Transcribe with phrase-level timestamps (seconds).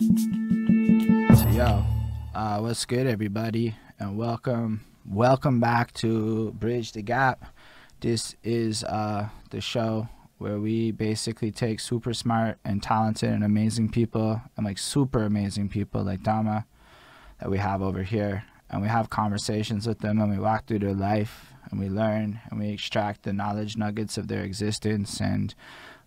[0.00, 1.84] So yo,
[2.32, 7.44] uh, what's good, everybody, and welcome, welcome back to Bridge the Gap.
[7.98, 10.08] This is uh, the show
[10.38, 15.68] where we basically take super smart and talented and amazing people and like super amazing
[15.68, 16.64] people like Dama
[17.40, 20.78] that we have over here, and we have conversations with them and we walk through
[20.78, 25.56] their life and we learn and we extract the knowledge nuggets of their existence and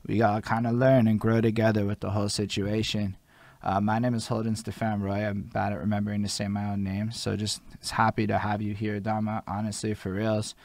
[0.07, 3.17] we all kind of learn and grow together with the whole situation.
[3.63, 5.23] Uh, my name is Holden Stefan Roy.
[5.23, 7.61] I'm bad at remembering to say my own name, so just
[7.91, 9.43] happy to have you here, Dama.
[9.47, 10.55] Honestly, for reals.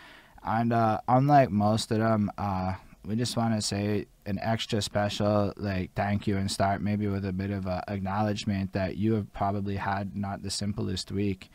[0.42, 5.52] And uh, unlike most of them, uh, we just want to say an extra special
[5.56, 9.32] like thank you and start maybe with a bit of a acknowledgement that you have
[9.32, 11.51] probably had not the simplest week,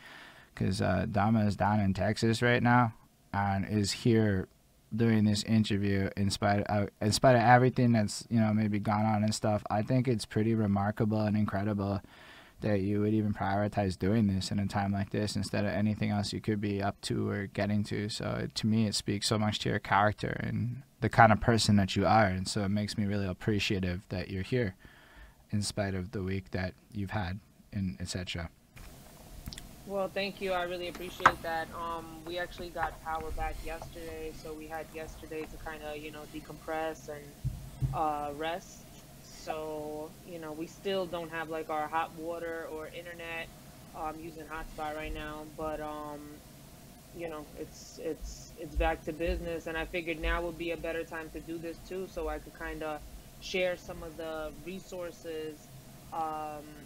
[0.54, 2.94] because uh, Dama is down in Texas right now
[3.34, 4.46] and is here
[4.94, 8.78] doing this interview in spite of uh, in spite of everything that's you know maybe
[8.78, 12.00] gone on and stuff i think it's pretty remarkable and incredible
[12.62, 16.10] that you would even prioritize doing this in a time like this instead of anything
[16.10, 18.08] else you could be up to or getting to.
[18.08, 21.76] So to me it speaks so much to your character and the kind of person
[21.76, 22.26] that you are.
[22.26, 24.76] And so it makes me really appreciative that you're here
[25.50, 27.40] in spite of the week that you've had
[27.72, 28.48] and etc
[29.84, 30.52] well, thank you.
[30.52, 31.70] I really appreciate that.
[31.74, 36.12] Um, we actually got power back yesterday, so we had yesterday to kind of, you
[36.12, 37.36] know, decompress and
[37.92, 38.88] uh, rest.
[39.20, 43.48] So, you know, we still don't have like our hot water or internet.
[43.94, 46.42] I'm using hotspot right now, but um,
[47.12, 50.76] you know, it's it's it's back to business, and I figured now would be a
[50.78, 53.02] better time to do this too, so I could kind of
[53.40, 55.70] share some of the resources
[56.12, 56.81] um,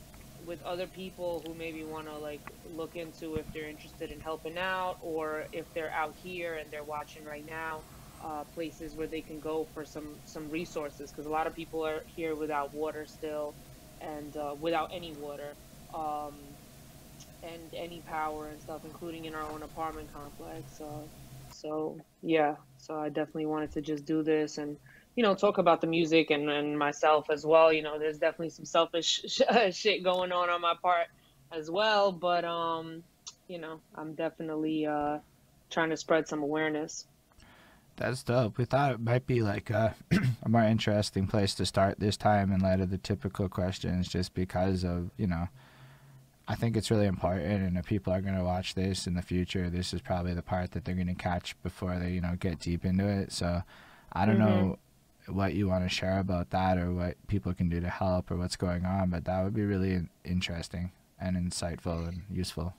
[0.46, 4.58] with other people who maybe want to like look into if they're interested in helping
[4.58, 7.86] out or if they're out here and they're watching right now
[8.20, 11.12] uh, places where they can go for some some resources.
[11.12, 13.58] Because a lot of people are here without water still
[14.00, 15.58] and uh, without any water
[15.94, 16.58] um,
[17.42, 21.08] and any power and stuff including in our own apartment complex uh,
[21.50, 22.56] so yeah.
[22.78, 24.78] So i definitely wanted to just do this and
[25.16, 27.72] you know, talk about the music and, and myself as well.
[27.72, 29.22] You know, there's definitely some selfish
[29.72, 31.08] shit going on on my part
[31.50, 33.02] as well, but um,
[33.48, 35.18] you know, I'm definitely uh,
[35.70, 37.06] trying to spread some awareness.
[37.96, 38.58] That's dope.
[38.58, 39.94] We thought it might be like a,
[40.42, 44.34] a more interesting place to start this time in light of the typical questions, just
[44.34, 45.48] because of you know.
[46.48, 49.22] I think it's really important, and if people are going to watch this in the
[49.22, 52.36] future, this is probably the part that they're going to catch before they, you know,
[52.38, 53.32] get deep into it.
[53.32, 53.62] So,
[54.12, 54.44] I don't mm-hmm.
[54.44, 54.78] know
[55.28, 58.36] what you want to share about that or what people can do to help or
[58.36, 62.74] what's going on, but that would be really interesting and insightful and useful.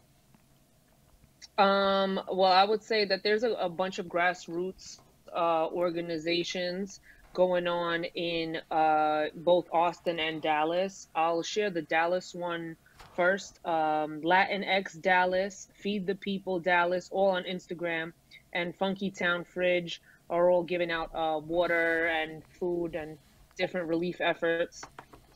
[1.57, 4.99] Um, well, I would say that there's a, a bunch of grassroots
[5.35, 6.99] uh, organizations
[7.33, 11.07] going on in uh, both Austin and Dallas.
[11.15, 12.75] I'll share the Dallas one
[13.15, 13.59] first.
[13.65, 18.13] Um, Latinx Dallas, Feed the People Dallas, all on Instagram,
[18.53, 23.17] and Funky Town Fridge are all giving out uh, water and food and
[23.57, 24.81] different relief efforts.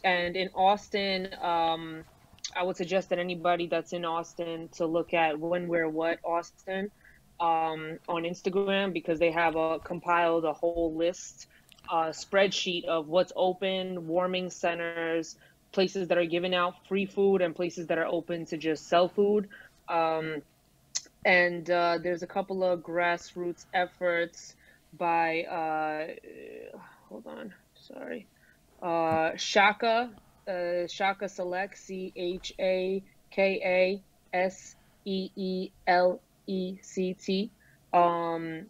[0.04, 2.04] And in Austin, um,
[2.56, 6.92] I would suggest that anybody that's in Austin to look at When Where What Austin
[7.40, 11.48] um, on Instagram because they have a, compiled a whole list,
[11.90, 15.36] uh, spreadsheet of what's open, warming centers,
[15.72, 19.08] places that are giving out free food, and places that are open to just sell
[19.08, 19.48] food.
[19.88, 20.42] Um,
[21.24, 24.56] and uh, there's a couple of grassroots efforts
[24.98, 26.78] by uh,
[27.10, 28.28] hold on, sorry,
[28.82, 30.10] uh, Chaka,
[30.48, 33.62] uh, Chaka Select, C H A K
[34.34, 34.76] A S
[35.06, 37.52] E E L E C T,
[37.94, 38.66] um,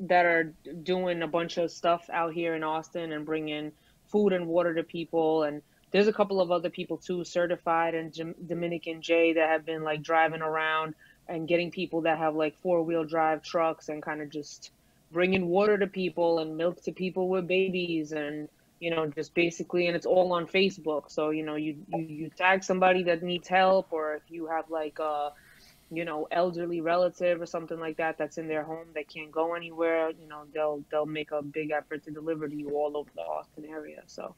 [0.00, 3.72] that are doing a bunch of stuff out here in Austin and bringing
[4.10, 5.44] food and water to people.
[5.44, 9.84] And there's a couple of other people too certified and dominican j that have been
[9.84, 10.94] like driving around
[11.28, 14.72] and getting people that have like four wheel drive trucks and kind of just
[15.14, 18.48] bringing water to people and milk to people with babies and
[18.80, 21.10] you know just basically and it's all on facebook.
[21.10, 24.68] So you know you you, you tag somebody that needs help or if you have
[24.68, 25.32] like a
[25.90, 29.54] you know elderly relative or something like that that's in their home that can't go
[29.54, 33.10] anywhere you know they'll they'll make a big effort to deliver to you all over
[33.14, 34.02] the austin area.
[34.06, 34.34] So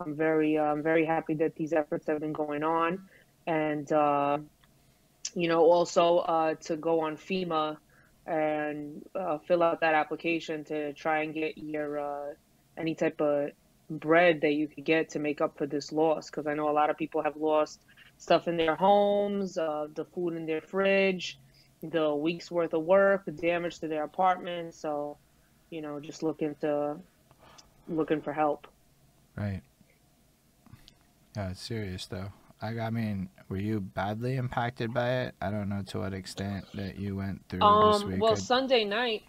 [0.00, 3.08] i'm very uh, i'm very happy that these efforts have been going on.
[3.46, 4.38] And uh
[5.34, 7.76] you know also uh to go on fema
[8.26, 12.34] and uh, fill out that application to try and get your uh,
[12.78, 13.50] any type of
[13.90, 16.30] bread that you could get to make up for this loss.
[16.30, 17.80] Because i know a lot of people have lost
[18.16, 21.38] stuff in their homes uh, the food in their fridge
[21.82, 24.74] the week's worth of work the damage to their apartment.
[24.74, 25.18] So
[25.70, 26.96] you know just looking to
[27.88, 28.66] looking for help.
[29.36, 29.62] Right.
[31.36, 32.32] Yeah, it's serious though.
[32.64, 35.34] I, I mean, were you badly impacted by it?
[35.42, 38.20] I don't know to what extent that you went through this Um, week.
[38.22, 39.22] well, I- Sunday night,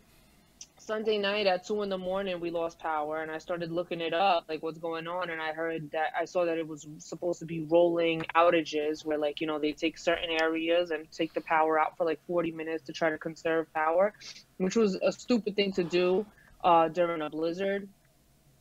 [0.80, 4.14] Sunday night at two in the morning, we lost power, and I started looking it
[4.14, 7.40] up, like what's going on, and I heard that I saw that it was supposed
[7.40, 11.42] to be rolling outages, where like you know they take certain areas and take the
[11.42, 14.14] power out for like 40 minutes to try to conserve power,
[14.58, 16.26] which was a stupid thing to do
[16.64, 17.90] uh, during a blizzard.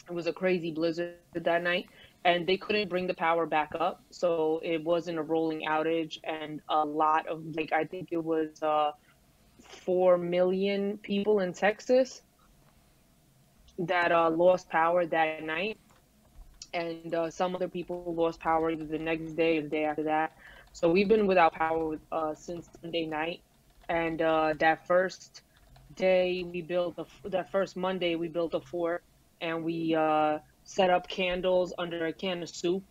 [0.08, 1.86] It was a crazy blizzard that night,
[2.24, 6.60] and they couldn't bring the power back up, so it wasn't a rolling outage, and
[6.68, 8.62] a lot of like I think it was.
[8.62, 8.92] Uh,
[9.84, 12.22] four million people in Texas
[13.78, 15.78] that uh, lost power that night,
[16.74, 20.04] and uh, some other people lost power either the next day or the day after
[20.04, 20.32] that.
[20.72, 23.40] So we've been without power uh, since Sunday night,
[23.88, 25.42] and uh, that first
[25.94, 29.02] day we built a, that first Monday we built a fort,
[29.40, 32.84] and we uh, set up candles under a can of soup,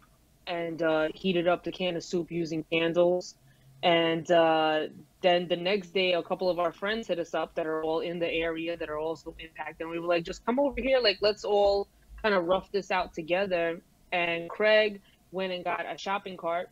[0.48, 3.36] and uh, heated up the can of soup using candles,
[3.84, 4.88] and uh,
[5.22, 8.00] then the next day, a couple of our friends hit us up that are all
[8.00, 9.82] in the area that are also impacted.
[9.82, 11.00] And we were like, just come over here.
[11.02, 11.90] Like, let's all
[12.22, 13.82] kind of rough this out together.
[14.14, 16.70] And Craig went and got a shopping cart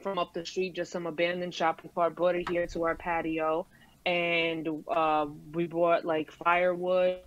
[0.00, 3.66] from up the street, just some abandoned shopping cart, brought it here to our patio.
[4.06, 7.18] And uh, we brought like firewood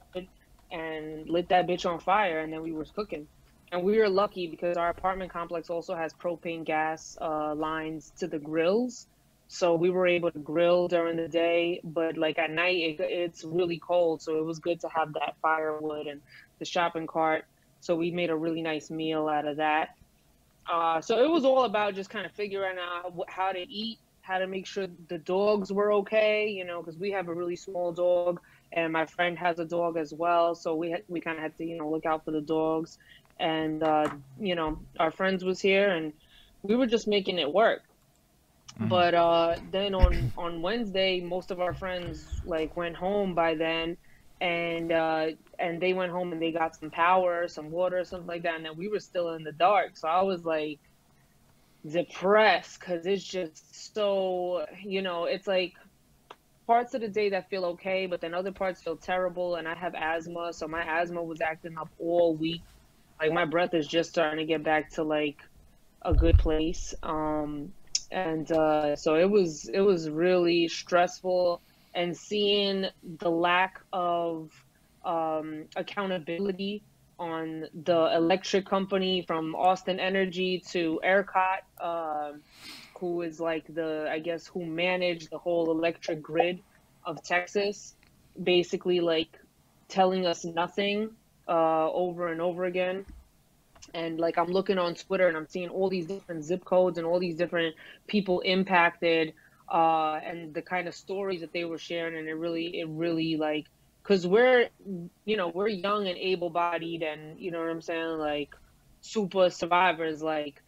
[0.72, 2.40] and lit that bitch on fire.
[2.40, 3.28] And then we was cooking.
[3.72, 8.28] And we were lucky because our apartment complex also has propane gas uh, lines to
[8.28, 9.08] the grills
[9.54, 13.44] so we were able to grill during the day but like at night it, it's
[13.44, 16.22] really cold so it was good to have that firewood and
[16.60, 17.44] the shopping cart
[17.82, 19.90] so we made a really nice meal out of that
[20.72, 24.38] uh, so it was all about just kind of figuring out how to eat how
[24.38, 27.92] to make sure the dogs were okay you know because we have a really small
[27.92, 28.40] dog
[28.74, 31.56] and my friend has a dog as well so we had, we kind of had
[31.58, 32.98] to you know look out for the dogs
[33.40, 36.14] and uh, you know our friends was here and
[36.64, 37.82] we were just making it work
[38.80, 38.90] Mhm.
[38.90, 43.98] but uh, then on on Wednesday, most of our friends like went home by then,
[44.40, 45.28] and uh,
[45.60, 48.66] and they went home and they got some power, some water, something like that, and
[48.66, 49.98] then we were still in the dark.
[49.98, 50.80] So I was like
[51.90, 55.74] depressed because it's just so you know it's like
[56.72, 59.56] parts of the day that feel okay, but then other parts feel terrible.
[59.56, 62.64] And I have asthma, so my asthma was acting up all week.
[63.20, 65.36] Like my breath is just starting to get back to like
[66.02, 66.94] a good place.
[67.04, 67.74] Um,
[68.10, 71.62] and uh, so it was it was really stressful
[71.94, 72.86] and seeing
[73.20, 74.50] the lack of
[75.04, 76.86] um, accountability
[77.20, 82.42] on the electric company from Austin Energy to ERCOT, um
[83.02, 86.62] who is like the I guess who managed the whole electric grid
[87.04, 87.96] of Texas,
[88.42, 89.38] basically like
[89.90, 91.10] telling us nothing
[91.50, 93.06] uh, over and over again.
[93.96, 97.08] And like I'm looking on Twitter and I'm seeing all these different zip codes and
[97.08, 97.76] all these different
[98.08, 99.34] people impacted
[99.68, 102.16] uh, and the kind of stories that they were sharing.
[102.18, 103.66] And it really it really like
[104.04, 104.70] because we're
[105.26, 108.56] you know we're young and able-bodied and you know what I'm saying like
[109.02, 110.61] super survivors like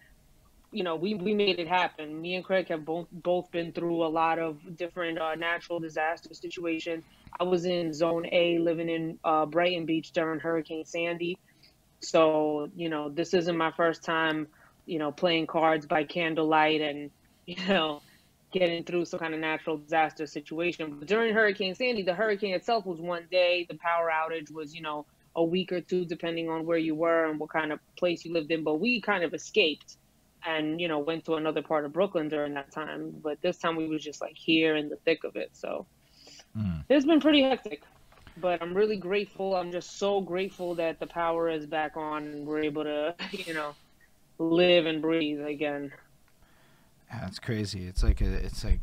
[0.74, 4.04] you know we, we made it happen me and Craig have both both been through
[4.06, 7.04] a lot of different uh, natural disaster situations
[7.40, 11.38] I was in zone A living in uh, Brighton Beach during Hurricane Sandy
[12.04, 14.48] so, you know, this isn't my first time,
[14.86, 17.12] you know, playing cards by candlelight and,
[17.46, 18.02] you know,
[18.52, 21.00] getting through some kind of natural disaster situation.
[21.00, 23.66] But during Hurricane Sandy, the hurricane itself was one day.
[23.70, 25.06] The power outage was, you know,
[25.36, 28.34] a week or two, depending on where you were and what kind of place you
[28.34, 28.64] lived in.
[28.64, 29.98] But we kind of escaped
[30.46, 33.14] and, you know, went to another part of Brooklyn during that time.
[33.24, 35.52] But this time we was just like here in the thick of it.
[35.54, 35.88] So
[36.58, 36.84] Mm.
[36.90, 37.84] it's been pretty hectic
[38.38, 39.56] but I'm really grateful.
[39.56, 43.54] I'm just so grateful that the power is back on and we're able to, you
[43.54, 43.76] know,
[44.40, 45.92] live and breathe again.
[47.12, 47.86] Yeah, crazy.
[47.88, 48.80] It's like a, it's like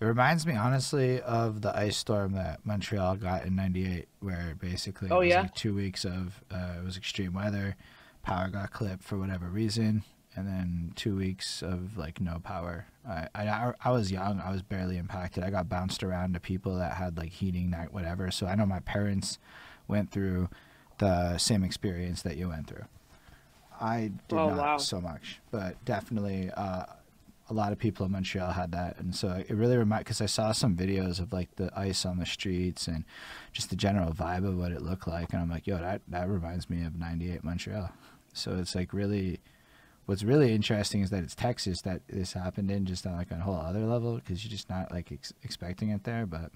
[0.00, 5.08] it reminds me honestly of the ice storm that Montreal got in '98, where basically
[5.08, 5.42] it Oh, was yeah?
[5.42, 7.76] like two weeks of uh, it was extreme weather,
[8.22, 10.04] power got clipped for whatever reason,
[10.36, 12.86] and then two weeks of like no power.
[13.08, 14.40] I I, I was young.
[14.40, 15.42] I was barely impacted.
[15.44, 18.30] I got bounced around to people that had like heating, night, whatever.
[18.30, 19.38] So I know my parents
[19.88, 20.48] went through
[20.98, 22.84] the same experience that you went through.
[23.80, 24.76] I did Oh, not wow.
[24.76, 26.84] so much, but definitely uh,
[27.48, 30.26] a lot of people in Montreal had that, and so it really reminded because I
[30.26, 33.04] saw some videos of like the ice on the streets and
[33.52, 36.28] just the general vibe of what it looked like, and I'm like, yo, that that
[36.28, 37.90] reminds me of '98 Montreal.
[38.34, 39.40] So it's like really,
[40.10, 43.36] what's really interesting is that it's Texas that this happened in, just on like a
[43.36, 46.26] whole other level because you're just not like ex- expecting it there.
[46.26, 46.50] But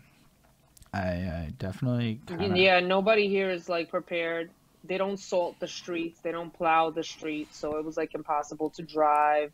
[0.92, 4.50] I, I definitely kinda, Yeah, nobody here is like prepared.
[4.82, 8.70] they don't salt the streets, they don't plow the streets, so it was like impossible
[8.70, 9.52] to drive.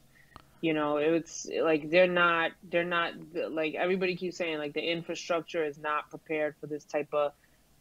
[0.63, 3.13] You know, it's like they're not they're not
[3.51, 7.33] like everybody keeps saying like the infrastructure is not prepared for this type of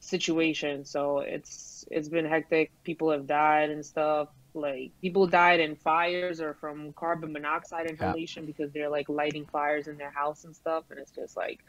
[0.02, 0.84] situation.
[0.84, 2.72] So it's it's been hectic.
[2.84, 4.28] People have died and stuff.
[4.54, 8.48] Like people died in fires or from carbon monoxide inhalation yeah.
[8.48, 11.60] because they're like lighting fires in their house and stuff, and it's just like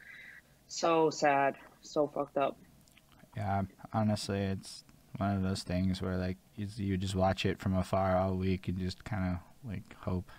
[0.66, 2.56] so sad, so fucked up.
[3.36, 4.84] Yeah, honestly, it's
[5.16, 8.68] one of those things where like you, you just watch it from afar all week
[8.68, 10.30] and just kind of like hope.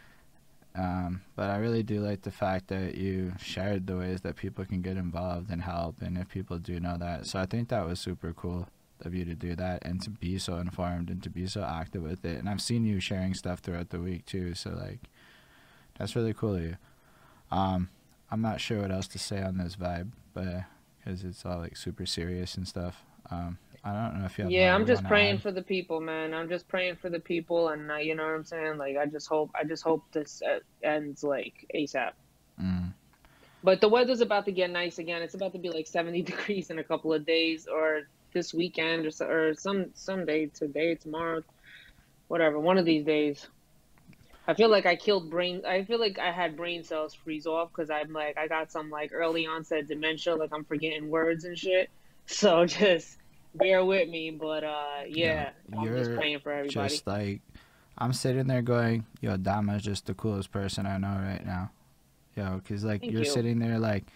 [0.74, 4.64] um, but I really do like the fact that you shared the ways that people
[4.64, 7.86] can get involved and help, and if people do know that, so I think that
[7.86, 8.68] was super cool
[9.00, 12.02] of you to do that and to be so informed and to be so active
[12.02, 12.38] with it.
[12.38, 15.00] And I've seen you sharing stuff throughout the week too, so like
[15.98, 16.76] that's really cool of you.
[17.50, 17.90] Um,
[18.30, 20.64] I'm not sure what else to say on this vibe, but
[20.98, 23.04] because it's all like super serious and stuff.
[23.30, 24.50] Um, I don't know if you have.
[24.50, 26.34] Yeah, I'm just praying for the people, man.
[26.34, 28.78] I'm just praying for the people, and uh, you know what I'm saying.
[28.78, 32.10] Like, I just hope, I just hope this uh, ends like ASAP.
[32.60, 32.92] Mm.
[33.62, 35.22] But the weather's about to get nice again.
[35.22, 38.02] It's about to be like 70 degrees in a couple of days, or
[38.36, 41.42] this weekend, or or some someday today, tomorrow,
[42.28, 42.60] whatever.
[42.60, 43.46] One of these days.
[44.48, 45.62] I feel like I killed brain.
[45.66, 48.90] I feel like I had brain cells freeze off because I'm like I got some
[48.90, 50.36] like early onset dementia.
[50.36, 51.90] Like I'm forgetting words and shit.
[52.28, 53.18] So just
[53.54, 56.88] bear with me, but uh, yeah, yeah I'm just praying for everybody.
[56.88, 57.40] Just like
[57.96, 61.70] I'm sitting there going, "Yo, Dama is just the coolest person I know right now."
[62.36, 63.30] Yo, cause like Thank you're you.
[63.30, 64.06] sitting there like,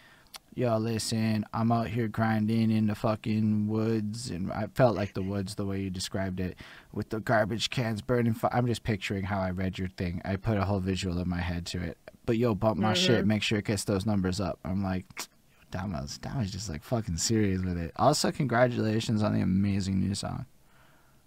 [0.55, 5.23] "Yo, listen, I'm out here grinding in the fucking woods," and I felt like the
[5.23, 6.57] woods the way you described it,
[6.93, 8.37] with the garbage cans burning.
[8.53, 10.21] I'm just picturing how I read your thing.
[10.25, 11.99] I put a whole visual in my head to it.
[12.27, 13.07] But yo, bump my mm-hmm.
[13.07, 14.59] shit, make sure it gets those numbers up.
[14.65, 15.29] I'm like
[15.71, 17.93] Dama's Dama's just like fucking serious with it.
[17.97, 20.47] Also, congratulations on the amazing new song.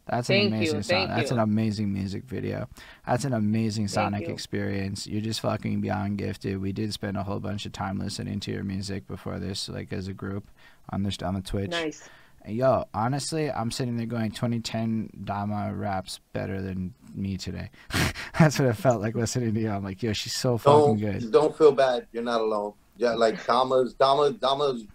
[0.06, 0.84] That's an Thank amazing you.
[0.84, 0.98] song.
[0.98, 1.38] Thank That's you.
[1.38, 2.68] an amazing music video.
[3.08, 4.34] That's an amazing sonic you.
[4.34, 5.08] experience.
[5.08, 6.60] You're just fucking beyond gifted.
[6.60, 9.94] We did spend a whole bunch of time listening to your music before this, like
[9.94, 10.50] as a group
[10.90, 11.72] on this on the Twitch.
[11.72, 12.10] Nice.
[12.46, 17.70] Yo, honestly, I'm sitting there going 2010 Dama raps better than me today.
[18.40, 19.70] That's what it felt like listening to you.
[19.70, 21.32] I'm like, yo, she's so fucking don't, good.
[21.32, 22.08] Don't feel bad.
[22.12, 22.74] You're not alone.
[22.98, 24.86] Yeah, like Dama's Dama Dama's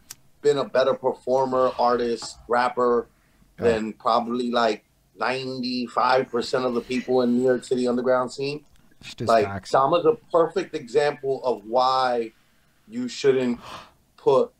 [0.42, 3.08] been a better performer, artist, rapper
[3.56, 4.84] than probably like
[5.18, 8.64] ninety five percent of the people in New York City underground scene.
[9.20, 9.70] Like facts.
[9.70, 12.32] Dama's a perfect example of why
[12.88, 13.60] you shouldn't
[14.16, 14.50] put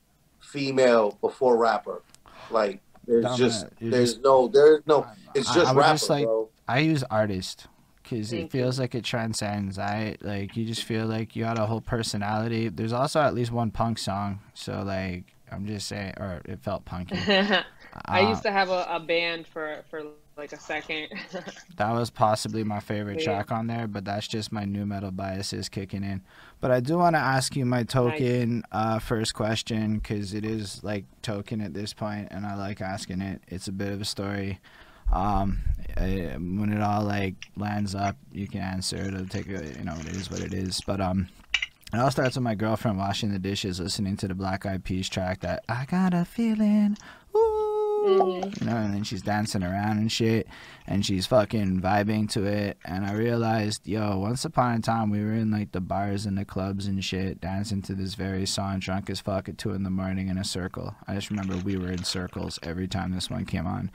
[0.40, 2.02] female before rapper.
[2.50, 6.24] Like there's Dama, just there's just, no there's no it's just I, rapper, just like,
[6.24, 6.48] bro.
[6.68, 7.66] I use artist
[8.02, 9.78] because it feels like it transcends.
[9.78, 12.68] I like you just feel like you got a whole personality.
[12.68, 16.84] There's also at least one punk song, so like I'm just saying, or it felt
[16.84, 17.16] punky.
[18.06, 20.02] I uh, used to have a, a band for for
[20.38, 21.08] like a second.
[21.76, 23.24] that was possibly my favorite yeah.
[23.24, 26.22] track on there, but that's just my nu metal biases kicking in.
[26.60, 30.82] But I do want to ask you my token uh, first question because it is
[30.82, 33.42] like token at this point, and I like asking it.
[33.48, 34.60] It's a bit of a story
[35.12, 35.58] um,
[35.96, 36.04] uh,
[36.38, 38.96] when it all like lands up, you can answer.
[38.96, 40.80] It'll take a, you know, it is what it is.
[40.86, 41.28] But um,
[41.92, 45.08] it all starts with my girlfriend washing the dishes, listening to the Black Eyed Peas
[45.08, 46.96] track that I got a feeling.
[48.08, 48.64] Mm-hmm.
[48.64, 50.48] You know, and then she's dancing around and shit,
[50.86, 52.78] and she's fucking vibing to it.
[52.84, 56.36] And I realized, yo, once upon a time we were in like the bars and
[56.38, 59.82] the clubs and shit, dancing to this very song, drunk as fuck at two in
[59.82, 60.94] the morning in a circle.
[61.06, 63.90] I just remember we were in circles every time this one came on.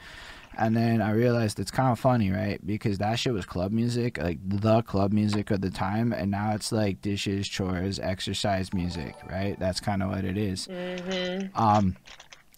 [0.56, 2.64] And then I realized it's kind of funny, right?
[2.66, 6.54] Because that shit was club music, like the club music of the time, and now
[6.54, 9.58] it's like dishes, chores, exercise music, right?
[9.60, 10.68] That's kind of what it is.
[10.68, 11.60] Mm-hmm.
[11.60, 11.98] Um,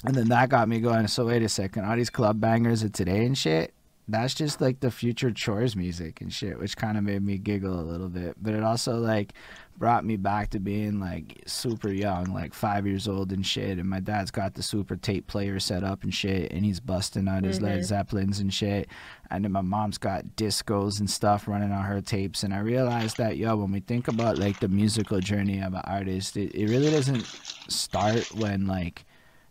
[0.03, 1.07] and then that got me going.
[1.07, 3.73] So wait a second, all these club bangers of today and shit,
[4.07, 7.79] that's just like the future chores music and shit, which kind of made me giggle
[7.79, 8.35] a little bit.
[8.39, 9.33] But it also like
[9.77, 13.79] brought me back to being like super young, like five years old and shit.
[13.79, 17.27] And my dad's got the super tape player set up and shit, and he's busting
[17.27, 17.65] out his mm-hmm.
[17.65, 18.89] Led Zeppelins and shit.
[19.31, 22.43] And then my mom's got discos and stuff running on her tapes.
[22.43, 25.81] And I realized that, yo, when we think about like the musical journey of an
[25.83, 27.25] artist, it, it really doesn't
[27.69, 29.03] start when like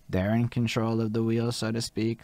[0.09, 2.21] they're in control of the wheel, so to speak.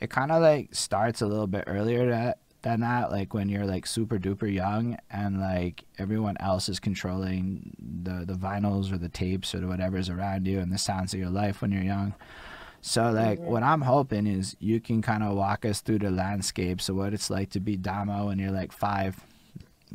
[0.00, 3.64] It kind of like starts a little bit earlier that than that like when you're
[3.64, 9.08] like super duper young and like everyone else is controlling the the vinyls or the
[9.08, 12.14] tapes or whatever's around you and the sounds of your life when you're young
[12.82, 13.50] so like mm-hmm.
[13.50, 17.14] what i'm hoping is you can kind of walk us through the landscape so what
[17.14, 19.24] it's like to be Dama when you're like five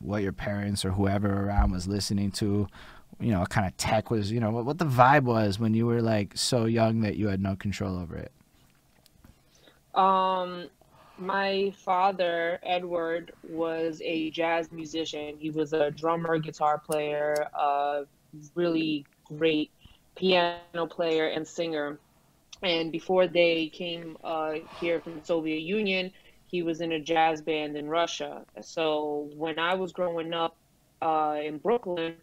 [0.01, 2.67] what your parents or whoever around was listening to
[3.19, 5.85] you know kind of tech was you know what, what the vibe was when you
[5.85, 8.31] were like so young that you had no control over it
[9.99, 10.69] um
[11.17, 15.35] my father, Edward, was a jazz musician.
[15.39, 18.05] He was a drummer, guitar player, a
[18.53, 19.71] really great
[20.15, 21.99] piano player and singer.
[22.63, 26.11] And before they came uh, here from the Soviet Union,
[26.47, 28.45] he was in a jazz band in Russia.
[28.61, 30.55] So when I was growing up
[31.01, 32.15] uh, in Brooklyn,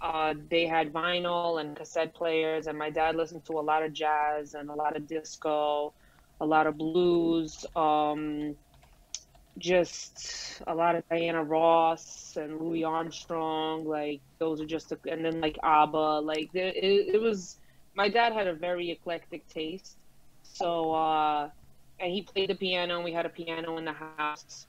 [0.00, 3.92] uh, they had vinyl and cassette players, and my dad listened to a lot of
[3.92, 5.94] jazz and a lot of disco,
[6.40, 8.56] a lot of blues, um,
[9.58, 13.84] just a lot of Diana Ross and Louis Armstrong.
[13.84, 16.20] Like those are just, a, and then like ABBA.
[16.24, 17.58] Like it, it was.
[17.94, 19.98] My dad had a very eclectic taste,
[20.42, 21.50] so uh,
[21.98, 22.96] and he played the piano.
[22.96, 24.66] and We had a piano in the house,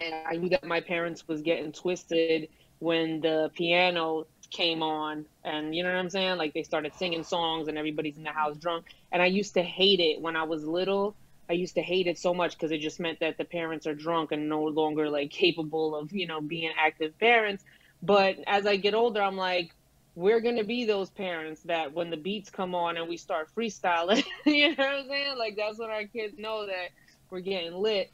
[0.00, 5.74] and I knew that my parents was getting twisted when the piano came on and
[5.74, 6.38] you know what I'm saying?
[6.38, 8.86] Like they started singing songs and everybody's in the house drunk.
[9.12, 11.16] And I used to hate it when I was little.
[11.50, 13.94] I used to hate it so much because it just meant that the parents are
[13.94, 17.64] drunk and no longer like capable of, you know, being active parents.
[18.02, 19.74] But as I get older, I'm like,
[20.14, 24.24] we're gonna be those parents that when the beats come on and we start freestyling,
[24.46, 25.38] you know what I'm saying?
[25.38, 26.90] Like that's when our kids know that
[27.30, 28.12] we're getting lit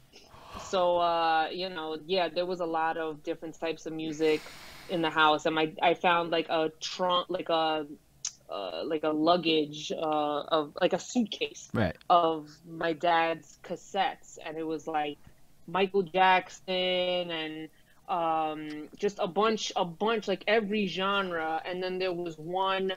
[0.57, 4.53] so uh, you know, yeah, there was a lot of different types of music
[4.89, 7.85] in the house, and my I found like a trunk, like a
[8.49, 11.95] uh, like a luggage uh, of like a suitcase right.
[12.09, 15.17] of my dad's cassettes, and it was like
[15.67, 17.69] Michael Jackson and
[18.07, 22.93] um, just a bunch, a bunch, like every genre, and then there was one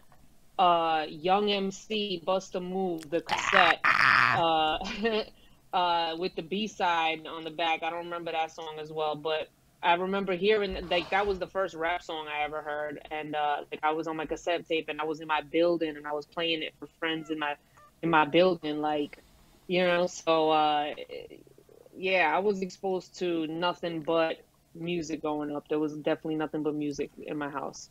[0.59, 3.81] uh, Young MC Bust a Move, the cassette.
[3.85, 4.79] Uh,
[5.73, 7.83] uh, with the B side on the back.
[7.83, 9.49] I don't remember that song as well, but
[9.83, 13.59] I remember hearing like that was the first rap song I ever heard, and uh,
[13.71, 16.13] like I was on my cassette tape and I was in my building and I
[16.13, 17.57] was playing it for friends in my
[18.03, 19.19] in my building, like
[19.67, 20.07] you know.
[20.07, 20.95] So uh,
[21.97, 25.69] yeah, I was exposed to nothing but music growing up.
[25.69, 27.91] There was definitely nothing but music in my house.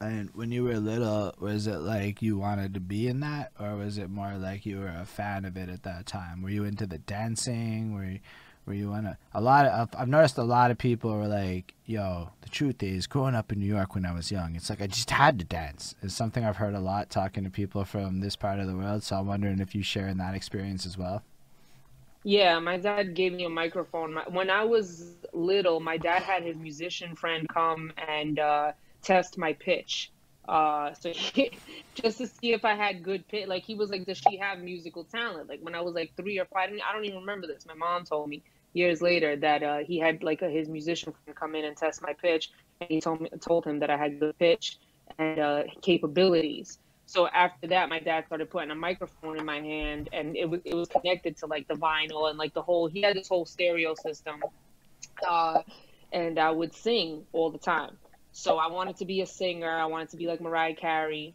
[0.00, 3.76] And when you were little, was it like you wanted to be in that, or
[3.76, 6.42] was it more like you were a fan of it at that time?
[6.42, 7.94] Were you into the dancing?
[7.94, 8.20] Were you,
[8.66, 9.90] were you wanna a lot of?
[9.96, 13.58] I've noticed a lot of people are like, "Yo, the truth is, growing up in
[13.60, 16.44] New York when I was young, it's like I just had to dance." It's something
[16.44, 19.02] I've heard a lot talking to people from this part of the world.
[19.02, 21.22] So I'm wondering if you share in that experience as well.
[22.24, 24.14] Yeah, my dad gave me a microphone.
[24.28, 28.38] When I was little, my dad had his musician friend come and.
[28.38, 28.72] Uh,
[29.02, 30.10] test my pitch.
[30.48, 31.52] Uh, so he,
[31.94, 34.60] just to see if I had good pitch, like he was like, "Does she have
[34.60, 37.66] musical talent?" Like when I was like three or five, I don't even remember this.
[37.66, 38.42] My mom told me
[38.72, 42.12] years later that uh, he had like a, his musician come in and test my
[42.12, 44.78] pitch, and he told me told him that I had good pitch
[45.18, 46.78] and uh, capabilities.
[47.06, 50.60] So after that, my dad started putting a microphone in my hand, and it was
[50.64, 52.86] it was connected to like the vinyl and like the whole.
[52.88, 54.40] He had this whole stereo system,
[55.28, 55.62] uh,
[56.12, 57.98] and I would sing all the time.
[58.32, 59.70] So I wanted to be a singer.
[59.70, 61.34] I wanted to be like Mariah Carey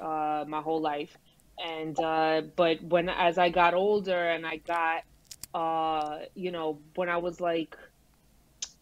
[0.00, 1.16] uh, my whole life.
[1.64, 5.02] And uh, but when as I got older and I got
[5.54, 7.76] uh, you know when I was like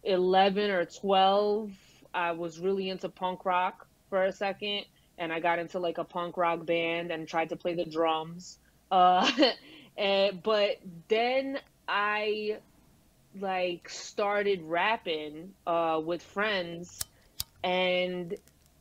[0.05, 1.71] eleven or twelve,
[2.15, 4.85] I was really into punk rock for a second,
[5.19, 8.59] and I got into like a punk rock band and tried to play the drums.
[8.91, 9.31] Uh,
[9.97, 10.79] and, but
[11.09, 12.59] then I
[13.39, 16.99] like started rapping uh, with friends
[17.63, 18.35] and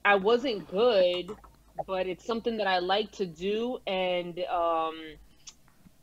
[0.05, 1.31] I wasn't good,
[1.85, 4.95] but it's something that I like to do, and um,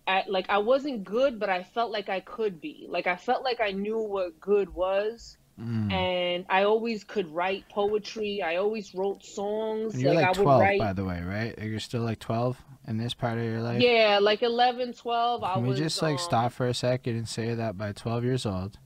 [0.07, 2.87] at, like I wasn't good, but I felt like I could be.
[2.89, 5.37] Like I felt like I knew what good was.
[5.61, 5.91] Mm.
[5.91, 8.43] And I always could write poetry.
[8.43, 9.95] I always wrote songs.
[9.95, 10.79] And you're like, like 12, write...
[10.79, 11.59] by the way, right?
[11.59, 13.81] You're still like 12 in this part of your life?
[13.81, 15.41] Yeah, like 11, 12.
[15.41, 16.19] Can I we was, just like um...
[16.19, 18.79] stop for a second and say that by 12 years old,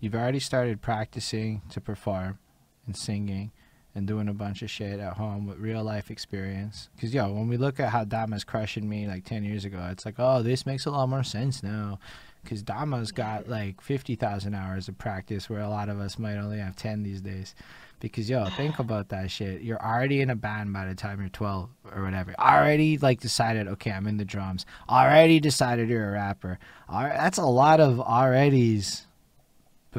[0.00, 2.38] you've already started practicing to perform
[2.86, 3.52] and singing
[3.94, 6.88] and doing a bunch of shit at home with real life experience.
[7.00, 10.04] Cause yo, when we look at how Dama's crushing me like ten years ago, it's
[10.04, 11.98] like, oh, this makes a lot more sense now.
[12.44, 16.36] Cause Dama's got like fifty thousand hours of practice, where a lot of us might
[16.36, 17.54] only have ten these days.
[18.00, 19.62] Because yo, think about that shit.
[19.62, 22.34] You're already in a band by the time you're twelve or whatever.
[22.38, 24.66] Already like decided, okay, I'm in the drums.
[24.88, 26.58] Already decided you're a rapper.
[26.88, 29.06] All right, that's a lot of already's.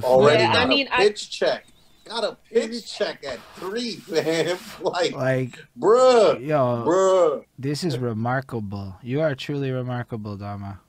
[0.03, 1.45] Already yeah, I mean, a pitch I...
[1.45, 1.65] check
[2.05, 4.57] got a pitch check at three, man.
[4.81, 7.45] like, like, bruh, yo, bruh.
[7.59, 8.95] This is remarkable.
[9.03, 10.79] You are truly remarkable, Dama.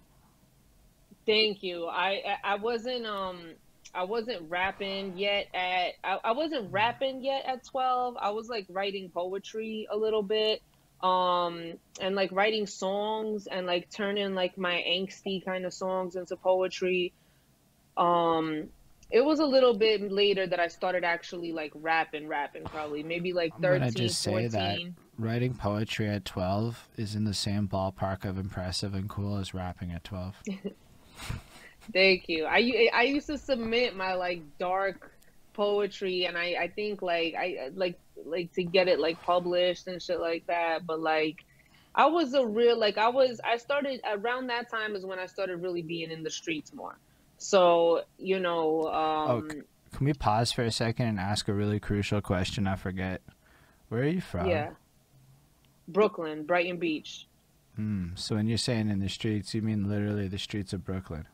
[1.26, 1.86] Thank you.
[1.88, 3.54] I I wasn't um
[3.94, 8.16] I wasn't rapping yet at I, I wasn't rapping yet at twelve.
[8.20, 10.62] I was like writing poetry a little bit
[11.02, 16.36] um and like writing songs and like turning like my angsty kind of songs into
[16.36, 17.12] poetry
[17.96, 18.68] Um,
[19.10, 23.32] it was a little bit later that I started actually like rapping, rapping probably maybe
[23.32, 24.50] like I'm gonna just say 14.
[24.50, 24.80] that
[25.18, 29.92] writing poetry at 12 is in the same ballpark of impressive and cool as rapping
[29.92, 30.42] at 12.
[31.92, 32.46] Thank you.
[32.46, 35.12] I I used to submit my like dark
[35.52, 40.02] poetry, and I I think like I like like to get it like published and
[40.02, 40.86] shit like that.
[40.86, 41.44] But like,
[41.94, 45.26] I was a real like I was I started around that time is when I
[45.26, 46.98] started really being in the streets more.
[47.38, 49.60] So you know, um, Okay.
[49.92, 52.66] Can we pause for a second and ask a really crucial question?
[52.66, 53.22] I forget.
[53.88, 54.46] Where are you from?
[54.46, 54.70] yeah,
[55.88, 57.26] Brooklyn, Brighton Beach.
[57.76, 58.08] Hmm.
[58.14, 61.26] So when you're saying in the streets, you mean literally the streets of Brooklyn,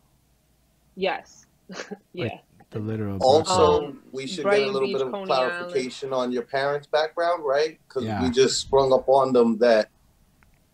[0.97, 1.47] Yes,
[2.13, 2.25] yeah.
[2.25, 3.19] Like, the literal.
[3.23, 6.87] Also, Um, we should get a little Beach, bit of Coney clarification on your parents'
[6.87, 7.79] background, right?
[7.89, 8.23] Because Yeah.
[8.23, 9.89] we just sprung up on them that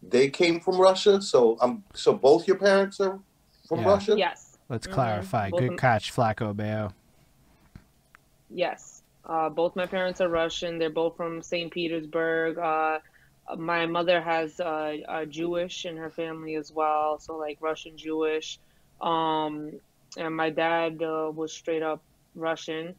[0.02, 1.20] they came from Russia.
[1.22, 1.70] So I'm.
[1.70, 3.18] um, so both your parents are
[3.68, 3.88] from Yeah.
[3.88, 4.14] Russia.
[4.18, 4.47] Yes.
[4.68, 4.92] Let's Mhm.
[4.92, 5.50] clarify.
[5.50, 6.92] Both Good of- catch, Flacco Bayo.
[8.50, 9.02] Yes.
[9.24, 10.78] Uh, both my parents are Russian.
[10.78, 11.70] They're both from St.
[11.72, 12.58] Petersburg.
[12.58, 13.00] Uh,
[13.56, 18.58] my mother has uh, uh, Jewish in her family as well, so like Russian Jewish.
[19.00, 19.72] Um,
[20.16, 22.02] and my dad uh, was straight up
[22.34, 22.94] Russian.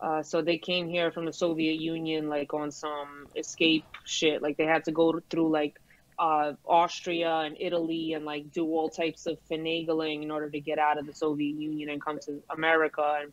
[0.00, 4.42] Uh, so they came here from the Soviet Union like on some escape shit.
[4.42, 5.80] Like they had to go through like
[6.18, 10.78] uh, Austria and Italy and like do all types of finagling in order to get
[10.78, 13.18] out of the Soviet Union and come to America.
[13.22, 13.32] And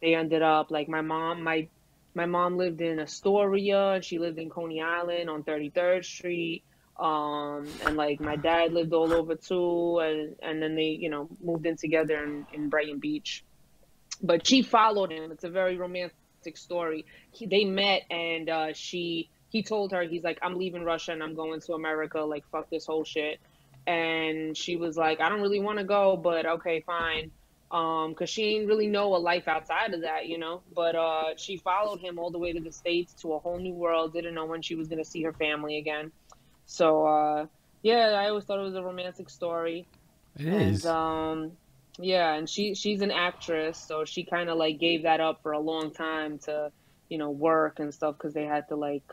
[0.00, 1.68] they ended up like my mom my
[2.14, 4.00] my mom lived in Astoria.
[4.02, 6.62] She lived in Coney Island on 33rd Street.
[6.98, 9.98] Um and like my dad lived all over too.
[9.98, 13.44] And and then they you know moved in together in, in Brighton Beach.
[14.22, 15.32] But she followed him.
[15.32, 16.14] It's a very romantic
[16.54, 17.04] story.
[17.32, 21.22] He, they met and uh she he told her he's like I'm leaving Russia and
[21.22, 23.38] I'm going to America like fuck this whole shit.
[23.86, 27.30] And she was like I don't really want to go but okay fine.
[27.70, 30.62] Um because she didn't really know a life outside of that you know?
[30.74, 33.74] But uh she followed him all the way to the states to a whole new
[33.74, 36.10] world didn't know when she was going to see her family again.
[36.66, 37.46] So uh
[37.82, 39.86] yeah i always thought it was a romantic story.
[40.36, 40.84] It and is.
[40.84, 41.52] um
[42.00, 45.52] yeah and she she's an actress so she kind of like gave that up for
[45.52, 46.72] a long time to
[47.08, 49.04] you know work and stuff because they had to like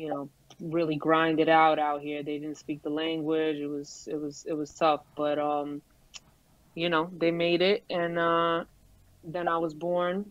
[0.00, 0.28] you know
[0.60, 4.44] really grind it out out here they didn't speak the language it was it was
[4.48, 5.80] it was tough but um
[6.74, 8.64] you know they made it and uh
[9.24, 10.24] then i was born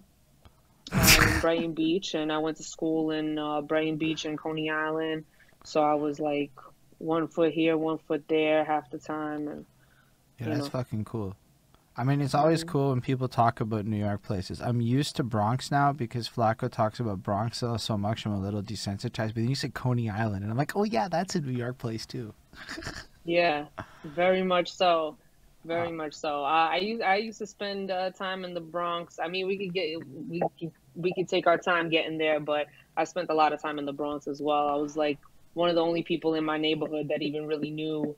[0.92, 4.70] uh, in brighton beach and i went to school in uh, brighton beach and coney
[4.70, 5.24] island
[5.64, 6.52] so i was like
[6.98, 9.66] one foot here one foot there half the time and
[10.40, 10.70] Yeah, that's know.
[10.70, 11.36] fucking cool.
[12.00, 12.68] I mean, it's always Mhm.
[12.70, 14.62] cool when people talk about New York places.
[14.62, 18.26] I'm used to Bronx now because Flacco talks about Bronx so, much.
[18.26, 19.34] I'm a little desensitized.
[19.34, 21.78] But then you said Coney Island, and I'm like, oh yeah, that's a New York
[21.78, 22.34] place too.
[23.26, 23.66] Yeah,
[24.04, 25.18] very much so.
[25.66, 26.44] Very much so.
[26.44, 29.20] Uh, I used I used to spend uh, time in the Bronx.
[29.22, 32.68] I mean, we could get we could, we could take our time getting there, but
[32.98, 34.70] I spent a lot of time in the Bronx as well.
[34.70, 35.20] I was like
[35.54, 38.16] one of the only people in my neighborhood that even really knew,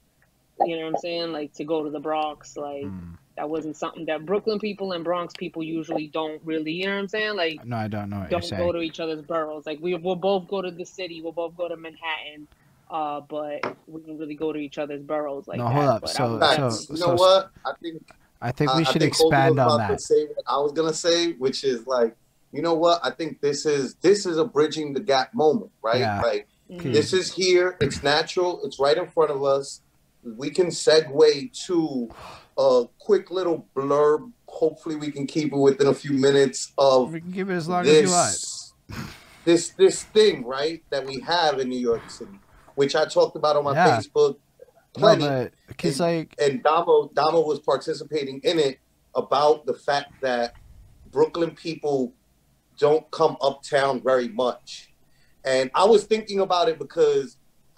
[0.63, 2.55] you know what I'm saying, like to go to the Bronx.
[2.55, 3.17] Like Mm.
[3.37, 6.99] That wasn't something that Brooklyn people and Bronx people usually don't really, you know what
[6.99, 8.73] I'm saying, like No, I don't know what don't you're go saying.
[8.73, 9.65] to each other's boroughs.
[9.65, 12.47] Like we will both go to the city, we'll both go to Manhattan,
[12.89, 15.73] uh, but we don't really go to each other's boroughs like No, that.
[15.73, 16.01] hold up.
[16.01, 16.87] But So- was- Facts.
[16.87, 17.51] so- you so- know what?
[17.65, 18.03] I think
[18.43, 20.01] I think we I should think expand on that.
[20.01, 22.15] Say what I was gonna say, which is like,
[22.51, 22.99] you know what?
[23.03, 25.99] I think this is this is a bridging the gap moment, right?
[25.99, 26.21] Yeah.
[26.21, 26.91] Like Mhm.
[26.91, 27.77] this is here.
[27.79, 28.59] It's natural.
[28.65, 29.81] It's right in front of us.
[30.23, 32.09] We can segue to
[32.57, 34.31] a quick little blurb.
[34.47, 37.67] Hopefully, we can keep it within a few minutes of We can give it as
[37.67, 38.31] long as you want.
[38.31, 38.73] this
[39.45, 40.83] this this thing, right?
[40.91, 42.41] That we have in New York City,
[42.75, 43.97] which I talked about on my Yeah.
[43.97, 44.35] Facebook.
[44.97, 48.77] No, Plenty but because like and Dama Dama was participating in it
[49.15, 50.53] about the fact that
[51.09, 52.13] Brooklyn people
[52.77, 54.93] don't come uptown very much.
[55.45, 57.37] And I was thinking about it because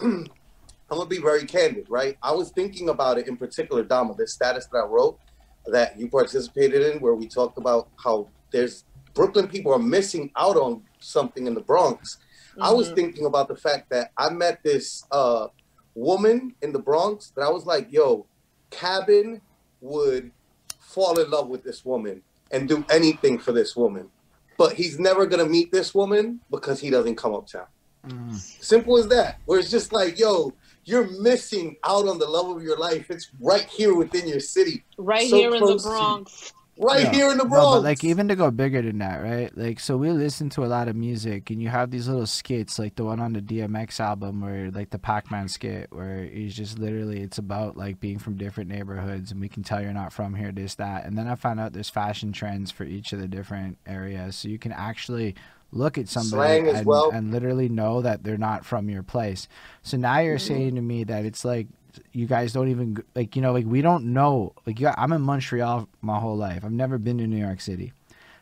[0.90, 2.16] I'm gonna be very candid, right?
[2.22, 5.18] I was thinking about it in particular, Dama, this status that I wrote
[5.66, 10.56] that you participated in where we talked about how there's Brooklyn people are missing out
[10.56, 12.18] on something in the Bronx.
[12.60, 12.94] I was Mhm.
[12.96, 15.48] thinking about the fact that I met this uh,
[15.94, 18.26] woman in the Bronx that I was like, yo,
[18.70, 19.40] Cabin
[19.80, 20.32] would
[20.80, 24.10] fall in love with this woman and do anything for this woman.
[24.58, 27.66] But he's never gonna meet this woman because he doesn't come uptown.
[28.06, 29.38] mm, Simple as that.
[29.46, 30.52] Where it's just like, yo,
[30.84, 33.10] you're missing out on the love of your life.
[33.10, 34.84] It's right here within your city.
[34.98, 36.18] right so here in the close to you.
[36.18, 36.52] Bronx.
[36.76, 37.70] right No, here in the No, Bronx.
[37.70, 39.56] but like even to go bigger than that, right?
[39.56, 42.78] Like so we listen to a lot of music and you have these little skits
[42.78, 46.78] like the one on the DMX album where like the Pac-Man skit where he's just
[46.78, 50.34] literally it's about like being from different neighborhoods and we can tell you're not from
[50.34, 51.04] here this that.
[51.06, 54.48] And then I found out there's fashion trends for each of the different areas so
[54.48, 55.34] you can actually
[55.72, 57.10] look at somebody and, well.
[57.12, 59.48] and literally know that they're not from your place.
[59.82, 60.46] So now you're Mm-hmm.
[60.46, 61.66] saying to me that it's like
[62.12, 65.22] you guys don't even like you know like we don't know like you, I'm in
[65.22, 66.64] Montreal my whole life.
[66.64, 67.92] I've never been to New York City.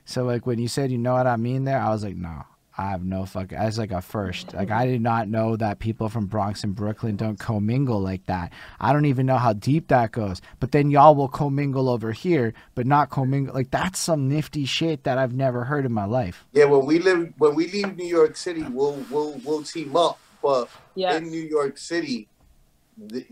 [0.05, 2.45] So like when you said you know what I mean there, I was like no.
[2.77, 3.57] I have no fucking.
[3.57, 4.55] As like a first.
[4.55, 8.53] Like I did not know that people from Bronx and Brooklyn don't commingle like that.
[8.81, 10.41] I don't even know how deep that goes.
[10.59, 13.55] But then y'all will commingle over here, but not commingle.
[13.55, 16.45] Like that's some nifty shit that I've never heard in my life.
[16.53, 20.19] yeah, when we live when we leave New York City, we'll we'll we'll team up.
[20.43, 21.17] But Yes.
[21.17, 22.27] in New York City,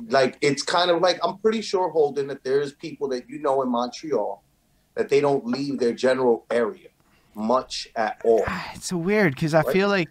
[0.08, 3.62] like it's kind of like I'm pretty sure Holden that there's people that you know
[3.62, 4.42] in Montreal
[4.94, 6.88] that they don't leave their general area
[7.34, 8.44] much at all.
[8.46, 9.72] Ah, It's weird because I Right.
[9.72, 10.08] feel like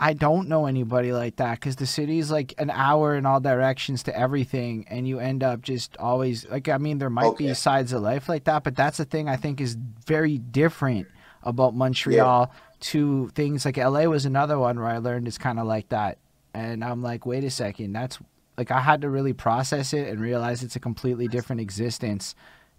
[0.00, 4.04] I don't know anybody like that because the city's like an hour in all directions
[4.04, 6.68] to everything, and you end up just always like.
[6.68, 9.34] I mean, there might be sides of life like that, but that's the thing I
[9.36, 11.08] think is very different
[11.42, 15.66] about Montreal to things like LA was another one where I learned it's kind of
[15.66, 16.18] like that,
[16.54, 18.20] and I'm like, wait a second, that's
[18.56, 22.36] like I had to really process it and realize it's a completely different existence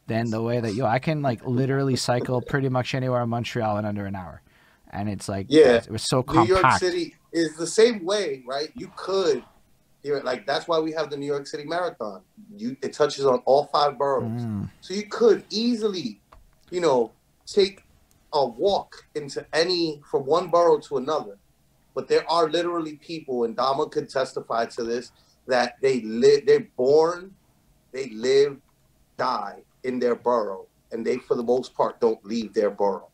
[0.09, 3.77] than the way that yo I can like literally cycle pretty much anywhere in Montreal
[3.77, 4.41] in under an hour,
[4.91, 5.75] and it's like Yeah.
[5.75, 6.49] it was so compact.
[6.49, 6.73] New York.
[6.79, 8.71] City is the same way, right?
[8.75, 9.43] You could
[10.03, 12.21] hear like that's why we have the New York City Marathon.
[12.57, 14.41] You it touches on all five boroughs.
[14.41, 14.69] Mm.
[14.81, 16.19] So you could easily,
[16.71, 17.11] you know,
[17.45, 17.83] take
[18.33, 21.37] a walk into any from one borough to another.
[21.95, 25.11] But there are literally people, and Dama could testify to this,
[25.47, 27.33] that they live they're born,
[27.91, 28.57] they live,
[29.17, 33.09] die in their borough, and they for the most part don't leave their borough,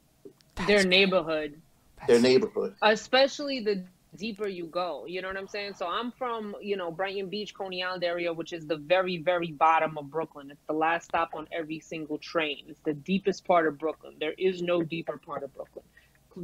[0.67, 1.61] Their neighborhood.
[2.07, 2.75] their neighborhood.
[2.81, 3.83] especially the
[4.15, 5.05] deeper you go.
[5.05, 5.73] You know what I'm saying?
[5.75, 9.51] So I'm from, you know, Brighton Beach, Coney Island area, which is the very, very
[9.51, 10.49] bottom of Brooklyn.
[10.51, 12.63] It's the last stop on every single train.
[12.69, 14.15] It's the deepest part of Brooklyn.
[14.19, 15.83] There is no deeper part of Brooklyn.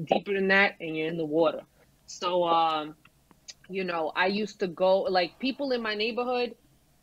[0.05, 1.61] Deeper than that, and you're in the water.
[2.07, 2.95] So, um,
[3.69, 6.55] you know, I used to go like people in my neighborhood.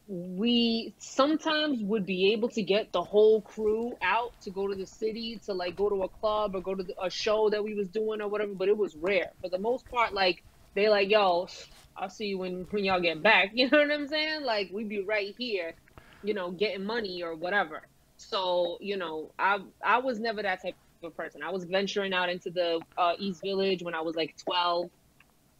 [0.08, 4.86] We sometimes would be able to get the whole crew out to go to the
[4.86, 7.90] city to like go to a club or go to a show that we was
[7.90, 9.28] doing or whatever, but it was rare.
[9.42, 10.44] For the most part, like
[10.74, 11.48] they like, yo,
[11.96, 13.50] I'll see you when when y'all get back.
[13.54, 14.44] You know what I'm saying?
[14.44, 15.74] Like we'd be right here,
[16.22, 17.82] you know, getting money or whatever.
[18.16, 21.42] So you know, I I was never that type of person.
[21.42, 24.90] I was venturing out into the uh, East Village when I was like 12,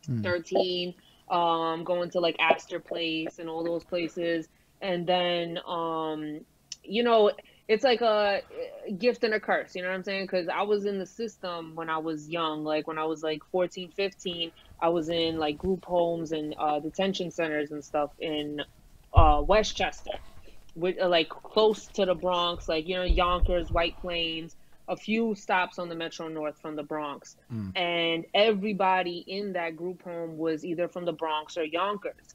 [0.06, 0.24] Hmm.
[0.24, 0.94] 13,
[1.30, 4.48] um, going to like Astor Place and all those places,
[4.80, 6.40] and then um,
[6.82, 7.32] you know,
[7.68, 8.42] it's like a
[8.98, 9.74] gift and a curse.
[9.74, 10.24] You know what I'm saying?
[10.24, 13.40] Because I was in the system when I was young, like when I was like
[13.52, 14.52] 14, 15.
[14.80, 18.60] I was in like group homes and uh, detention centers and stuff in
[19.12, 20.12] uh, Westchester,
[20.74, 24.56] with uh, like close to the Bronx, like you know Yonkers, White Plains,
[24.88, 27.76] a few stops on the Metro North from the Bronx, Mm.
[27.76, 32.34] and everybody in that group home was either from the Bronx or Yonkers,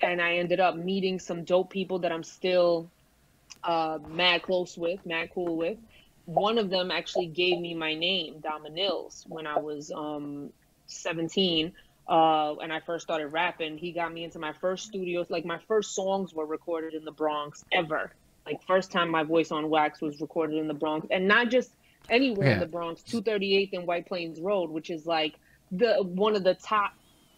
[0.00, 2.88] and I ended up meeting some dope people that I'm still
[3.64, 5.78] uh, mad close with, mad cool with.
[6.24, 10.52] One of them actually gave me my name, Dama Nils, when I was um,
[10.86, 11.72] 17
[12.08, 13.78] uh, and I first started rapping.
[13.78, 15.30] He got me into my first studios.
[15.30, 18.12] Like my first songs were recorded in the Bronx ever.
[18.46, 21.72] Like first time my voice on wax was recorded in the Bronx, and not just
[22.10, 23.02] anywhere in the Bronx.
[23.02, 25.34] 238th and White Plains Road, which is like
[25.70, 26.92] the one of the top.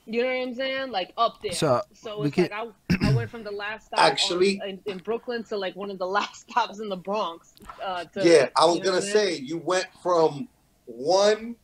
[0.06, 0.90] You know what I'm saying?
[0.90, 1.52] Like up there.
[1.52, 2.68] So, So we it's like I,
[3.02, 5.98] I went from the last stop Actually- on, in, in Brooklyn to like one of
[5.98, 7.54] the last stops in the Bronx.
[7.82, 10.48] Uh, to, Yeah, I was gonna what I'm say you went from
[10.86, 11.56] one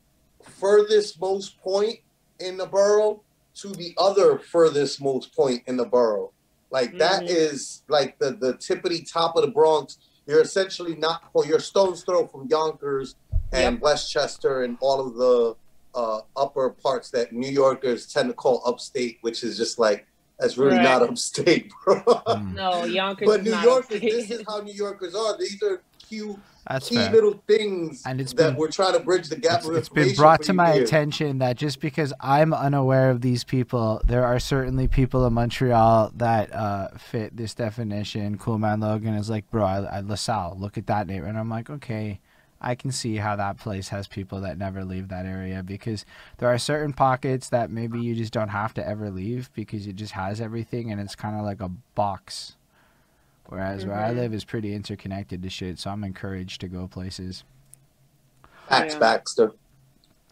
[0.43, 1.99] furthest most point
[2.39, 3.23] in the borough
[3.57, 6.33] to the other furthest most point in the borough.
[6.71, 7.29] Like that Mhm.
[7.29, 9.99] is like the the tippity top of the Bronx.
[10.27, 13.17] You're essentially not well, you're stone's throw from Yonkers
[13.53, 15.57] and Westchester and all of the
[15.93, 20.07] uh, upper parts that New Yorkers tend to call upstate, which is just like
[20.39, 20.85] that's really Right.
[20.85, 22.01] not upstate, bro.
[22.03, 22.55] Mm.
[22.55, 23.27] No, Yonkers.
[23.27, 24.13] but is New not Yorkers, upstate.
[24.13, 25.37] this is how New Yorkers are.
[25.37, 27.11] These are cute That's key fair.
[27.13, 30.15] little things And it's that been- we're trying to bridge the gap It's, it's been
[30.15, 30.83] brought to my here.
[30.85, 36.13] attention that just because I'm unaware of these people, there are certainly people in Montreal
[36.17, 38.39] that uh, fit this definition.
[38.39, 41.49] Cool Man Logan is like, bro, I, I LaSalle, look at that name, and I'm
[41.49, 42.21] like, okay,
[42.61, 46.05] I can see how that place has people that never leave that area because
[46.37, 49.97] there are certain pockets that maybe you just don't have to ever leave because it
[49.97, 52.57] just has everything and it's kind of like a box
[53.51, 54.17] Whereas where I Mhm.
[54.17, 57.43] live is pretty interconnected to shit, so I'm encouraged to go places.
[58.71, 58.99] Max Yeah.
[59.01, 59.53] Baxter.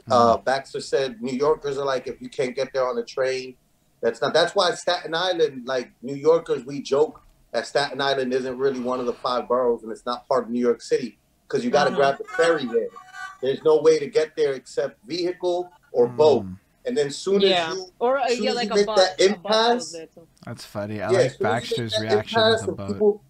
[0.09, 0.45] Uh, Mm.
[0.45, 3.57] Baxter said New Yorkers are like if you can't get there on a train,
[4.01, 4.33] that's not.
[4.33, 9.01] That's why Staten Island, like New Yorkers, we joke that Staten Island isn't really one
[9.01, 11.85] of the five boroughs and it's not part of New York City because you got
[11.85, 11.97] to Mhm.
[11.97, 12.89] grab the ferry there.
[13.43, 16.57] There's no way to get there except vehicle or boat, Mm,
[16.88, 17.70] and then soon Yeah.
[17.70, 18.98] as you Or uh, soon yeah, as like you a make bus.
[18.98, 20.27] that impasse, goes there, too.
[20.44, 21.01] That's funny.
[21.03, 22.88] I yeah, like as soon as you make Baxter's reaction impasse with the boat.
[22.92, 23.22] People,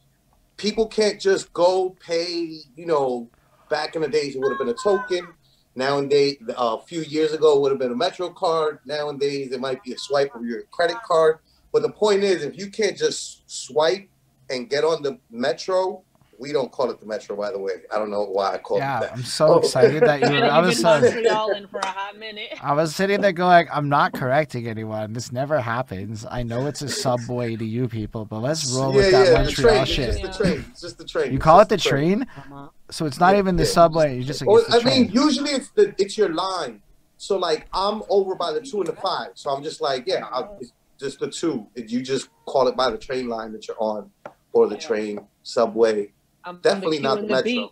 [0.57, 2.61] people can't just go pay.
[2.77, 3.29] You know,
[3.69, 5.27] back in the days it would have been a token.
[5.75, 8.79] now Nowadays, a few years ago, it would have been a Metro card.
[8.87, 11.39] Nowadays, it might be a swipe of your credit card.
[11.73, 14.09] But the point is, if you can't just swipe
[14.51, 16.03] and get on the Metro,
[16.39, 17.73] we don't call it the Metro, by the way.
[17.93, 19.09] I don't know why I call Yeah, it that.
[19.09, 19.59] Yeah, I'm so Oh.
[19.59, 20.51] excited that you And were.
[20.51, 22.49] I you've was so, Montreal for a hot minute.
[22.63, 25.13] I was sitting there going, I'm not correcting anyone.
[25.13, 26.27] This never happens.
[26.31, 29.31] I know it's a subway to you people, but let's roll yeah, with that yeah,
[29.31, 29.87] the Montreal train.
[29.87, 30.09] shit.
[30.09, 30.67] It's just the train.
[30.71, 31.33] It's just the train.
[31.33, 32.23] You It's call it just the train?
[32.37, 32.69] Uh-huh.
[32.91, 33.71] So it's not Yeah, even the yeah.
[33.71, 34.17] subway.
[34.17, 36.83] You just like, Or, it's the I mean, usually it's the it's your line.
[37.17, 39.31] So like I'm over by the two and the five.
[39.35, 41.69] So I'm just like, yeah, I'll, it's just the two.
[41.77, 44.11] You just call it by the train line that you're on,
[44.53, 44.81] or the Yeah.
[44.89, 46.13] train, subway.
[46.49, 47.43] I'm Definitely not the Metro.
[47.43, 47.71] beat.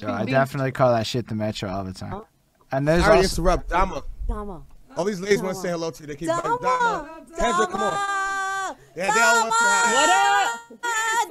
[0.00, 2.22] Yo, I definitely call that shit the Metro all the time.
[2.70, 3.70] And there's Sorry also interrupt.
[3.70, 4.02] Dama.
[4.28, 4.62] Dama.
[4.96, 6.06] All these ladies want to say hello to you.
[6.06, 6.48] They keep Dama.
[6.48, 7.24] like, Dama.
[7.38, 7.92] Kendra, come on.
[7.92, 8.76] Dama.
[8.94, 9.94] They all want to say.
[9.94, 10.60] What up?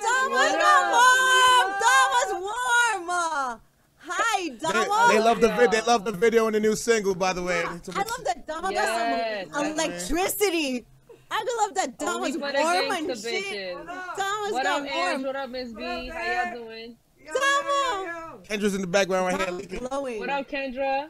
[0.01, 0.83] Dama's What up?
[0.95, 1.67] warm.
[1.85, 3.61] Dama's warm.
[4.01, 5.07] Hi, Dama.
[5.09, 5.57] They, they love the Yeah.
[5.57, 5.71] vid.
[5.71, 7.59] They love the video and the new single, by the way.
[7.65, 7.85] I love
[8.25, 10.85] that Dama Yes, got some that's electricity.
[11.31, 13.77] I love that Only Dama's for warm the and gangsta shit.
[13.77, 13.85] bitches.
[14.17, 14.95] Dama's What got up, Ange?
[14.95, 15.23] warm.
[15.23, 15.83] What up, Miss B?
[15.83, 16.95] How y'all doing?
[17.25, 18.37] Dama.
[18.49, 19.79] Kendra's in the background right here.
[19.79, 20.19] Glowing.
[20.19, 21.09] What up, Kendra?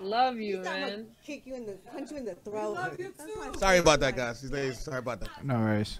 [0.00, 1.06] Love you, He's gonna man.
[1.24, 2.76] kick you in the, punch you in the throat.
[2.98, 4.40] That's my Sorry about that, guys.
[4.78, 5.44] Sorry about that.
[5.44, 5.98] no worries.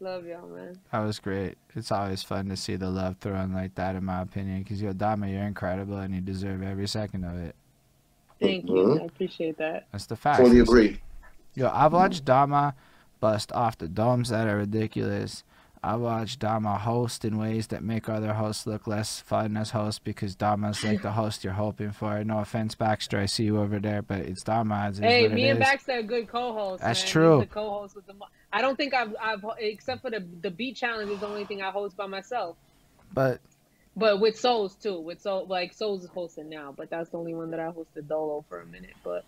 [0.00, 0.78] Love y'all, man.
[0.90, 1.56] That was great.
[1.76, 4.62] It's always fun to see the love thrown like that, in my opinion.
[4.62, 7.54] Because yo, Dama, you're incredible, and you deserve every second of it.
[8.40, 8.72] Thank you.
[8.74, 9.02] Mhm.
[9.02, 9.86] I appreciate that.
[9.92, 10.40] That's the fact.
[10.40, 11.00] Fully agree.
[11.54, 12.74] Yo, I've watched Dama
[13.20, 15.44] bust off the domes that are ridiculous.
[15.84, 19.98] I watched Dama host in ways that make other hosts look less fun as hosts
[19.98, 22.22] because Dama's like the host you're hoping for.
[22.22, 24.86] No offense, Baxter, I see you over there, but it's Dama.
[24.90, 25.64] It's Hey, me and is.
[25.66, 26.84] Baxter are good co-hosts.
[26.84, 27.10] That's man.
[27.10, 27.38] true.
[27.40, 28.14] He's the co-host with the.
[28.52, 31.62] I don't think I've, I've except for the the beat challenge is the only thing
[31.62, 32.56] I host by myself.
[33.12, 33.40] But
[33.96, 35.00] But with Souls too.
[35.00, 38.06] With Soul, like Souls is hosting now, but that's the only one that I hosted
[38.08, 38.94] Dolo for a minute.
[39.02, 39.24] But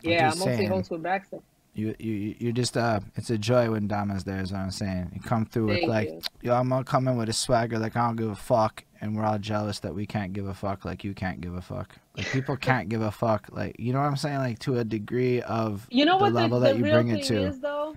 [0.00, 0.68] yeah, I mostly saying.
[0.70, 1.40] host with Baxter.
[1.78, 4.40] You, you, you just uh, it's a joy when Dama's there.
[4.40, 5.12] Is what I'm saying.
[5.14, 6.20] You come through with like, you.
[6.42, 9.16] yo, I'm gonna come in with a swagger like I don't give a fuck, and
[9.16, 11.94] we're all jealous that we can't give a fuck like you can't give a fuck.
[12.16, 13.48] Like people can't give a fuck.
[13.52, 14.38] Like you know what I'm saying?
[14.38, 16.94] Like to a degree of You know the what the, level the that you real
[16.94, 17.42] bring thing it to.
[17.42, 17.94] is though.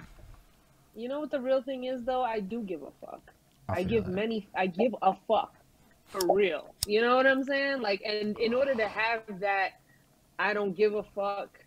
[0.96, 2.22] You know what the real thing is though.
[2.22, 3.32] I do give a fuck.
[3.68, 4.12] I, feel give that.
[4.12, 4.48] many.
[4.56, 5.56] I give a fuck
[6.06, 6.76] for real.
[6.86, 7.82] You know what I'm saying?
[7.82, 9.80] Like, and in order to have that,
[10.38, 11.58] I don't give a fuck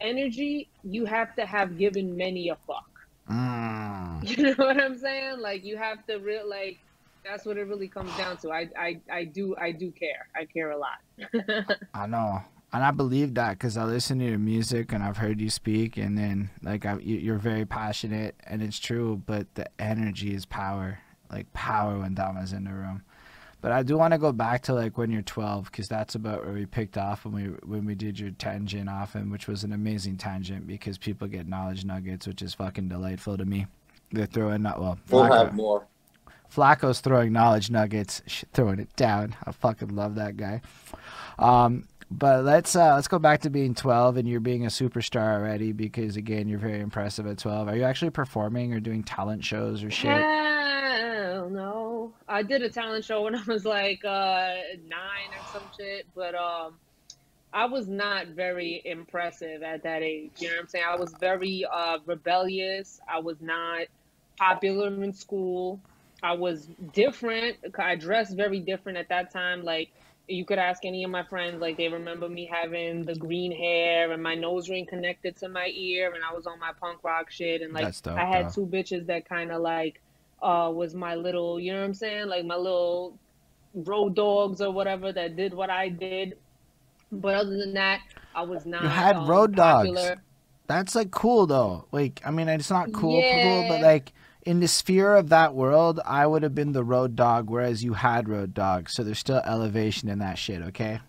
[0.00, 0.68] energy.
[0.82, 2.84] You have to have given many a fuck.
[3.30, 3.96] Mm.
[4.36, 5.40] You know what I'm saying?
[5.40, 6.78] Like, you have to real like.
[7.24, 8.50] That's what it really comes down to.
[8.50, 10.26] I, I, I do, I do care.
[10.34, 11.76] I care a lot.
[11.94, 12.40] I know,
[12.72, 15.96] and I believe that because I listen to your music and I've heard you speak,
[15.98, 19.22] and then like I, you- you're very passionate, and it's true.
[19.26, 20.98] But the energy is power,
[21.30, 23.02] like power when Dama's in the room.
[23.60, 26.44] But I do want to go back to like when you're 12, because that's about
[26.44, 29.64] where we picked off when we when we did your tangent off, and which was
[29.64, 33.66] an amazing tangent because people get knowledge nuggets, which is fucking delightful to me.
[34.12, 34.98] They're throwing not well.
[35.08, 35.86] We'll Flacco- have more.
[36.52, 39.36] Flacco's throwing knowledge nuggets, throwing it down.
[39.44, 40.62] I fucking love that guy.
[41.38, 45.34] Um, but let's uh, let's go back to being 12 and you're being a superstar
[45.34, 47.68] already because again you're very impressive at 12.
[47.68, 50.10] Are you actually performing or doing talent shows or shit?
[50.10, 51.89] Hell no.
[52.28, 54.54] I did a talent show when I was like uh
[54.86, 56.78] nine or some shit, but um
[57.52, 60.32] I was not very impressive at that age.
[60.38, 60.84] You know what I'm saying?
[60.88, 63.00] I was very uh rebellious.
[63.08, 63.86] I was not
[64.38, 65.80] popular in school.
[66.22, 67.56] I was different.
[67.78, 69.62] I dressed very different at that time.
[69.62, 69.88] Like
[70.28, 74.12] you could ask any of my friends, like they remember me having the green hair
[74.12, 77.30] and my nose ring connected to my ear, and I was on my punk rock
[77.30, 78.66] shit, and like dope, I had though.
[78.66, 80.00] two bitches that kind of like
[80.42, 83.18] uh was my little, you know what I'm saying, like my little
[83.74, 86.36] road dogs or whatever that did what I did.
[87.12, 88.00] But other than that,
[88.34, 88.82] I was not.
[88.82, 89.88] You had um, road dogs.
[89.88, 90.16] popular.
[90.66, 91.86] That's like cool though.
[91.90, 94.12] Like I mean it's not cool cool, but like
[94.46, 97.94] in the sphere of that world, I would have been the road dog whereas you
[97.94, 98.92] had road dogs.
[98.92, 101.00] So there's still elevation in that shit, okay?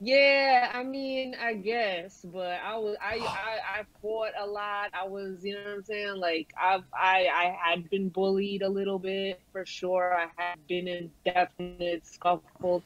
[0.00, 4.90] Yeah, I mean, I guess, but I was I, I I fought a lot.
[4.94, 6.16] I was, you know what I'm saying?
[6.16, 10.14] Like I've I I had been bullied a little bit for sure.
[10.16, 12.82] I had been in definite scuffles.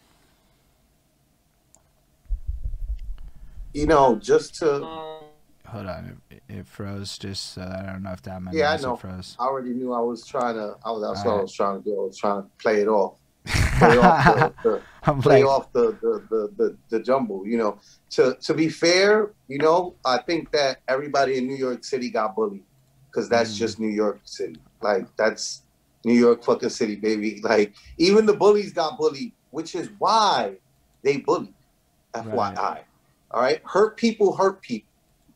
[3.72, 5.22] You know, just to Um,
[5.68, 7.18] Hold on, it, it froze.
[7.18, 8.96] Just uh, I don't know if that meant Yeah, I know.
[8.96, 9.36] froze.
[9.38, 10.76] I already knew I was trying to.
[10.84, 12.00] I was that's what I was trying to do.
[12.00, 15.72] I was trying to play it off, play off the, the I'm play like, off
[15.72, 17.46] the the, the the the jumble.
[17.46, 17.78] You know,
[18.11, 22.34] to to be fair, you know, I think that everybody in New York City got
[22.36, 22.64] bullied
[23.11, 23.59] because that's Mm.
[23.59, 24.61] just New York City.
[24.82, 25.62] Like that's
[26.04, 27.40] New York fucking city, baby.
[27.44, 30.57] Like even the bullies got bullied, which is why
[31.02, 31.54] they bullied.
[32.14, 32.80] FYI.
[33.30, 34.88] All right, hurt people hurt people.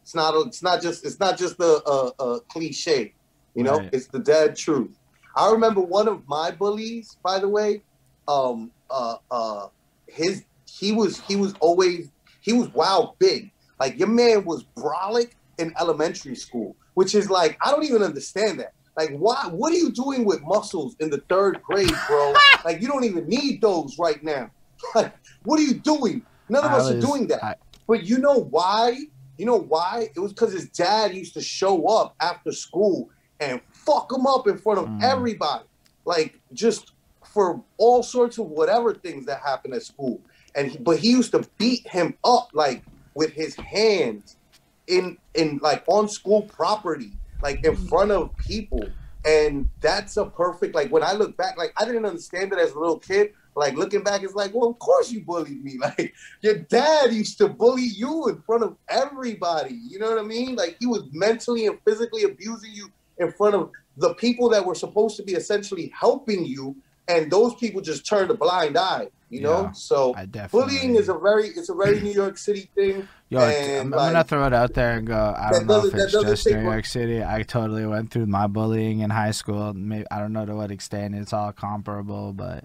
[0.03, 0.35] It's not.
[0.35, 1.05] A, it's not just.
[1.05, 3.15] It's not just a, a, a cliche.
[3.55, 3.91] You know, Right.
[3.93, 4.97] it's the dead truth.
[5.37, 7.83] I remember one of my bullies, by the way.
[8.27, 8.71] Um.
[8.91, 9.17] Uh.
[9.31, 9.69] Uh.
[10.07, 10.45] His.
[10.69, 11.21] He was.
[11.21, 12.11] He was always.
[12.41, 13.51] He was wild big.
[13.79, 18.61] Like your man was brolic in elementary school, which is like I don't even understand
[18.61, 18.73] that.
[18.97, 19.49] Like, why?
[19.51, 22.35] What are you doing with muscles in the third grade, bro?
[22.65, 24.51] like, you don't even need those right now.
[24.95, 25.13] Like,
[25.45, 26.23] what are you doing?
[26.49, 27.45] None of I us was- are doing that.
[27.45, 27.55] I-
[27.87, 28.97] But you know why?
[29.39, 30.09] You know why?
[30.15, 33.11] It was because his dad used to show up after school
[33.41, 35.03] and fuck him up in front of Mm.
[35.03, 35.65] everybody,
[36.05, 36.93] like just
[37.33, 40.21] for all sorts of whatever things that happen at school.
[40.55, 42.83] And he, but he used to beat him up like
[43.15, 44.37] with his hands
[44.89, 47.13] in in like on school property,
[47.43, 47.87] like in mm-hmm.
[47.87, 48.85] front of people.
[49.25, 52.73] And that's a perfect like when I look back, like I didn't understand it as
[52.73, 53.33] a little kid.
[53.57, 55.79] Like looking back, it's like, well, of course you bullied me.
[55.81, 59.79] Like your dad used to bully you in front of everybody.
[59.89, 60.57] You know what I mean?
[60.57, 64.75] Like he was mentally and physically abusing you in front of the people that were
[64.75, 66.75] supposed to be essentially helping you,
[67.11, 69.09] and those people just turned a blind eye.
[69.29, 70.15] You know, Yeah, so
[70.51, 73.07] bullying is a very it's a very New York City thing.
[73.29, 75.35] Yo, I'm, I'm gonna throw it out there and go.
[75.39, 77.23] I don't know if it's just New York City.
[77.23, 79.73] I totally went through my bullying in high school.
[79.73, 82.65] Maybe I don't know to what extent it's all comparable, but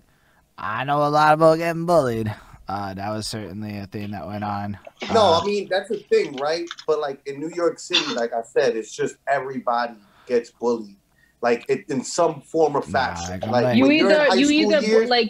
[0.57, 2.33] I know a lot about getting bullied.
[2.67, 4.79] Uh, that was certainly a thing that went on.
[5.13, 6.67] No, Uh, I mean that's the thing, right?
[6.87, 9.93] But like in New York City, like I said, it's just everybody
[10.25, 10.97] gets bullied,
[11.45, 13.39] like it, in some form or fashion.
[13.41, 15.29] like, like like- you when you're in either high you either bu- years, like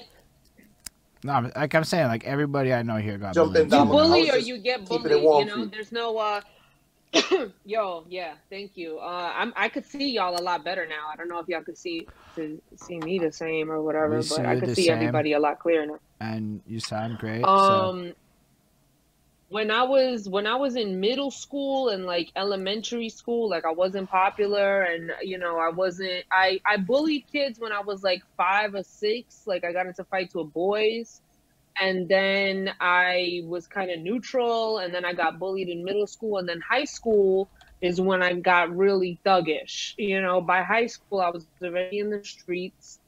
[1.23, 3.73] no, I'm- like I'm saying, like everybody I know here got Jump bullied.
[3.73, 5.11] in, you bully or you get bullied.
[5.11, 5.65] You know, you.
[5.73, 6.41] there's no uh.
[7.65, 8.99] Yo, yeah, thank you.
[8.99, 11.03] Uh, I'm I could see y'all a lot better now.
[11.11, 14.27] I don't know if y'all could see to see me the same or whatever, We
[14.29, 14.97] but I could see same.
[14.97, 15.99] everybody a lot clearer now.
[16.19, 17.43] and you sound great.
[17.43, 18.13] so Um,
[19.49, 23.73] when I was when I was in middle school and like elementary school, like I
[23.73, 26.25] wasn't popular, and you know I wasn't.
[26.31, 29.43] I I bullied kids when I was like five or six.
[29.45, 31.21] Like I got into fights with boys,
[31.79, 36.37] and then I was kind of neutral, and then I got bullied in middle school,
[36.39, 39.93] and then high school is when I got really thuggish.
[39.97, 42.99] You know, by high school I was already in the streets,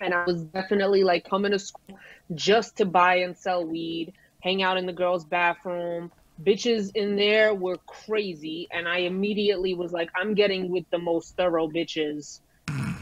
[0.00, 1.98] and I was definitely like coming to school
[2.34, 6.10] just to buy and sell weed, hang out in the girls' bathroom.
[6.42, 11.36] Bitches in there were crazy, and I immediately was like, I'm getting with the most
[11.36, 12.40] thorough bitches,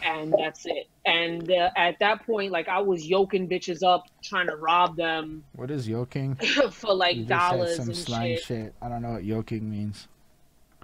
[0.02, 0.86] and that's it.
[1.06, 5.44] And uh, at that point, like, I was yoking bitches up, trying to rob them
[5.60, 6.36] what is yoking?
[6.70, 8.44] for like you just said dollars some and slang shit.
[8.44, 8.74] shit.
[8.80, 10.08] I don't know what yoking means.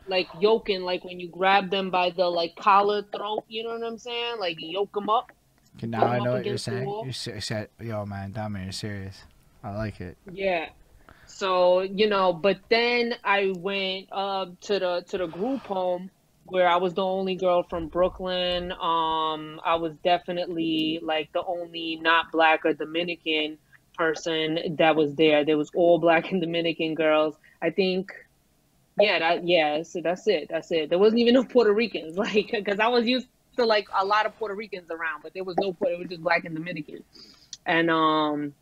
[0.07, 3.45] Like yoking, like when you grab them by the like collar, throat.
[3.49, 4.39] You know what I'm saying?
[4.39, 5.33] Like yoke them up.
[5.77, 7.03] Okay, now I know what you're saying.
[7.05, 9.23] You said, said, yo, man, Dami, you're serious.
[9.67, 10.17] I like it.
[10.31, 10.69] Yeah.
[11.27, 16.09] So, you know, but then I went to the to the group home
[16.45, 18.71] where I was the only girl from Brooklyn.
[18.71, 23.59] Um I was definitely like the only not black or Dominican
[23.99, 25.45] person that was there.
[25.45, 27.35] There was all black and Dominican girls.
[27.61, 28.13] I think
[29.01, 30.47] yeah, that yeah, so that's it.
[30.49, 30.91] That's it.
[30.91, 34.27] There wasn't even no Puerto Ricans like cuz I was used to like a lot
[34.27, 37.03] of Puerto Ricans around, but there was no Puerto it was just black and Dominican.
[37.67, 38.55] And um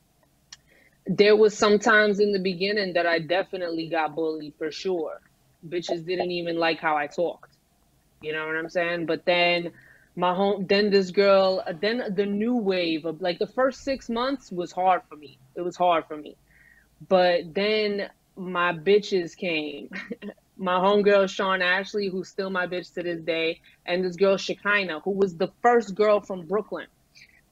[1.07, 5.21] there was sometimes in the beginning that I definitely got bullied for sure.
[5.67, 7.57] Bitches didn't even like how I talked.
[8.21, 9.07] You know what I'm saying?
[9.07, 9.73] But then
[10.17, 14.51] my home then this girl then the new wave of like the first six months
[14.51, 15.39] was hard for me.
[15.57, 16.39] It was hard for me.
[17.07, 19.91] But then my bitches came.
[20.57, 25.01] my homegirl Sean Ashley, who's still my bitch to this day, and this girl Shekinah,
[25.01, 26.87] who was the first girl from Brooklyn.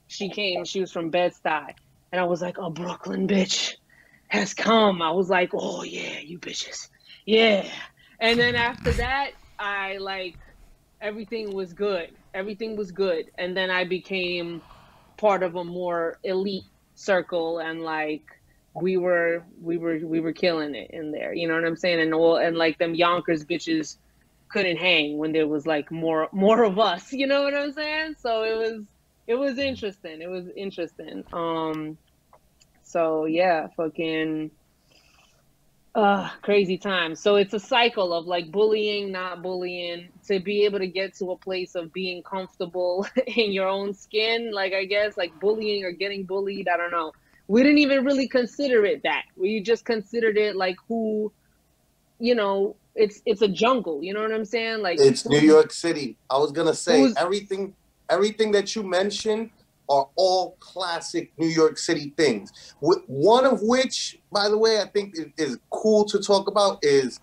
[0.07, 1.73] She came, she was from Bed-Stuy.
[2.13, 3.73] And I was like, a Brooklyn bitch
[4.29, 5.01] has come.
[5.01, 6.87] I was like, oh yeah, you bitches.
[7.25, 7.67] Yeah.
[8.21, 10.37] And then after that, I like
[11.01, 12.09] everything was good.
[12.35, 13.31] Everything was good.
[13.39, 14.61] And then I became
[15.17, 18.25] part of a more elite circle and like
[18.75, 21.33] we were we were we were killing it in there.
[21.33, 21.99] You know what I'm saying?
[22.01, 23.97] And all and like them Yonkers bitches
[24.51, 27.11] couldn't hang when there was like more more of us.
[27.11, 28.15] You know what I'm saying?
[28.19, 28.85] So it was
[29.27, 30.21] it was interesting.
[30.21, 31.23] It was interesting.
[31.31, 31.97] Um
[32.83, 34.51] so yeah, fucking
[35.95, 37.21] uh crazy times.
[37.21, 41.31] So it's a cycle of like bullying, not bullying, to be able to get to
[41.31, 45.91] a place of being comfortable in your own skin, like I guess like bullying or
[45.91, 47.11] getting bullied, I don't know.
[47.47, 49.23] We didn't even really consider it that.
[49.35, 51.31] We just considered it like who
[52.19, 54.81] you know, it's it's a jungle, you know what I'm saying?
[54.81, 56.17] Like It's New York City.
[56.29, 57.75] I was gonna say everything
[58.09, 59.49] everything that you mentioned
[59.89, 62.75] are all classic New York City things.
[62.79, 67.19] One of which, by the way, I think is, is cool to talk about is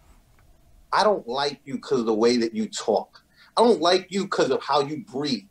[0.92, 3.22] I don't like you because of the way that you talk.
[3.56, 5.44] I don't like you because of how you breathe.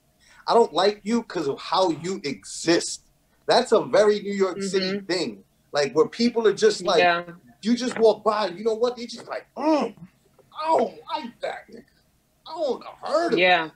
[0.48, 3.04] I don't like you because of how you exist.
[3.46, 5.44] That's a very New York City thing.
[5.72, 7.24] Like where people are just like, yeah.
[7.62, 8.96] you just walk by, you know what?
[8.96, 9.94] They just like, mm,
[10.60, 11.66] I don't like that.
[12.48, 13.42] I don't heard of it.
[13.42, 13.70] Yeah.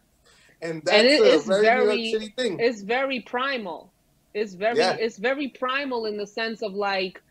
[0.64, 2.60] And that's And it a is very, New York City thing.
[2.60, 3.92] it's very primal
[4.34, 4.96] it's very Yeah.
[5.00, 7.22] it's very primal in the sense of like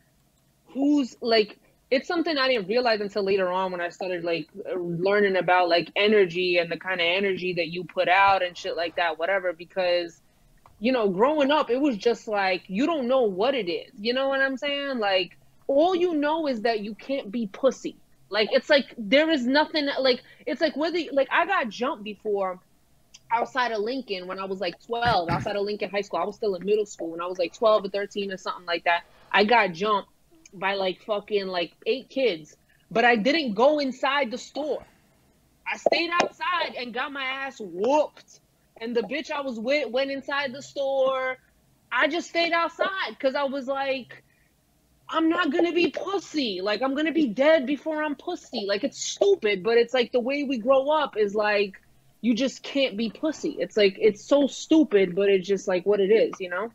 [0.69, 1.59] who's like
[1.91, 5.91] it's something i didn't realize until later on when i started like learning about like
[5.97, 9.53] energy and the kind of energy that you put out and shit like that whatever
[9.53, 10.23] because
[10.79, 14.15] you know growing up it was just like you don't know what it is you
[14.15, 17.97] know what i'm saying like all you know is that you can't be pussy
[18.31, 22.61] like it's like there is nothing like it's like whether like i got jumped before
[23.33, 26.21] outside of Lincoln when I was like 12, outside of Lincoln High School.
[26.21, 28.67] I was still in middle school when I was like 12 or 13 or something
[28.67, 29.05] like that.
[29.31, 30.11] I got jumped
[30.53, 32.57] by like fucking like eight kids,
[32.91, 34.85] but I didn't go inside the store.
[35.71, 38.41] I stayed outside and got my ass whooped.
[38.81, 41.37] And the bitch I was with went inside the store.
[41.91, 44.23] I just stayed outside because I was like,
[45.09, 46.61] I'm not gonna be pussy.
[46.63, 48.65] Like I'm gonna be dead before I'm pussy.
[48.67, 51.75] Like it's stupid, but it's like the way we grow up is like
[52.23, 53.57] you just can't be pussy.
[53.59, 56.73] It's like it's so stupid, but it's just like what it is, you know.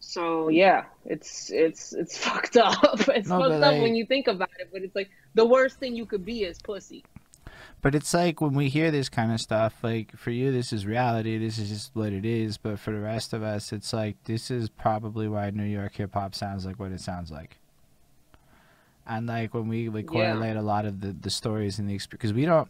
[0.00, 2.78] So yeah, it's it's it's fucked up.
[3.08, 5.78] It's No, fucked up like- when you think about it, but it's like the worst
[5.78, 7.04] thing you could be is pussy.
[7.82, 10.86] But it's like when we hear this kind of stuff, like for you, this is
[10.86, 11.36] reality.
[11.38, 12.56] This is just what it is.
[12.58, 16.14] But for the rest of us, it's like this is probably why New York hip
[16.14, 17.58] hop sounds like what it sounds like.
[19.06, 20.32] And like when we like Yeah.
[20.32, 22.68] correlate a lot of the the stories and the experience, because we don't.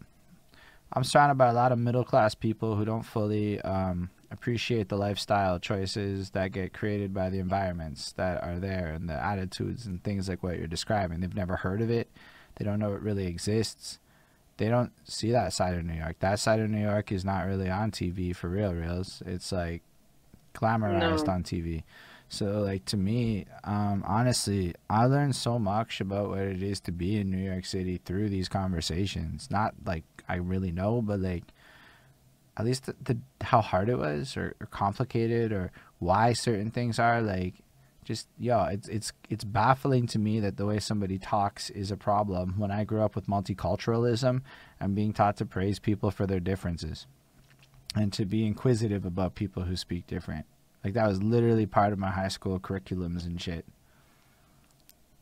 [0.93, 4.97] I'm surrounded by a lot of middle class people who don't fully um, appreciate the
[4.97, 10.03] lifestyle choices that get created by the environments that are there and the attitudes and
[10.03, 11.21] things like what you're describing.
[11.21, 12.09] They've never heard of it.
[12.57, 13.99] They don't know it really exists
[14.59, 16.17] they don't see that side of New York.
[16.21, 19.23] That side of New York is not really on TV for real, reals.
[19.27, 19.83] It's like
[20.55, 21.35] glamorized No.
[21.35, 21.83] on TV.
[22.29, 26.93] So like to me, um, honestly, I learned so much about what it is to
[26.93, 29.49] be in New York City through these conversations.
[29.51, 31.45] Not like I really know, but like
[32.57, 36.99] at least the, the how hard it was or, or complicated or why certain things
[36.99, 37.55] are like
[38.05, 41.97] just yeah it's it's it's baffling to me that the way somebody talks is a
[41.97, 44.43] problem when i grew up with multiculturalism
[44.79, 47.07] and being taught to praise people for their differences
[47.97, 50.47] and to be inquisitive about people who speak different
[50.87, 53.65] like that was literally part of my high school curriculums and shit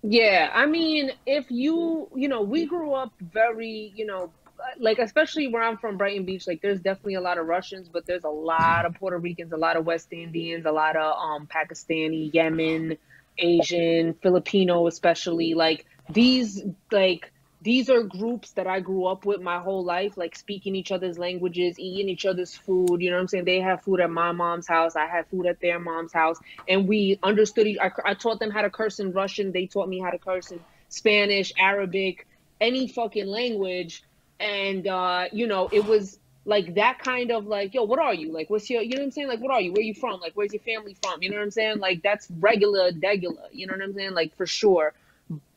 [0.02, 4.30] Yeah, I mean, if you, you know, we grew up very, you know,
[4.78, 8.04] like especially where I'm from, Brighton Beach, like there's definitely a lot of Russians, but
[8.04, 11.46] there's a lot of Puerto Ricans, a lot of West Indians, a lot of um
[11.46, 12.98] Pakistani, Yemen,
[13.38, 15.54] Asian, Filipino, especially.
[15.54, 16.62] Like these,
[16.92, 17.32] like
[17.64, 21.18] these are groups that I grew up with my whole life, like speaking each other's
[21.18, 23.00] languages, eating each other's food.
[23.00, 23.46] You know what I'm saying?
[23.46, 24.94] They have food at my mom's house.
[24.94, 26.38] I had food at their mom's house
[26.68, 29.88] and we understood each I, I taught them how to curse in russian they taught
[29.88, 32.26] me how to curse in spanish arabic
[32.60, 34.02] any fucking language
[34.40, 38.32] and uh you know it was like that kind of like yo what are you
[38.32, 40.20] like what's your you know what i'm saying like what are you where you from
[40.20, 43.66] like where's your family from you know what i'm saying like that's regular degular you
[43.66, 44.92] know what i'm saying like for sure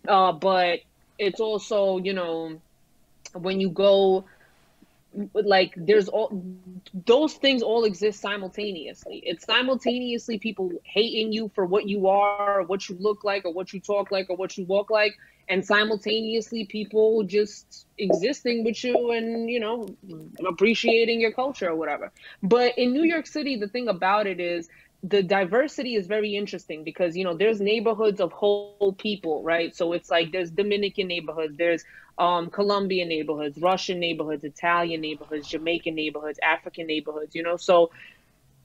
[0.08, 0.80] uh but
[1.18, 2.60] it's also you know
[3.34, 4.26] when you go
[5.34, 6.44] like there's all
[7.06, 9.22] those things all exist simultaneously.
[9.26, 13.54] It's simultaneously people hating you for what you are or what you look like or
[13.54, 15.16] what you talk like or what you walk like
[15.50, 19.88] and simultaneously people just existing with you and you know
[20.48, 22.12] appreciating your culture or whatever.
[22.44, 24.70] But in new york city the thing about it is
[25.04, 29.94] the diversity is very interesting because you know there's neighborhoods of whole people right so
[29.94, 31.84] it's like there's dominican neighborhoods there's
[32.18, 37.92] um colombian neighborhoods russian neighborhoods italian neighborhoods jamaican neighborhoods african neighborhoods you know so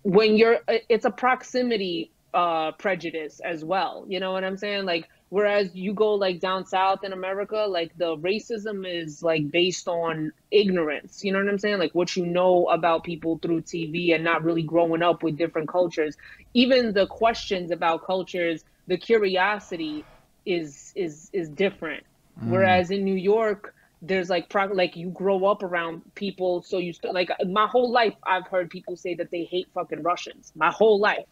[0.02, 0.58] when you're
[0.88, 4.04] it's a proximity uh, prejudice as well.
[4.08, 4.84] You know what I'm saying?
[4.84, 9.88] Like, whereas you go like down south in America, like the racism is like based
[9.88, 11.24] on ignorance.
[11.24, 11.78] You know what I'm saying?
[11.78, 15.70] Like what you know about people through TV and not really growing up with different
[15.70, 16.18] cultures.
[16.52, 20.06] Even the questions about cultures, the curiosity
[20.44, 22.04] is is is different.
[22.38, 22.50] Mm.
[22.50, 23.72] Whereas in New York,
[24.02, 27.90] there's like pro- like you grow up around people, so you st- like my whole
[27.90, 30.52] life I've heard people say that they hate fucking Russians.
[30.54, 31.24] My whole life,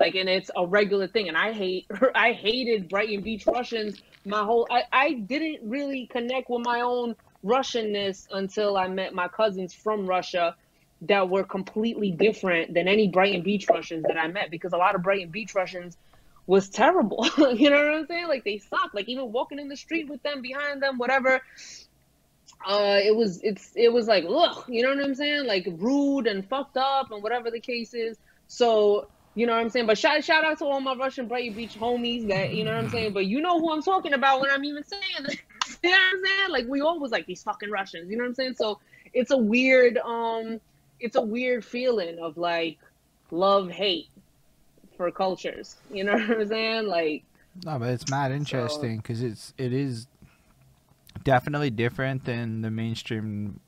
[0.00, 1.28] like, and it's a regular thing.
[1.28, 4.02] And I hate I hated Brighton Beach Russians.
[4.24, 9.28] My whole I I didn't really connect with my own Russianness until I met my
[9.28, 10.56] cousins from Russia
[11.02, 14.94] that were completely different than any Brighton Beach Russians that I met because a lot
[14.94, 15.96] of Brighton Beach Russians
[16.46, 17.26] was terrible.
[17.54, 18.28] you know what I'm saying?
[18.28, 18.94] Like they sucked.
[18.94, 21.40] Like even walking in the street with them, behind them, whatever.
[22.66, 25.46] Uh, it was it's it was like ugh, you know what I'm saying?
[25.46, 28.18] Like rude and fucked up and whatever the case is.
[28.48, 29.86] So you know what I'm saying?
[29.86, 32.84] But shout shout out to all my Russian Brighton Beach homies that you know what
[32.84, 33.12] I'm saying.
[33.12, 35.36] But you know who I'm talking about when I'm even saying this.
[35.82, 36.50] you know what I'm saying?
[36.50, 38.10] Like we all was like these fucking Russians.
[38.10, 38.54] You know what I'm saying?
[38.54, 38.80] So
[39.12, 40.60] it's a weird um,
[40.98, 42.78] it's a weird feeling of like
[43.30, 44.08] love hate
[44.96, 45.76] for cultures.
[45.92, 46.86] You know what I'm saying?
[46.86, 47.22] Like
[47.64, 50.08] No, but it's mad interesting because it's it is
[51.22, 53.60] definitely different than the mainstream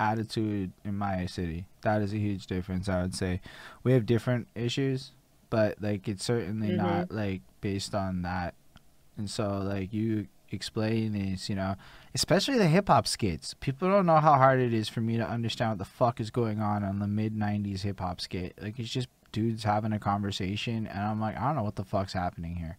[0.00, 1.66] attitude in my city.
[1.82, 2.88] That is a huge difference.
[2.88, 3.40] I would say
[3.82, 5.12] we have different issues,
[5.50, 6.76] but like it's certainly Mhm.
[6.76, 8.54] not like based on that.
[9.16, 11.74] And so like you explain is you know
[12.14, 15.28] especially the hip hop skits people don't know how hard it is for me to
[15.28, 18.78] understand what the fuck is going on on the mid 90s hip hop skit like
[18.78, 22.14] it's just dudes having a conversation and i'm like i don't know what the fuck's
[22.14, 22.78] happening here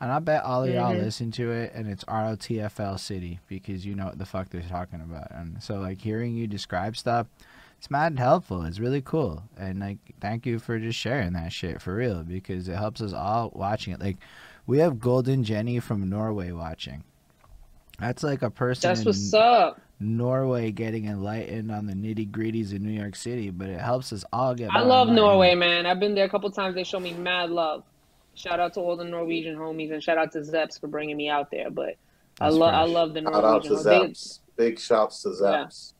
[0.00, 1.02] and I bet all of y'all Mhm.
[1.02, 5.00] listen to it and it's ROTFL City because you know what the fuck they're talking
[5.00, 5.30] about.
[5.30, 7.26] And so like hearing you describe stuff,
[7.78, 8.64] it's mad helpful.
[8.64, 9.42] It's really cool.
[9.58, 13.12] And like thank you for just sharing that shit for real because it helps us
[13.12, 14.00] all watching it.
[14.00, 14.16] Like
[14.66, 17.04] we have Golden Jenny from Norway watching.
[17.98, 19.80] That's like a person that's what's up.
[20.02, 24.24] Norway getting enlightened on the nitty gritties in New York City, but it helps us
[24.32, 25.08] all get I love.
[25.10, 25.84] Norway, man.
[25.84, 26.74] I've been there a couple times.
[26.74, 27.84] They show me mad love.
[28.40, 31.28] Shout out to all the Norwegian homies and shout out to Zeps for bringing me
[31.28, 31.70] out there.
[31.70, 31.96] But
[32.40, 33.70] I love I love the Shout out Norwegian.
[33.76, 34.38] to homies.
[34.56, 35.94] They- Big shouts to Zaps.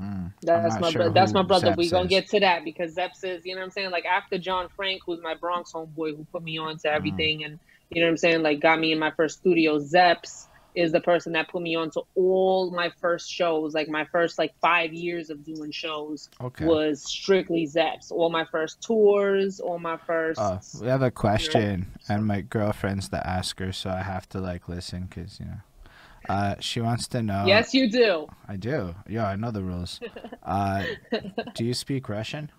[0.00, 1.68] Mm, That's my sure bro- that's my brother.
[1.72, 2.10] Zeps We gonna is.
[2.10, 3.90] get to that because Zeps is, you know what I'm saying?
[3.90, 6.82] Like after John Frank, who's my Bronx homeboy who put me on Mm.
[6.82, 7.58] to everything and
[7.90, 9.78] you know what I'm saying, like got me in my first studio.
[9.78, 14.04] Zeps is the person that put me on to all my first shows, like my
[14.06, 16.64] first like five years of doing shows Okay.
[16.64, 18.10] was strictly Zeps.
[18.10, 23.08] All my first tours, all my first Oh, we have a question, and my girlfriend's
[23.08, 25.60] the asker, so I have to like listen because you know.
[26.28, 27.44] Uh, she wants to know.
[27.46, 28.28] Yes, you do.
[28.46, 28.94] I do.
[29.08, 30.00] Yeah, I know the rules.
[30.42, 30.84] Uh,
[31.54, 32.50] do you speak Russian?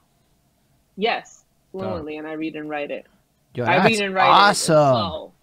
[0.97, 3.07] Yes, fluently, and I read and write it.
[3.55, 4.73] Yo, I read and write awesome.
[4.73, 5.33] it slow.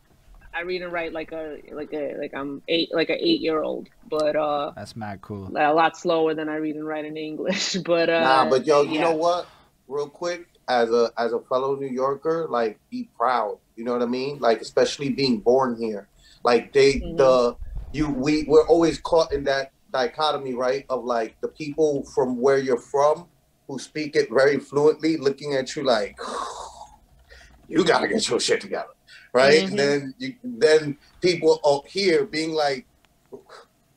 [0.53, 3.63] I read and write like a like a like I'm eight like an eight year
[3.63, 5.51] old, but uh That's mad cool.
[5.57, 7.77] a lot slower than I read and write in English.
[7.85, 9.03] But uh Nah, but yo, you yeah.
[9.03, 9.47] know what?
[9.87, 13.59] Real quick, as a as a fellow New Yorker, like be proud.
[13.77, 14.39] You know what I mean?
[14.39, 16.09] Like especially being born here.
[16.45, 17.17] Like they Mhm.
[17.17, 17.57] the
[17.93, 20.85] you we we're always caught in that dichotomy, right?
[20.89, 23.29] Of like the people from where you're from
[23.69, 26.17] who speak it very fluently, looking at you like
[27.69, 28.89] you gotta get your shit together,
[29.33, 29.63] right?
[29.63, 29.69] Mhm.
[29.69, 32.87] And then you then people out here being like,
[33.31, 33.43] what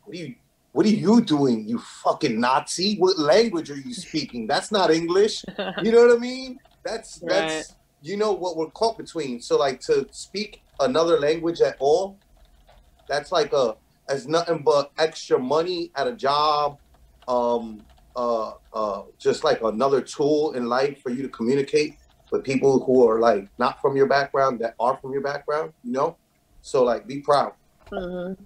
[0.09, 0.35] are you
[0.73, 2.97] what are you doing, you fucking Nazi?
[2.97, 4.47] What language are you speaking?
[4.47, 5.45] That's not English.
[5.83, 6.59] You know what I mean?
[6.83, 9.39] That's that's you know what we're caught between.
[9.39, 12.17] So like to speak another language at all,
[13.07, 13.75] that's like a
[14.09, 16.77] as nothing but extra money at a job,
[17.27, 17.81] um,
[18.15, 21.97] uh, uh, just like another tool in life for you to communicate
[22.33, 25.73] with people who are like not from your background that are from your background.
[25.83, 26.17] You know,
[26.61, 27.53] so like be proud.
[27.93, 28.45] Mhm.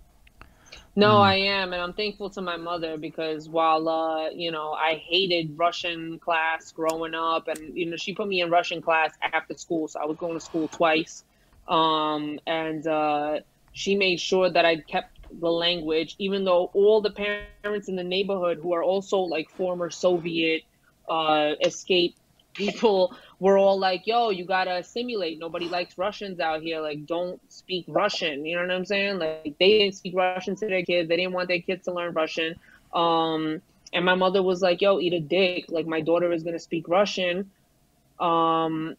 [0.96, 1.22] No, Mm.
[1.22, 5.56] I am, and I'm thankful to my mother because while uh, you know, I hated
[5.58, 9.82] Russian class growing up, and you know, she put me in Russian class after school,
[9.88, 11.24] so I was going to school twice.
[11.68, 13.40] Um, and uh,
[13.72, 18.04] she made sure that I kept the language, even though all the parents in the
[18.04, 20.64] neighborhood who are also like former Soviet
[21.10, 22.16] uh, escape
[22.58, 25.40] people were all like, yo, you gotta assimilate.
[25.40, 26.82] Nobody likes Russians out here.
[26.82, 28.46] Like, don't speak Russian.
[28.46, 29.20] You know what I'm saying?
[29.20, 31.08] Like, they didn't speak Russian to their kids.
[31.08, 32.56] They didn't want their kids to learn Russian.
[32.94, 33.62] Um,
[33.94, 35.66] and my mother was like, yo, eat a dick.
[35.70, 37.52] Like, my daughter is gonna speak Russian.
[38.20, 38.96] Um,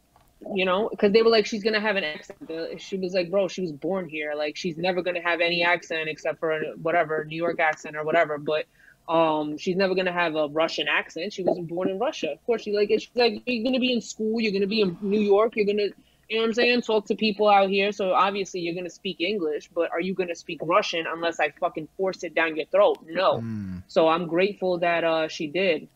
[0.54, 2.80] you know, because they were like, she's gonna have an accent.
[2.80, 4.34] She was like, bro, she was born here.
[4.36, 8.38] Like, she's never gonna have any accent except for whatever New York accent or whatever.
[8.38, 8.66] But
[9.08, 11.32] um, she's never gonna have a Russian accent.
[11.32, 12.32] She wasn't born in Russia.
[12.32, 14.40] Of course, she like she's like you're gonna be in school.
[14.40, 15.56] You're gonna be in New York.
[15.56, 15.88] You're gonna
[16.28, 16.82] You know what I'm saying?
[16.82, 17.90] Talk to people out here.
[17.90, 21.88] So obviously you're gonna speak English, but are you gonna speak Russian unless I fucking
[21.96, 22.98] force it down your throat?
[23.06, 23.38] No.
[23.38, 23.82] Mm.
[23.88, 25.88] So I'm grateful that uh she did.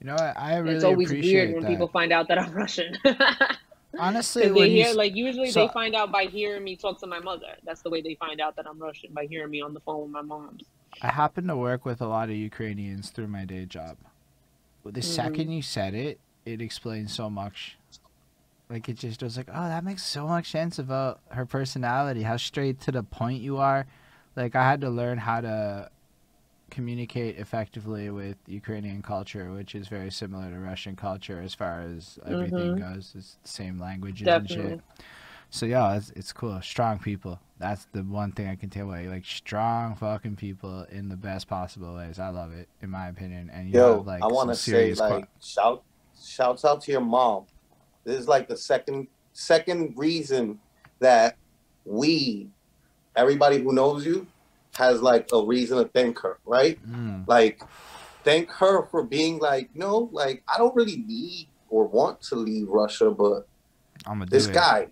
[0.00, 1.68] You know, I, I really it's always appreciate weird when that.
[1.70, 2.96] people find out that I'm Russian.
[3.98, 7.18] Honestly, they hear like usually so- they find out by hearing me talk to my
[7.18, 7.56] mother.
[7.64, 10.02] That's the way they find out that I'm Russian by hearing me on the phone
[10.02, 10.62] with my mom's.
[11.02, 13.96] I happen to work with a lot of Ukrainians through my day job.
[14.84, 15.04] But the Mhm.
[15.04, 17.78] second you said it, it explains so much.
[18.68, 22.36] Like it just was like, oh, that makes so much sense about her personality, how
[22.36, 23.86] straight to the point you are.
[24.36, 25.90] Like I had to learn how to
[26.70, 32.18] communicate effectively with Ukrainian culture, which is very similar to Russian culture as far as
[32.24, 33.12] everything goes.
[33.16, 34.80] It's the same languages and shit.
[35.50, 36.60] So yeah, it's, it's cool.
[36.62, 37.40] Strong people.
[37.58, 39.10] That's the one thing I can tell you.
[39.10, 42.18] Like strong fucking people in the best possible ways.
[42.18, 43.50] I love it, in my opinion.
[43.52, 45.82] And you Yo, have like I want to say like shout
[46.22, 47.46] shouts out to your mom.
[48.04, 50.58] This is like the second second reason
[51.00, 51.36] that
[51.84, 52.48] we,
[53.16, 54.26] everybody who knows you,
[54.76, 56.78] has like a reason to thank her, right?
[56.88, 57.62] Mm, Like,
[58.24, 62.68] thank her for being like, no, like I don't really need or want to leave
[62.68, 63.48] Russia, but
[64.06, 64.88] I'm gonna do this guy,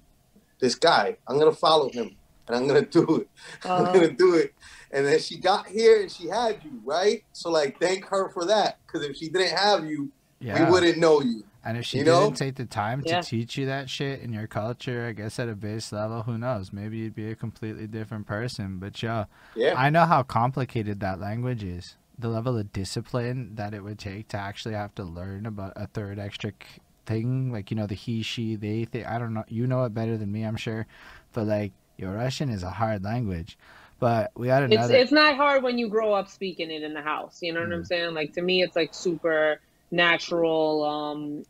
[0.59, 3.29] this guy, I'm gonna follow him and I'm gonna do it.
[3.65, 4.55] I'm Uh, gonna do it.
[4.91, 7.23] And then she got here and she had you, right?
[7.33, 8.79] So like, thank her for that.
[8.87, 10.65] Because if she didn't have you, Yeah.
[10.65, 11.45] we wouldn't know you.
[11.65, 12.31] And if she You didn't know?
[12.31, 13.21] take the time Yeah.
[13.21, 16.39] to teach you that shit in your culture, I guess at a base level, who
[16.39, 16.73] knows?
[16.73, 18.79] Maybe you'd be a completely different person.
[18.79, 19.75] But yo, Yeah.
[19.77, 21.97] I know how complicated that language is.
[22.19, 25.87] The level of discipline that it would take to actually have to learn about a
[25.87, 29.07] third extra k- thing, like you know the he, she, they thing.
[29.07, 29.45] I don't know.
[29.49, 30.87] You know it better than me, I'm sure.
[31.33, 33.59] But like, your Russian is a hard language.
[34.01, 34.95] But we had another.
[34.97, 37.39] it's not hard when you grow up speaking it in the house.
[37.43, 37.87] You know what I'm Mm.
[37.87, 38.15] saying?
[38.15, 40.85] Like to me, it's like super natural.
[40.85, 41.45] Um,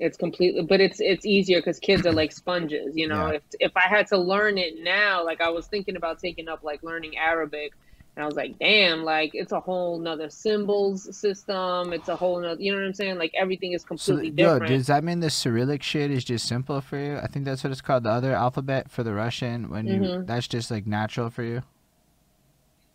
[0.00, 2.92] it's completely, but it's it's easier because kids are like sponges.
[2.96, 3.36] You know, Yeah.
[3.36, 6.60] if if I had to learn it now, like I was thinking about taking up
[6.64, 7.72] like learning Arabic.
[8.16, 11.92] And I was like, damn, like it's a whole nother symbols system.
[11.92, 13.18] It's a whole nother, you know what I'm saying?
[13.18, 16.80] Like everything is so, completely yo, does that mean the Cyrillic shit is just simple
[16.80, 17.16] for you?
[17.18, 18.04] I think that's what it's called.
[18.04, 20.26] The other alphabet for the Russian, when you Mhm.
[20.26, 21.62] that's just like natural for you.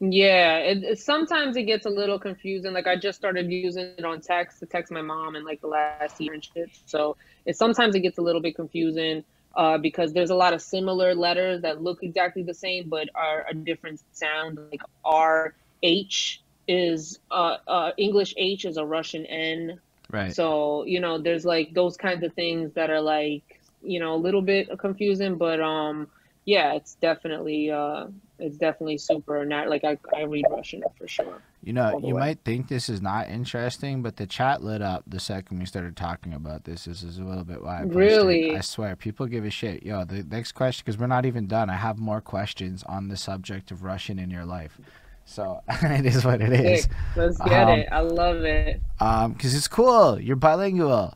[0.01, 2.73] Yeah, it, it- sometimes it gets a little confusing.
[2.73, 5.67] Like I just started using it on text to text my mom in like the
[5.67, 6.69] last year and shit.
[6.85, 9.23] So it sometimes it gets a little bit confusing
[9.55, 13.45] uh, because there's a lot of similar letters that look exactly the same but are
[13.49, 14.57] a different sound.
[14.71, 19.79] Like R H is uh, uh, English H is a Russian N.
[20.11, 20.33] Right.
[20.33, 23.43] So you know, there's like those kinds of things that are like
[23.81, 26.07] you know a little bit confusing, but um,
[26.45, 28.07] yeah, it's definitely uh,
[28.39, 31.41] it's definitely super not like I I read Russian for sure.
[31.63, 32.19] You know, you way.
[32.19, 35.97] might think this is not interesting, but the chat lit up the second we started
[35.97, 36.85] talking about this.
[36.85, 37.81] This is a little bit why I.
[37.81, 38.55] Really?
[38.55, 39.83] I swear, people give a shit.
[39.83, 41.69] Yo, the next question, because we're not even done.
[41.69, 44.79] I have more questions on the subject of Russian in your life.
[45.25, 46.83] So it is what it is.
[46.83, 46.91] Sick.
[47.15, 47.89] Let's get Um, it.
[47.91, 48.81] I love it.
[48.99, 50.19] Um, because it's cool.
[50.19, 51.13] You're bilingual.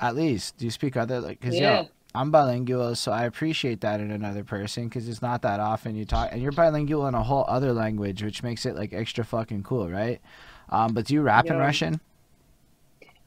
[0.00, 1.40] At least, do you speak other like?
[1.40, 1.80] Because Yeah.
[1.82, 1.88] yo,
[2.18, 6.04] I'm bilingual, so I appreciate that in another person because it's not that often you
[6.04, 9.62] talk, and you're bilingual in a whole other language, which makes it like extra fucking
[9.62, 10.20] cool, right?
[10.68, 12.00] Um, but do you rap in Russian?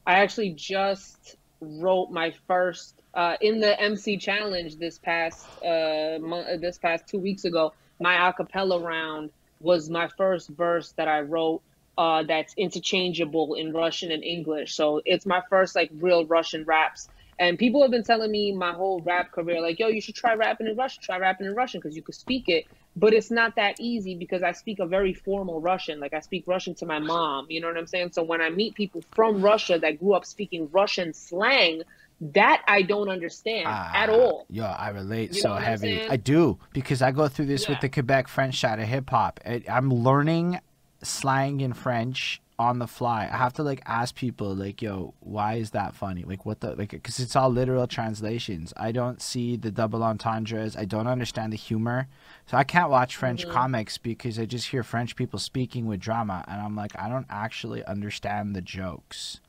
[0.06, 6.60] I actually just wrote my first uh, in the MC challenge this past uh, month,
[6.60, 7.72] this past two weeks ago.
[8.02, 9.30] My acapella round
[9.62, 11.62] was my first verse that I wrote.
[11.98, 14.74] Uh, that's interchangeable in Russian and English.
[14.74, 17.08] So it's my first like real Russian raps.
[17.42, 20.36] And people have been telling me my whole rap career, like, yo, you should try
[20.36, 22.66] rapping in Russian, try rapping in Russian because you could speak it.
[22.96, 26.00] But it's not that easy because I speak a very formal Russian.
[26.00, 27.48] Like I speak Russian to my mom.
[27.50, 28.12] You know what I'm saying?
[28.12, 31.82] So when I meet people from Russia that grew up speaking Russian slang,
[32.22, 34.46] that I don't understand at Ah, all.
[34.52, 36.06] Yo, I relate You so know what I'm heavy.
[36.08, 39.40] I do because I go through this with the Quebec French side of hip hop.
[39.68, 40.60] I'm learning
[41.02, 43.24] slang in French on the fly.
[43.32, 46.76] I have to like ask people like, "Yo, why is that funny?" Like, what the
[46.76, 46.92] like?
[46.92, 48.74] Because it's all literal translations.
[48.78, 50.78] I don't see the double entendres.
[50.78, 52.08] I don't understand the humor,
[52.46, 53.52] so I can't watch French Mm-hmm.
[53.52, 57.28] comics because I just hear French people speaking with drama, and I'm like, I don't
[57.30, 59.42] actually understand the jokes.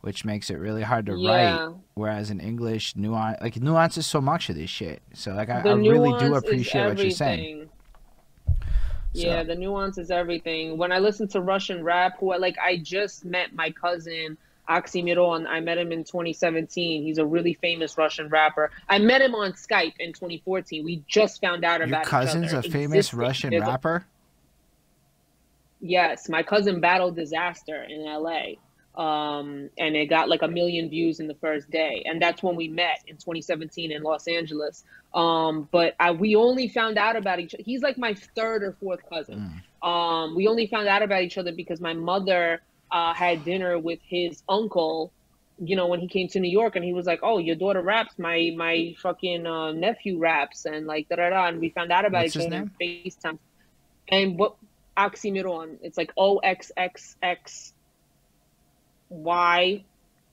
[0.00, 1.28] Which makes it really hard to Yeah.
[1.28, 1.60] write.
[1.94, 5.00] Whereas in English, nuance like nuance is so much of this shit.
[5.14, 7.70] So like I, I really do appreciate what you're saying.
[9.14, 10.76] Yeah, So- the nuance is everything.
[10.76, 14.36] When I listen to Russian rap, who I like, I just met my cousin
[14.68, 15.46] Oxxxymiron.
[15.46, 17.02] I met him in 2017.
[17.04, 18.70] He's a really famous Russian rapper.
[18.88, 20.84] I met him on Skype in 2014.
[20.84, 23.18] We just found out Your about cousin's each a famous existing.
[23.20, 24.04] Russian There's a- rapper.
[25.80, 28.54] yes, my cousin battled Dizaster in LA.
[28.96, 32.54] Um, and it got like a million views in the first day, and that's when
[32.54, 34.84] we met in 2017 in Los Angeles.
[35.12, 37.56] Um, but I, we only found out about each.
[37.58, 39.62] He's like my third or fourth cousin.
[39.82, 43.98] Um, we only found out about each other because my mother uh, had dinner with
[44.02, 45.12] his uncle.
[45.58, 47.82] You know, when he came to New York, and he was like, "Oh, your daughter
[47.82, 48.16] raps.
[48.16, 51.48] My my fucking uh, nephew raps," and like da da da.
[51.48, 53.38] And we found out about What's each other on FaceTime.
[54.08, 54.56] And what
[54.96, 55.78] Oxxxymiron?
[55.82, 57.73] It's like O X X X
[59.22, 59.84] Y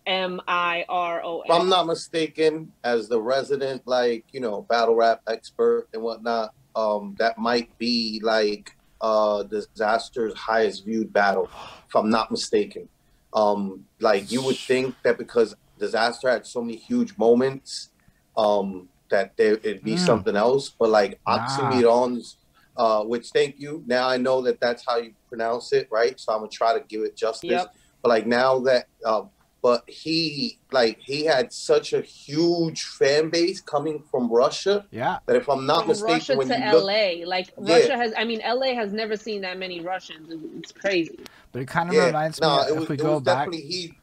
[0.08, 4.96] M I R O If I'm not mistaken, as the resident, like you know, battle
[4.96, 8.70] rap expert and whatnot, um, that might be like
[9.02, 11.50] uh Dizaster's highest viewed battle,
[11.90, 12.90] if I'm not mistaken.
[13.34, 17.92] Um, like you would think that because disaster had so many huge moments,
[18.36, 20.00] um, that there it'd be Mm.
[20.00, 20.70] something else.
[20.80, 21.38] But like Nah.
[21.38, 22.38] Oxxxymiron's,
[22.78, 23.84] uh, which thank you.
[23.86, 26.20] Now I know that that's how you pronounce it, right?
[26.20, 27.50] So I'm gonna try to give it justice.
[27.50, 27.74] Yep.
[28.02, 29.24] But like now that, uh,
[29.62, 35.20] but he like he had such a huge fan base coming from Russia Yeah.
[35.28, 37.76] that if I'm not From mistaken, Russia when to you look, LA, like Yeah.
[37.76, 38.14] Russia has.
[38.18, 40.30] I mean, LA has never seen that many Russians.
[40.58, 41.20] It's crazy.
[41.52, 43.14] But it kind of yeah, reminds me no, of- it if was, we it go
[43.14, 43.38] was back.
[43.46, 43.94] definitely he.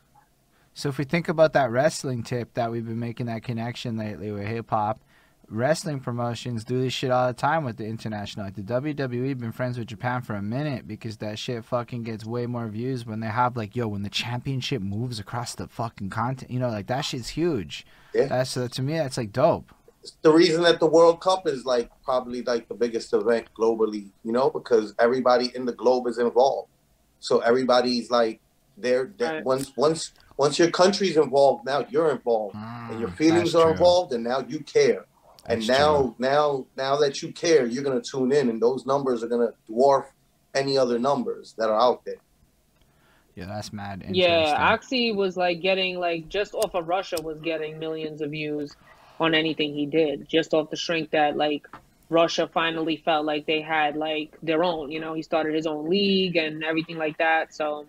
[0.75, 4.31] So if we think about that wrestling tip that we've been making that connection lately
[4.31, 5.01] with hip hop,
[5.51, 8.47] wrestling promotions do this shit all the time with the international.
[8.47, 12.25] Like the WWE been friends with Japan for a minute because that shit fucking gets
[12.25, 16.11] way more views when they have like yo when the championship moves across the fucking
[16.11, 16.53] continent.
[16.53, 17.87] You know, like that shit's huge.
[18.15, 18.27] Yeah.
[18.27, 19.73] That's uh, to me that's like dope.
[20.03, 24.13] It's the reason that the World Cup is like probably like the biggest event globally,
[24.23, 26.69] you know, because everybody in the globe is involved.
[27.21, 28.41] So everybody's like
[28.77, 29.45] they're, they Right.
[29.45, 33.73] once once once your country's involved, now you're involved, and your Mm, feelings are true.
[33.73, 35.05] involved, and now you care.
[35.49, 36.15] And That's now true.
[36.19, 40.05] now now that you care, you're gonna tune in, and those numbers are gonna dwarf
[40.55, 42.17] any other numbers that are out there.
[43.35, 44.03] Yeah, that's mad.
[44.03, 44.15] Interesting.
[44.15, 48.75] Yeah, Oxy was like getting like just off of Russia was getting millions of views
[49.21, 51.67] on anything he did, just off the strength that like
[52.11, 54.91] Russia finally felt like they had like their own.
[54.91, 57.55] You know, he started his own league and everything like that.
[57.55, 57.87] So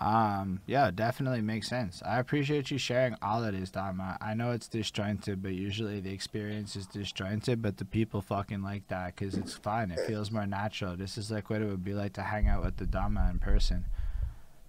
[0.00, 2.02] Um, yeah, definitely makes sense.
[2.06, 4.16] I appreciate you sharing all of this, Dama.
[4.20, 8.88] I know it's disjointed, but usually the experience is disjointed, but the people fucking like
[8.88, 9.90] that because it's fun.
[9.90, 10.96] It feels more natural.
[10.96, 13.38] This is like what it would be like to hang out with the Dama in
[13.40, 13.84] person.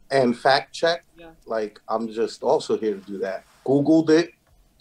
[0.10, 1.30] And fact check, Yeah.
[1.46, 3.46] like I'm just also here to do that.
[3.66, 4.34] Googled it,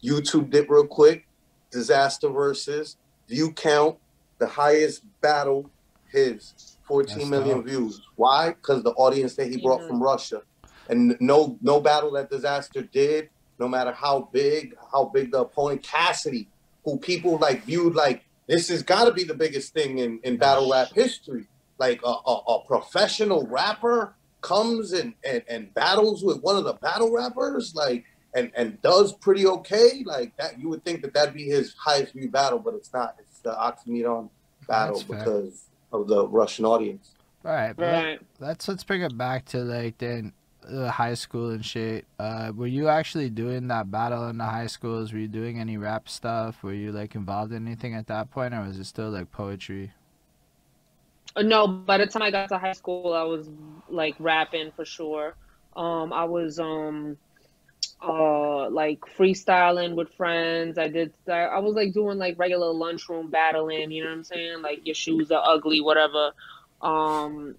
[0.03, 1.27] YouTubed it real quick.
[1.71, 2.97] Dizaster versus
[3.29, 3.97] view count,
[4.39, 5.71] the highest battle,
[6.09, 7.67] his 14 That's million dope.
[7.67, 8.03] views.
[8.17, 8.51] Why?
[8.51, 10.43] Because the audience that he brought from Russia,
[10.89, 13.31] and no no battle that Dizaster did,
[13.61, 16.49] no matter how big how big the opponent, Cassidy,
[16.85, 20.37] who people like viewed like this has got to be the biggest thing in in
[20.37, 21.47] battle rap history.
[21.79, 26.75] Like a, a, a professional rapper comes and, and and battles with one of the
[26.75, 30.03] battle rappers, like and and does pretty okay.
[30.05, 33.15] Like that, you would think that that'd be his highest view battle, but it's not.
[33.21, 34.29] It's the Oxxxymiron
[34.67, 35.19] battle That's fair.
[35.19, 37.15] because of the Russian audience.
[37.45, 38.21] All right, but let- right.
[38.39, 40.33] let's let's bring it back to like then
[40.63, 42.05] the high school and shit.
[42.19, 45.13] Uh, were you actually doing that battle in the high schools?
[45.13, 46.63] Were you doing any rap stuff?
[46.63, 49.93] Were you like involved in anything at that point, or was it still like poetry?
[51.37, 53.49] Uh, No, by the time I got to high school, I was
[53.89, 55.35] like rapping for sure.
[55.77, 57.17] Um, I was um,
[58.03, 60.79] uh, like freestyling with friends.
[60.79, 61.13] I did.
[61.29, 63.91] I was like doing like regular lunchroom battling.
[63.91, 64.63] You know what I'm saying?
[64.63, 66.33] Like your shoes are ugly, whatever.
[66.81, 67.57] Um,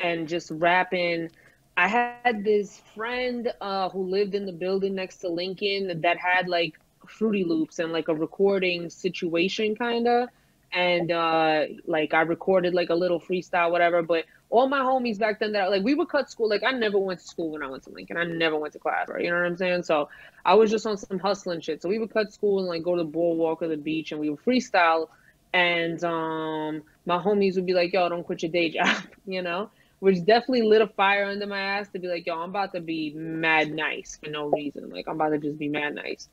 [0.00, 1.30] and just rapping.
[1.76, 6.48] I had this friend uh, who lived in the building next to Lincoln that had
[6.48, 10.28] like Fruity Loops and like a recording situation, kind of
[10.72, 14.02] and uh like I recorded like a little freestyle, whatever.
[14.02, 16.48] But all my homies back then that like we would cut school.
[16.48, 18.16] Like I never went to school when I went to Lincoln.
[18.16, 19.22] I never went to class, right?
[19.22, 19.82] You know what I'm saying?
[19.84, 20.08] So
[20.44, 21.82] I was just on some hustling shit.
[21.82, 24.20] So we would cut school and like go to the boardwalk or the beach and
[24.20, 25.08] we would freestyle.
[25.52, 29.70] And um my homies would be like, yo, don't quit your day job, you know?
[29.98, 32.80] Which definitely lit a fire under my ass to be like, yo, I'm about to
[32.80, 34.88] be mad nice for no reason.
[34.88, 36.28] Like I'm about to just be mad nice.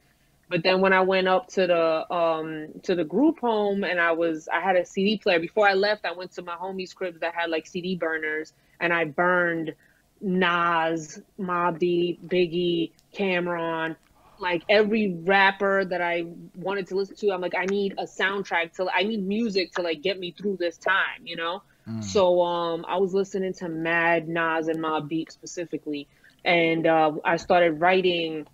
[0.50, 4.12] But then when I went up to the um to the group home and I
[4.14, 7.20] was I had a CD player before I left I went to my homies cribs
[7.20, 9.76] that had like CD burners and I burned
[10.20, 13.95] Nas, Mobb Deep, Biggie, Cam'ron,
[14.39, 16.26] like every rapper that I
[16.56, 17.32] wanted to listen to.
[17.32, 20.58] I'm like I need a soundtrack to I need music to like get me through
[20.58, 21.62] this time, you know?
[21.88, 22.04] Mm.
[22.04, 26.08] So um, I was listening to Mad Nas and Mobb Deep specifically,
[26.43, 28.45] and uh, I started writing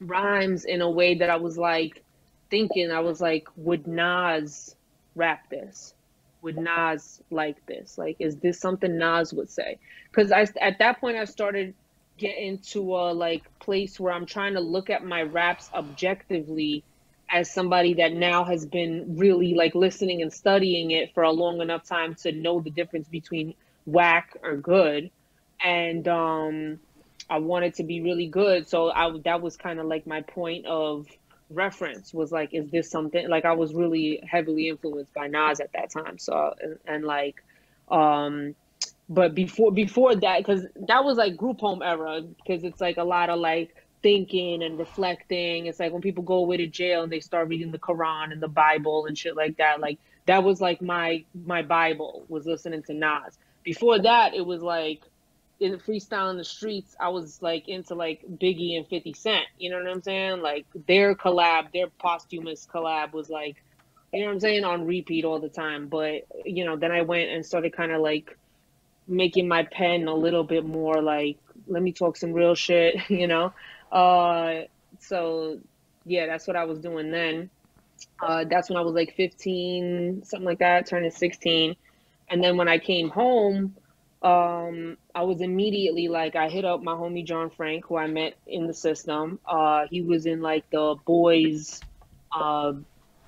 [0.00, 2.02] rhymes in a way that I was like
[2.50, 2.90] thinking.
[2.90, 4.74] I was like, would Nas
[5.14, 5.94] rap this?
[6.42, 7.98] would Nas like this?
[7.98, 9.78] Like, is this something Nas would say?
[10.10, 11.74] Because I at that point I started
[12.16, 16.84] getting to a like place where I'm trying to look at my raps objectively
[17.30, 21.60] as somebody that now has been really like listening and studying it for a long
[21.60, 23.54] enough time to know the difference between
[23.86, 25.10] whack or good
[25.62, 26.80] and um
[27.30, 28.68] i wanted to be really good.
[28.68, 31.06] So i that was kind of like my point of
[31.50, 35.72] reference was like is this something like i was really heavily influenced by nas at
[35.72, 36.18] that time.
[36.18, 37.42] So and, and like
[37.90, 38.54] um
[39.08, 43.04] but before before that because that was like group home era because it's like a
[43.04, 45.66] lot of like thinking and reflecting.
[45.66, 48.42] It's like when people go away to jail and they start reading the quran and
[48.42, 52.82] the bible and shit like that like that was like my my bible was listening
[52.84, 53.38] to nas.
[53.64, 55.02] Before that it was like
[55.60, 59.44] in the freestyle in the streets i was like into like biggie and 50 cent
[59.58, 60.40] you know what i'm saying?
[60.40, 63.56] Like their collab their posthumous collab was like
[64.12, 64.64] you know what i'm saying?
[64.64, 65.88] On repeat all the time.
[65.88, 68.36] But you know then i went and started kind of like
[69.06, 73.26] making my pen a little bit more like let me talk some real shit you
[73.26, 73.52] know?
[73.90, 74.62] Uh
[75.00, 75.58] so
[76.04, 77.50] yeah that's what i was doing then.
[78.22, 81.74] Uh that's when i was like 15 something like that turning 16
[82.30, 83.74] and then when i came home
[84.22, 88.34] um i was immediately like i hit up my homie john frank who i met
[88.48, 89.38] in the system.
[89.46, 91.80] Uh he was in like the boys
[92.36, 92.72] uh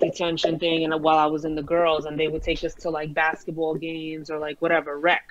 [0.01, 2.89] detention thing and while i was in the girls and they would take us to
[2.89, 5.21] like basketball games or like whatever rec.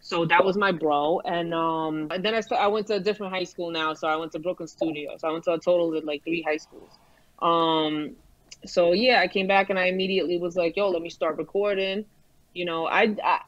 [0.00, 3.00] So that was my bro and um and then i st- i went to a
[3.00, 5.58] different high school now so i went to brooklyn studio so i went to a
[5.58, 6.98] total of like three high schools.
[7.42, 8.14] Um
[8.64, 12.04] so yeah i came back and i immediately was like yo let me start recording.
[12.54, 13.40] You know i i,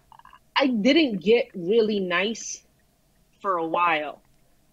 [0.56, 2.64] I didn't get really nice
[3.40, 4.22] for a while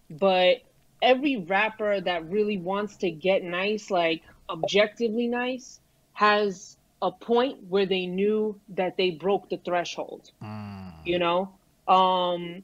[0.09, 0.57] but
[1.01, 5.80] every rapper that really wants to get nice like objectively nice
[6.13, 10.93] has a point where they knew that they broke the threshold Mm.
[11.05, 11.53] you know?
[11.88, 12.63] Um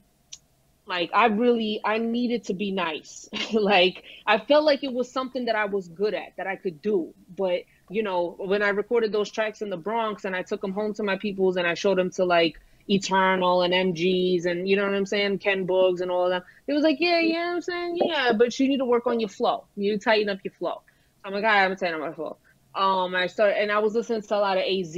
[0.87, 3.27] like i really i needed to be nice.
[3.53, 6.81] Like i felt like it was something that i was good at that i could
[6.81, 7.13] do.
[7.35, 10.73] But you know when i recorded those tracks in the bronx and i took them
[10.73, 14.75] home to my peoples and i showed them to like eternal and mgs and you
[14.75, 15.39] know what i'm saying?
[15.39, 16.43] Ken boogs and all of them.
[16.67, 17.97] It was like yeah yeah i'm saying?
[18.03, 19.65] Yeah but you need to work on your flow.
[19.75, 20.81] You need to tighten up your flow.
[21.23, 22.37] I'm like i haven't tightened up my flow.
[22.75, 24.97] Um i started and i was listening to a lot of az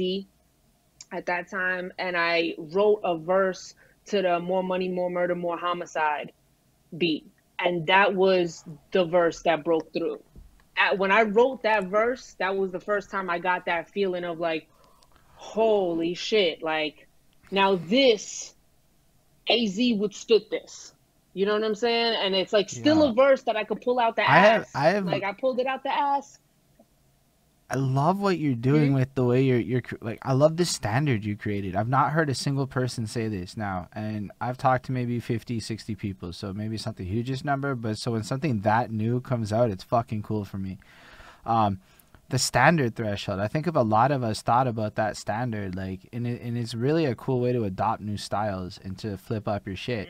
[1.10, 3.74] at that time and i wrote a verse
[4.08, 6.32] to the more money, more murder, more homicide
[6.96, 7.26] beat.
[7.58, 10.22] And that was the verse that broke through.
[10.76, 14.24] That, when I wrote that verse, that was the first time I got that feeling
[14.24, 14.68] of like,
[15.34, 17.07] holy shit, like
[17.50, 18.54] now this
[19.50, 20.92] AZ would spit this.
[21.34, 22.16] You know what I'm saying?
[22.22, 23.10] And it's like still Yeah.
[23.10, 24.70] a verse that I could pull out the I have- ass.
[24.74, 26.38] I have- like I pulled it out the ass.
[27.70, 28.94] I love what you're doing Mhm.
[28.94, 31.76] with the way you're you're like I love the standard you created.
[31.76, 35.60] I've not heard a single person say this now and I've talked to maybe 50
[35.60, 39.20] 60 people so maybe it's not the hugest number but so when something that new
[39.20, 40.78] comes out it's fucking cool for me.
[41.44, 41.78] Um
[42.28, 43.40] the standard threshold.
[43.40, 46.58] I think if a lot of us thought about that standard like and it, and
[46.58, 50.08] it's really a cool way to adopt new styles and to flip up your shit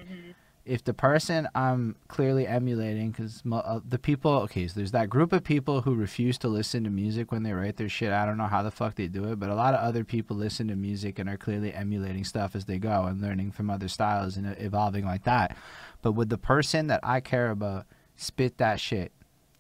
[0.69, 5.33] if the person I'm clearly emulating, because uh, the people, okay, so there's that group
[5.33, 8.13] of people who refuse to listen to music when they write their shit.
[8.13, 10.37] I don't know how the fuck they do it, but a lot of other people
[10.37, 13.89] listen to music and are clearly emulating stuff as they go and learning from other
[13.89, 15.57] styles and evolving like that.
[16.03, 19.11] But would the person that I care about spit that shit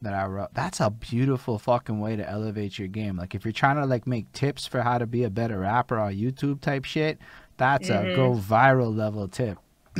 [0.03, 0.55] that I wrote?
[0.55, 3.17] That's a beautiful fucking way to elevate your game.
[3.17, 5.99] Like if you're trying to like make tips for how to be a better rapper
[5.99, 7.19] on YouTube type shit,
[7.57, 8.15] that's a Mhm.
[8.15, 9.59] go viral level tip.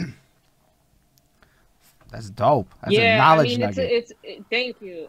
[2.11, 2.75] That's dope.
[2.83, 3.79] That's a yeah, knowledge I mean, nugget.
[3.79, 5.09] it's, it's it, thank you.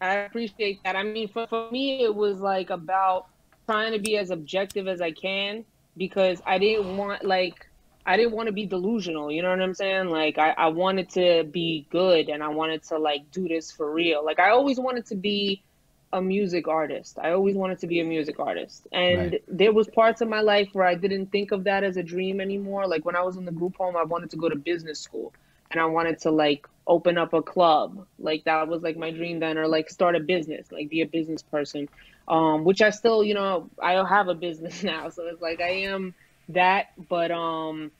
[0.00, 0.96] I appreciate that.
[0.96, 3.26] I mean, for, for me, it was like about
[3.68, 5.64] trying to be as objective as I can
[5.96, 7.66] because I didn't want like
[8.06, 9.30] I didn't want to be delusional.
[9.30, 10.08] You know what I'm saying?
[10.08, 13.90] Like I, I wanted to be good and I wanted to like do this for
[13.92, 14.24] real.
[14.24, 15.64] Like I always wanted to be
[16.12, 17.18] a music artist.
[17.22, 18.86] I always wanted to be a music artist.
[18.92, 19.42] And Right.
[19.48, 22.40] there was parts of my life where I didn't think of that as a dream
[22.40, 22.86] anymore.
[22.86, 25.32] Like when I was in the group home, I wanted to go to business school
[25.70, 28.06] and I wanted to like open up a club.
[28.18, 31.06] Like that was like my dream then or like start a business, like be a
[31.06, 31.88] business person.
[32.28, 35.08] Um which I still, you know, I have a business now.
[35.10, 36.14] So it's like I am
[36.54, 37.90] that, but um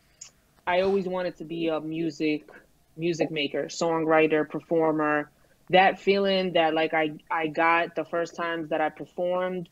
[0.66, 2.48] I always wanted to be a music
[2.96, 5.30] music maker, songwriter, performer.
[5.70, 9.68] That feeling that like I I got the first times that I performed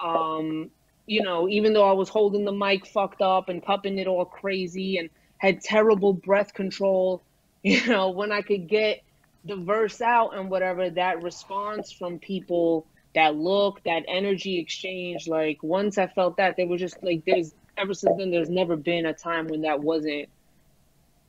[0.00, 0.70] um
[1.06, 4.26] you know, even though I was holding the mic fucked up and cupping it all
[4.26, 5.08] crazy and
[5.38, 7.22] had terrible breath control,
[7.62, 9.02] you know, when I could get
[9.44, 15.62] the verse out and whatever, that response from people, that look, that energy exchange, like
[15.62, 19.06] once I felt that, they were just like, there's ever since then, there's never been
[19.06, 20.28] a time when that wasn't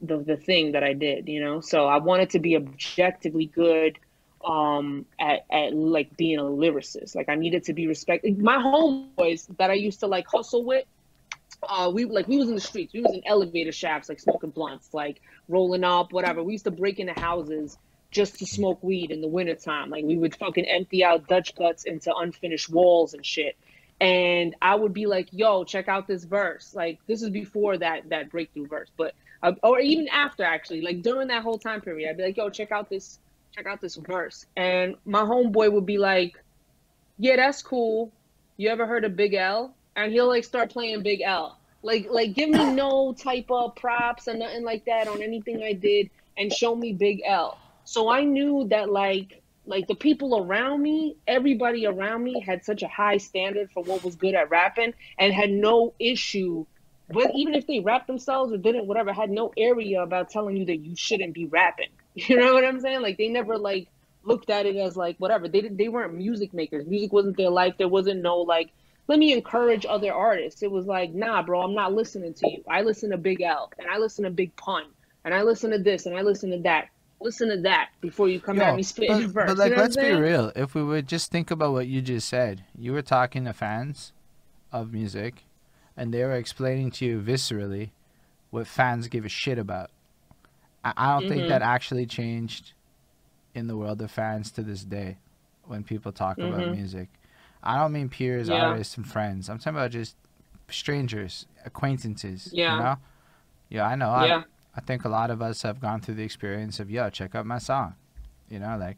[0.01, 1.61] the the thing that I did, you know.
[1.61, 3.99] So I wanted to be objectively good
[4.45, 7.15] um at, at like being a lyricist.
[7.15, 10.85] Like i needed to be respected my homeboys that i used to like hustle with
[11.67, 12.93] uh we like we was in the streets.
[12.93, 16.41] We was in elevator shafts like smoking blunts like rolling up whatever.
[16.41, 17.77] We used to break into houses
[18.11, 19.89] just to smoke weed in the wintertime.
[19.89, 23.57] Like we would fucking empty out dutch guts into unfinished walls and shit
[24.01, 28.07] and i would be like yo check out this verse like this is before that
[28.09, 32.09] that breakthrough verse but uh, or even after actually like during that whole time period
[32.09, 33.19] i'd be like yo check out this
[33.51, 34.45] check out this verse.
[34.55, 36.41] And my homeboy would be like,
[37.17, 38.11] Yeah, that's cool.
[38.57, 39.73] You ever heard of Big L?
[39.95, 41.57] And he'll like start playing Big L.
[41.81, 45.73] Like like give me no type of props or nothing like that on anything I
[45.73, 47.57] did and show me Big L.
[47.85, 49.38] So I knew that like
[49.69, 54.03] like the people around me, everybody around me had such a high standard for what
[54.03, 56.65] was good at rapping and had no issue
[57.09, 60.65] with even if they rapped themselves or didn't whatever, had no area about telling you
[60.65, 61.89] that you shouldn't be rapping.
[62.15, 63.01] You know what I'm saying?
[63.01, 63.87] Like they never like
[64.23, 65.47] looked at it as like whatever.
[65.47, 65.77] They didn't.
[65.77, 66.85] They weren't music makers.
[66.85, 67.75] Music wasn't their life.
[67.77, 68.71] There wasn't no like.
[69.07, 70.61] Let me encourage other artists.
[70.61, 72.63] It was like, nah, bro, I'm not listening to you.
[72.67, 74.83] I listen to Big L and I listen to Big Pun
[75.23, 76.89] and I listen to this and I listen to that.
[77.21, 79.47] Listen to that before you come Yo, at me spitting but, verse.
[79.49, 80.51] but like, you know let's be real.
[80.55, 84.13] If we would just think about what you just said, you were talking to fans
[84.71, 85.43] of music,
[85.97, 87.89] and they were explaining to you viscerally
[88.51, 89.91] what fans give a shit about.
[90.83, 91.49] I, I don't think Mhm.
[91.49, 92.71] that actually changed
[93.53, 95.17] in the world of fans to this day
[95.65, 96.75] when people talk about Mhm.
[96.75, 97.09] music.
[97.61, 98.65] I don't mean peers, Yeah.
[98.67, 99.49] artists, and friends.
[99.49, 100.15] I'm talking about just
[100.69, 102.49] strangers, acquaintances.
[102.53, 102.73] Yeah.
[102.77, 102.95] You know?
[103.69, 104.07] Yeah, I know.
[104.25, 104.37] Yeah.
[104.37, 104.43] I
[104.81, 107.57] think a lot of us have gone through the experience of, yo, check out my
[107.57, 107.95] song.
[108.49, 108.97] You know, like,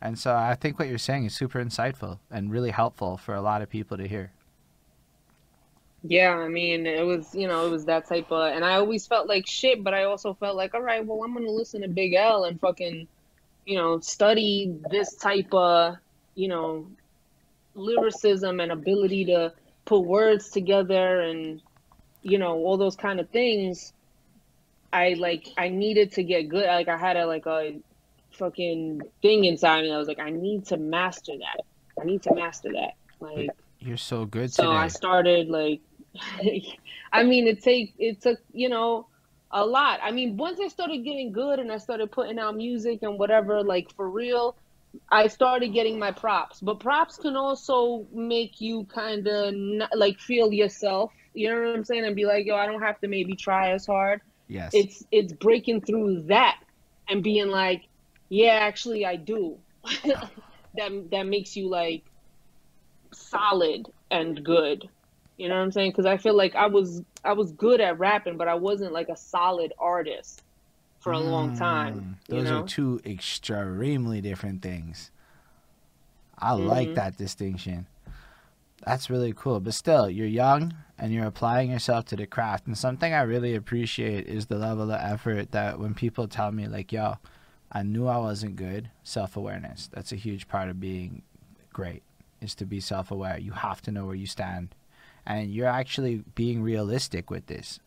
[0.00, 3.40] and so I think what you're saying is super insightful and really helpful for a
[3.40, 4.32] lot of people to hear.
[6.04, 9.06] Yeah, I mean, it was, you know, it was that type of, and I always
[9.06, 11.88] felt like shit, but I also felt like, all right, well, I'm gonna listen to
[11.88, 13.08] Big L and fucking,
[13.66, 15.96] you know, study this type of,
[16.36, 16.86] you know,
[17.74, 19.52] lyricism and ability to
[19.84, 21.60] put words together and,
[22.22, 23.92] you know, all those kind of things.
[24.92, 26.66] I like, I needed to get good.
[26.66, 27.78] Like, I had a like a
[28.32, 29.92] fucking thing inside me.
[29.92, 31.64] I was like, I need to master that.
[32.00, 32.94] I need to master that.
[33.20, 33.50] Like.
[33.80, 34.74] You're so good So today.
[34.74, 35.80] I started like,
[37.12, 39.06] I mean, it take it took you know
[39.50, 40.00] a lot.
[40.02, 43.62] I mean, once I started getting good and I started putting out music and whatever,
[43.62, 44.56] like for real,
[45.10, 46.60] I started getting my props.
[46.60, 49.54] But props can also make you kind of
[49.94, 51.12] like feel yourself.
[51.34, 52.04] You know what I'm saying?
[52.04, 54.20] And be like, yo, I don't have to maybe try as hard.
[54.48, 54.72] Yes.
[54.74, 56.56] It's it's breaking through that
[57.08, 57.82] and being like,
[58.28, 59.58] yeah, actually, I do.
[60.74, 62.04] that that makes you like
[63.14, 64.88] solid and good.
[65.36, 65.92] You know what I'm saying?
[65.92, 69.08] Because I feel like I was I was good at rapping, but I wasn't like
[69.08, 70.42] a solid artist
[71.00, 72.00] for a long time.
[72.00, 72.60] Mm, You Those know?
[72.60, 75.10] are two extremely different things.
[76.38, 76.94] I like Mhm.
[76.94, 77.86] that distinction.
[78.84, 79.60] That's really cool.
[79.60, 82.66] But still, you're young and you're applying yourself to the craft.
[82.66, 86.66] And something I really appreciate is the level of effort that when people tell me,
[86.66, 87.16] like, yo,
[87.70, 89.88] I knew I wasn't good, self awareness.
[89.92, 91.22] That's a huge part of being
[91.72, 92.02] great,
[92.40, 93.38] is to be self aware.
[93.38, 94.74] You have to know where you stand.
[95.24, 97.80] And you're actually being realistic with this.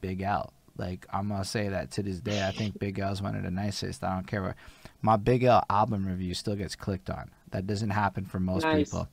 [0.00, 0.52] Big L.
[0.76, 2.46] Like, I'm going to say that to this day.
[2.46, 4.04] I think Big L is one of the nicest.
[4.04, 4.56] I don't care what.
[5.00, 7.30] My Big L album review still gets clicked on.
[7.50, 8.90] That doesn't happen for most Nice.
[8.90, 9.08] people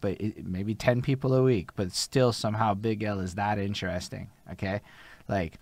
[0.00, 4.28] but it, maybe 10 people a week but still somehow big l is that interesting
[4.52, 4.80] okay?
[5.28, 5.58] Like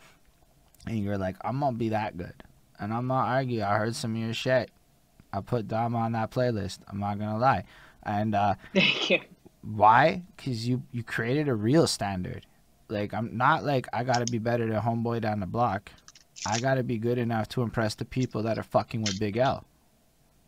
[0.87, 2.34] and you're like i'm gonna be that good.
[2.78, 4.70] And i'm not argue i heard some of your shit.
[5.32, 7.64] I put dom on that playlist i'm not gonna lie.
[8.03, 9.20] And uh Thank you.
[9.62, 10.22] why?
[10.37, 12.47] Because you you created a real standard.
[12.89, 15.91] Like i'm not like i gotta be better than homeboy down the block.
[16.45, 19.64] I gotta be good enough to impress the people that are fucking with big l.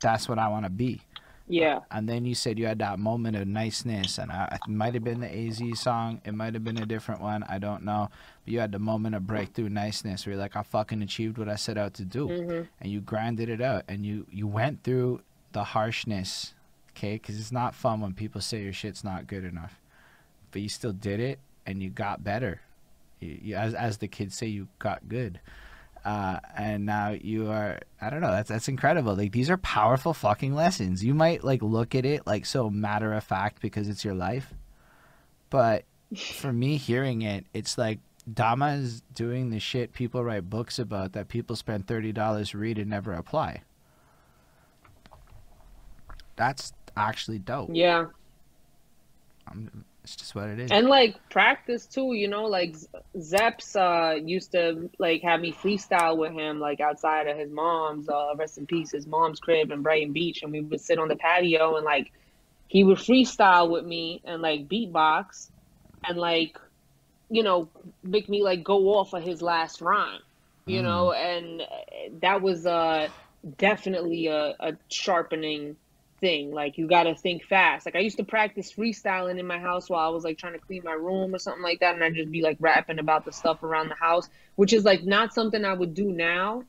[0.00, 1.02] That's what i want to be
[1.48, 1.80] Yeah.
[1.90, 5.04] and then you said you had that moment of niceness, and I, it might have
[5.04, 8.10] been the AZ song, it might have been a different one, I don't know.
[8.44, 11.48] But you had the moment of breakthrough niceness where you're like, I fucking achieved what
[11.48, 14.82] I set out to do, hmm and you grinded it out, and you you went
[14.84, 15.22] through
[15.52, 16.54] the harshness,
[16.90, 17.14] okay?
[17.14, 19.80] Because it's not fun when people say your shit's not good enough,
[20.52, 22.60] but you still did it, and you got better.
[23.20, 25.40] You, you, as as the kids say, you got good.
[26.04, 29.14] Uh, and now you are I don't know that's that's incredible.
[29.14, 31.04] Like these are powerful fucking lessons.
[31.04, 34.54] You might like look at it like so matter of fact because it's your life.
[35.50, 35.84] But
[36.16, 37.98] for me hearing it it's like
[38.32, 42.78] Dama is doing the shit people write books about that people spend $30 to read
[42.78, 43.62] and never apply.
[46.36, 47.70] That's actually dope.
[47.72, 48.06] Yeah.
[49.46, 50.70] I'm, It's just what it is.
[50.70, 52.74] and like practice too you know like
[53.16, 58.08] zeps uh used to like have me freestyle with him like outside of his mom's
[58.08, 61.08] uh rest in peace his mom's crib in brighton beach and we would sit on
[61.08, 62.10] the patio and like
[62.68, 65.50] he would freestyle with me and like beatbox
[66.04, 66.58] and like
[67.28, 67.68] you know
[68.02, 70.20] make me like go off of his last rhyme
[70.64, 71.62] you know and
[72.20, 73.08] that was uh
[73.58, 75.76] definitely a, a sharpening
[76.20, 76.52] thing.
[76.52, 77.86] Like you got to think fast.
[77.86, 80.58] Like I used to practice freestyling in my house while I was like trying to
[80.58, 83.32] clean my room or something like that, and I'd just be like rapping about the
[83.32, 86.64] stuff around the house, which is like not something I would do now,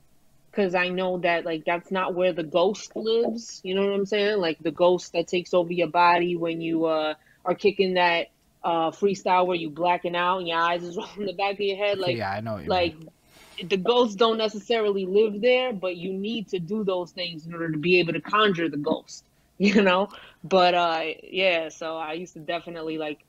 [0.49, 3.61] because I know that like that's not where the ghost lives.
[3.63, 4.39] You know what I'm saying?
[4.39, 7.13] Like the ghost that takes over your body when you uh
[7.45, 8.27] are kicking that
[8.63, 11.77] uh freestyle where you blacking out and your eyes is rolling the back of your
[11.77, 11.99] head.
[11.99, 12.61] Like yeah, I know.
[12.65, 13.67] Like mean.
[13.67, 17.71] the ghosts don't necessarily live there, but you need to do those things in order
[17.71, 19.23] to be able to conjure the ghost,
[19.68, 20.07] you know?
[20.44, 23.19] But uh yeah, so I used to definitely like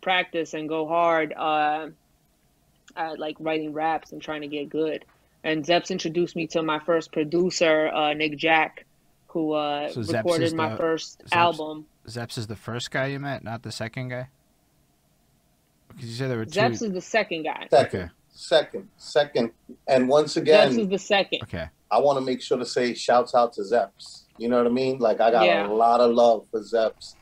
[0.00, 1.88] practice and go hard uh
[2.96, 5.04] at like writing raps and trying to get good.
[5.44, 8.86] And Zeps introduced me to my first producer, uh Nick Jack,
[9.28, 11.86] who uh So recorded my the- first Zeps- album.
[12.08, 14.28] Zeps is the first guy you met, not the second guy.
[15.88, 16.58] Because you said there were two.
[16.60, 17.66] Zeps is the second guy.
[17.70, 18.12] Second, Okay.
[18.30, 19.50] second, second.
[19.86, 21.40] And once Zeps again, is the second.
[21.42, 21.66] Okay.
[21.90, 24.22] I want to make sure to say shouts out to Zeps.
[24.38, 24.98] You know what I mean?
[24.98, 25.66] Like I got Yeah.
[25.66, 27.16] a lot of love for Zeps.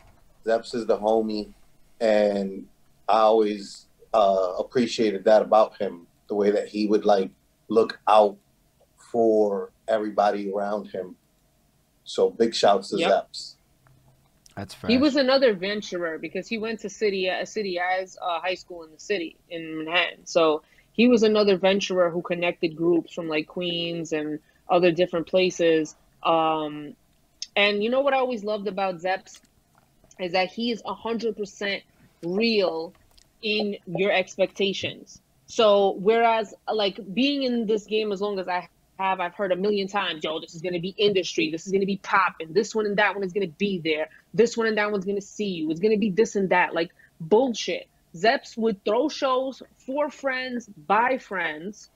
[0.46, 1.52] Zeps is the homie,
[2.00, 2.66] and
[3.08, 6.06] I always uh, appreciated that about him.
[6.28, 7.30] The way that he would like
[7.68, 8.36] look out
[9.12, 11.16] for everybody around him.
[12.04, 13.10] So big shouts to Yep.
[13.10, 13.54] Zeps.
[14.56, 14.90] That's fair.
[14.90, 18.84] He was another venturer because he went to city uh, city as uh, high school
[18.84, 20.26] in the city in Manhattan.
[20.26, 20.62] So
[20.92, 24.38] he was another venturer who connected groups from like Queens and
[24.68, 25.94] other different places.
[26.22, 26.94] Um,
[27.56, 29.40] and you know what I always loved about Zeps
[30.20, 31.82] is that he is hundred percent
[32.22, 32.92] real
[33.42, 35.20] in your expectations.
[35.46, 38.68] So whereas like being in this game as long as I
[38.98, 41.86] have, I've heard a million times, yo, this is gonna be industry, this is gonna
[41.86, 44.90] be popping, this one and that one is gonna be there, this one and that
[44.90, 47.88] one's gonna see you, it's gonna be this and that, like bullshit.
[48.14, 51.90] Zeps would throw shows for friends, by friends.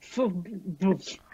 [0.00, 0.32] For,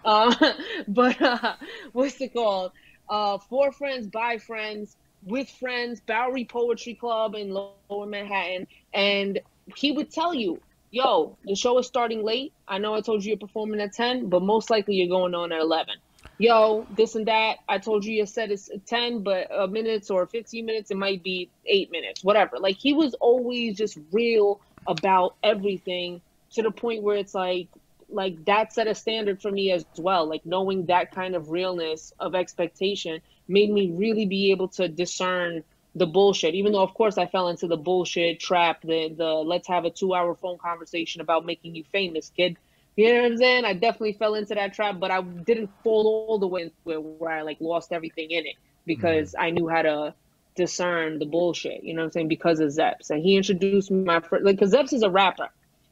[0.04, 0.34] uh,
[0.88, 1.54] but uh,
[1.92, 2.72] what's it called?
[3.08, 9.12] Uh, for friends, by friends, with friends, Bowery Poetry Club in Lower Manhattan, and
[9.46, 12.44] he would tell you, "Yo, the show is starting late.
[12.66, 15.52] I know I told you you're performing at ten, but most likely you're going on
[15.52, 15.94] at 11.
[16.38, 17.56] Yo, this and that.
[17.68, 21.22] I told you your set is ten, but uh, minutes or fifteen minutes, it might
[21.22, 22.58] be eight minutes, whatever.
[22.58, 26.22] Like he was always just real about everything
[26.52, 27.68] to the point where it's like
[28.08, 30.28] like that set a standard for me as well.
[30.28, 35.64] Like knowing that kind of realness of expectation made me really be able to discern
[35.94, 36.54] the bullshit.
[36.54, 39.90] Even though of course i fell into the bullshit trap the the let's have a
[39.90, 42.56] two hour phone conversation about making you famous kid.
[42.96, 43.64] You know what i'm saying?
[43.64, 47.02] I definitely fell into that trap but i didn't fall all the way into it
[47.02, 48.56] where i like lost everything in it
[48.86, 49.44] because mm-hmm.
[49.44, 50.14] i knew how to
[50.56, 53.10] discern the bullshit you know what i'm saying because of zeps.
[53.10, 55.48] And he introduced my friend like because zeps is a rapper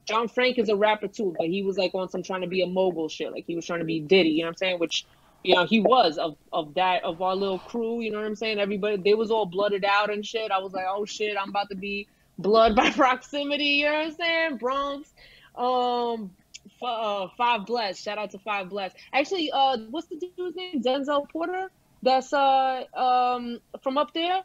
[0.07, 2.63] John Frank is a rapper too, but he was like on some trying to be
[2.63, 3.33] a mogul shit.
[3.33, 4.79] Like he was trying to be Diddy, you know what I'm saying?
[4.79, 5.07] Which,
[5.43, 8.35] you know, he was of of that of our little crew, you know what I'm
[8.35, 8.59] saying?
[8.59, 10.51] Everybody they was all blooded out and shit.
[10.51, 12.09] I was like, oh shit, I'm about to be
[12.39, 14.57] blood by proximity, you know what I'm saying?
[14.59, 15.13] Bronx.
[15.57, 16.33] Um
[16.81, 18.01] uh, Five Bless.
[18.01, 18.93] Shout out to Five Bless.
[19.13, 20.83] Actually, uh what's the dude's name?
[20.83, 21.71] Denzel Porter?
[22.03, 24.43] That's uh um from up there.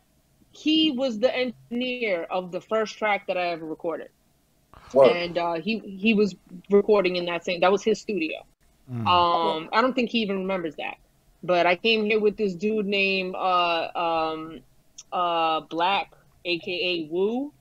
[0.51, 4.09] He was the engineer of the first track that I ever recorded
[4.93, 5.11] Word.
[5.11, 6.35] and uh, he he was
[6.69, 8.45] recording in that same that was his studio.
[8.91, 9.07] Mm.
[9.07, 10.95] Um, I don't think he even remembers that.
[11.43, 14.61] But I came here with this dude named uh um
[15.11, 16.13] uh Black,
[16.45, 17.53] aka Woo.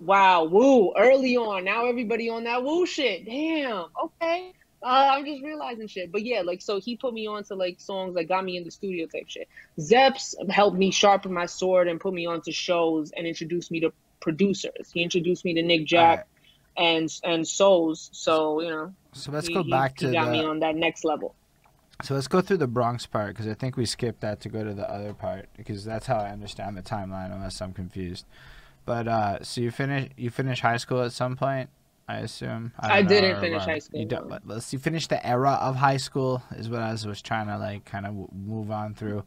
[0.00, 0.92] Wow, Woo!
[0.96, 3.24] Early on, now everybody on that Woo shit.
[3.24, 3.86] Damn.
[4.04, 4.52] Okay.
[4.82, 6.12] Uh, I'm just realizing shit.
[6.12, 8.64] But yeah, like so he put me on to like songs that got me in
[8.64, 9.48] the studio type shit.
[9.80, 13.92] Zeps helped me sharpen my sword and put me onto shows and introduced me to
[14.24, 14.90] producers.
[14.92, 16.26] He introduced me to Nick Jack
[16.76, 18.10] and and Souls.
[18.12, 20.74] So you know, So let's he- go he- back he to got me on that
[20.74, 21.36] next level.
[22.02, 24.64] So let's go through the Bronx part because I think we skipped that to go
[24.64, 28.26] to the other part because that's how I understand the timeline unless I'm confused.
[28.84, 31.70] But uh, so you finish you finish high school at some point,
[32.08, 32.72] I assume.
[32.80, 33.68] I know, didn't finish what?
[33.68, 34.76] high school, You don't, let's see.
[34.78, 38.06] Finish the era of high school is what I was, was trying to like kind
[38.06, 39.22] of w- move on through.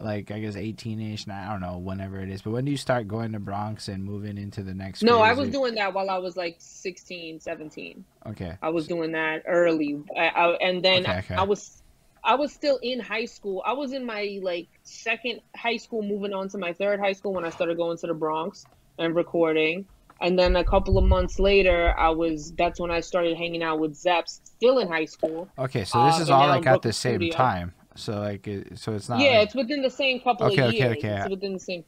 [0.00, 2.40] Like I guess 18ish, I don't know, whenever it is.
[2.42, 5.02] But when do you start going to Bronx and moving into the next?
[5.02, 8.04] No, I was doing that while I was like 16, 17.
[8.26, 8.56] Okay.
[8.62, 10.00] I was doing that early.
[10.16, 11.34] I, I, and then Okay, okay.
[11.34, 11.82] I was
[12.24, 13.62] I was still in high school.
[13.66, 17.32] I was in my like second high school, moving on to my third high school
[17.34, 18.64] when I started going to the Bronx
[18.98, 19.86] and recording.
[20.22, 23.80] And then a couple of months later, I was that's when I started hanging out
[23.80, 25.48] with Zeps, still in high school.
[25.58, 27.34] Okay, so this Uh, is all like at the same Studio.
[27.36, 27.72] time.
[28.00, 29.20] So like, it, so it's not.
[29.20, 30.96] yeah, like- it's within the same couple Okay, of okay, years.
[30.98, 31.16] okay.
[31.20, 31.84] It's within the same.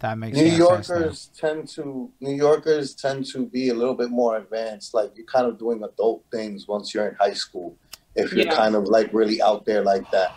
[0.00, 0.94] that makes New more sense now.
[0.98, 4.92] Yorkers tend to New Yorkers tend to be a little bit more advanced.
[4.94, 7.76] Like you're kind of doing adult things once you're in high school.
[8.14, 8.54] If you're Yeah.
[8.54, 10.32] kind of like really out there like that,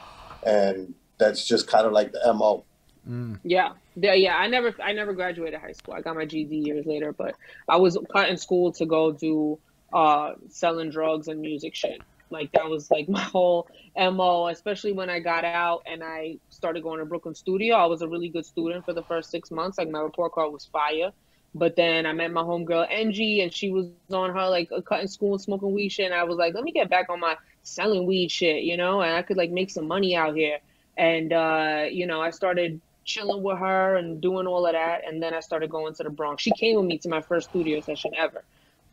[0.46, 2.64] and that's just kind of like the mo.
[3.08, 3.40] Mm.
[3.44, 4.36] Yeah, yeah, yeah.
[4.36, 5.94] I never, I never graduated high school.
[5.94, 7.36] I got my GED years later, but
[7.70, 7.98] I was
[8.28, 9.60] in school to go do
[9.94, 12.02] uh selling drugs and music shit.
[12.30, 14.48] Like that was like my whole mo.
[14.48, 17.76] Especially when I got out and I started going to Brooklyn Studio.
[17.76, 19.78] I was a really good student for the first six months.
[19.78, 21.12] Like my report card was fire.
[21.56, 25.34] But then I met my homegirl Angie, and she was on her like cutting school
[25.34, 26.06] and smoking weed shit.
[26.06, 29.02] And I was like, let me get back on my selling weed shit, you know,
[29.02, 30.60] and I could like make some money out here.
[30.98, 35.08] And uh, you know, I started chilling with her and doing all of that.
[35.08, 36.44] And then I started going to the Bronx.
[36.44, 38.44] She came with me to my first studio session ever.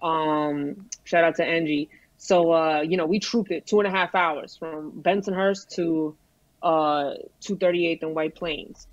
[0.01, 1.91] Um, shout out to Angie.
[2.25, 6.17] So, uh, you know, we trooped it two and a half hours from Bensonhurst to
[6.63, 8.87] uh, 238th and White Plains.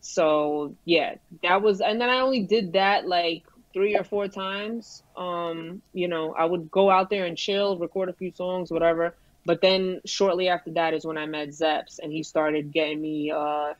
[0.00, 3.42] So, yeah, that was, and then I only did that like
[3.74, 5.02] three or four times.
[5.18, 9.14] Um, you know, I would go out there and chill, record a few songs, whatever.
[9.44, 13.30] But then shortly after that is when I met Zeps and he started getting me,
[13.30, 13.74] uh,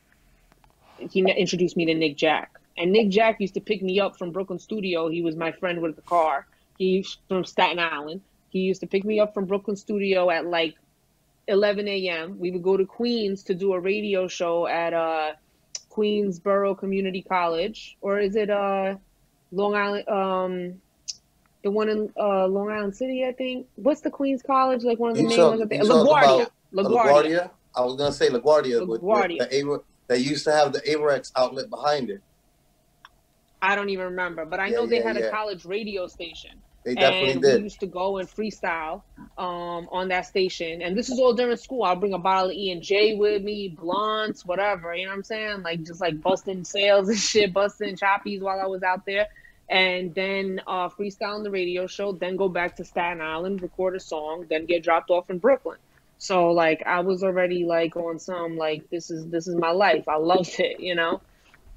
[0.98, 2.60] he introduced me to Nick Jack.
[2.76, 5.08] And Nick Jack used to pick me up from Brooklyn Studio.
[5.08, 6.46] He was my friend with the car.
[6.76, 8.20] He's from Staten Island.
[8.50, 10.74] He used to pick me up from Brooklyn Studio at like
[11.48, 12.38] 11 a.m.
[12.38, 15.32] We would go to Queens to do a radio show at uh,
[15.90, 18.96] Queensborough Community College, or is it uh,
[19.52, 20.08] Long Island?
[20.08, 20.82] Um,
[21.64, 23.66] the one in uh, Long Island City, I think.
[23.74, 24.82] What's the Queens College?
[24.84, 25.68] Like one of the You main talk- ones.
[25.68, 25.82] Think.
[25.84, 26.46] you LaGuardia.
[26.74, 26.84] LaGuardia.
[26.84, 27.50] LaGuardia.
[27.76, 31.30] I was gonna say LaGuardia, with, with the Aver- they used to have the Avirex
[31.36, 32.22] outlet behind it.
[33.60, 36.62] I don't even remember, but I Yeah, know they yeah, had a college radio station.
[36.88, 37.56] They definitely and did.
[37.56, 39.02] we used to go and freestyle
[39.36, 40.80] um, on that station.
[40.80, 41.82] And this is all during school.
[41.82, 44.94] I'll bring a bottle of E and J with me, blunts, whatever.
[44.94, 45.62] You know what I'm saying?
[45.62, 49.26] Like just like busting sales and shit, busting choppies while I was out there.
[49.68, 52.12] And then uh, freestyle on the radio show.
[52.12, 55.76] Then go back to Staten Island, record a song, then get dropped off in Brooklyn.
[56.16, 60.08] So like I was already like on some like this is this is my life.
[60.08, 61.20] I loved it, you know.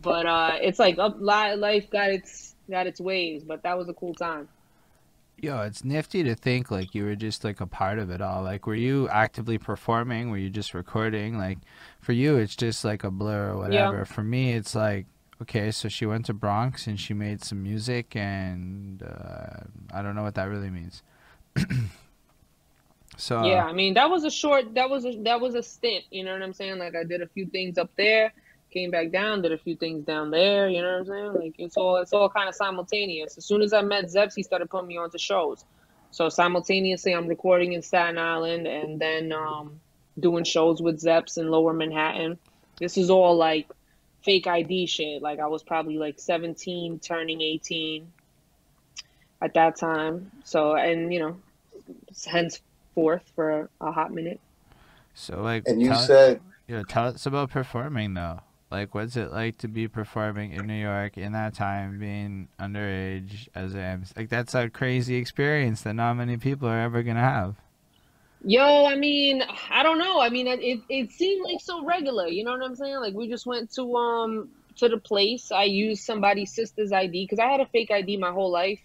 [0.02, 3.44] But uh, it's like up life got its got its ways.
[3.44, 4.48] But that was a cool time.
[5.42, 8.44] Yo, it's nifty to think like you were just like a part of it all.
[8.44, 10.30] Like, were you actively performing?
[10.30, 11.36] Were you just recording?
[11.36, 11.58] Like,
[12.00, 14.06] for you, it's just like a blur or whatever.
[14.06, 15.08] For me, it's like,
[15.42, 19.62] okay, so she went to Bronx and she made some music, and uh,
[19.92, 21.02] I don't know what that really means.
[23.18, 26.06] so Yeah, I mean that was a short that was a that was a stint,
[26.12, 26.78] you know what I'm saying?
[26.78, 28.32] Like I did a few things up there,
[28.72, 31.34] came back down, did a few things down there, you know what I'm saying?
[31.34, 33.38] Like it's all it's all kind of simultaneous.
[33.38, 35.66] As soon as I met Zeps, he started putting me onto shows.
[36.12, 39.80] So simultaneously I'm recording in Staten Island and then um
[40.20, 42.38] doing shows with Zeps in Lower Manhattan.
[42.80, 43.68] This is all like
[44.24, 45.22] fake ID shit.
[45.22, 48.12] Like I was probably like 17 turning 18
[49.42, 50.32] at that time.
[50.44, 51.38] So and you know,
[52.26, 54.40] henceforth for a hot minute.
[55.14, 58.40] so like, And you tell, said you know, tell us about performing though.
[58.72, 63.50] Like, what's it like to be performing in New York in that time, being underage
[63.54, 64.06] as I am?
[64.16, 67.56] Like, that's a crazy experience that not many people are ever gonna have.
[68.44, 70.20] Yo, I mean, I don't know.
[70.20, 72.28] I mean, it, it seemed like so regular.
[72.28, 72.96] You know what I'm saying?
[72.96, 75.52] Like we just went to um to the place.
[75.52, 78.80] I used somebody's sister's ID because I had a fake ID my whole life.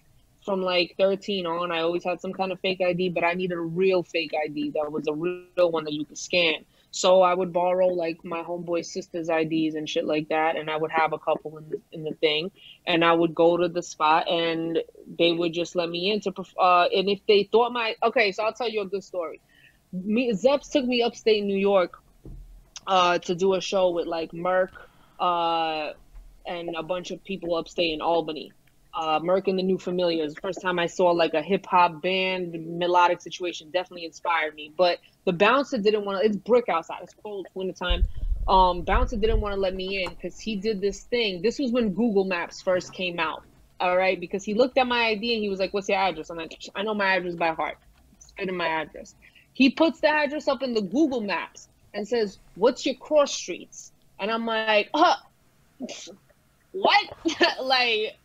[0.44, 3.56] From like 13 on, I always had some kind of fake ID, but I needed
[3.56, 6.64] a real fake ID that was a real one that you could scan.
[6.96, 10.78] So I would borrow like my homeboy sister's IDs and shit like that, and I
[10.78, 12.50] would have a couple in the, in the thing,
[12.86, 14.78] and I would go to the spot, and
[15.18, 16.32] they would just let me in to.
[16.58, 19.42] Uh, and if they thought my okay, so I'll tell you a good story.
[19.92, 21.98] Me Zeps took me upstate New York,
[22.86, 24.70] uh, to do a show with like Merck,
[25.20, 25.92] uh,
[26.46, 28.52] and a bunch of people upstate in Albany.
[28.96, 30.34] Uh, Merck and the New Familiars.
[30.40, 34.72] First time I saw like a hip hop band, melodic situation definitely inspired me.
[34.74, 36.26] But the bouncer didn't want to.
[36.26, 37.00] It's brick outside.
[37.02, 37.44] It's cold.
[37.46, 38.04] It's wintertime.
[38.48, 41.42] Um, bouncer didn't want to let me in because he did this thing.
[41.42, 43.42] This was when Google Maps first came out.
[43.80, 46.30] All right, because he looked at my ID and he was like, "What's your address?"
[46.30, 47.76] I'm like, "I know my address by heart.
[48.18, 49.14] Spit in my address."
[49.52, 53.92] He puts the address up in the Google Maps and says, "What's your cross streets?"
[54.18, 55.16] And I'm like, "Huh,
[56.72, 57.16] what?"
[57.62, 58.16] like,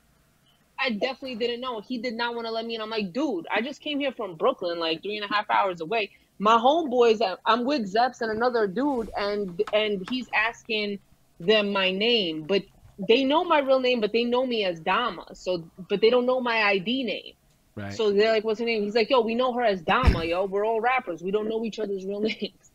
[0.81, 1.81] I definitely didn't know.
[1.81, 2.81] He did not want to let me in.
[2.81, 5.81] I'm like, dude, I just came here from Brooklyn, like three and a half hours
[5.81, 6.11] away.
[6.39, 10.99] my homeboys, I'm with Zeps and another dude, and and he's asking
[11.39, 12.63] them my name, but
[13.09, 15.25] they know my real name, but they know me as Dama.
[15.35, 17.33] So, but they don't know my ID name.
[17.75, 17.93] Right.
[17.93, 20.25] So they're like, "What's her name?" He's like, "Yo, we know her as Dama.
[20.25, 21.23] Yo, we're all rappers.
[21.23, 22.71] We don't know each other's real names."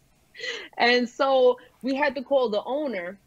[0.78, 3.20] And so we had to call the owner.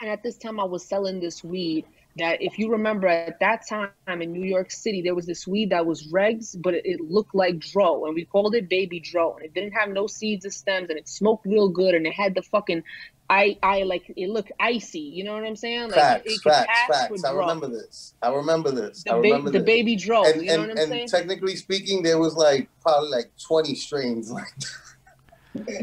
[0.00, 1.86] And at this time, I was selling this weed.
[2.18, 5.70] That, if you remember, at that time in New York City, there was this weed
[5.70, 9.34] that was regs, but it, it looked like dro, and we called it baby dro.
[9.34, 12.12] And it didn't have no seeds or stems, and it smoked real good, and it
[12.12, 12.82] had the fucking,
[13.30, 15.00] I, I like it looked icy.
[15.00, 15.90] You know what I'm saying?
[15.90, 17.24] Like Facts, it, it facts, facts.
[17.24, 18.14] I remember this.
[18.22, 19.02] I remember this.
[19.04, 19.66] the, I ba- remember the this.
[19.66, 20.24] baby dro.
[20.24, 21.00] and, you know and, what I'm saying?
[21.02, 24.30] and technically speaking, there was like probably like 20 strains.
[24.30, 24.48] Like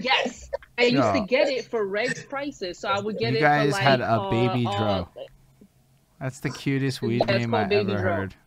[0.02, 0.50] Yes.
[0.78, 3.68] I used to get it for regs prices, so I would get You it guys
[3.68, 5.10] for like had a uh, baby uh, dro.
[6.20, 8.36] That's the cutest weed name I ever heard.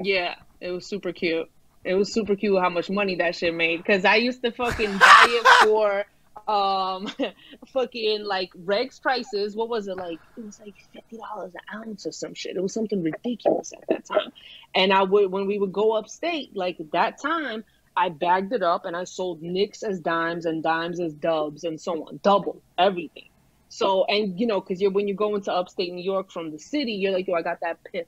[0.00, 1.50] Yeah, it was super cute.
[1.82, 4.96] It was super cute how much money that shit made because I used to fucking
[4.98, 6.04] buy it for
[6.46, 7.08] um
[7.72, 9.56] fucking like regs prices.
[9.56, 10.20] What was it like?
[10.36, 12.56] It was like fifty dollars an ounce or some shit.
[12.56, 14.32] It was something ridiculous at that time.
[14.72, 17.64] And I would when we would go upstate, like at that time,
[17.96, 21.80] I bagged it up and I sold nicks as dimes and dimes as dubs and
[21.80, 23.27] so on, double everything.
[23.68, 26.58] So and you know, because you're when you go into upstate New York from the
[26.58, 28.06] city, you're like, yo, I got that piff,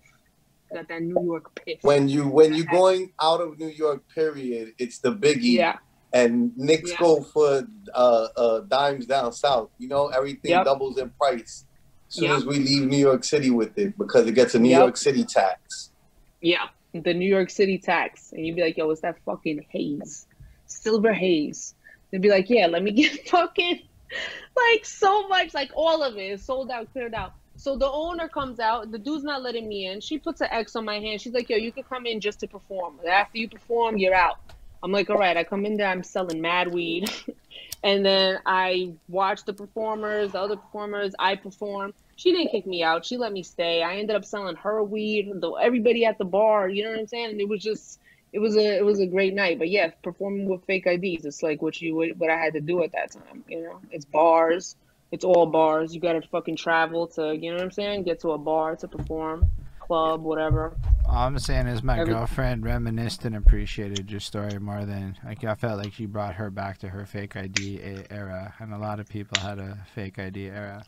[0.72, 1.78] I got that New York piff.
[1.82, 5.56] when you when you're going out of New York, period, it's the biggie.
[5.58, 5.76] yeah,
[6.12, 6.96] And nicks Yeah.
[7.00, 9.70] go for uh, uh, dimes down south.
[9.78, 10.64] You know, everything Yep.
[10.64, 11.66] doubles in price
[12.08, 12.36] as soon Yep.
[12.38, 14.80] as we leave New York City with it because it gets a New Yep.
[14.80, 15.92] York City tax.
[16.40, 20.26] yeah, the New York City tax, and you'd be like, yo, it's that fucking haze,
[20.66, 21.74] silver haze.
[22.10, 23.80] They'd be like, yeah, let me get fucking
[24.56, 27.32] like so much, like all of it is sold out, cleared out.
[27.56, 30.00] So the owner comes out, the dude's not letting me in.
[30.00, 31.20] She puts an X on my hand.
[31.20, 32.94] She's like, yo, you can come in just to perform.
[33.06, 34.38] After you perform, you're out.
[34.82, 37.10] I'm like, all right, I come in there, I'm selling mad weed.
[37.84, 41.92] and then I watch the performers, the other performers, I perform.
[42.16, 43.04] She didn't kick me out.
[43.04, 43.82] She let me stay.
[43.82, 47.06] I ended up selling her weed, the, everybody at the bar, you know what I'm
[47.06, 47.30] saying?
[47.30, 48.00] And it was just
[48.32, 49.58] it was a it was a great night.
[49.58, 52.82] But yeah, performing with fake IDs, it's like what you what I had to do
[52.82, 53.80] at that time, you know.
[53.90, 54.76] It's bars.
[55.12, 55.92] It's all bars.
[55.94, 58.04] You got to fucking travel to, you know what I'm saying?
[58.04, 59.50] Get to a bar to perform,
[59.80, 60.76] club, whatever.
[61.04, 65.42] All I'm saying is my Every- girlfriend reminisced and appreciated your story more than like
[65.42, 69.00] I felt like you brought her back to her fake ID era, and a lot
[69.00, 70.84] of people had a fake ID era.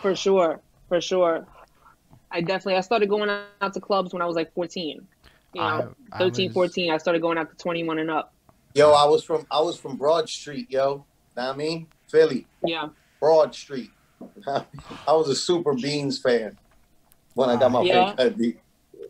[0.00, 1.46] For sure, for sure.
[2.32, 5.06] I definitely I started going out to clubs when I was like 14.
[5.54, 5.66] You know,
[6.12, 6.92] I- I 13, was- 14.
[6.92, 8.32] I started going out to 21 and up.
[8.74, 11.04] Yo, I was from I was from Broad Street, yo.
[11.36, 11.86] Know what I mean?
[12.08, 12.88] Philly, Yeah.
[13.20, 13.90] Broad Street.
[14.46, 14.64] I
[15.12, 16.56] was a Super Beans fan
[17.34, 18.14] when I got my Yeah.
[18.14, 18.56] fake ID.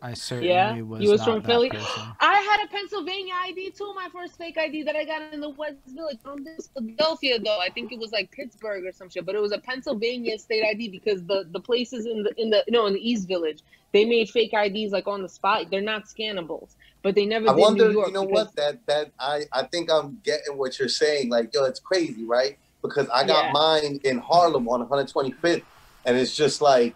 [0.05, 0.81] I certainly Yeah?
[0.81, 1.01] was.
[1.01, 1.69] You was not from that Philly?
[1.69, 2.03] person.
[2.19, 3.93] I had a Pennsylvania ID too.
[3.95, 7.59] My first fake ID that I got in the West Village from this Philadelphia though.
[7.59, 10.65] I think it was like Pittsburgh or some shit, but it was a Pennsylvania state
[10.65, 13.59] ID because the the places in the in the no in the East Village
[13.93, 15.67] they made fake IDs like on the spot.
[15.71, 16.71] They're not scannables,
[17.01, 18.07] but they never I wonder, New York.
[18.07, 18.55] you know because- what?
[18.57, 21.29] That that I I think I'm getting what you're saying.
[21.29, 22.57] Like, yo, it's crazy, right?
[22.81, 23.51] Because I got Yeah.
[23.53, 25.63] mine in Harlem on 125th,
[26.05, 26.93] and it's just like,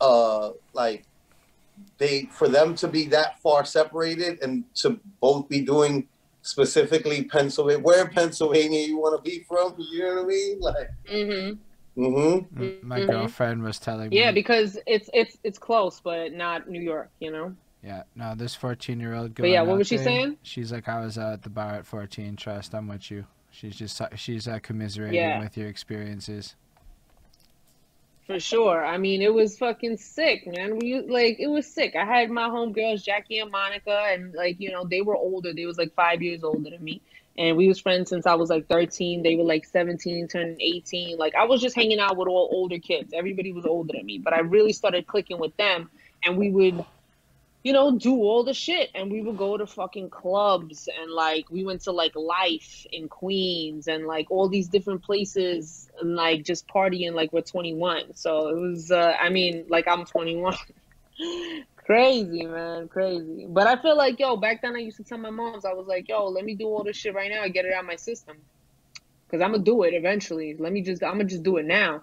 [0.00, 1.04] uh, like
[2.00, 6.08] they for them to be that far separated and to both be doing
[6.42, 9.74] specifically Pennsylvania, where in Pennsylvania you want to be from?
[9.78, 10.60] You know what I mean?
[10.60, 12.02] Like, Mm-hmm.
[12.02, 12.62] mm-hmm.
[12.62, 13.06] M- My Mhm.
[13.10, 14.16] girlfriend was telling me.
[14.18, 17.10] Yeah, because it's it's it's close, but not New York.
[17.20, 17.54] You know.
[17.84, 19.44] Yeah, no, this 14 year old girl.
[19.44, 20.36] But yeah, what was she saying?
[20.42, 22.36] She's like, I was uh, at the bar at 14.
[22.36, 23.24] Trust, I'm with you.
[23.52, 25.38] She's just she's uh, commiserating Yeah.
[25.40, 26.56] with your experiences.
[28.30, 28.86] For sure.
[28.86, 30.78] I mean, it was fucking sick, man.
[30.78, 31.96] We like it was sick.
[31.96, 35.52] I had my homegirls, Jackie and Monica, and like you know they were older.
[35.52, 37.02] They was like five years older than me,
[37.36, 39.24] and we was friends since I was like thirteen.
[39.24, 41.18] They were like seventeen, turning eighteen.
[41.18, 43.12] Like I was just hanging out with all older kids.
[43.12, 45.90] Everybody was older than me, but I really started clicking with them,
[46.24, 46.84] and we would
[47.62, 48.90] you know, do all the shit.
[48.94, 53.08] And we would go to fucking clubs and like we went to like Life in
[53.08, 58.14] Queens and like all these different places and like just partying like we're 21.
[58.14, 60.56] So it was, uh, I mean, like I'm 21.
[61.76, 63.46] crazy, man, crazy.
[63.48, 65.86] But I feel like, yo, back then I used to tell my moms, I was
[65.86, 67.86] like, yo, let me do all this shit right now and get it out of
[67.86, 68.36] my system.
[69.30, 70.56] Cause I'm gonna do it eventually.
[70.58, 72.02] Let me just, I'm gonna just do it now.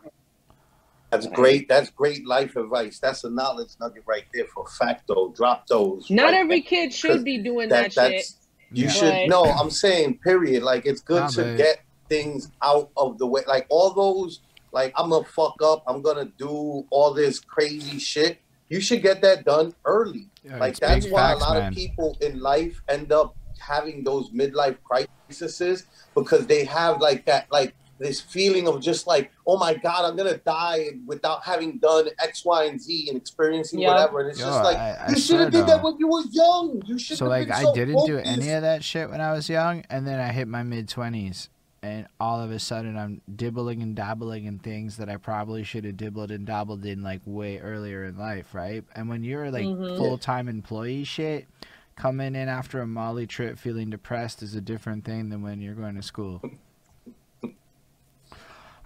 [1.10, 1.70] That's great.
[1.70, 3.00] That's great life advice.
[3.00, 5.30] That's a knowledge nugget right there for facto.
[5.30, 6.10] Drop those.
[6.10, 8.26] Not right every kid should be doing that, that shit.
[8.72, 8.90] you Yeah.
[8.92, 11.80] should But- no i'm saying period like it's good Nah, to but- get
[12.10, 14.42] things out of the way like all those
[14.74, 19.22] like i'm gonna fuck up i'm gonna do all this crazy shit you should get
[19.22, 21.68] that done early Yeah, like that's why facts, a lot man.
[21.72, 27.48] of people in life end up having those midlife crises because they have like that
[27.50, 32.08] like this feeling of just like oh my god i'm gonna die without having done
[32.22, 33.90] x y and z and experiencing Yeah.
[33.94, 36.08] whatever and it's Yo, just like I- I you should have did that when you
[36.08, 38.84] were young you should So have like been I so didn't do any of that
[38.84, 41.50] shit when I was young, and then I hit my mid twenties,
[41.82, 45.86] and all of a sudden I'm dibbling and dabbling in things that I probably should
[45.86, 48.84] have dibbled and dabbled in like way earlier in life, right?
[48.96, 49.98] And when you're like Mhm.
[49.98, 51.48] full time employee shit,
[51.96, 55.74] coming in after a Molly trip feeling depressed is a different thing than when you're
[55.76, 56.42] going to school.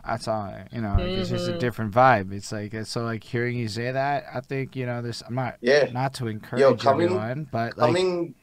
[0.06, 0.94] That's all, you know.
[0.98, 1.60] like, It's just a Mhm.
[1.60, 2.34] different vibe.
[2.34, 4.26] It's like it's so like hearing you say that.
[4.34, 5.22] I think you know this.
[5.28, 8.34] I'm not yeah not to encourage coming- everyone, but like coming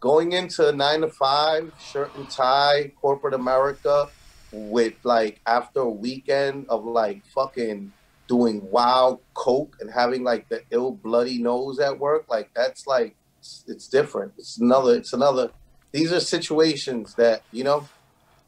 [0.00, 4.06] going into nine to five shirt and tie corporate america
[4.52, 7.90] with like after a weekend of like fucking
[8.28, 13.16] doing wild coke and having like the ill bloody nose at work like that's like
[13.40, 15.50] it's, it's different it's another it's another
[15.92, 17.88] these are situations that you know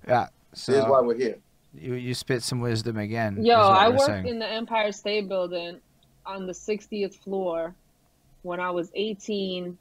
[0.06, 0.28] yeah.
[0.50, 1.38] this is why we're here
[1.74, 3.44] you you spit some wisdom again.
[3.44, 4.26] Yo, I worked saying.
[4.26, 5.80] in the Empire State Building
[6.24, 7.74] on the 60th floor
[8.42, 9.76] when I was 18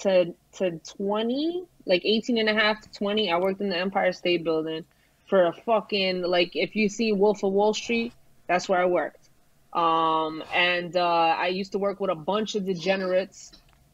[0.00, 3.30] to to 20, like 18 and a half to 20.
[3.30, 4.84] I worked in the Empire State Building
[5.26, 8.12] for a fucking like if you see Wolf of Wall Street,
[8.46, 9.28] that's where I worked.
[9.72, 11.04] Um, and uh,
[11.38, 13.52] I used to work with a bunch of degenerates.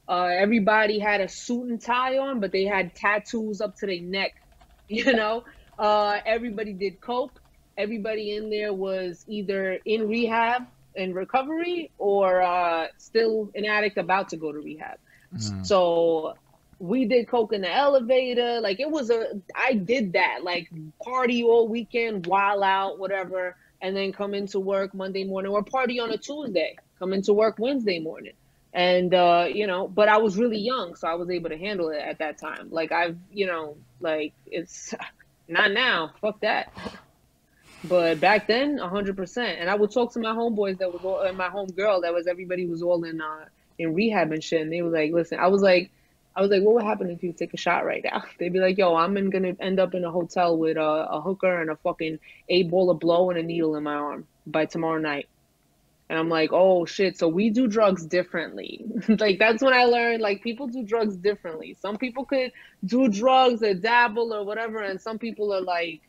[0.09, 4.00] Uh, everybody had a suit and tie on, but they had tattoos up to their
[4.00, 4.36] neck.
[4.88, 5.44] You know,
[5.82, 7.42] uh, everybody did coke.
[7.76, 14.28] Everybody in there was either in rehab in recovery or uh, still an addict about
[14.28, 14.98] to go to rehab.
[15.34, 15.66] Mm.
[15.66, 16.34] So
[16.78, 18.60] we did coke in the elevator.
[18.60, 20.44] Like it was a, I did that.
[20.44, 20.70] Like
[21.02, 25.98] party all weekend, while out, whatever, and then come into work Monday morning or party
[25.98, 28.34] on a Tuesday, come into work Wednesday morning.
[28.72, 31.90] And uh, you know, but I was really young, so I was able to handle
[31.90, 32.68] it at that time.
[32.70, 34.94] Like I've, you know, like it's
[35.53, 36.12] not now.
[36.20, 36.73] Fuck that.
[37.85, 39.59] But back then, hundred percent.
[39.61, 42.27] And I would talk to my homeboys that was all, and my homegirl that was
[42.27, 43.47] everybody was all in uh
[43.79, 44.61] in rehab and shit.
[44.61, 45.91] And they were like, listen, I was like,
[46.37, 48.23] I was like, what would happen if you take a shot right now?
[48.39, 51.20] They'd be like, yo, I'm in, gonna end up in a hotel with a, a
[51.20, 52.19] hooker and a fucking
[52.49, 55.29] eight ball of blow and a needle in my arm by tomorrow night.
[56.12, 58.84] And I'm like, oh shit, so we do drugs differently.
[59.09, 61.74] like that's when I learned like people do drugs differently.
[61.80, 62.52] Some people could
[62.84, 66.02] do drugs or dabble or whatever, and some people are like,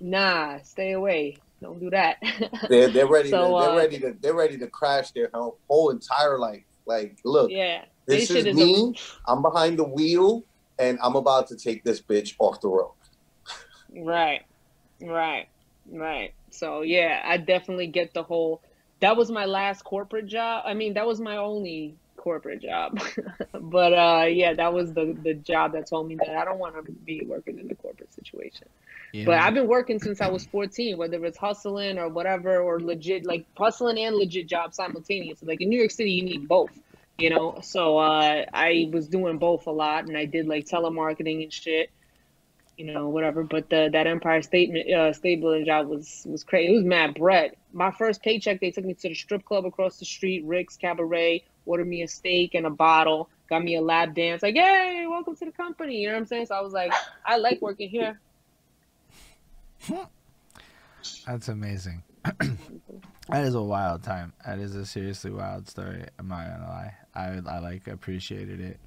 [0.00, 1.36] nah, stay away.
[1.60, 2.16] Don't do that.
[2.70, 5.58] they're, they're ready So, to, they're uh, ready to they're ready to crash their whole,
[5.68, 7.84] whole entire life like look yeah.
[8.06, 8.94] this is me
[9.26, 10.44] i'm behind the wheel
[10.78, 12.92] and i'm about to take this bitch off the road
[13.96, 14.42] Right,
[15.00, 15.48] right,
[15.90, 16.34] right.
[16.50, 18.62] So yeah, I definitely get the whole.
[19.00, 20.64] That was my last corporate job.
[20.66, 23.00] I mean, that was my only corporate job.
[23.52, 26.74] but uh, yeah, that was the the job that told me that I don't want
[26.84, 28.68] to be working in the corporate situation.
[29.12, 29.38] You But?
[29.38, 33.46] I've been working since I was 14, whether it's hustling or whatever, or legit like
[33.56, 35.46] hustling and legit jobs simultaneously.
[35.46, 36.76] Like in New York City, you need both.
[37.18, 41.44] You know, so uh, I was doing both a lot, and I did like telemarketing
[41.44, 41.90] and shit
[42.76, 43.42] you know, whatever.
[43.42, 46.72] But the, that Empire State uh, State job was was crazy.
[46.72, 47.52] It was mad bread.
[47.72, 51.44] My first paycheck, they took me to the strip club across the street, Rick's Cabaret,
[51.64, 55.36] ordered me a steak and a bottle, got me a lap dance, like, hey, welcome
[55.36, 55.96] to the company.
[55.96, 56.46] You know what I'm saying?
[56.46, 56.92] So I was like,
[57.24, 58.20] I like working here.
[61.26, 62.02] That's amazing.
[62.24, 64.32] that is a wild time.
[64.44, 66.04] That is a seriously wild story.
[66.18, 66.94] I'm not gonna lie.
[67.14, 68.80] I I like appreciated it.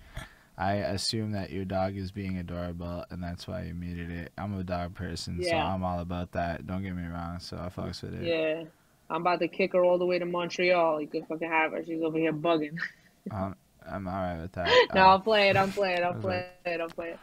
[0.59, 4.33] I assume that your dog is being adorable, and that's why you muted it.
[4.37, 6.67] I'm a dog person, so I'm all about that.
[6.67, 7.39] Don't get me wrong.
[7.39, 8.23] So I fucks with it.
[8.27, 8.63] Yeah.
[9.09, 11.01] I'm about to kick her all the way to Montreal.
[11.01, 11.83] You can fucking have her.
[11.85, 12.77] She's over here bugging.
[13.31, 13.55] Um,
[13.87, 14.67] I'm all right with that.
[14.95, 15.57] no, Um, I'm playing.
[15.57, 16.03] I'm playing.
[16.03, 16.43] I'm was playing.
[16.65, 17.17] like- I'm playing.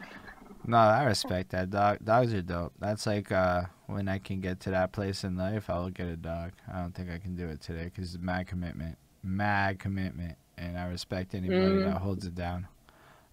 [0.66, 1.70] No, I respect that.
[1.70, 2.74] Dog dogs are dope.
[2.78, 6.06] That's like uh when I can get to that place in life, I will get
[6.06, 6.52] a dog.
[6.72, 10.78] I don't think I can do it today because it's mad commitment, mad commitment, and
[10.78, 11.84] I respect anybody Mhm.
[11.84, 12.68] that holds it down.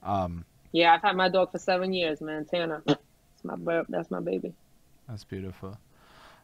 [0.04, 2.46] Um, Yeah, I've had my dog for seven years, man.
[2.46, 2.82] Tana.
[2.86, 3.02] That's
[3.44, 4.54] my, that's my baby.
[5.08, 5.78] that's beautiful.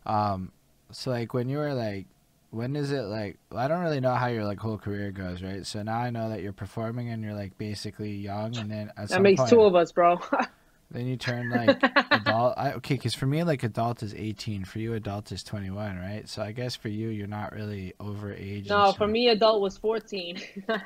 [0.06, 0.52] Um,
[0.92, 2.08] so like when you were like,
[2.52, 3.38] when is it like?
[3.56, 5.66] I don't really know how your like whole career goes, right?
[5.66, 9.10] So now I know that you're performing and you're like basically young, and then at
[9.10, 10.20] That makes point, two of us, bro.
[10.92, 14.80] then you turn like adult I, okay because for me like adult is 18 for
[14.80, 18.70] you adult is 21 right so i guess for you you're not really over age
[18.70, 20.42] no, for me, adult was 14.
[20.68, 20.80] well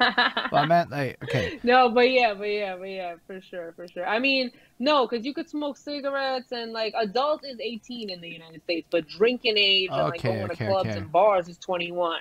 [0.52, 4.06] i meant like okay No, but yeah, but yeah, but yeah, for sure, for sure.
[4.06, 8.30] I mean, no, because you could smoke cigarettes and like adult is 18 in the
[8.30, 10.98] United States, but drinking age and like going okay, to clubs okay.
[10.98, 12.20] and bars is 21.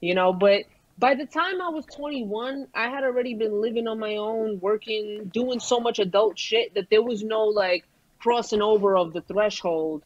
[0.00, 0.64] You know, but
[1.02, 5.28] by the time I was 21, I had already been living on my own, working,
[5.34, 7.84] doing so much adult shit that there was no like
[8.20, 10.04] crossing over of the threshold.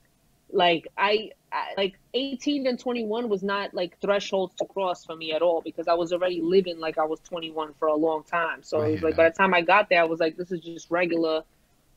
[0.51, 5.35] Like I, I like 18 and 21 was not like thresholds to cross for me
[5.35, 8.63] at all because I was already living like I was 21 for a long time.
[8.63, 10.61] So it was like by the time I got there, I was like, this is
[10.61, 11.43] just regular.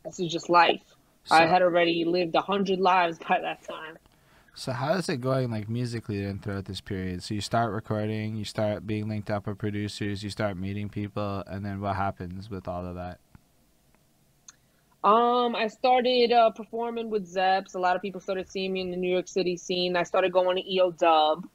[0.04, 0.84] This is just life.
[1.32, 3.98] I had already lived a hundred lives by that time.
[4.60, 7.24] So how is it going like musically then throughout this period?
[7.24, 11.46] So you start recording, you start being linked up with producers, you start meeting people,
[11.48, 13.20] and then what happens with all of that?
[15.02, 17.76] Um, I started uh, performing with Zeps.
[17.76, 19.96] A lot of people started seeing me in the New York City scene.
[19.96, 21.48] I started going to EO Dub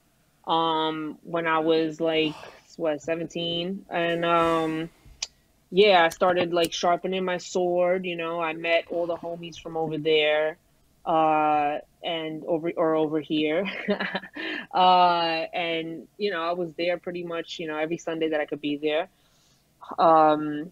[0.46, 2.34] um, when I was like
[2.78, 4.88] what 17, and um,
[5.70, 8.06] yeah, I started like sharpening my sword.
[8.06, 10.56] You know, I met all the homies from over there,
[11.04, 13.64] uh, and over or over here,
[14.74, 17.58] uh, and you know, I was there pretty much.
[17.58, 19.08] You know, every Sunday that I could be there.
[19.98, 20.70] Um,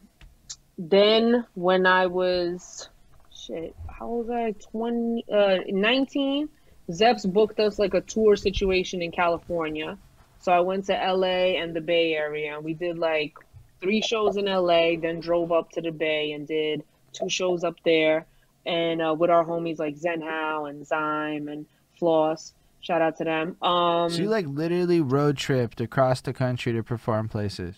[0.79, 2.89] then when I was
[3.35, 4.55] shit, how was I?
[4.71, 6.49] 20 uh 19,
[6.91, 9.99] Zeps booked us like a tour situation in California.
[10.41, 13.35] So I went to LA and the Bay Area and we did like
[13.81, 17.77] three shows in LA, then drove up to the Bay and did two shows up
[17.85, 18.27] there
[18.67, 21.67] and uh, with our homies like Zenhao and Zyme and
[21.99, 22.55] Floss.
[22.81, 23.57] Shout out to them.
[23.63, 27.77] Um so you like literally road tripped across the country to perform places.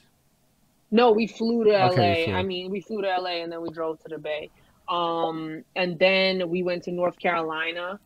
[0.91, 1.87] No, we flew to LA.
[1.91, 2.35] Okay, flew.
[2.35, 4.51] I mean, we flew to LA and then we drove to the Bay.
[4.89, 7.99] Um, and then we went to North Carolina,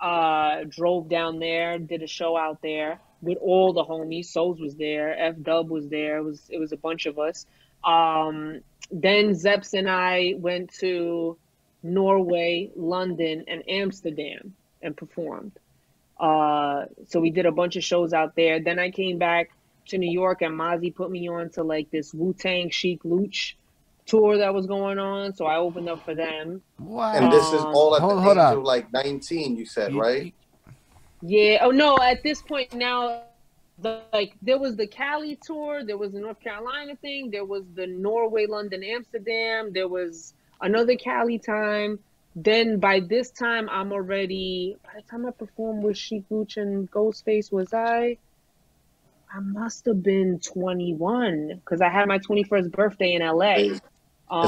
[0.00, 4.26] uh, drove down there, did a show out there with all the homies.
[4.26, 6.18] Souls was there, F Dub was there.
[6.18, 7.46] It was it was a bunch of us.
[7.84, 8.60] Um,
[8.90, 11.38] then Zeps and I went to
[11.82, 15.52] Norway, London, and Amsterdam and performed.
[16.18, 18.60] Uh, so we did a bunch of shows out there.
[18.60, 19.50] Then I came back
[19.88, 23.56] to New York and Mozzie put me on to like this Wu Tang Sheek Louch
[24.06, 25.34] tour that was going on.
[25.34, 26.62] So I opened up for them.
[26.78, 27.12] Wow.
[27.14, 28.56] And this is Um, all at hold- the hold age up.
[28.58, 30.34] of like 19, you said, You- right?
[31.22, 31.58] Yeah.
[31.62, 33.22] Oh no, at this point now
[33.78, 37.64] the like there was the Cali tour, there was the North Carolina thing, there was
[37.74, 41.98] the Norway, London, Amsterdam, there was another Cali time.
[42.38, 46.90] Then by this time I'm already by the time I performed with Sheek Louch and
[46.90, 48.18] Ghostface was I
[49.32, 53.54] I must have been 21 because I had my 21st birthday in LA.
[53.54, 53.70] Crazy.
[53.74, 53.82] It's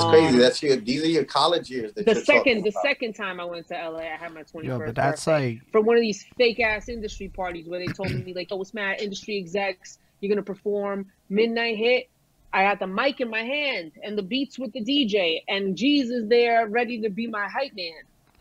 [0.05, 0.39] Um, crazy.
[0.39, 0.77] That's your.
[0.77, 1.93] These are your college years.
[1.95, 2.83] That the you're second the about.
[2.83, 5.71] second time I went to LA, I had my 21st Yo, but that's birthday like
[5.73, 8.75] from one of these fake ass industry parties where they told me like, "Oh, it's
[8.75, 9.99] mad industry execs.
[10.21, 12.09] You're gonna perform midnight hit."
[12.53, 16.11] I got the mic in my hand and the beats with the DJ, and G's
[16.11, 17.93] is there ready to be my hype man.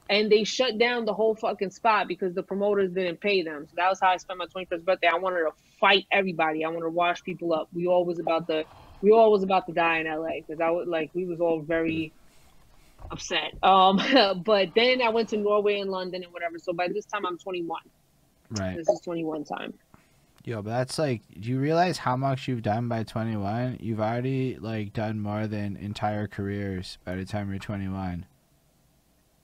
[0.09, 3.67] And they shut down the whole fucking spot because the promoters didn't pay them.
[3.69, 5.07] So that was how I spent my 21st birthday.
[5.07, 6.65] I wanted to fight everybody.
[6.65, 7.69] I wanted to wash people up.
[7.73, 8.65] We all was about the
[9.01, 11.61] we all was about to die in LA because I was like we was all
[11.61, 12.15] very
[13.11, 13.53] upset.
[13.63, 14.01] Um,
[14.45, 16.59] but then I went to Norway and London and whatever.
[16.59, 17.79] So by this time I'm 21.
[18.51, 18.79] right.
[18.79, 19.73] This is 21 time.
[20.48, 23.80] Yo, but that's like, do you realize how much you've done by 21?
[23.82, 28.26] You've already like done more than entire careers by the time you're 21.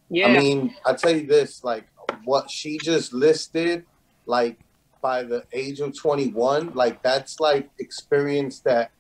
[0.09, 0.27] Yeah.
[0.27, 1.89] I mean, I tell you this, like
[2.23, 3.85] what she just listed,
[4.27, 4.57] like
[5.01, 8.91] by the age of 21, like that's like experience that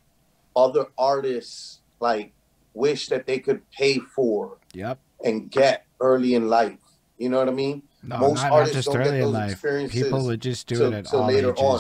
[0.57, 2.33] other artists like
[2.73, 4.99] wish that they could pay for Yep.
[5.23, 6.79] and get early in life.
[7.17, 7.81] You know what I mean?
[8.05, 9.51] No, Most not, not just don't get early in those life.
[9.53, 11.61] experiences People would just do till- it at till all later ages.
[11.61, 11.79] on.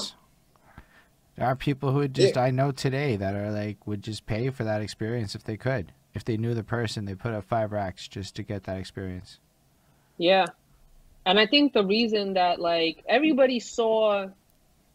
[1.35, 4.49] There are people who would just I know today that are like would just pay
[4.51, 5.91] for that experience if they could.
[6.13, 9.39] If they knew the person, they put up five racks just to get that experience.
[10.17, 10.45] Yeah.
[11.25, 14.27] And I think the reason that like everybody saw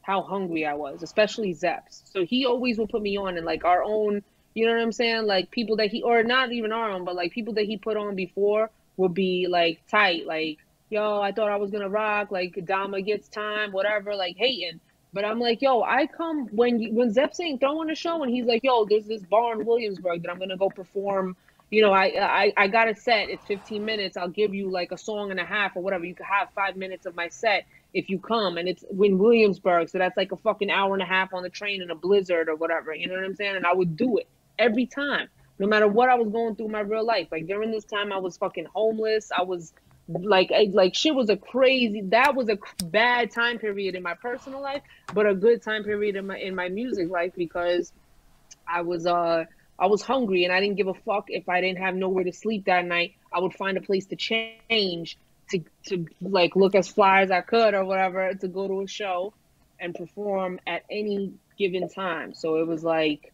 [0.02, 2.02] how hungry I was, especially Zeps.
[2.12, 4.22] So he always would put me on and like our own,
[4.54, 5.26] you know what I'm saying?
[5.26, 7.96] Like people that he or not even our own, but like people that he put
[7.96, 10.58] on before would be like tight, like,
[10.90, 14.80] yo, I thought I was gonna rock, like Dama gets time, whatever, like hating.
[15.12, 18.46] But I'm like, yo, I come when when Zeps ain't throwing a show and he's
[18.46, 21.36] like, yo, there's this bar in Williamsburg that I'm gonna go perform
[21.70, 23.28] you know, I, I I got a set.
[23.28, 24.16] It's 15 minutes.
[24.16, 26.04] I'll give you like a song and a half or whatever.
[26.04, 29.88] You could have five minutes of my set if you come, and it's in Williamsburg,
[29.88, 32.48] so that's like a fucking hour and a half on the train in a blizzard
[32.48, 32.94] or whatever.
[32.94, 33.56] You know what I'm saying?
[33.56, 34.28] And I would do it
[34.58, 35.28] every time,
[35.58, 37.28] no matter what I was going through my real life.
[37.30, 39.30] Like during this time, I was fucking homeless.
[39.36, 39.72] I was
[40.08, 42.02] like like shit was a crazy.
[42.02, 44.82] That was a bad time period in my personal life,
[45.12, 47.92] but a good time period in my in my music life because
[48.66, 49.44] I was uh
[49.78, 52.32] I was hungry and I didn't give a fuck if I didn't have nowhere to
[52.32, 53.14] sleep that night.
[53.32, 55.18] I would find a place to change
[55.50, 58.88] to to like look as fly as I could or whatever to go to a
[58.88, 59.34] show
[59.78, 62.34] and perform at any given time.
[62.34, 63.32] So it was like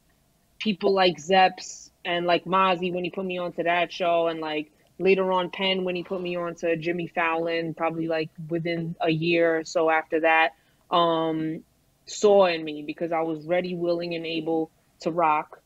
[0.59, 4.71] people like Zeps and like Mozzie when he put me onto that show, and like
[4.99, 9.11] later on Penn when he put me on to Jimmy Fallon, probably like within a
[9.11, 10.51] year or so after that,
[10.91, 11.63] um,
[12.07, 15.59] saw in me because I was ready, willing, and able to rock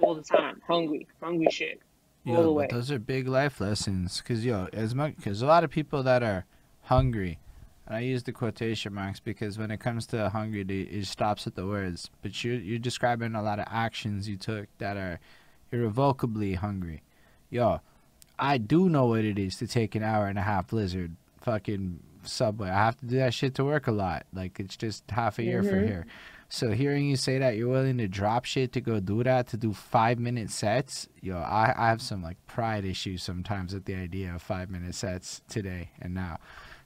[0.00, 1.80] all the time, hungry, hungry shit.
[2.26, 2.66] all the Yo, way.
[2.70, 4.20] those are big life lessons.
[4.20, 6.44] Cause yo, as much cause a lot of people that are
[6.82, 7.38] hungry,
[7.86, 11.46] and I use the quotation marks because when it comes to hungry, they- it stops
[11.46, 12.10] at the words.
[12.22, 15.18] But you you're describing a lot of actions you took that are
[15.72, 17.02] irrevocably hungry.
[17.48, 17.80] Yo,
[18.40, 22.00] I do know what it is to take an hour and a half blizzard fucking
[22.24, 22.68] subway.
[22.70, 24.24] I have to do that shit to work a lot.
[24.32, 25.86] Like it's just half a year for Mhm.
[25.86, 26.06] here.
[26.48, 29.56] So hearing you say that you're willing to drop shit to go do that to
[29.56, 33.94] do five minute sets, yo, I, I have some like pride issues sometimes at the
[33.94, 36.38] idea of five minute sets today and now.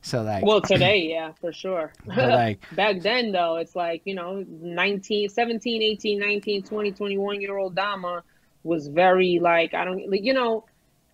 [0.03, 1.93] So like, Well, today, yeah, for sure.
[2.05, 7.57] like Back then, though, it's like, you know, 19, 17, 18, 19, 20, 21 year
[7.57, 8.23] old Dama
[8.65, 10.65] was very like, I don't, like, you know,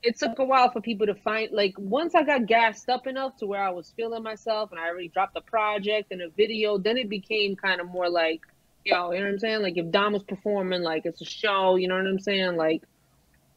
[0.02, 3.36] it took a while for people to find, like, once I got gassed up enough
[3.38, 6.78] to where I was feeling myself and I already dropped a project and a video,
[6.78, 8.40] then it became kind of more like,
[8.84, 9.62] yo, you know what I'm saying?
[9.62, 12.56] Like, if Dom was performing, like, it's a show, you know what I'm saying?
[12.56, 12.82] Like,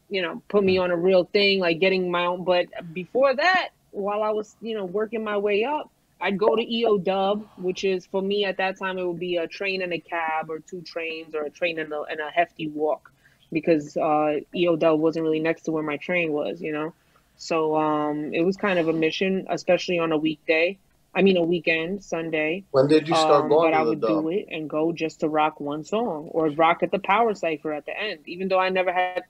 [0.09, 0.83] you know, put me mm-hmm.
[0.83, 2.43] on a real thing, like getting my own.
[2.43, 5.89] But before that, while I was, you know, working my way up,
[6.19, 9.37] I'd go to EO Dub, which is for me at that time it would be
[9.37, 12.29] a train and a cab or two trains or a train and a, and a
[12.29, 13.12] hefty walk
[13.53, 16.93] because uh, EO Dub wasn't really next to where my train was, you know.
[17.37, 20.79] So um, it was kind of a mission, especially on a weekday.
[21.15, 22.65] I mean, a weekend, Sunday.
[22.71, 24.23] When did you start Um, going but I to the would dub?
[24.23, 27.71] do it and go just to rock one song or rock at the Power Cipher
[27.73, 29.23] at the end, even though I never had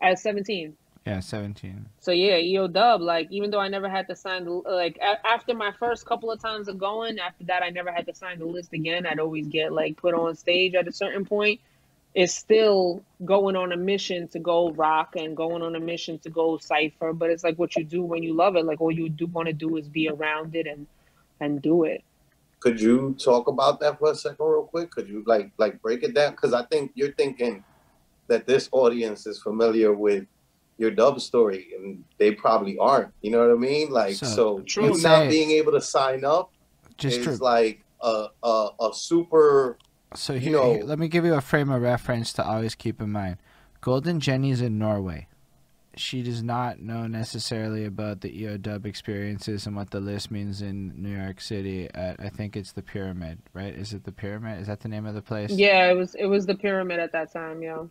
[0.00, 0.76] at 17.
[1.06, 1.86] yeah, seventeen.
[2.00, 5.26] So yeah, EO Dub, like even though I never had to sign the like a-
[5.26, 8.38] after my first couple of times of going, after that I never had to sign
[8.38, 9.06] the list again.
[9.06, 11.60] I'd always get like put on stage at a certain point.
[12.14, 16.30] It's still going on a mission to go rock and going on a mission to
[16.30, 18.64] go cipher, but it's like what you do when you love it.
[18.64, 20.86] Like all you do want to do is be around it and
[21.40, 22.02] and do it.
[22.58, 24.90] Could you talk about that for a second, real quick?
[24.90, 26.32] Could you like like break it down?
[26.32, 27.64] Because I think you're thinking
[28.26, 30.26] that this audience is familiar with
[30.78, 33.12] your dub story, and they probably aren't.
[33.22, 33.90] You know what I mean?
[33.90, 34.84] Like, So, so, True.
[34.84, 36.50] you let's not being able to sign up
[36.96, 37.36] Just is true.
[37.36, 39.78] like a, a a super.
[40.14, 42.74] So you here, know- here- let me give you a frame of reference to always
[42.74, 43.36] keep in mind.
[43.80, 45.26] Golden Jenny's in Norway.
[45.96, 50.62] She does not know necessarily about the EO dub experiences and what the list means
[50.62, 51.88] in New York City.
[51.92, 53.74] At I think it's the Pyramid, right?
[53.74, 54.60] Is it the Pyramid?
[54.60, 55.50] Is that the name of the place?
[55.50, 57.84] Yeah, it was it was the pyramid at that time, yeah.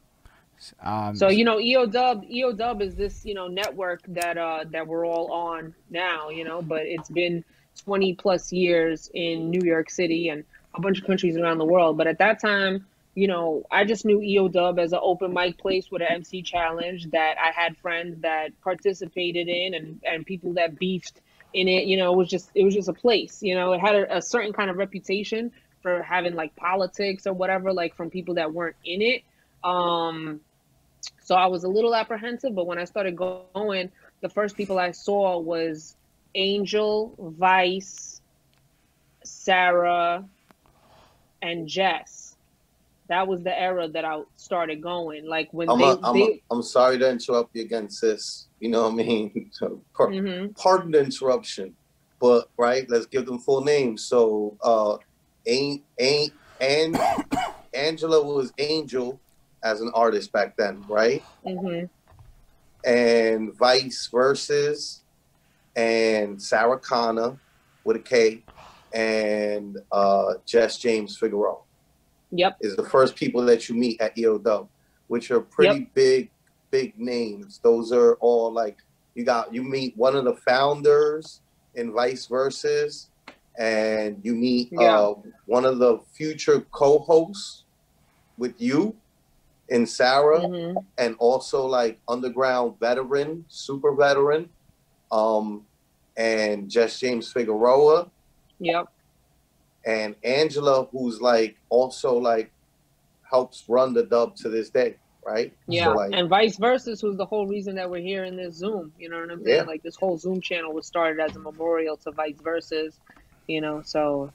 [0.81, 4.63] Um, So you know, EO Dub, EO Dub is this you know network that uh
[4.71, 7.43] that we're all on now, you know, but it's been
[7.83, 10.43] 20 plus years in New York City and
[10.75, 11.97] a bunch of countries around the world.
[11.97, 12.85] But at that time,
[13.15, 16.41] you know, I just knew EO Dub as an open mic place with an MC
[16.41, 21.19] challenge that I had friends that participated in and and people that beefed
[21.53, 21.85] in it.
[21.85, 23.41] You know, it was just it was just a place.
[23.41, 25.51] You know, it had a, a certain kind of reputation
[25.81, 29.23] for having like politics or whatever, like from people that weren't in it.
[29.63, 30.41] Um,
[31.23, 33.91] so I was a little apprehensive, but when I started going,
[34.21, 35.95] the first people I saw was
[36.35, 38.21] Angel, Vice,
[39.23, 40.25] Sarah,
[41.41, 42.35] and Jess.
[43.09, 45.27] That was the era that I started going.
[45.27, 48.47] Like when I'm they, a, I'm, they a, I'm sorry to interrupt you again, sis.
[48.59, 49.51] You know what I mean?
[49.97, 50.55] Par- Mhm.
[50.55, 51.75] Pardon the interruption,
[52.19, 54.05] but right, let's give them full names.
[54.07, 54.97] So, uh,
[55.47, 56.95] ain't ain't and
[57.73, 59.21] Angela was Angel
[59.63, 61.23] as an artist back then, right?
[61.45, 61.89] Mhm.
[62.85, 65.03] and Vice Versus
[65.75, 67.37] and Sarah Connor
[67.83, 68.45] with a K
[68.93, 71.57] and uh, Jess James Figueroa
[72.31, 72.57] Yep.
[72.61, 74.67] is the first people that you meet at EOW,
[75.07, 76.29] which are pretty big,
[76.69, 77.59] big names.
[77.63, 78.77] Those are all like
[79.15, 81.41] you got you meet one of the founders
[81.75, 83.09] and Vice Versus,
[83.57, 84.99] and you meet Yeah.
[84.99, 85.15] uh,
[85.47, 87.65] one of the future co-hosts
[88.37, 88.95] with you
[89.71, 90.85] and Sarah Mhm.
[90.97, 94.49] and also like underground veteran, super veteran,
[95.11, 95.65] um,
[96.15, 98.09] and Jess James Figueroa
[98.59, 98.87] Yep.
[99.85, 102.51] and Angela, who's like also like
[103.29, 104.95] helps run the dub to this day,
[105.25, 105.53] right?
[105.67, 105.85] Yeah.
[105.85, 108.91] So like, and vice versa was the whole reason that we're here in this Zoom.
[108.99, 109.57] You know what I'm saying?
[109.57, 109.63] Yeah.
[109.63, 112.99] Like this whole Zoom channel was started as a memorial to vice versus,
[113.47, 114.31] you know, so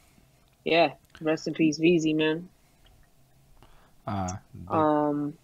[0.64, 0.92] yeah.
[1.20, 2.48] Rest in peace, VZ, man.
[4.06, 4.36] uh,
[4.66, 5.34] the- Um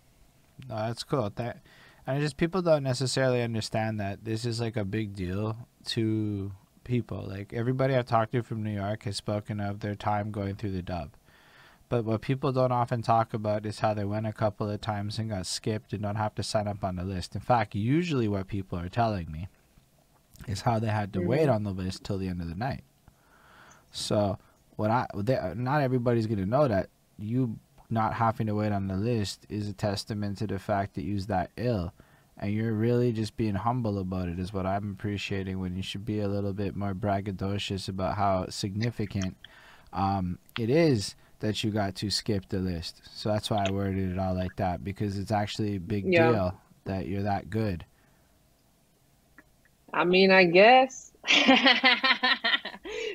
[0.69, 1.31] No, that's cool.
[1.37, 1.59] That
[2.07, 6.53] and just people don't necessarily understand that this is like a big deal to
[6.91, 7.25] people.
[7.27, 10.73] Like everybody I've talked to from New York has spoken of their time going through
[10.73, 11.11] the dub.
[11.89, 15.19] But what people don't often talk about is how they went a couple of times
[15.19, 17.37] and got skipped and don't have to sign up on the list.
[17.37, 19.49] In fact, usually what people are telling me
[20.49, 21.53] is how they had to wait mm-hmm.
[21.53, 22.83] on the list till the end of the night.
[23.93, 24.39] So,
[24.77, 26.89] what I they, not everybody's gonna know that
[27.19, 27.59] you
[27.89, 31.21] not having to wait on the list is a testament to the fact that you're
[31.23, 31.93] that ill,
[32.41, 34.39] and you're really just being humble about it.
[34.41, 35.61] Is what I'm appreciating.
[35.61, 39.37] When you should be a little bit more braggadocious about how significant
[39.93, 43.01] um, it is that you got to skip the list.
[43.15, 46.33] So that's why I worded it all like that because it's actually a big Yeah.
[46.33, 47.85] deal that you're that good.
[49.93, 51.13] I mean, I guess.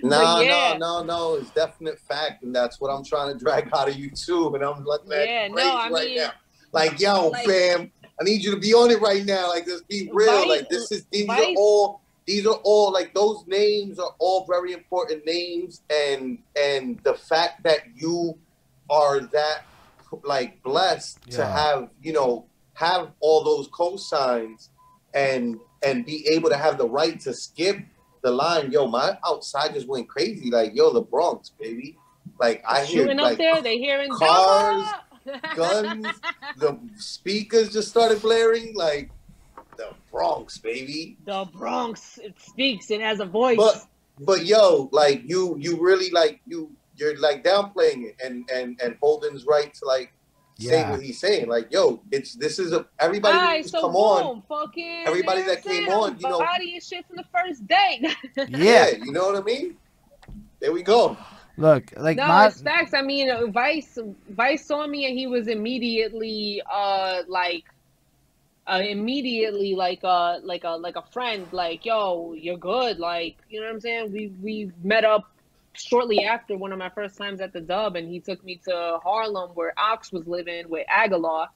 [0.03, 0.77] No, yeah.
[0.77, 1.35] no, no, no.
[1.35, 4.53] It's definite fact, and that's what I'm trying to drag out of you too.
[4.53, 6.31] And I'm like, man, Yeah, no, I right mean, now.
[6.71, 9.49] Like, yo, like- fam, I need you to be on it right now.
[9.49, 10.31] Like, just be real.
[10.31, 14.45] Vice- like, this is these are all these are all like those names are all
[14.45, 18.37] very important names, and and the fact that you
[18.89, 19.65] are that
[20.23, 24.69] like blessed to have you know have all those cosigns
[25.13, 27.79] and and be able to have the right to skip
[28.23, 28.71] the line.
[28.71, 30.49] Yo, my outside just went crazy.
[30.49, 31.97] Like, yo, the Bronx, baby.
[32.39, 35.04] Like I hear Shooting like up there, they hearing cars, "Dama!"
[35.55, 36.07] Guns,
[36.57, 38.75] the speakers just started blaring.
[38.75, 39.09] Like
[39.77, 41.17] the Bronx, baby.
[41.25, 42.91] the Bronx it speaks.
[42.91, 43.57] It has a voice.
[43.57, 43.85] But
[44.19, 48.97] but yo, like you you really like you you're like downplaying it and and and
[49.01, 50.13] Holden's right to like
[50.57, 51.49] say what he's saying.
[51.49, 54.43] Like, yo, it's this is a everybody Alright, who's so come boom, on.
[54.47, 58.01] fucking Everybody that came on, you know- Body and shit from the first day.
[58.47, 58.89] Yeah.
[58.91, 59.75] you know what I mean?
[60.61, 61.17] There we go.
[61.57, 62.93] Look, like no, my it's facts.
[62.93, 63.97] I mean, uh, Vice
[64.29, 67.63] Vice saw me and he was immediately uh like
[68.67, 71.47] uh immediately like uh like a like a friend.
[71.53, 72.99] Like yo you're good.
[72.99, 74.11] Like you know what I'm saying?
[74.11, 75.31] We we met up
[75.73, 78.99] shortly after one of my first times at the dub and he took me to
[79.03, 81.49] Harlem where Ox was living with Aguilar.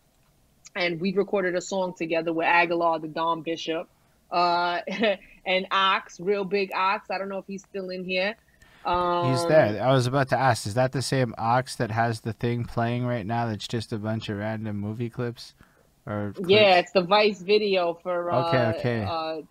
[0.76, 3.90] And we recorded a song together with Aguilar the Dom Bishop.
[4.32, 4.80] Uh
[5.46, 7.10] and Ox real big Ox.
[7.12, 8.36] I don't know if he's still in here
[8.90, 9.84] um, He's there.
[9.84, 13.06] I was about to ask, is that the same Ox that has the thing playing
[13.06, 15.54] right now that's just a bunch of random movie clips?
[16.08, 16.50] Or clips?
[16.50, 19.06] Yeah, it's the Vice video for uh, Okay, okay.
[19.08, 19.42] uh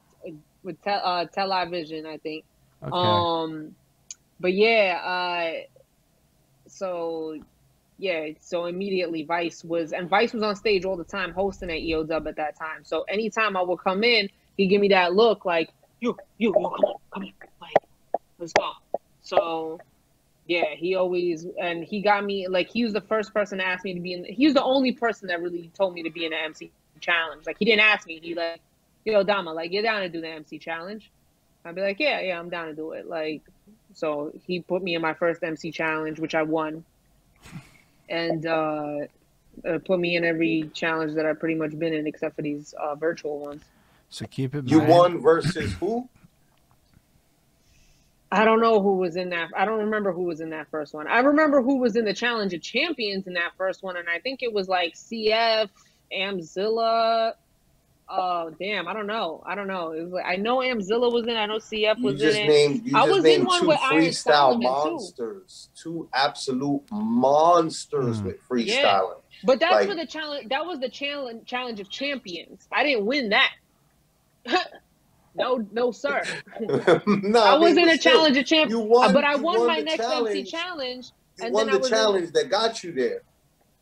[0.64, 2.44] with te- uh television, I think.
[2.82, 2.92] Okay.
[2.92, 3.76] Um
[4.40, 5.62] but yeah, uh
[6.66, 7.38] so
[7.98, 11.78] yeah, so immediately Vice was and Vice was on stage all the time hosting at
[11.78, 12.82] EO Dub at that time.
[12.82, 15.70] So anytime I would come in, he'd give me that look like,
[16.00, 17.74] you, you, you come on, come on, like,
[18.40, 18.72] let's go.
[19.28, 19.78] So
[20.46, 23.84] yeah, he always and he got me like he was the first person to ask
[23.84, 24.24] me to be in.
[24.24, 27.46] He was the only person that really told me to be in the MC challenge.
[27.46, 28.18] Like he didn't ask me.
[28.22, 28.60] He like,
[29.04, 31.10] yo, Dama, like you're down to do the MC challenge.
[31.64, 33.06] I'd be like, yeah, yeah, I'm down to do it.
[33.06, 33.42] Like,
[33.92, 36.84] so he put me in my first MC challenge, which I won,
[38.08, 38.98] and uh,
[39.68, 42.72] uh, put me in every challenge that I've pretty much been in, except for these
[42.80, 43.62] uh, virtual ones.
[44.08, 44.88] so keep it You mind.
[44.88, 46.08] won versus who?
[48.30, 49.48] I don't know who was in that.
[49.56, 51.06] I don't remember who was in that first one.
[51.06, 54.18] I remember who was in the Challenge of Champions in that first one, and I
[54.18, 55.68] think it was like CF,
[56.14, 57.32] Amzilla.
[58.10, 59.42] Oh damn, I don't know.
[59.46, 59.92] I don't know.
[59.92, 61.36] It was like I know Amzilla was in.
[61.36, 62.48] I know CF You was just in it.
[62.48, 64.68] named you I just was in named one two with Iron freestyle Solomon, too.
[64.68, 65.68] monsters.
[65.74, 68.26] Two absolute monsters Hmm.
[68.26, 69.20] with freestyling.
[69.44, 70.48] But that's Like- for the challenge.
[70.48, 72.66] That was the challenge challenge of champions.
[72.72, 73.52] I didn't win that.
[75.38, 76.22] no, no, sir.
[77.06, 79.34] no, I was mean, in a but still, challenge of You champions, won, but I
[79.36, 80.36] you won, my next challenge.
[80.36, 81.10] MC challenge.
[81.38, 83.22] You and won then I the was in- challenge that got you there.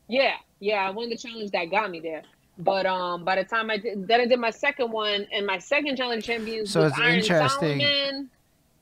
[0.09, 2.23] Yeah, yeah, I won the challenge that got me there.
[2.59, 5.59] But um, by the time I did, then I did my second one, and my
[5.59, 7.81] second challenge champions So was it's Iron interesting.
[7.81, 8.31] Solomon.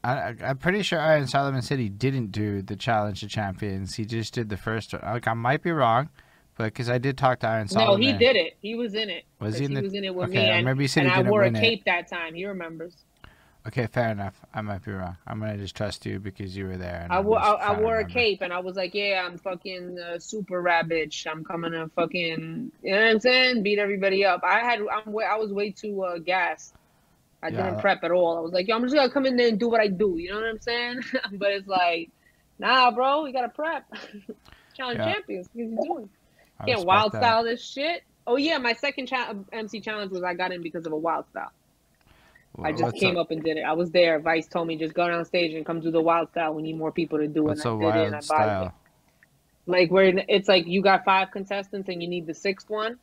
[0.04, 3.94] I, I- I'm pretty sure Iron Solomon said he didn't do the Challenge of Champions.
[3.94, 5.02] He just did the first one.
[5.02, 6.08] Like, I might be wrong,
[6.56, 8.56] but because I did talk to Iron No, he did it.
[8.62, 9.24] He was in it.
[9.40, 11.06] Was he in the- was in it with okay, me, I and, remember he said
[11.06, 11.60] and he I wore a win it.
[11.60, 12.34] cape that time.
[12.34, 12.94] He remembers.
[13.66, 14.38] Okay, fair enough.
[14.52, 15.16] I might be wrong.
[15.26, 17.00] I'm gonna just trust you because you were there.
[17.04, 19.38] and I wore just I, I wore a cape, and I was like, "Yeah, I'm
[19.38, 21.26] fucking uh, super rad bitch.
[21.26, 23.62] I'm coming to fucking, you know what I'm saying?
[23.62, 26.74] Beat everybody up." I had I'm way, I was way too uh, gassed.
[27.42, 27.64] I Yeah.
[27.70, 28.36] didn't prep at all.
[28.36, 30.16] I was like, "Yo, I'm just gonna come in there and do what I do."
[30.18, 31.00] You know what I'm saying?
[31.32, 32.10] but it's like,
[32.58, 33.86] nah, bro, you gotta prep.
[34.76, 35.12] Challenge Yeah.
[35.14, 35.48] champions.
[35.54, 36.10] What are you doing?
[36.64, 37.18] I Yeah, wild that.
[37.18, 38.02] style this shit.
[38.26, 41.26] Oh yeah, my second cha- MC challenge was I got in because of a wild
[41.30, 41.52] style.
[42.64, 43.62] I just came a, up and did it.
[43.62, 44.18] I was there.
[44.20, 46.54] Vice told me just go down stage and come do the wild style.
[46.54, 47.48] We need more people to do it.
[47.48, 48.56] What's and a I did it and wild bodied it.
[48.56, 48.74] style?
[49.66, 52.98] Like where it's like you got five contestants and you need the sixth one.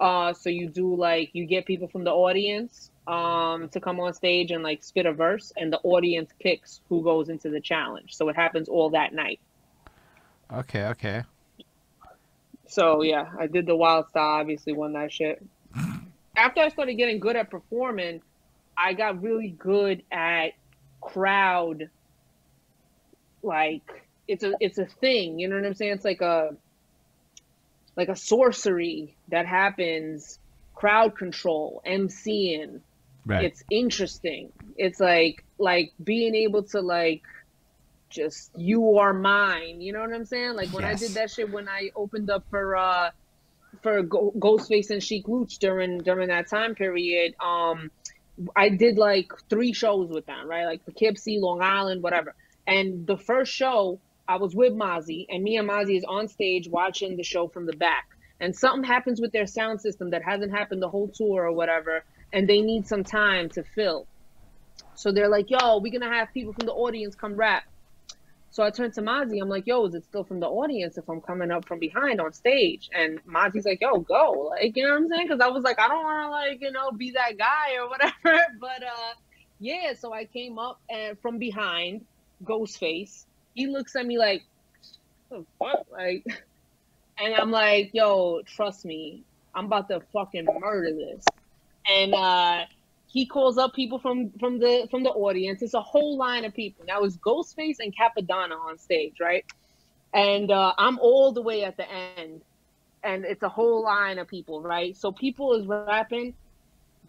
[0.00, 4.14] Uh, so you do like you get people from the audience um to come on
[4.14, 8.14] stage and like spit a verse, and the audience picks who goes into the challenge.
[8.14, 9.40] So it happens all that night.
[10.52, 11.22] Okay, okay.
[12.72, 14.40] So yeah, I did the wild style.
[14.40, 15.44] Obviously, won that shit.
[16.34, 18.22] After I started getting good at performing,
[18.78, 20.52] I got really good at
[21.02, 21.90] crowd.
[23.42, 25.38] Like it's a it's a thing.
[25.38, 25.92] You know what I'm saying?
[25.92, 26.56] It's like a
[27.94, 30.38] like a sorcery that happens.
[30.74, 32.80] Crowd control, MCing.
[33.26, 33.44] Right.
[33.44, 34.50] It's interesting.
[34.78, 37.22] It's like like being able to like
[38.12, 39.80] just you are mine.
[39.80, 40.54] You know what I'm saying?
[40.54, 43.10] Like when I did that shit when I opened up for uh
[43.80, 47.34] for Go- Ghostface and Sheek Louch during during that time period.
[47.40, 47.90] Um,
[48.56, 50.66] I did like three shows with them, right?
[50.66, 52.34] Like Poughkeepsie, Long Island, whatever.
[52.66, 56.68] And the first show, I was with Mozzie, and me and Mozzie is on stage
[56.68, 58.06] watching the show from the back.
[58.40, 62.04] And something happens with their sound system that hasn't happened the whole tour or whatever,
[62.32, 64.06] and they need some time to fill.
[64.94, 67.64] So they're like, "Yo, we're gonna have people from the audience come rap."
[68.52, 69.40] So I turned to Mozzie.
[69.40, 72.20] I'm like, "Yo, is it still from the audience if I'm coming up from behind
[72.20, 75.26] on stage?" And Mozzie's like, "Yo, go!" Like, you know what I'm saying?
[75.26, 77.88] Because I was like, I don't want to like, you know, be that guy or
[77.88, 78.44] whatever.
[78.60, 79.14] But uh,
[79.58, 79.94] yeah.
[79.94, 82.04] So I came up and from behind,
[82.44, 83.24] Ghostface.
[83.54, 84.42] He looks at me like,
[85.30, 86.22] "The fuck?" Like,
[87.18, 89.24] and I'm like, "Yo, trust me,
[89.54, 91.24] I'm about to fucking murder this."
[91.88, 92.66] And uh,
[93.12, 95.60] he calls up people from from the from the audience.
[95.60, 96.86] It's a whole line of people.
[96.86, 99.44] Now it's Ghostface and Cappadonna on stage, right?
[100.14, 102.42] And uh, I'm all the way at the end,
[103.02, 104.96] and it's a whole line of people, right?
[104.96, 106.34] So people is rapping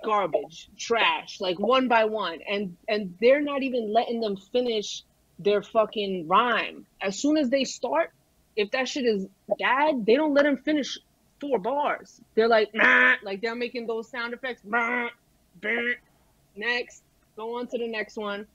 [0.03, 5.03] garbage, trash, like one by one, and and they're not even letting them finish
[5.39, 6.85] their fucking rhyme.
[7.01, 8.11] As soon as they start,
[8.57, 9.25] if that shit is
[9.57, 10.97] bad, they don't let them finish
[11.39, 12.19] four bars.
[12.35, 14.61] They're like, nah, like they're making those sound effects.
[14.65, 15.09] Bah,
[16.56, 17.03] Next,
[17.35, 18.48] go on to the next one.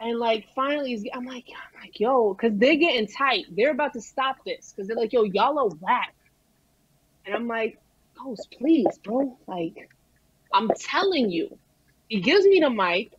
[0.00, 3.46] And like finally, I'm like, I'm like, yo, because they're getting tight.
[3.50, 6.14] They're about to stop this because they're like, yo, y'all are whack.
[7.26, 7.78] And I'm like,
[8.22, 9.38] Ghost, please, bro.
[9.46, 9.88] Like,
[10.52, 11.58] I'm telling you.
[12.08, 13.12] He gives me the mic.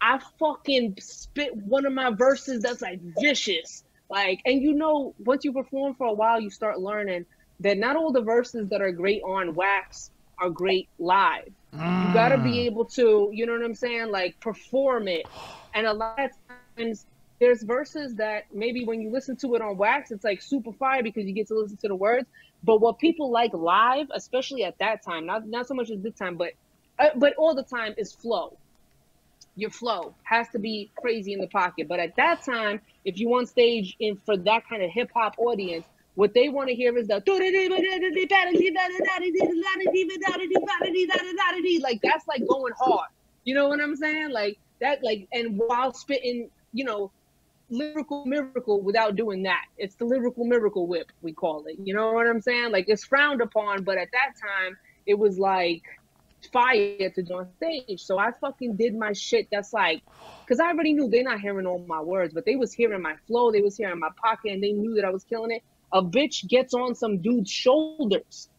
[0.00, 3.84] I fucking spit one of my verses that's like vicious.
[4.08, 7.26] Like, and you know, once you perform for a while, you start learning
[7.60, 11.52] that not all the verses that are great on wax are great live.
[11.72, 15.26] You gotta be able to, you know what I'm saying, like perform it.
[15.74, 16.30] And a lot of
[16.76, 17.06] times
[17.38, 21.02] there's verses that maybe when you listen to it on wax, it's like super fire
[21.02, 22.26] because you get to listen to the words.
[22.62, 26.14] But what people like live, especially at that time, not not so much at this
[26.14, 26.52] time, but
[26.98, 28.56] uh, but all the time is flow.
[29.54, 31.88] Your flow has to be crazy in the pocket.
[31.88, 35.36] But at that time, if you on stage in for that kind of hip hop
[35.38, 35.86] audience,
[36.16, 37.20] what they want to hear is the
[41.82, 43.08] like that's like going hard.
[43.44, 44.30] You know what I'm saying?
[44.30, 47.12] Like that, like and while spitting, you know,
[47.68, 49.66] lyrical miracle without doing that.
[49.76, 51.76] It's the lyrical miracle whip we call it.
[51.82, 52.72] You know what I'm saying?
[52.72, 55.82] Like it's frowned upon, but at that time it was like
[56.52, 58.02] fire to do on stage.
[58.02, 59.48] So I fucking did my shit.
[59.50, 60.02] That's like,
[60.48, 63.16] cause I already knew they're not hearing all my words, but they was hearing my
[63.26, 63.50] flow.
[63.50, 65.62] They was hearing my pocket, and they knew that I was killing it.
[65.96, 68.50] A bitch gets on some dude's shoulders.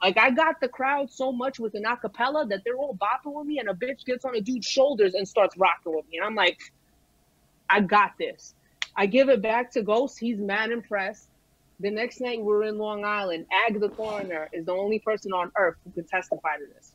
[0.00, 3.48] Like I got the crowd so much with an acapella that they're all bopping with
[3.48, 6.26] me, and a bitch gets on a dude's shoulders and starts rocking with me, and
[6.26, 6.56] I'm like,
[7.68, 8.54] I got this.
[8.96, 10.20] I give it back to Ghost.
[10.20, 11.26] He's mad impressed.
[11.80, 13.46] The next night we're in Long Island.
[13.66, 16.92] Ag the coroner is the only person on earth who can testify to this.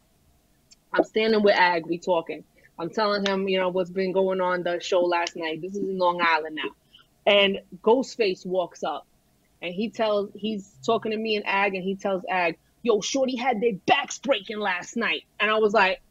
[0.94, 2.46] I'm standing with Ag, we talking.
[2.80, 5.62] I'm telling him, you know, what's been going on the show last night.
[5.62, 6.72] This is in Long Island now.
[7.26, 9.06] And Ghostface walks up
[9.62, 13.36] and he tells he's talking to me and Ag and he tells Ag, yo, Shorty
[13.36, 15.24] had their backs breaking last night.
[15.40, 16.02] And I was like,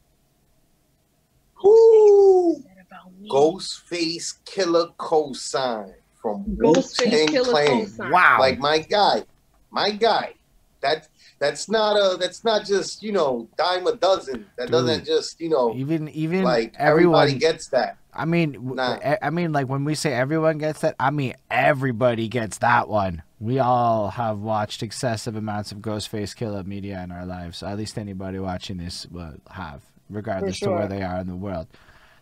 [1.55, 7.87] "Who?" "What's that about me?" Ghostface Killah cosign from Ghostface Wu-Tang Killer Clan.
[7.87, 8.11] cosign.
[8.11, 8.37] Wow.
[8.39, 9.25] Like my guy,
[9.71, 10.35] my guy.
[10.81, 11.09] That
[11.41, 14.47] that's not a that's not just you know dime a dozen.
[14.57, 17.97] That doesn't just you know even even like everyone everybody gets that.
[18.19, 18.99] I mean, Nah.
[19.05, 22.89] I I mean, like when we say everyone gets that, I mean everybody gets that
[22.89, 23.23] one.
[23.41, 27.63] We all have watched excessive amounts of Ghostface Killah media in our lives.
[27.63, 31.69] At least anybody watching this will have, regardless to where they are in the world.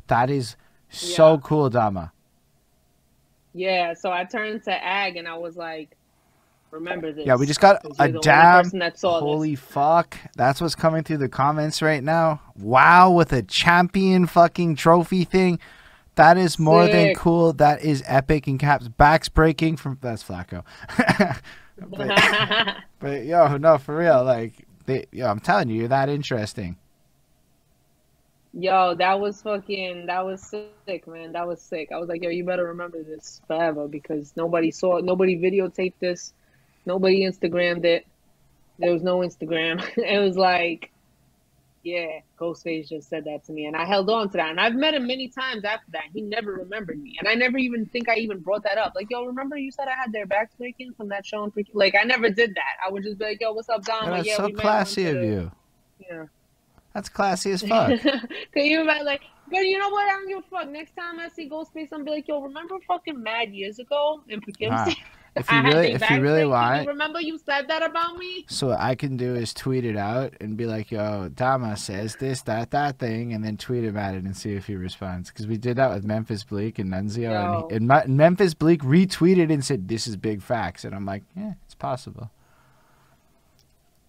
[0.09, 0.57] That is
[0.91, 1.41] so Yeah.
[1.43, 2.13] cool, Dama.
[3.55, 5.97] Yeah, so I turned to Ag and I was like,
[6.71, 7.27] remember this.
[7.27, 9.61] Yeah, we just got a you're the only damn that saw holy this.
[9.65, 10.19] fuck.
[10.37, 12.43] That's what's coming through the comments right now.
[12.59, 15.59] Wow, with a champion fucking trophy thing.
[16.17, 17.53] That is more than cool.
[17.53, 20.65] That is epic and caps backs breaking from that's Flacco.
[21.89, 26.77] but, but yo, no, for real, like they, yo, I'm telling you, you're that interesting.
[28.55, 31.33] Yo, that was fucking, that was sick, man.
[31.33, 31.91] That was sick.
[31.93, 35.99] I was like, yo, you better remember this forever because nobody saw it, nobody videotaped
[36.01, 36.33] this.
[36.87, 38.07] Nobody Instagrammed it.
[38.79, 39.85] There was no Instagram.
[39.97, 40.91] it was like,
[41.87, 44.51] yeah, Ghostface just said that to me, and I held on to that.
[44.51, 46.03] And I've met him many times after that.
[46.13, 48.95] He never remembered me, and I never even think I even brought that up.
[48.97, 51.45] Like, yo, remember you said I had their backs breaking from that show?
[51.45, 51.71] In Freaky?
[51.75, 52.85] Like, I never did that.
[52.85, 55.53] I would just be like, yo, what's up, Like, that's yeah, so classy of you.
[56.11, 56.25] Yeah.
[56.93, 58.01] That's classy as fuck.
[58.01, 60.09] Can you imagine, like, but you know what?
[60.09, 60.69] I don't give a fuck.
[60.69, 64.41] Next time I see Ghostface, I'm be like, yo, remember fucking mad years ago in
[64.41, 65.01] Poughkeepsie?
[65.37, 66.51] Nah, if you had really, if you really break.
[66.51, 68.45] want, you remember you said that about me?
[68.49, 72.17] So what I can do is tweet it out and be like, "Yo, Dama says
[72.17, 75.31] this, that, that thing," and then tweet him at it and see if he responds.
[75.31, 77.31] Because we did that with Memphis Bleek and Nunzio,
[77.63, 81.05] and, he, and Ma- Memphis Bleek retweeted and said, "This is big facts," and I'm
[81.07, 82.31] like, "Yeah, it's possible."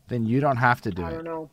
[0.08, 1.14] Then you don't have to do I it.
[1.16, 1.50] don't know.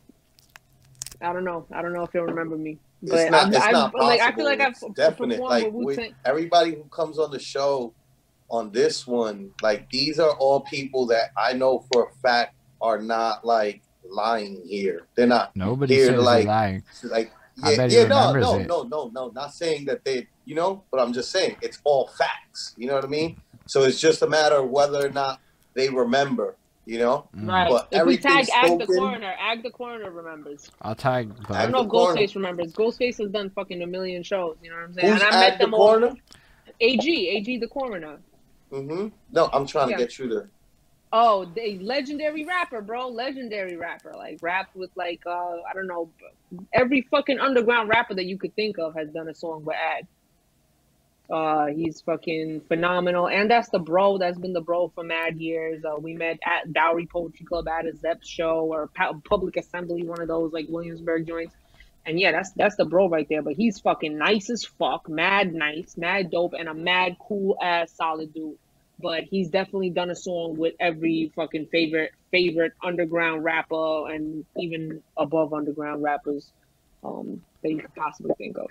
[1.21, 1.65] I don't know.
[1.73, 2.77] I don't know if you'll remember me.
[3.01, 3.45] It's But not.
[3.47, 4.07] I'm, It's I'm, not possible.
[4.07, 7.93] like I feel like I've definitely Like with with everybody who comes on the show,
[8.49, 13.01] on this one, like these are all people that I know for a fact are
[13.01, 15.07] not like lying here.
[15.15, 16.83] They're not Nobody Here, says like- lying.
[17.03, 17.31] like
[17.63, 18.67] I yeah, bet he yeah, no, no, it.
[18.67, 19.29] no, no, no.
[19.29, 22.75] Not saying that they, you know, but I'm just saying it's all facts.
[22.77, 23.39] You know what I mean?
[23.65, 25.39] So it's just a matter of whether or not
[25.73, 26.55] they remember.
[26.87, 27.49] You know, Mm.
[27.49, 27.67] Right.
[27.71, 28.95] But if we tag everything's Ag the spoken.
[28.99, 30.69] coroner, Ag the coroner remembers.
[30.83, 31.31] I'll tag.
[31.31, 32.21] I don't Ag know the if Coroner.
[32.21, 32.73] Ghostface remembers.
[32.73, 34.57] Ghostface has done fucking a million shows.
[34.61, 35.13] You know what I'm saying?
[35.13, 35.79] who's and I met at the them all.
[35.87, 36.13] corner?
[36.81, 38.19] AG, AG the coroner.
[38.75, 39.97] Hmm No, I'm trying Yeah.
[39.97, 40.47] to get you to.
[41.11, 43.07] Oh, the legendary rapper, bro.
[43.07, 44.13] Legendary rapper.
[44.15, 46.09] Like rapped with like uh I don't know,
[46.73, 50.07] every fucking underground rapper that you could think of has done a song with Ag.
[51.27, 54.19] Uh, he's fucking phenomenal, and that's the bro.
[54.19, 55.83] That's been the bro for mad years.
[55.83, 60.03] Uh, we met at Bowery Poetry Club at a Zep show or Pu- Public Assembly,
[60.03, 61.55] one of those like Williamsburg joints.
[62.05, 63.41] And yeah, that's that's the bro right there.
[63.41, 67.91] But he's fucking nice as fuck, mad nice, mad dope, and a mad cool ass
[67.93, 68.59] solid dude.
[68.99, 75.01] But he's definitely done a song with every fucking favorite favorite underground rapper and even
[75.17, 76.51] above underground rappers
[77.03, 78.67] um, that you could possibly think of.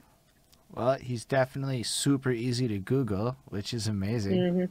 [0.74, 4.52] Well, he's definitely super easy to Google, which is amazing.
[4.52, 4.64] hmm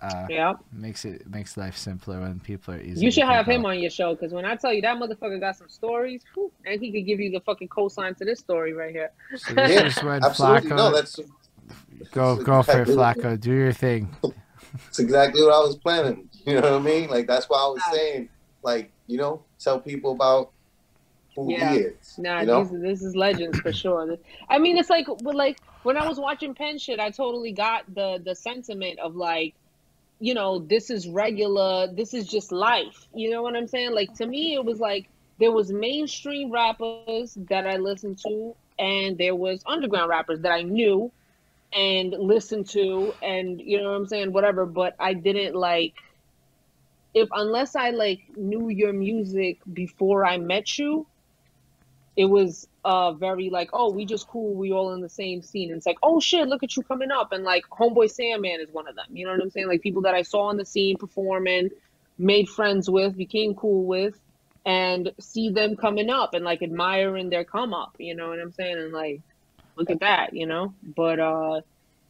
[0.00, 3.04] Uh, Yeah, makes it makes life simpler when people are easy.
[3.04, 3.60] you to should have Google.
[3.60, 6.50] him on your show because when I tell you that motherfucker got some stories, whew,
[6.64, 9.10] and he could give you the fucking cosign to this story right here.
[9.36, 10.70] So Yeah, Absolutely.
[10.70, 11.16] Flacco No, that's
[12.12, 12.94] go that's go for it, exactly-
[13.24, 13.40] Flacco.
[13.40, 14.08] Do your thing.
[14.72, 16.28] That's exactly what I was planning.
[16.46, 17.10] You know what I mean?
[17.10, 18.30] Like that's why I was saying,
[18.62, 20.50] like, you know, tell people about
[21.36, 21.72] who Yeah.
[21.72, 22.14] he is.
[22.16, 22.64] Nah, you know?
[22.64, 24.16] these, this is legends for sure.
[24.48, 28.20] I mean, it's like, like when I was watching Penn shit, I totally got the
[28.24, 29.54] the sentiment of like,
[30.20, 31.92] you know, this is regular.
[31.92, 33.06] This is just life.
[33.14, 33.92] You know what I'm saying?
[33.92, 39.18] Like to me, it was like there was mainstream rappers that I listened to, and
[39.18, 41.12] there was underground rappers that I knew
[41.72, 44.66] and listen to, and you know what I'm saying, whatever.
[44.66, 45.94] But I didn't like
[47.14, 51.06] if unless I like knew your music before I met you,
[52.16, 55.70] it was uh very like, oh, we just cool, we all in the same scene.
[55.70, 57.32] And it's like, oh shit, look at you coming up.
[57.32, 59.06] And like Homeboy Sandman is one of them.
[59.10, 59.68] You know what I'm saying?
[59.68, 61.70] Like people that I saw on the scene performing,
[62.18, 64.18] made friends with, became cool with,
[64.64, 68.52] and see them coming up and like admiring their come up, you know what I'm
[68.52, 68.78] saying?
[68.78, 69.22] And like,
[69.78, 70.74] look at that, you know?
[70.96, 71.60] But uh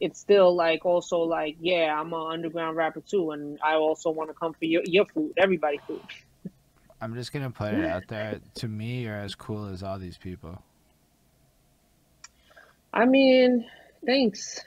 [0.01, 4.29] it's still like also like, yeah, I'm an underground rapper too, and I also want
[4.29, 6.01] to come for your, your food, everybody food.
[7.01, 8.39] I'm just gonna put it out there.
[8.55, 10.61] To me, you're as cool as all these people.
[12.93, 13.65] I mean,
[14.05, 14.59] thanks.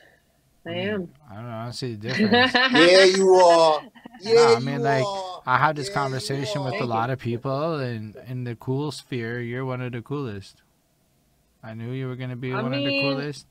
[0.66, 1.09] I am.
[1.31, 1.57] I don't know.
[1.57, 2.55] I don't see the difference.
[2.55, 3.85] Yeah, you are.
[4.20, 5.43] Yeah, No, I mean, like, are.
[5.47, 6.83] I have this Yeah, conversation with are.
[6.85, 10.62] a lot of people, and in the cool sphere, you're one of the coolest.
[11.62, 13.47] I knew you were gonna be I one of the coolest,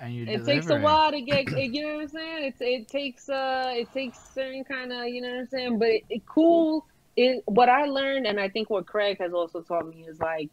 [0.00, 0.44] and you it deliver.
[0.44, 3.92] takes a while to get you know what i'm saying it's it takes uh it
[3.92, 6.84] takes certain kind of you know what i'm saying but it, it cool
[7.16, 10.50] it what i learned and i think what craig has also taught me is like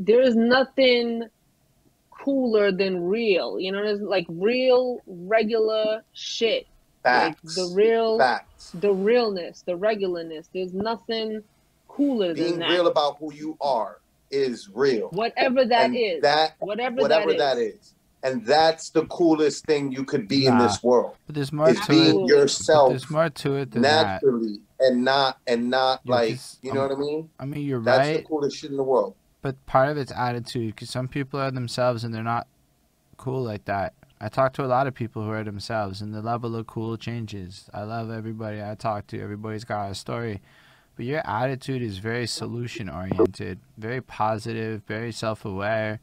[0.00, 1.24] there is nothing
[2.10, 6.66] cooler than real you know there's like real regular shit
[7.04, 7.54] like Facts.
[7.56, 8.70] the real Facts.
[8.74, 11.42] the realness the regularness there's nothing
[11.88, 13.98] cooler than Being real about who you are
[14.32, 15.08] is real.
[15.10, 17.94] whatever that and is That whatever, whatever that is, that is.
[18.24, 21.16] And that's the coolest thing you could be in this world.
[21.26, 22.06] But there's more Is to being it.
[22.06, 22.32] Absolutely.
[22.34, 24.22] But yourself there's more to it than that.
[24.22, 27.30] naturally and not and not like like 'cause you know I'm- what I mean?
[27.40, 28.06] I mean, you're That's right.
[28.14, 29.14] That's the coolest shit in the world.
[29.42, 32.46] but part of it's attitude because some people are themselves and they're not
[33.16, 36.22] cool like that i talk to a lot of people who are themselves and the
[36.22, 40.40] level of cool changes i love everybody i talk to everybody's got a story
[40.96, 46.00] but your attitude is very solution oriented very positive very self-aware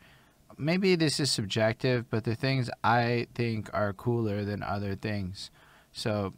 [0.57, 5.52] maybe this is subjective but the things i think are cooler than other things
[5.91, 6.34] so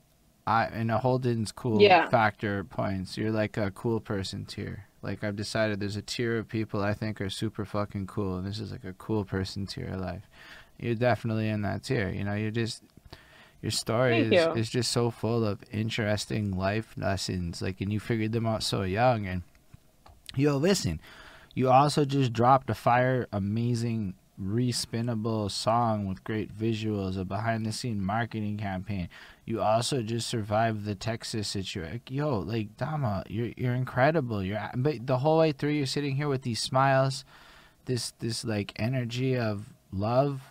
[0.48, 2.10] I in a Holden's cool Yeah.
[2.10, 3.16] factor points.
[3.16, 4.88] You're like a cool person tier.
[5.04, 8.48] Like I've decided there's a tier of people I think are super fucking cool, and
[8.48, 10.24] this is like a cool person tier of life.
[10.80, 12.10] You're definitely in that tier.
[12.10, 12.82] You know, you're just
[13.62, 14.52] your story is, you.
[14.54, 17.62] is just so full of interesting life lessons.
[17.62, 19.28] Like, and you figured them out so young.
[19.28, 19.44] And
[20.36, 21.00] yo, listen,
[21.54, 27.72] you also just dropped a fire, amazing, respinnable song with great visuals, a behind the
[27.72, 29.10] scene marketing campaign.
[29.46, 32.02] You also just survived the Texas situation.
[32.10, 34.42] Yo, like Dama, you're you're incredible.
[34.44, 37.26] You're but the whole way through, you're sitting here with these smiles,
[37.86, 40.51] this this like energy of love.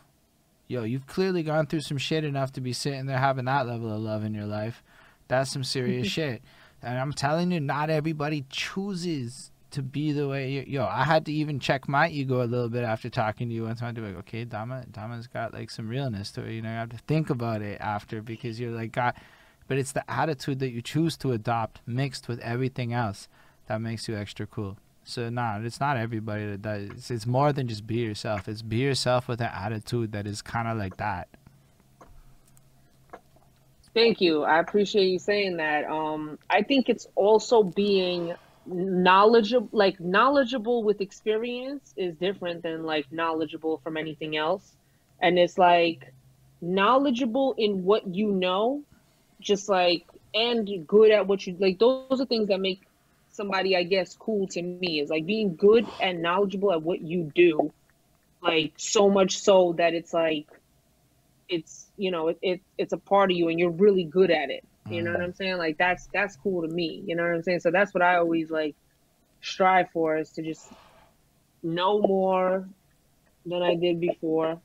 [0.70, 3.92] Yo, you've clearly gone through some shit enough to be sitting there having that level
[3.92, 4.84] of love in your life.
[5.26, 6.42] That's some serious shit.
[6.80, 11.26] And I'm telling you, not everybody chooses to be the way you yo, I had
[11.26, 14.00] to even check my ego a little bit after talking to you one time to
[14.00, 16.90] be like, okay, Dama Dama's got like some realness to it, you know, you have
[16.90, 19.14] to think about it after because you're like God
[19.66, 23.28] but it's the attitude that you choose to adopt mixed with everything else
[23.66, 24.76] that makes you extra cool.
[25.10, 26.90] So nah, it's not everybody that does.
[26.90, 28.48] It's, it's more than just be yourself.
[28.48, 31.28] It's be yourself with an attitude that is kind of like that.
[33.92, 34.44] Thank you.
[34.44, 35.84] I appreciate you saying that.
[35.84, 38.34] Um, I think it's also being
[38.66, 44.76] knowledgeable, like knowledgeable with experience is different than like knowledgeable from anything else.
[45.20, 46.12] And it's like
[46.60, 48.82] knowledgeable in what you know,
[49.40, 51.80] just like, and good at what you like.
[51.80, 52.82] Those are things that make
[53.32, 57.30] somebody, I guess, cool to me is like being good and knowledgeable at what you
[57.34, 57.72] do.
[58.42, 60.46] Like so much so that it's like,
[61.48, 64.50] it's you know it, it it's a part of you and you're really good at
[64.50, 64.64] it.
[64.88, 65.24] You know what mm.
[65.24, 65.58] i'm saying?
[65.58, 67.02] Like that's that's cool to me.
[67.04, 67.60] You know what i'm saying?
[67.60, 68.76] So that's what i always like
[69.42, 70.70] strive for is to just
[71.62, 72.68] know more
[73.46, 74.60] than i did before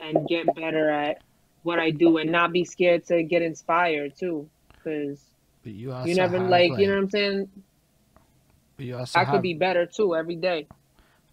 [0.00, 1.22] and get better at
[1.62, 5.20] what i do and not be scared to get inspired too because
[5.62, 7.48] But you you never have, like, you know what i'm saying?
[7.48, 7.65] but you also
[9.14, 10.66] i have, could be better too every day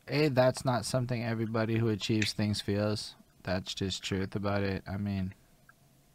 [0.06, 3.16] Hey, that's not something everybody who achieves things feels.
[3.44, 4.84] That's just truth about it.
[4.86, 5.34] I mean,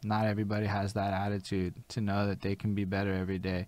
[0.03, 3.65] not everybody has that attitude to know that they can be better every day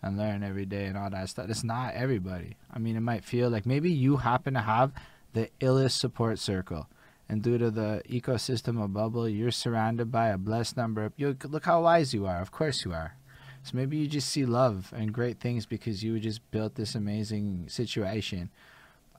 [0.00, 1.50] and learn every day and all that stuff.
[1.50, 2.56] It's not everybody.
[2.72, 4.92] I mean, it might feel like maybe you happen to have
[5.32, 6.86] the illest support circle.
[7.28, 11.36] And due to the ecosystem of bubble, you're surrounded by a blessed number of you
[11.48, 12.40] look how wise you are.
[12.40, 13.16] Of course you are.
[13.64, 17.64] So maybe you just see love and great things because you just built this amazing
[17.68, 18.50] situation.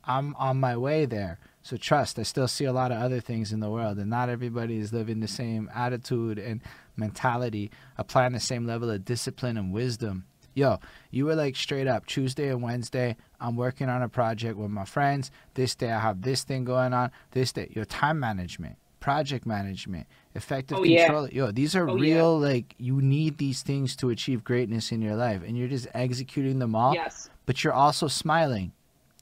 [0.05, 1.39] I'm on my way there.
[1.63, 4.29] So trust, I still see a lot of other things in the world, and not
[4.29, 6.61] everybody is living the same attitude and
[6.95, 10.25] mentality, applying the same level of discipline and wisdom.
[10.53, 14.69] Yo, you were like straight up Tuesday and Wednesday, I'm working on a project with
[14.69, 15.31] my friends.
[15.55, 17.09] This day I have this thing going on.
[17.31, 20.05] This day, your time management, project management,
[20.35, 21.05] effective Oh, yeah.
[21.05, 21.29] control.
[21.29, 22.15] Yo, these are Oh, yeah.
[22.15, 25.87] real, like, you need these things to achieve greatness in your life, and you're just
[25.93, 28.71] executing them all, yes but you're also smiling.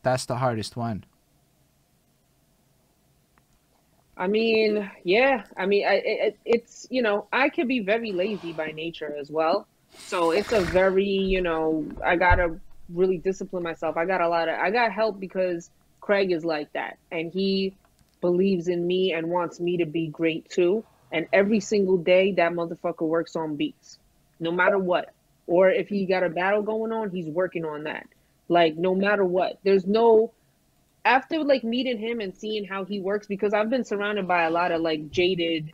[0.02, 1.03] That's the hardest one.
[4.15, 5.44] I mean, yeah.
[5.57, 9.31] I mean, I, it, it's you know, I can be very lazy by nature as
[9.31, 9.68] well.
[9.98, 12.60] So it's a very you know, I gotta
[12.94, 13.98] really discipline myself.
[13.98, 15.69] I got a lot of I got help because
[16.02, 17.73] Craig is like that, and he
[18.22, 20.84] believes in me and wants me to be great too.
[21.14, 23.99] And every single day, that motherfucker works on beats,
[24.40, 25.14] no matter what.
[25.48, 28.07] Or if he got a battle going on, he's working on that.
[28.49, 30.34] Like no matter what, there's no
[31.06, 34.49] after like meeting him and seeing how he works because I've been surrounded by a
[34.49, 35.72] lot of like jaded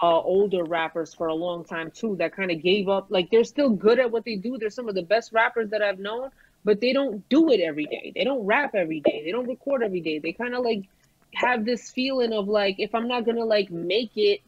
[0.00, 3.06] uh older rappers for a long time too that kind of gave up.
[3.08, 4.58] Like they're still good at what they do.
[4.58, 6.30] They're some of the best rappers that I've known
[6.64, 8.12] but they don't do it every day.
[8.14, 9.22] They don't rap every day.
[9.24, 10.18] They don't record every day.
[10.18, 10.84] They kind of like
[11.34, 14.40] have this feeling of like if I'm not going to like make it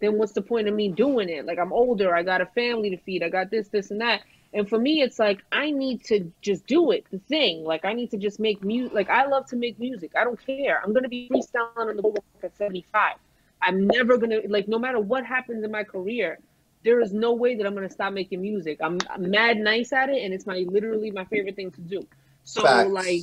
[0.00, 2.90] then what's the point of me doing it like I'm older I got a family
[2.90, 4.22] to feed I got this this and that
[4.56, 7.64] and for me, it's like I need to just do it, the thing.
[7.64, 8.94] Like I need to just make music.
[8.94, 10.12] Like I love to make music.
[10.16, 10.80] I don't care.
[10.82, 13.16] I'm gonna be freestyling on the boardwalk at 75.
[13.60, 16.38] I'm never gonna like no matter what happens in my career,
[16.84, 18.78] there is no way that I'm gonna stop making music.
[18.80, 22.06] I'm, I'm mad nice at it, and it's my literally my favorite thing to do.
[22.44, 22.88] So Facts.
[22.88, 23.22] like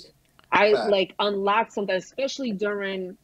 [0.52, 0.92] I Facts.
[0.92, 3.18] like unlock something, especially during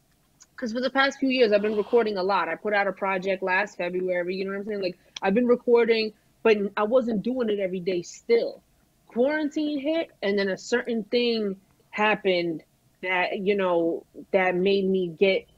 [0.60, 2.48] because for the past few years I've been recording a lot.
[2.48, 4.36] I put out a project last February.
[4.36, 4.82] You know what I'm saying?
[4.82, 6.12] Like I've been recording,
[6.42, 8.02] but I wasn't doing it every day.
[8.02, 8.62] Still,
[9.06, 11.56] quarantine hit, and then a certain thing
[11.88, 12.62] happened
[13.02, 15.48] that you know that made me get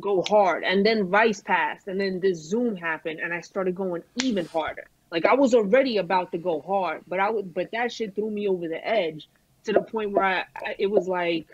[0.00, 4.02] go hard, and then Vice passed, and then the Zoom happened, and I started going
[4.22, 4.88] even harder.
[5.12, 8.30] Like I was already about to go hard, but I would, but that shit threw
[8.30, 9.28] me over the edge
[9.64, 11.46] to the point where I, I it was like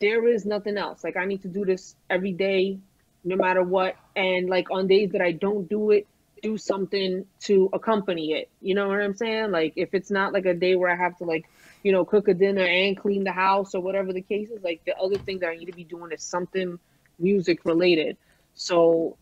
[0.00, 1.04] there is nothing else.
[1.04, 2.78] Like I need to do this every day,
[3.24, 3.96] no matter what.
[4.14, 6.06] And like on days that I don't do it,
[6.42, 8.48] do something to accompany it.
[8.60, 9.50] You know what I'm saying?
[9.50, 11.48] Like if it's not like a day where I have to like,
[11.82, 14.84] you know, cook a dinner and clean the house or whatever the case is, like
[14.84, 16.78] the other thing that I need to be doing is something
[17.18, 18.16] music related.
[18.54, 19.16] So,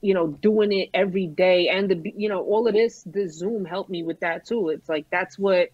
[0.00, 3.64] you know, doing it every day and the you know, all of this, the Zoom
[3.64, 4.70] helped me with that too.
[4.70, 5.70] It's like that's what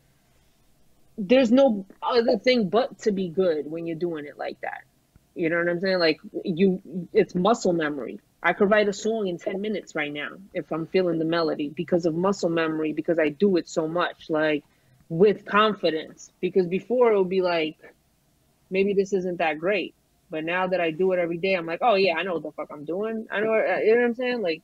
[1.19, 4.85] there's no other thing but to be good when you're doing it like that.
[5.35, 5.99] You know what I'm saying?
[5.99, 8.21] Like you it's muscle memory.
[8.43, 11.69] I could write a song in 10 minutes right now if I'm feeling the melody
[11.69, 14.65] because of muscle memory, because I do it so much, like
[15.09, 16.33] with confidence.
[16.41, 17.79] Because before it would be like,
[18.69, 19.95] maybe this isn't that great.
[20.29, 22.43] But now that I do it every day, I'm like, oh yeah, I know what
[22.43, 23.27] the fuck I'm doing.
[23.31, 24.43] I know, uh, you know what I'm saying?
[24.43, 24.63] Like,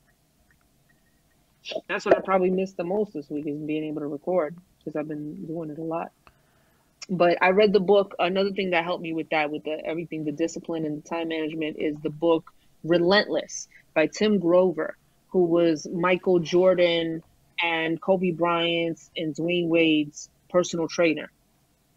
[1.89, 4.97] that's what I probably missed the most this week is being able to record because
[4.97, 6.11] I've been doing it a lot.
[7.09, 8.15] But I read the book.
[8.19, 11.29] Another thing that helped me with that, with the everything, the discipline and the time
[11.29, 12.53] management, is the book
[12.85, 14.97] Relentless by Tim Grover,
[15.29, 17.23] who was Michael Jordan
[17.63, 21.31] and Kobe Bryant's and Dwyane Wade's personal trainer.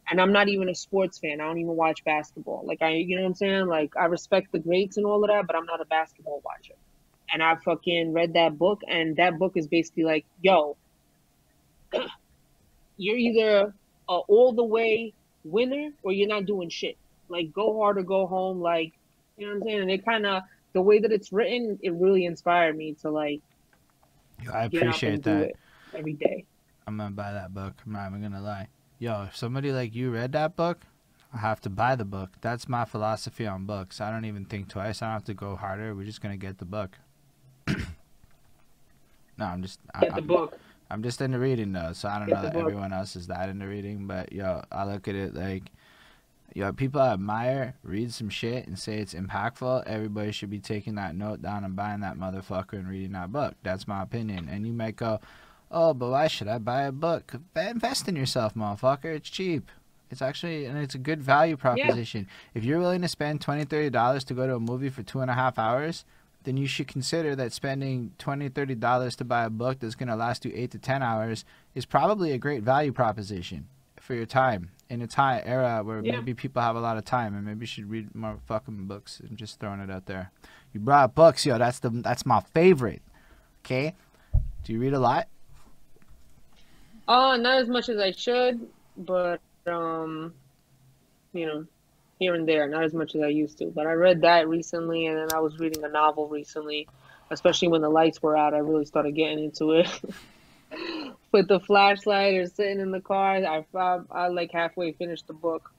[0.09, 1.39] And I'm not even a sports fan.
[1.39, 2.63] I don't even watch basketball.
[2.65, 3.67] Like I, you know what I'm saying?
[3.67, 6.73] Like I respect the greats and all of that, but I'm not a basketball watcher.
[7.31, 10.75] And I fucking read that book, and that book is basically like, yo,
[12.97, 13.73] you're either
[14.11, 15.13] a all the way
[15.43, 16.97] winner or you're not doing shit.
[17.29, 18.61] Like go hard or go home.
[18.61, 18.91] Like
[19.38, 19.81] you know what I'm saying?
[19.81, 20.43] And it kind of
[20.73, 23.41] the way that it's written, it really inspired me to like
[24.51, 25.53] I appreciate that.
[25.93, 26.45] every day.
[26.88, 27.73] I'm gonna buy that book.
[27.85, 28.67] I'm not even gonna lie.
[28.99, 30.79] Yo, if somebody like you read that book,
[31.33, 32.29] I have to buy the book.
[32.41, 34.01] That's my philosophy on books.
[34.01, 35.01] I don't even think twice.
[35.01, 35.95] I don't have to go harder.
[35.95, 36.97] We're just gonna get the book.
[37.67, 37.75] no,
[39.45, 39.79] I'm just.
[39.93, 40.59] I, Get the I'm- book.
[40.91, 42.63] I'm just into reading though, so I don't Get know that book.
[42.63, 45.63] everyone else is that into reading, but yo, I look at it like,
[46.53, 49.85] yo, people I admire read some shit and say it's impactful.
[49.88, 53.55] Everybody should be taking that note down and buying that motherfucker and reading that book.
[53.63, 54.49] That's my opinion.
[54.49, 55.22] And you might go,
[55.72, 57.35] oh, but why should I buy a book?
[57.55, 59.05] Invest in yourself, motherfucker.
[59.15, 59.72] It's cheap.
[60.09, 62.27] It's actually and it's a good value proposition.
[62.53, 65.22] If you're willing to spend twenty, thirty dollars to go to a movie for two
[65.22, 66.03] and a half hours,
[66.43, 70.09] then you should consider that spending $20, 30 dollars to buy a book that's going
[70.09, 71.45] to last you 8 to 10 hours
[71.76, 73.68] is probably a great value proposition
[73.99, 74.72] for your time.
[74.89, 76.13] In a time era where Yeah.
[76.18, 79.19] maybe people have a lot of time and maybe you should read more fucking books
[79.22, 80.31] and just throwing it out there.
[80.73, 83.01] You brought up books yo that's the that's my favorite
[83.63, 83.95] okay?
[84.63, 85.27] Do you read a lot?
[87.07, 90.34] Uh, not as much as I should, but um,
[91.34, 91.65] you know,
[92.22, 93.65] here and there, not as much as I used to.
[93.65, 96.88] But I read that recently, and then I was reading a novel recently,
[97.31, 98.53] especially when the lights were out.
[98.53, 99.88] I really started getting into it.
[101.31, 105.34] With the flashlight or sitting in the car, I, I I like halfway finished the
[105.34, 105.72] book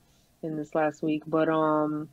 [0.43, 1.23] in this last week.
[1.27, 2.09] But um,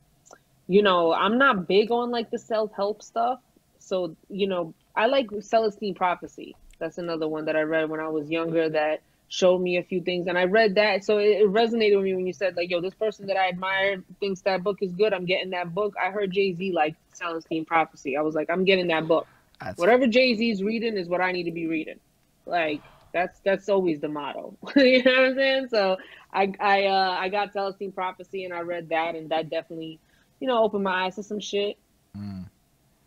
[0.67, 3.39] you know, I'm not big on like the self help stuff.
[3.79, 6.55] So you know, I like Celestine Prophecy.
[6.77, 10.01] That's another one that I read when I was younger that showed me a few
[10.01, 10.27] things.
[10.27, 12.81] And I read that so it, it resonated with me when you said like yo
[12.81, 15.13] this person that I admire thinks that book is good.
[15.13, 15.93] I'm getting that book.
[16.03, 18.17] I heard Jay-Z like Celestine Prophecy.
[18.17, 19.27] I was like I'm getting that book.
[19.61, 21.99] That's whatever Jay-Z's reading is what I need to be reading.
[22.45, 22.81] Like
[23.13, 24.57] that's that's always the motto.
[24.75, 25.67] You know what I'm saying?
[25.69, 25.97] So
[26.33, 29.99] I I uh I got Celestine Prophecy and I read that and that definitely
[30.39, 31.77] you know opened my eyes to some shit.
[32.17, 32.49] Mm,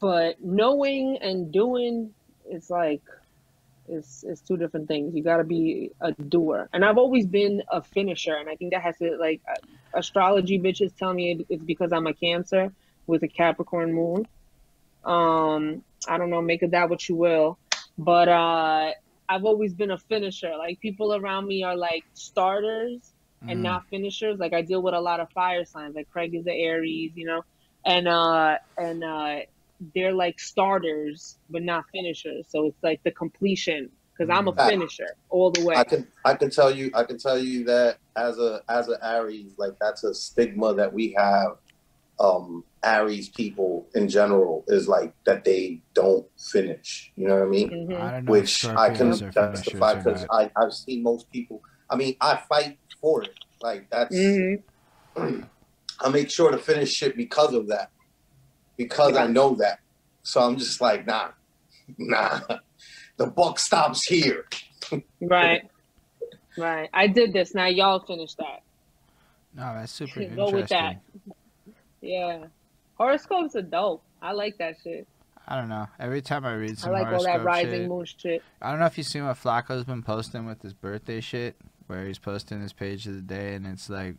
[0.01, 2.13] but knowing and doing
[2.45, 3.03] it's like
[3.93, 5.15] it's it's two different things.
[5.15, 6.69] You got to be a doer.
[6.73, 9.55] And i've always been a finisher and i think that has to like uh,
[9.95, 12.73] astrology bitches tell me it's because i'm a cancer
[13.07, 14.27] with a capricorn moon.
[15.05, 17.59] Um i don't know make of that what you will.
[17.99, 18.93] But uh
[19.29, 20.57] i've always been a finisher.
[20.57, 23.15] Like people around me are like starters
[23.49, 24.39] and mm, not finishers.
[24.39, 25.95] Like I deal with a lot of fire signs.
[25.95, 27.43] Like Craig is the Aries, you know,
[27.85, 29.41] and uh and uh
[29.95, 32.47] they're like starters but not finishers.
[32.51, 34.69] So it's like the completion because I'm a Mm.
[34.69, 35.75] finisher all the way.
[35.77, 38.99] I can I can tell you I can tell you that as a as an
[39.03, 41.53] Aries, like that's a stigma that we have.
[42.21, 47.11] Um, Aries people in general is like that they don't finish.
[47.17, 47.71] You know what I mean?
[47.71, 48.01] Mhm.
[48.01, 50.27] I don't know Which I can Scorpios are finishers justify because.
[50.31, 51.61] I I've seen most people.
[51.91, 53.35] I mean, I fight for it.
[53.61, 54.63] Like that's Mhm.
[56.01, 57.91] I make sure to finish shit because of that.
[58.77, 59.81] Because I know that.
[60.23, 61.29] So I'm just like, nah,
[61.99, 62.41] nah.
[63.17, 64.47] The buck stops here.
[65.21, 65.63] Right.
[66.59, 66.91] Right.
[66.93, 67.55] I did this.
[67.55, 68.61] Now y'all finish that.
[69.55, 71.01] no that's super Go interesting Go with that.
[72.03, 72.45] Yeah.
[72.99, 74.03] Horoscopes are dope.
[74.21, 75.07] I like that shit.
[75.49, 77.89] i don't know every time i read I some like all that horoscope rising shit,
[77.89, 78.43] moon shit.
[78.61, 82.07] I don't know if you've seen what Flacco's been posting with his birthday shit, where
[82.07, 84.17] he's posting his page of the day, and it's like,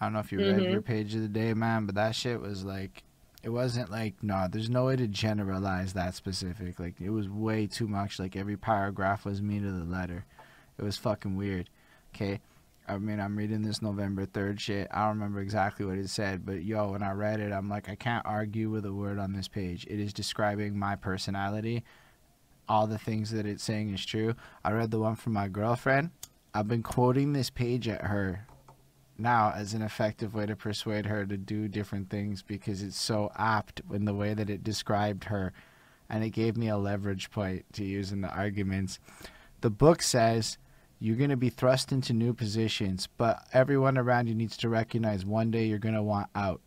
[0.00, 0.72] I don't know if you read Mhm.
[0.72, 3.02] your page of the day, man, but that shit was like,
[3.44, 4.48] it wasn't like no.
[4.50, 6.80] There's no way to generalize that specific.
[6.80, 8.18] Like it was way too much.
[8.18, 10.24] Like every paragraph was me to the letter.
[10.78, 11.68] It was fucking weird.
[12.14, 12.40] Okay.
[12.88, 14.88] I mean, I'm reading this November 3rd shit.
[14.90, 17.88] I don't remember exactly what it said, but yo, when I read it, I'm like,
[17.88, 19.86] I can't argue with a word on this page.
[19.88, 21.82] It is describing my personality.
[22.68, 24.34] All the things that it's saying is true.
[24.62, 26.10] I read the one from my girlfriend.
[26.52, 28.46] I've been quoting this page at her
[29.18, 33.30] now as an effective way to persuade her to do different things because it's so
[33.36, 35.52] apt in the way that it described her
[36.08, 38.98] and it gave me a leverage point to use in the arguments.
[39.60, 40.58] The book says
[40.98, 45.24] you're going to be thrust into new positions, but everyone around you needs to recognize
[45.24, 46.60] one day you're going to want out.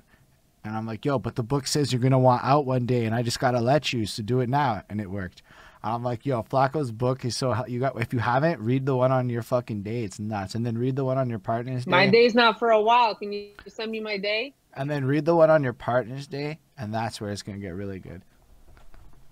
[0.64, 3.06] And I'm like, yo, but the book says you're going to want out one day,
[3.06, 4.84] and I just got to let you, so do it now.
[4.90, 5.42] And it worked.
[5.84, 8.00] I'm like, yo, Flacco's book is so you got.
[8.02, 10.04] If you haven't, read the one on your fucking day.
[10.04, 10.56] It's nuts.
[10.56, 11.92] And then read the one on your partner's day.
[11.92, 13.16] My day's not for a while.
[13.16, 14.54] Can you send me my day?
[14.74, 17.74] And then read the one on your partner's day, and that's where it's gonna get
[17.74, 18.22] really good.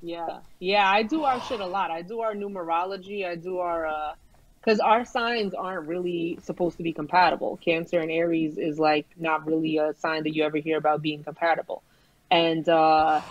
[0.01, 0.89] Yeah, yeah.
[0.89, 1.91] I do our shit a lot.
[1.91, 3.27] I do our numerology.
[3.27, 4.13] I do our uh,
[4.59, 7.57] because our signs aren't really supposed to be compatible.
[7.57, 11.23] Cancer and Aries is like not really a sign that you ever hear about being
[11.23, 11.84] compatible,
[12.31, 13.22] and uh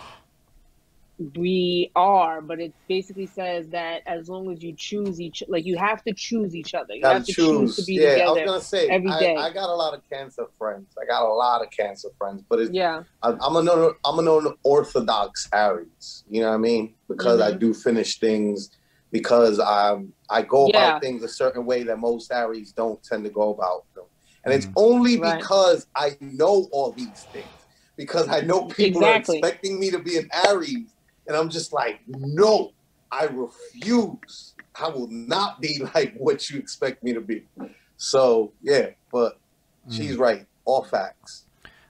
[1.19, 5.77] we are, but it basically says that as long as you choose each, like you
[5.77, 6.95] have to choose each other.
[6.95, 7.77] You Gotta have to choose.
[7.77, 8.31] to be yeah, I together.
[8.33, 9.35] was gonna say every I, day.
[9.37, 10.95] I got a lot of cancer friends.
[11.01, 13.69] I got a lot of cancer friends, but it's yeah, I, I'm an
[14.05, 16.25] I'm an unorthodox Aries.
[16.29, 16.95] You know what I mean?
[17.09, 17.61] Because I Mhm.
[17.61, 18.71] do finish things.
[19.13, 20.89] Because I'm I go Yeah.
[20.89, 24.07] about things a certain way that most Aries don't tend to go about them,
[24.45, 24.73] and it's Mhm.
[24.77, 25.39] only Right.
[25.39, 27.53] because I know all these things.
[27.97, 29.37] Because I know people Exactly.
[29.37, 30.94] are expecting me to be an Aries,
[31.27, 32.73] and I'm just like, no,
[33.11, 34.55] I refuse.
[34.81, 37.47] I will not be like what you expect me to be.
[37.97, 39.39] So yeah, but
[39.87, 39.93] Mm.
[39.97, 40.47] she's right.
[40.65, 41.45] All facts.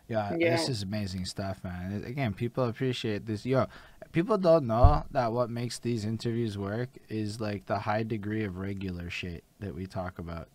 [0.08, 0.50] Yeah, Yeah.
[0.50, 2.02] this is amazing stuff, man.
[2.04, 3.46] Again, people appreciate this.
[3.46, 3.66] Yo,
[4.10, 8.58] people don't know that what makes these interviews work is like the high degree of
[8.58, 10.48] regular shit that we talk about.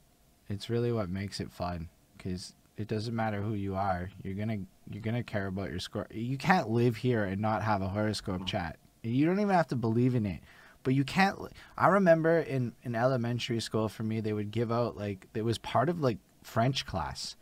[0.50, 1.88] It's really what makes it fun
[2.18, 4.10] because it doesn't matter who you are.
[4.24, 6.08] You're gonna you're gonna care about your score.
[6.12, 8.48] You can't live here and not have a horoscope mm.
[8.48, 8.78] chat.
[9.04, 10.40] You don't even have to believe in it.
[10.84, 11.38] But you can't.
[11.78, 15.58] I remember in in elementary school for me, they would give out like it was
[15.58, 17.36] part of like French class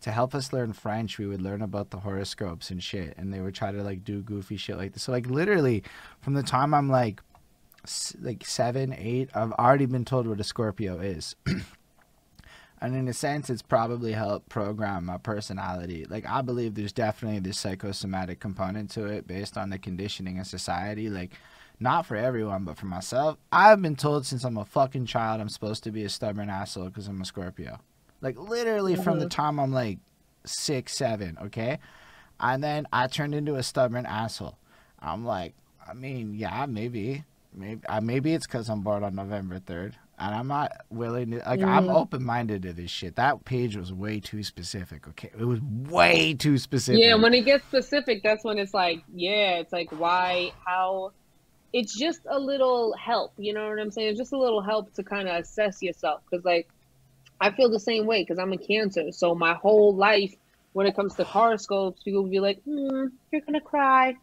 [0.00, 3.40] to help us learn French, we would learn about the horoscopes and shit, and they
[3.40, 5.02] would try to like do goofy shit like this.
[5.02, 5.82] So like literally,
[6.20, 7.20] from the time I'm like,
[8.20, 11.36] like seven, eight, I've already been told what a Scorpio is.
[12.82, 16.06] And in a sense, it's probably helped program my personality.
[16.08, 20.44] Like, I believe there's definitely this psychosomatic component to it based on the conditioning in
[20.44, 21.10] society.
[21.10, 21.32] Like,
[21.78, 23.36] not for everyone, but for myself.
[23.52, 26.86] I've been told since I'm a fucking child I'm supposed to be a stubborn asshole
[26.86, 27.80] because I'm a Scorpio.
[28.22, 29.98] Like, literally from the time I'm like
[30.44, 31.78] six, seven, okay?
[32.38, 34.56] And then I turned into a stubborn asshole.
[35.00, 35.54] I'm like,
[35.86, 37.24] I mean, yeah, maybe.
[37.52, 39.94] Maybe, uh, maybe it's because I'm born on November 3rd.
[40.20, 41.94] And I'm not willing to, like, I'm Mhm.
[41.94, 43.16] open minded to this shit.
[43.16, 45.30] That page was way too specific, okay?
[45.38, 47.02] It was way too specific.
[47.02, 47.14] yeah.
[47.14, 51.12] When it gets specific, that's when it's like, yeah, it's like why, how.
[51.72, 54.08] It's just a little help, you know what I'm saying?
[54.08, 56.68] It's just a little help to kind of assess yourself, because like,
[57.40, 59.12] I feel the same way because I'm a Cancer.
[59.12, 60.34] So my whole life,
[60.74, 64.14] when it comes to horoscopes, people will be like, hmm, you're gonna cry.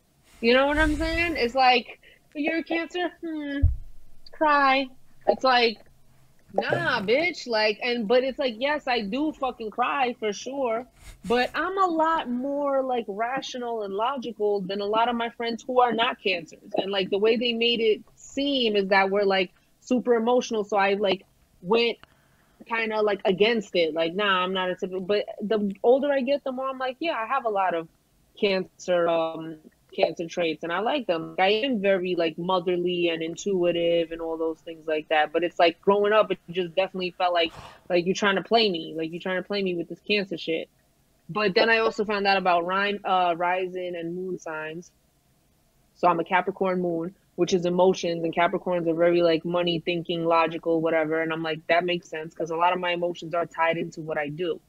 [0.42, 1.38] You know what I'm saying?
[1.38, 2.00] It's like
[2.36, 3.60] you're a Cancer, hmm,
[4.32, 4.86] cry.
[5.26, 5.78] It's like,
[6.54, 7.48] nah, bitch.
[7.48, 10.86] Like, and but it's like, yes, I do fucking cry for sure,
[11.26, 15.64] but I'm a lot more like rational and logical than a lot of my friends
[15.66, 16.72] who are not cancers.
[16.76, 19.52] And like the way they made it seem is that we're like
[19.82, 20.64] super emotional.
[20.64, 21.26] So I like
[21.62, 21.98] went
[22.70, 23.94] kind of like against it.
[23.94, 25.02] Like, nah, I'm not a typical.
[25.02, 27.88] But the older I get, the more I'm like, yeah, I have a lot of
[28.40, 29.58] cancer um
[29.98, 31.36] cancer traits and I like them.
[31.40, 35.34] I am very like motherly and intuitive and all those things like that.
[35.34, 37.52] But it's like growing up it just definitely felt like
[37.90, 38.94] like you're trying to play me.
[38.96, 40.70] Like you're trying to play me with this cancer shit.
[41.30, 44.92] But then I also found out about rhyme, uh, rising and moon signs.
[45.96, 50.26] So I'm a Capricorn moon, which is emotions, and Capricorns are very like money thinking,
[50.26, 51.22] logical, whatever.
[51.22, 54.02] And I'm like, that makes sense because a lot of my emotions are tied into
[54.02, 54.62] what I do.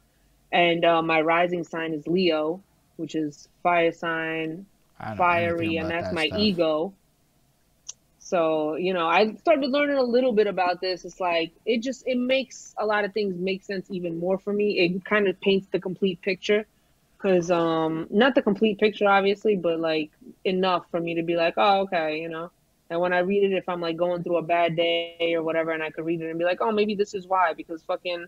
[0.50, 2.62] And uh, my rising sign is Leo,
[2.96, 4.66] which is fire sign,
[5.16, 6.38] fiery, and that's that my stuff.
[6.38, 6.94] ego.
[8.18, 11.04] So, you know, I started learning a little bit about this.
[11.04, 14.52] It's like it just it makes a lot of things make sense even more for
[14.52, 14.78] me.
[14.80, 16.66] It kind of paints the complete picture.
[17.18, 20.10] Cause um not the complete picture obviously, but like
[20.44, 22.50] enough for me to be like, oh okay, you know.
[22.90, 25.72] And when I read it, if I'm like going through a bad day or whatever,
[25.72, 28.26] and I could read it and be like, oh maybe this is why because fucking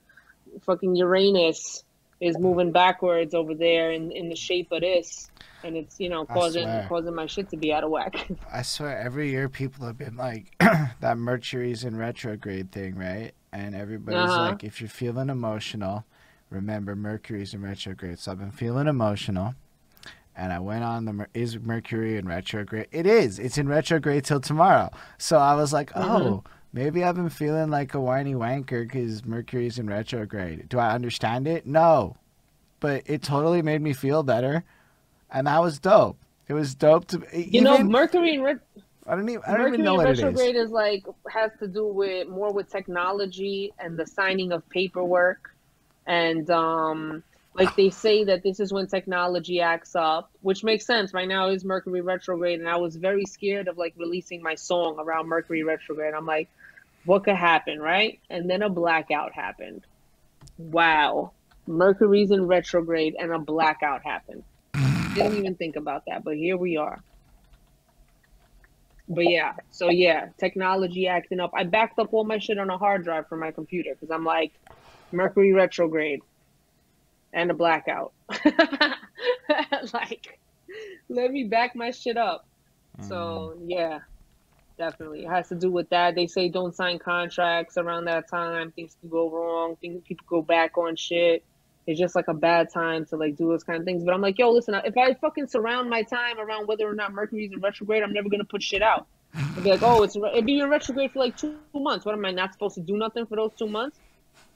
[0.63, 1.85] fucking Uranus
[2.21, 5.31] is moving backwards over there in, in the shape of this,
[5.65, 8.29] and it's you know causing causing my shit to be out of whack.
[8.53, 13.33] I swear, every year people have been like that Mercury's in retrograde thing, right?
[13.53, 14.43] And everybody's Uh-huh.
[14.51, 16.05] like, if you're feeling emotional,
[16.51, 18.19] remember Mercury's in retrograde.
[18.19, 19.55] So I've been feeling emotional,
[20.37, 22.87] and I went on the is Mercury in retrograde?
[22.93, 23.39] It is.
[23.39, 24.91] It's in retrograde till tomorrow.
[25.19, 26.45] So I was like, oh.
[26.73, 30.69] Maybe I've been feeling like a whiny wanker because Mercury's in retrograde.
[30.69, 31.67] Do I understand it?
[31.67, 32.17] No.
[32.79, 34.65] But it totally made me feel better.
[35.31, 36.17] And that was dope.
[36.49, 38.59] It was dope to you know, Mercury in ret-
[39.07, 40.23] I don't even I don't Mercury even know what it is.
[40.23, 45.55] retrograde is like has to do with more with technology and the signing of paperwork,
[46.07, 47.23] and um,
[47.55, 51.15] like they say that this is when technology acts up, which makes sense.
[51.15, 54.97] Right now is Mercury retrograde, and I was very scared of like releasing my song
[54.99, 56.15] around Mercury retrograde.
[56.15, 56.49] I'm like,
[57.05, 58.21] what could happen, right?
[58.29, 59.87] And then a blackout happened.
[60.59, 61.33] Wow,
[61.67, 64.45] Mercury's in retrograde, and a blackout happened.
[65.15, 67.03] Didn't even think about that, but here we are.
[69.09, 71.51] But yeah, so yeah, technology acting up.
[71.53, 74.25] I backed up all my shit on a hard drive from my computer because I'm
[74.25, 74.53] like,
[75.11, 76.21] Mercury retrograde
[77.33, 78.13] and a blackout.
[79.93, 80.39] like,
[81.09, 82.47] let me back my shit up.
[83.01, 83.65] So mm.
[83.67, 84.01] yeah,
[84.81, 85.25] definitely.
[85.25, 86.15] It has to do with that.
[86.15, 88.73] They say don't sign contracts around that time.
[88.73, 89.77] Things can go wrong.
[89.77, 91.45] Things people go back on shit.
[91.87, 94.03] It's just like a bad time to like do those kind of things.
[94.05, 97.13] But I'm like, yo, listen, if I fucking surround my time around whether or not
[97.13, 99.07] Mercury's in retrograde, I'm never gonna put shit out.
[99.35, 102.07] I'd be like, oh, it's it'd be in retrograde for like two months.
[102.07, 103.99] What am I not supposed to do nothing for those two months?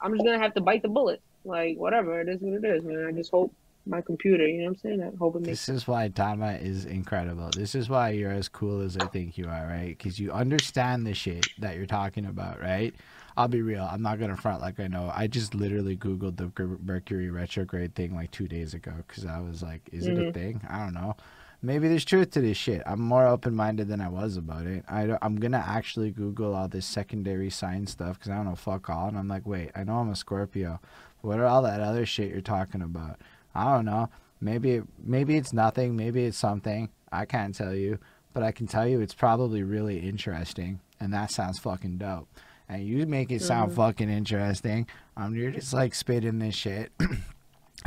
[0.00, 1.20] I'm just gonna have to bite the bullet.
[1.44, 3.06] Like whatever, it is what it is, man.
[3.06, 3.52] I just hope
[3.86, 5.02] my computer, you know what I'm saying?
[5.02, 7.50] I hope it makes This is why Dama is incredible.
[7.54, 9.96] This is why you're as cool as I think you are, right?
[9.96, 12.94] Because you understand the shit that you're talking about, right?
[13.36, 13.86] I'll be real.
[13.90, 15.10] I'm not gonna front like I know.
[15.12, 16.50] I just literally googled the
[16.84, 20.30] Mercury retrograde thing like two days ago because I was like, "Is it a mm-hmm.
[20.30, 21.16] thing?" I don't know.
[21.60, 22.82] Maybe there's truth to this shit.
[22.86, 24.84] I'm more open minded than I was about it.
[24.88, 28.88] I I'm gonna actually Google all this secondary sign stuff because I don't know fuck
[28.88, 29.08] all.
[29.08, 30.80] And I'm like, wait, I know I'm a Scorpio.
[31.22, 33.18] What are all that other shit you're talking about?
[33.54, 34.08] I don't know.
[34.40, 35.96] Maybe maybe it's nothing.
[35.96, 36.90] Maybe it's something.
[37.10, 37.98] I can't tell you,
[38.32, 42.28] but I can tell you it's probably really interesting, and that sounds fucking dope.
[42.68, 44.86] And you make it sound fucking interesting.
[45.16, 46.92] Um, you're just like spitting this shit.
[46.98, 47.22] And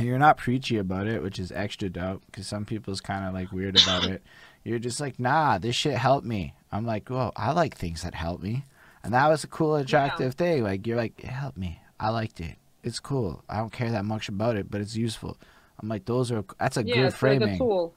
[0.00, 3.52] you're not preachy about it, which is extra dope because some people's kind of like
[3.52, 4.22] weird about it.
[4.64, 6.52] You're just like, nah, this shit helped me.
[6.70, 8.64] I'm like, whoa, I like things that help me,
[9.02, 10.62] and that was a cool, attractive thing.
[10.62, 11.80] Like you're like, it helped me.
[11.98, 12.56] I liked it.
[12.82, 13.42] It's cool.
[13.48, 15.38] I don't care that much about it, but it's useful.
[15.80, 17.40] I'm like, those are that's a yeah, good it's framing.
[17.48, 17.94] like a tool.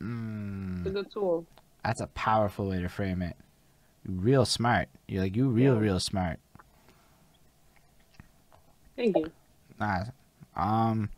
[0.00, 1.46] Mm, It's a tool.
[1.84, 3.36] that's a powerful way to frame it.
[4.06, 4.88] You real smart.
[5.08, 5.80] You're like you real Yeah.
[5.80, 6.38] real smart.
[8.96, 9.30] Thank you.
[9.78, 10.04] Nah,
[10.56, 11.08] um,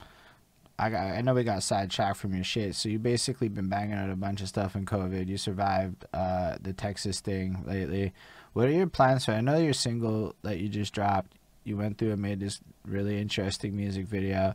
[0.78, 1.00] I got.
[1.06, 2.74] I know we got sidetracked from your shit.
[2.74, 5.26] So you basically been banging out a bunch of stuff in COVID.
[5.28, 8.12] You survived uh the Texas thing lately.
[8.52, 9.32] What are your plans for?
[9.32, 11.32] I know your single that you just dropped.
[11.64, 14.54] You went through and made this really interesting music video.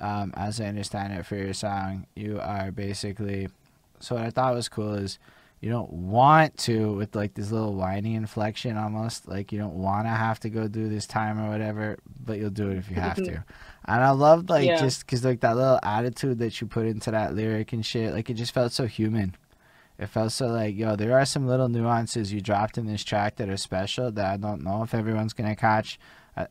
[0.00, 3.48] Um, as I understand it, for your song, you are basically.
[4.00, 5.18] So what I thought was cool is
[5.60, 10.04] you don't want to with like this little whiny inflection almost like you don't want
[10.06, 12.94] to have to go do this time or whatever but you'll do it if you
[12.94, 13.32] have to
[13.86, 14.76] and i loved like Yeah.
[14.78, 18.30] just because like that little attitude that you put into that lyric and shit like
[18.30, 19.34] it just felt so human
[19.98, 23.34] it felt so like yo there are some little nuances you dropped in this track
[23.34, 25.98] that are special that i don't know if everyone's gonna catch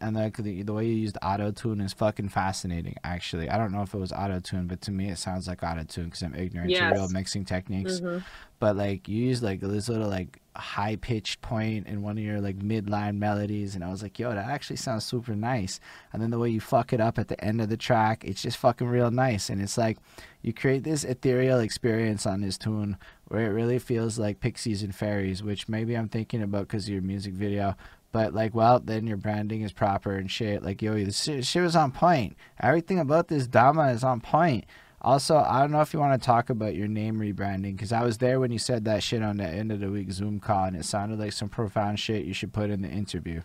[0.02, 3.50] and like the, the way you used auto tune is fucking fascinating actually.
[3.50, 5.84] I don't know if it was auto tune but to me it sounds like auto
[5.84, 8.00] tune because i'm ignorant to real mixing techniques.
[8.00, 8.24] Mhm.
[8.60, 12.42] but like you use like this little like high pitched point in one of your
[12.42, 15.80] like midline melodies and I was like yo that actually sounds super nice.
[16.12, 18.42] And then the way you fuck it up at the end of the track it's
[18.42, 19.50] just fucking real nice.
[19.50, 19.98] And it's like
[20.42, 22.98] you create this ethereal experience on this tune
[23.28, 27.02] where it really feels like pixies and fairies which maybe I'm thinking about because your
[27.04, 27.76] music video
[28.12, 31.76] but like well then your branding is proper and shit like yo this shit, was
[31.76, 34.66] on point everything about this dama is on point
[35.00, 38.04] also, I don't know if you want to talk about your name rebranding because I
[38.04, 40.66] was there when you said that shit on the end of the week Zoom call,
[40.66, 43.42] and it sounded like some profound shit you should put in the interview.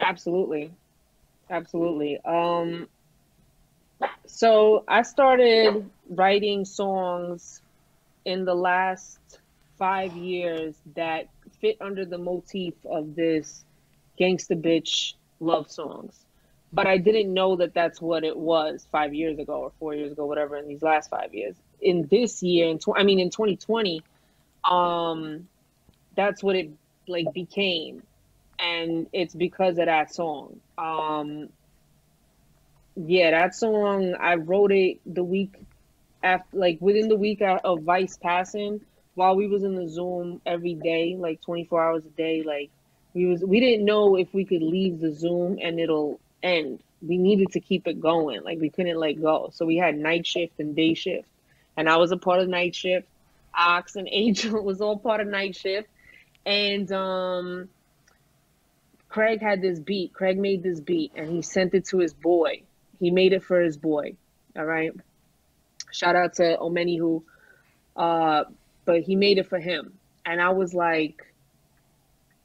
[0.00, 0.72] Absolutely.
[1.50, 2.18] Absolutely.
[2.24, 2.88] Um
[4.24, 7.60] so I started writing songs
[8.24, 9.18] in the last
[9.78, 11.28] 5 years that
[11.60, 13.64] fit under the motif of this
[14.20, 16.14] gangsta bitch love songs.
[16.72, 20.12] But I didn't know that that's what it was 5 years ago or 4 years
[20.12, 21.56] ago whatever in these last 5 years.
[21.80, 24.02] In this year in tw- I mean in 2020
[24.68, 25.48] um
[26.14, 26.70] that's what it
[27.08, 28.02] like became
[28.60, 30.60] and it's because of that song.
[30.76, 31.48] Um,
[32.96, 35.54] yeah, that song I wrote it the week
[36.22, 38.80] after, like within the week of Vice passing,
[39.14, 42.42] while we was in the Zoom every day, like 24 hours a day.
[42.42, 42.70] Like
[43.14, 46.82] we was, we didn't know if we could leave the Zoom and it'll end.
[47.02, 48.42] We needed to keep it going.
[48.42, 49.50] Like we couldn't let go.
[49.52, 51.28] So we had night shift and day shift,
[51.76, 53.06] and I was a part of night shift.
[53.56, 55.88] Ox and Angel was all part of night shift,
[56.44, 57.68] and um.
[59.10, 60.12] Craig had this beat.
[60.12, 62.62] Craig made this beat and he sent it to his boy.
[63.00, 64.14] He made it for his boy.
[64.56, 64.92] All right.
[65.90, 67.24] Shout out to Omenihu.
[67.96, 68.44] Uh,
[68.90, 69.92] but he made it for him.
[70.26, 71.22] And I was like,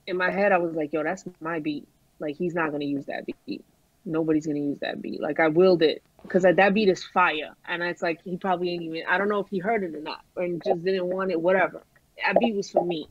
[0.06, 1.88] in my head, I was like, yo, that's my beat.
[2.20, 3.66] Like, he's not to use that beat.
[4.06, 5.20] Nobody's to use that beat.
[5.20, 7.56] Like, I willed it because that beat is fire.
[7.68, 10.02] And it's like, he probably ain't even, I don't know if he heard it or
[10.02, 11.82] not, and just didn't want it, whatever.
[12.24, 13.08] That beat was for me.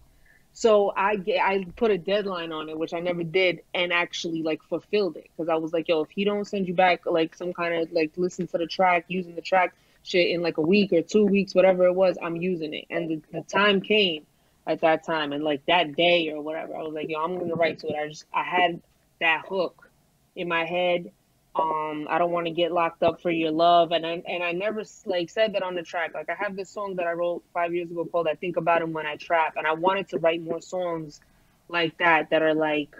[0.52, 4.44] So I get, I put a deadline on it, which I never did, and actually
[4.44, 7.34] like fulfilled it because I was like, yo, if he don't send you back like
[7.34, 9.74] some kind of like listen to the track, using the track
[10.04, 12.86] shit in like a week or two weeks, whatever it was, I'm using it.
[12.90, 14.26] And the, the time came
[14.66, 17.54] at that time, and like that day or whatever, I was like, yo, I'm gonna
[17.54, 17.96] write to it.
[17.96, 18.80] I just I had
[19.20, 19.90] that hook
[20.36, 21.10] in my head.
[21.56, 24.52] Um, I don't want to get locked up for your love, and I and I
[24.52, 26.12] never like said that on the track.
[26.14, 28.82] Like I have this song that I wrote five years ago called "I Think About
[28.82, 31.20] Him When I Trap," and I wanted to write more songs
[31.68, 32.94] like that that are like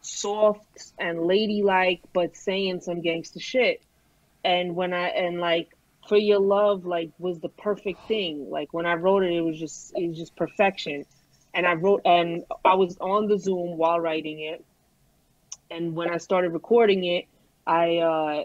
[0.00, 3.82] soft and ladylike, but saying some gangster shit.
[4.42, 5.76] And when I and like
[6.10, 8.50] for your love, like was the perfect thing.
[8.50, 11.06] Like when I wrote it, it was just it was just perfection.
[11.54, 14.64] And I wrote and I was on the Zoom while writing it.
[15.70, 17.26] And when I started recording it,
[17.64, 18.44] I uh,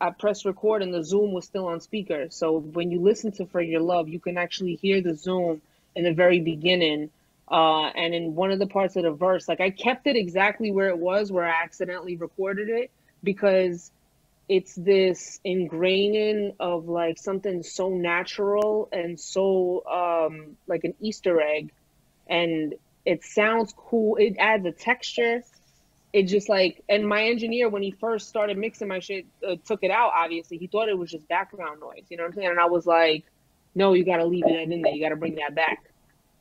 [0.00, 2.28] I pressed record and the Zoom was still on speaker.
[2.30, 5.60] So when you listen to For Your Love, you can actually hear the Zoom
[5.96, 7.10] in the very beginning.
[7.50, 10.70] Uh, and in one of the parts of the verse, like I kept it exactly
[10.70, 12.92] where it was, where I accidentally recorded it,
[13.24, 13.90] because
[14.50, 21.70] it's this ingraining of like something so natural and so um, like an Easter egg,
[22.28, 22.74] and
[23.06, 24.16] it sounds cool.
[24.16, 25.44] It adds a texture.
[26.12, 29.84] It just like and my engineer when he first started mixing my shit uh, took
[29.84, 30.58] it out obviously.
[30.58, 32.48] He thought it was just background noise you know what i'm saying?
[32.48, 33.24] And i was like
[33.76, 34.92] no you got to leave it in there.
[34.92, 35.84] You got to bring that back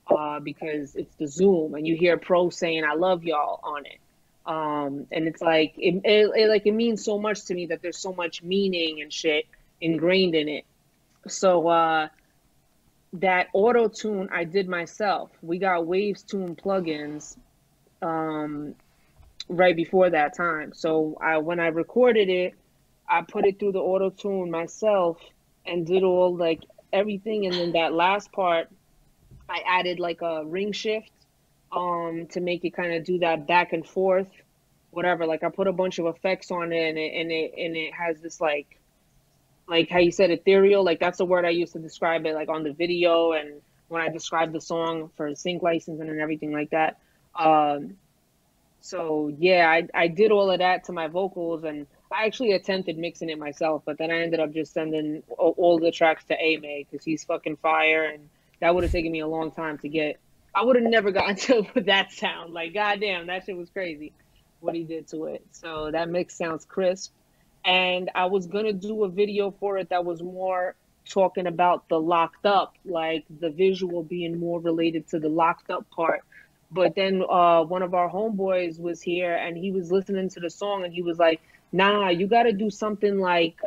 [0.10, 4.00] uh, because it's the zoom and you hear pro saying i love y'all on it
[4.50, 7.84] um, and it's like it, it, it like it means so much to me that
[7.84, 9.46] there's so much meaning and shit
[9.80, 10.66] ingrained in it.
[11.28, 12.08] So uh
[13.14, 15.30] that auto tune i did myself.
[15.44, 17.38] We got waves tune plugins
[18.02, 18.74] um
[19.48, 20.74] right before that time.
[20.74, 22.56] So I when I recorded it,
[23.08, 25.20] I put it through the auto tune myself
[25.64, 27.46] and did all like everything.
[27.46, 28.68] And then that last part
[29.48, 31.12] I added like a ring shift
[31.72, 34.28] um to make it kind of do that back and forth
[34.92, 37.76] whatever like I put a bunch of effects on it and it and it and
[37.76, 38.80] it has this like
[39.68, 42.50] like how you said ethereal like that's the word I used to describe it like
[42.50, 46.72] on the video and when I described the song for sync licensing and everything like
[46.72, 47.00] that
[47.36, 47.96] um
[48.82, 52.98] so yeah, I, I did all of that to my vocals, and I actually attempted
[52.98, 56.58] mixing it myself, but then I ended up just sending all, the tracks to A
[56.58, 58.30] because he's fucking fire, and
[58.62, 60.20] that would have taken me a long time to get.
[60.54, 62.54] I would have never gotten to with that sound.
[62.54, 64.14] Like goddamn, that shit was crazy,
[64.60, 65.46] what he did to it.
[65.52, 67.14] So that mix sounds crisp,
[67.66, 70.76] and I was gonna do a video for it that was more
[71.08, 75.90] talking about the locked up, like the visual being more related to the locked up
[75.90, 76.24] part
[76.72, 80.50] but then uh, one of our homeboys was here and he was listening to the
[80.50, 83.60] song and he was like, nah, you got to do something like,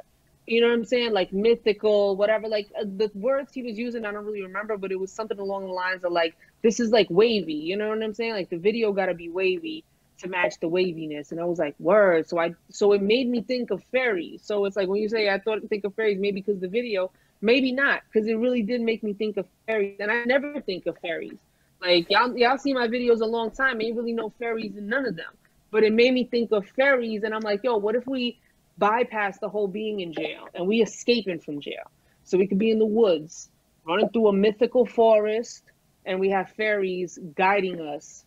[0.46, 1.12] you know what I'm saying?
[1.12, 2.48] Like mythical, whatever.
[2.48, 5.38] Like uh, the words he was using, I don't really remember, but it was something
[5.38, 7.54] along the lines of like, this is like wavy.
[7.54, 8.32] You know what I'm saying?
[8.32, 9.84] Like the video got to be wavy
[10.18, 11.30] to match the waviness.
[11.32, 12.28] And I was like, word.
[12.28, 14.42] So I, so it made me think of fairies.
[14.44, 17.12] So it's like when you say I thought think of fairies, maybe because the video,
[17.40, 19.98] maybe not, because it really did make me think of fairies.
[20.00, 21.38] And I never think of fairies.
[21.80, 23.80] Like y'all, y'all see my videos a long time.
[23.80, 25.32] Ain't really no fairies in none of them.
[25.70, 28.38] But it made me think of fairies, and I'm like, yo, what if we
[28.82, 31.88] bypass the whole being in jail and we escaping from jail,
[32.24, 33.48] so we could be in the woods,
[33.86, 35.62] running through a mythical forest,
[36.04, 38.24] and we have fairies guiding us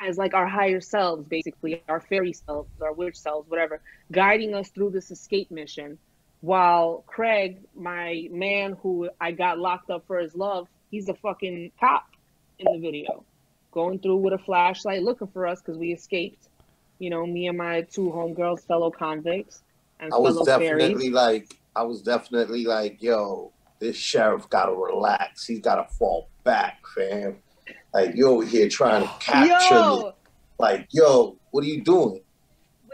[0.00, 4.70] as like our higher selves, basically our fairy selves, our witch selves, whatever, guiding us
[4.70, 5.98] through this escape mission.
[6.40, 11.72] While Craig, my man who I got locked up for his love, he's a fucking
[11.78, 12.08] cop
[12.58, 13.24] in the video,
[13.72, 16.48] going through with a flashlight looking for us because we escaped.
[17.00, 19.62] You know, me and my two homegirls, fellow convicts,
[19.98, 21.10] and I was definitely fairies.
[21.10, 25.46] like, I was definitely like, yo, this sheriff gotta relax.
[25.46, 27.38] He's gotta fall back, fam.
[27.92, 30.12] Like you over here trying to capture me.
[30.58, 32.20] Like, yo, what are you doing?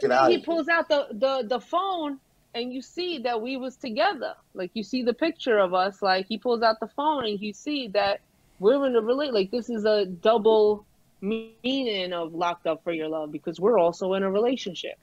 [0.01, 2.21] Get out he pulls out the, the the phone
[2.55, 4.35] and you see that we was together.
[4.55, 6.01] Like you see the picture of us.
[6.01, 8.21] Like he pulls out the phone and you see that
[8.61, 9.33] we're in a relate.
[9.33, 10.87] Like this is a double
[11.21, 14.99] meaning of locked up for your love because we're also in a relationship,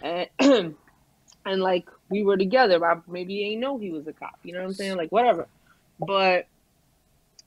[0.00, 0.28] and
[1.44, 2.84] and like we were together.
[2.84, 4.38] I maybe ain't know he was a cop.
[4.42, 4.96] You know what I'm saying?
[4.96, 5.46] Like whatever.
[5.98, 6.46] But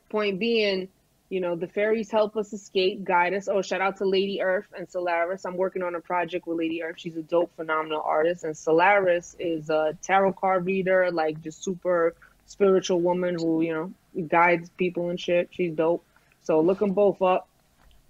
[0.10, 0.88] point being,
[1.30, 3.48] you know, the fairies help us escape, guide us.
[3.48, 5.46] Oh, shout out to Lady Earth and Solaris.
[5.46, 6.96] I'm working on a project with Lady Earth.
[6.98, 8.44] She's a dope, phenomenal artist.
[8.44, 14.24] And Solaris is a tarot card reader, like just super spiritual woman who, you know,
[14.28, 15.50] guides people and shit.
[15.52, 16.04] She's dope.
[16.44, 17.48] So look them both up.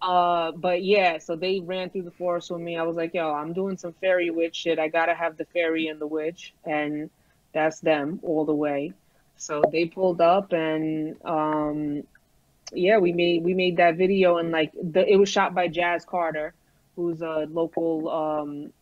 [0.06, 2.78] Uh, but yeah, so they ran through the forest with me.
[2.78, 4.78] I was like, yo, I'm doing some fairy witch shit.
[4.78, 7.10] I gotta have the fairy and the witch, and
[7.54, 8.94] that's them all the way.
[9.38, 12.04] So they pulled up, and um,
[12.72, 16.06] yeah, we made we made that video, and like the it was shot by Jazz
[16.06, 16.54] Carter,
[16.96, 18.74] who's a local um,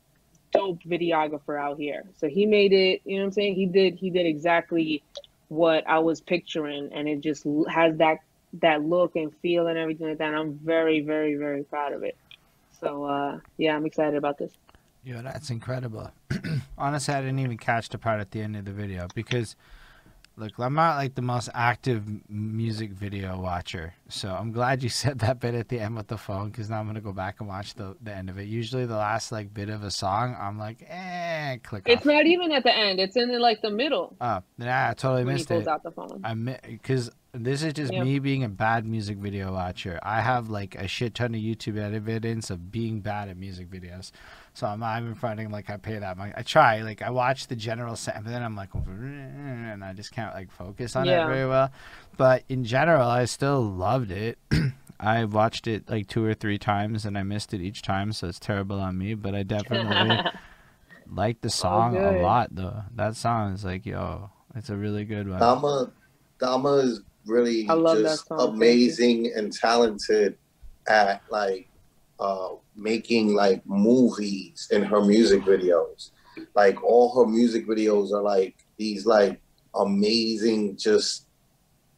[0.51, 2.03] dope videographer out here.
[2.17, 3.01] So he made it.
[3.05, 3.55] You know what I'm saying?
[3.55, 5.01] He did he did exactly
[5.47, 8.17] what I was picturing, and it just has that
[8.61, 10.27] that look and feel and everything like that.
[10.27, 12.15] And I'm very, very, very proud of it.
[12.79, 14.51] So uh, yeah, I'm excited about this.
[15.03, 16.11] Yeah, that's incredible.
[16.77, 19.55] Honestly, I didn't even catch the part at the end of the video because,
[20.35, 23.93] look, I'm not like the most active music video watcher.
[24.09, 26.79] So I'm glad you said that bit at the end with the phone because now
[26.79, 28.43] I'm gonna go back and watch the, the end of it.
[28.47, 32.05] Usually, the last like bit of a song, I'm like, eh, click It's off.
[32.05, 32.99] not even at the end.
[32.99, 35.67] It's in like the middle Oh, yeah, I totally when he missed pulls it.
[35.69, 36.21] out the phone.
[36.23, 36.33] I
[36.67, 38.03] because this is just Yeah.
[38.03, 39.99] me being a bad music video watcher.
[40.03, 44.11] I have like a shit ton of YouTube evidence of being bad at music videos.
[44.55, 46.31] So I'm not even finding like I pay that much.
[46.37, 50.11] I try like I watch the general set, but then I'm like, and I just
[50.11, 51.23] can't like focus on Yeah.
[51.25, 51.71] it very well.
[52.17, 54.37] But in general, I still loved it.
[54.99, 58.27] I watched it like two or three times and I missed it each time, so
[58.27, 59.15] it's terrible on me.
[59.15, 60.19] But I definitely
[61.11, 62.83] like the song a lot though.
[62.95, 65.39] That song is like, yo, it's a really good one.
[65.39, 65.91] Dama,
[66.39, 68.53] Dama is really I love that just song.
[68.55, 70.37] Amazing and talented
[70.87, 71.67] at like
[72.19, 76.11] uh, making like movies in her music videos.
[76.55, 79.39] Like all her music videos are like these like
[79.75, 81.27] amazing just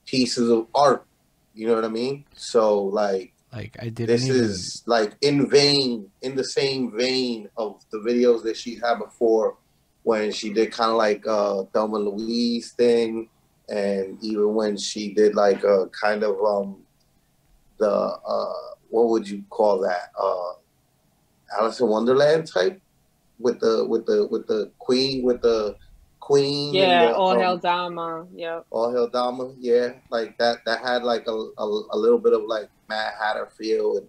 [0.05, 1.05] pieces of art.
[1.53, 2.25] You know what I mean?
[2.35, 4.41] So like Like I didn't this even.
[4.43, 9.57] is like in vein, in the same vein of the videos that she had before
[10.03, 13.29] when she did kind of like uh Thelma Louise thing,
[13.69, 16.83] and even when she did like a kind of um
[17.79, 20.53] the uh what would you call that uh
[21.59, 22.81] Alice in Wonderland type
[23.39, 25.75] with the with the with the queen with the
[26.25, 28.25] queen Yeah, the, all um, hell Dama.
[28.33, 28.65] Yep.
[28.71, 30.65] all Hell Dama, yeah, like that.
[30.65, 34.07] That had like a, a, a little bit of like Mad Hatter feel and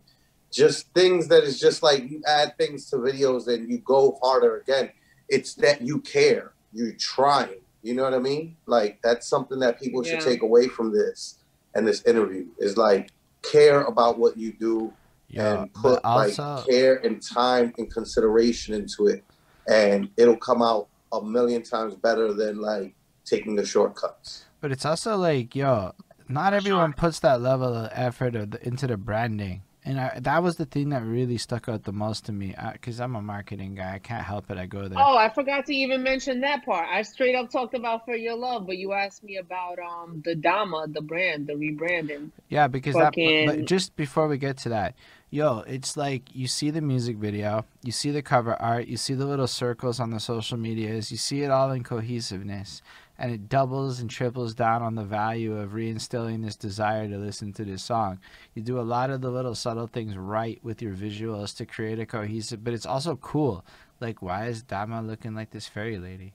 [0.50, 4.58] just things that is just like you add things to videos and you go harder
[4.58, 4.90] again.
[5.28, 7.60] It's that you care, you trying.
[7.82, 8.56] You know what I mean?
[8.64, 11.38] Like that's something that people should take away from this
[11.74, 13.10] and this interview is like
[13.50, 14.92] care about what you do
[15.28, 19.24] Yeah, and put like care and time and consideration into it,
[19.68, 22.94] and it'll come out a million times better than like
[23.24, 24.44] taking the shortcuts.
[24.60, 25.92] But it's also like, yo,
[26.28, 29.62] not everyone puts that level of effort of the, into the branding.
[29.86, 32.54] And I, that was the thing that really stuck out the most to me.
[32.72, 33.94] Because I'm a marketing guy.
[33.94, 34.58] I can't help it.
[34.58, 34.98] I go there.
[34.98, 36.88] Oh, I forgot to even mention that part.
[36.90, 40.34] I straight up talked about For Your Love, but you asked me about um the
[40.34, 42.30] Dama, the brand, the rebranding.
[42.48, 43.14] Yeah, because that.
[43.14, 44.96] But just before we get to that,
[45.30, 49.14] yo, it's like you see the music video, you see the cover art, you see
[49.14, 52.82] the little circles on the social medias, you see it all in cohesiveness,
[53.18, 57.52] and it doubles and triples down on the value of reinstilling this desire to listen
[57.54, 58.18] to this song.
[58.54, 61.98] You do a lot of the little subtle things right with your visuals to create
[61.98, 63.64] a cohesive, but it's also cool.
[64.00, 66.34] Like, why is Dama looking like this fairy lady?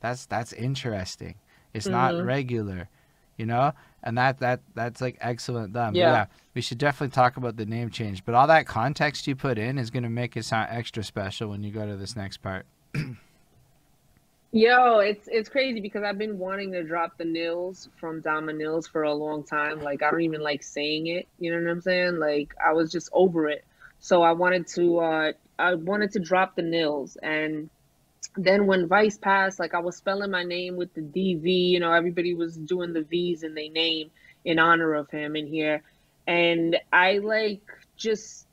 [0.00, 1.36] That's that's interesting.
[1.72, 2.26] It's not Mhm.
[2.26, 2.88] regular,
[3.38, 5.94] you know, and that that that's like excellent done.
[5.94, 6.12] Yeah.
[6.12, 8.24] yeah, we should definitely talk about the name change.
[8.24, 11.62] But all that context you put in is gonna make it sound extra special when
[11.62, 12.66] you go to this next part.
[14.56, 18.86] Yo, it's it's crazy because I've been wanting to drop the nils from Dama Nils
[18.86, 19.80] for a long time.
[19.80, 21.26] Like I don't even like saying it.
[21.40, 22.20] You know what I'm saying?
[22.20, 23.64] Like I was just over it.
[23.98, 27.68] So I wanted to uh I wanted to drop the nils and
[28.36, 31.92] then when Vice passed, like I was spelling my name with the DV, you know,
[31.92, 34.12] everybody was doing the V's in their name
[34.44, 35.82] in honor of him in here.
[36.28, 37.62] And I like
[37.96, 38.46] just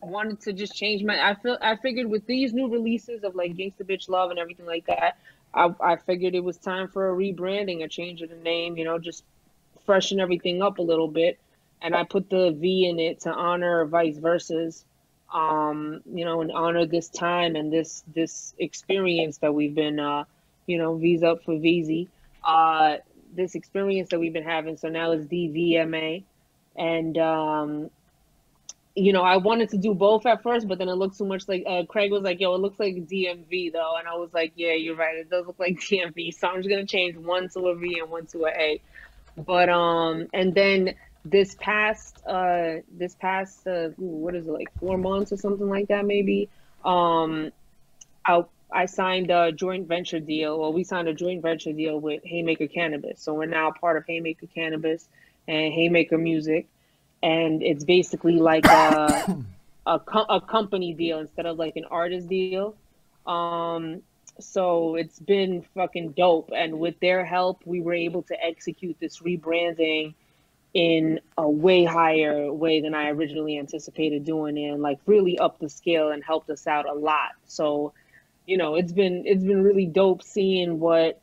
[0.00, 3.54] wanted to just change my I feel I figured with these new releases of like
[3.54, 5.16] Gangsta Bitch Love and everything like that,
[5.54, 8.84] I, I figured it was time for a rebranding, a change of the name, you
[8.84, 9.24] know, just
[9.86, 11.38] freshen everything up a little bit.
[11.80, 14.84] And I put the V in it to honor vice versa's
[15.32, 20.24] um, you know, and honor this time and this this experience that we've been, uh,
[20.66, 22.08] you know, V's up for VZ.
[22.42, 22.96] Uh,
[23.34, 24.76] this experience that we've been having.
[24.76, 26.24] So now it's DVMA,
[26.76, 27.90] and um,
[28.94, 31.46] you know, I wanted to do both at first, but then it looked too much
[31.46, 34.52] like uh, Craig was like, "Yo, it looks like DMV though," and I was like,
[34.56, 35.16] "Yeah, you're right.
[35.16, 38.10] It does look like DMV." So I'm just gonna change one to a V and
[38.10, 38.80] one to a A.
[39.36, 40.94] But um, and then
[41.24, 45.88] this past uh this past uh what is it like four months or something like
[45.88, 46.48] that maybe
[46.84, 47.50] um
[48.24, 52.22] I I signed a joint venture deal well we signed a joint venture deal with
[52.24, 55.08] Haymaker Cannabis so we're now part of Haymaker Cannabis
[55.46, 56.66] and Haymaker Music
[57.22, 59.44] and it's basically like a
[59.86, 62.74] a, co- a company deal instead of like an artist deal
[63.26, 64.02] um
[64.40, 69.18] so it's been fucking dope and with their help we were able to execute this
[69.18, 70.14] rebranding
[70.74, 75.68] in a way higher way than I originally anticipated doing and like really up the
[75.68, 77.32] scale and helped us out a lot.
[77.46, 77.94] So,
[78.46, 81.20] you know, it's been it's been really dope seeing what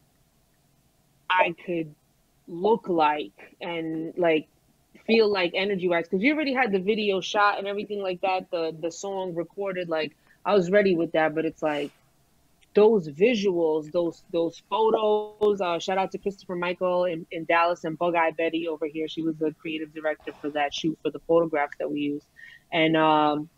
[1.30, 1.94] I could
[2.48, 4.48] look like and like
[5.06, 8.50] feel like energy wise because you already had the video shot and everything like that,
[8.52, 11.92] the the song recorded, like I was ready with that, but it's like
[12.74, 15.62] those visuals, those those photos.
[15.62, 19.08] Uh, shout out to Christopher Michael in, in Dallas and Bug Eye Betty over here.
[19.08, 22.28] She was the creative director for that shoot for the photographs that we used,
[22.72, 23.50] and um,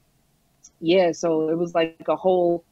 [0.79, 2.63] yeah, so it was like a whole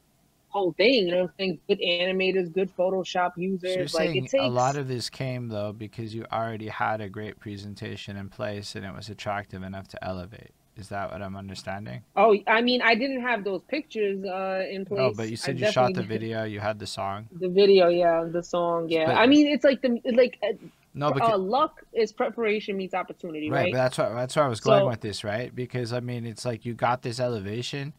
[0.56, 1.06] whole thing.
[1.06, 3.92] You know, what I'm saying good animators, good Photoshop users.
[3.92, 6.68] So you're like saying it takes a lot of this came though because you already
[6.68, 10.52] had a great presentation in place and it was attractive enough to elevate.
[10.76, 12.02] Is that what I'm understanding?
[12.16, 15.00] Oh, I mean, I didn't have those pictures uh, in place.
[15.00, 17.28] Oh, but you I said you shot the video, you had the song.
[17.32, 19.06] The video, yeah, the song, yeah.
[19.06, 20.52] But- I mean, it's like the like uh,
[20.92, 23.72] No, because uh, luck is preparation meets opportunity, right, right?
[23.72, 25.54] but that's what that's where I was going So- with this, right?
[25.54, 27.94] Because I mean, it's like you got this elevation,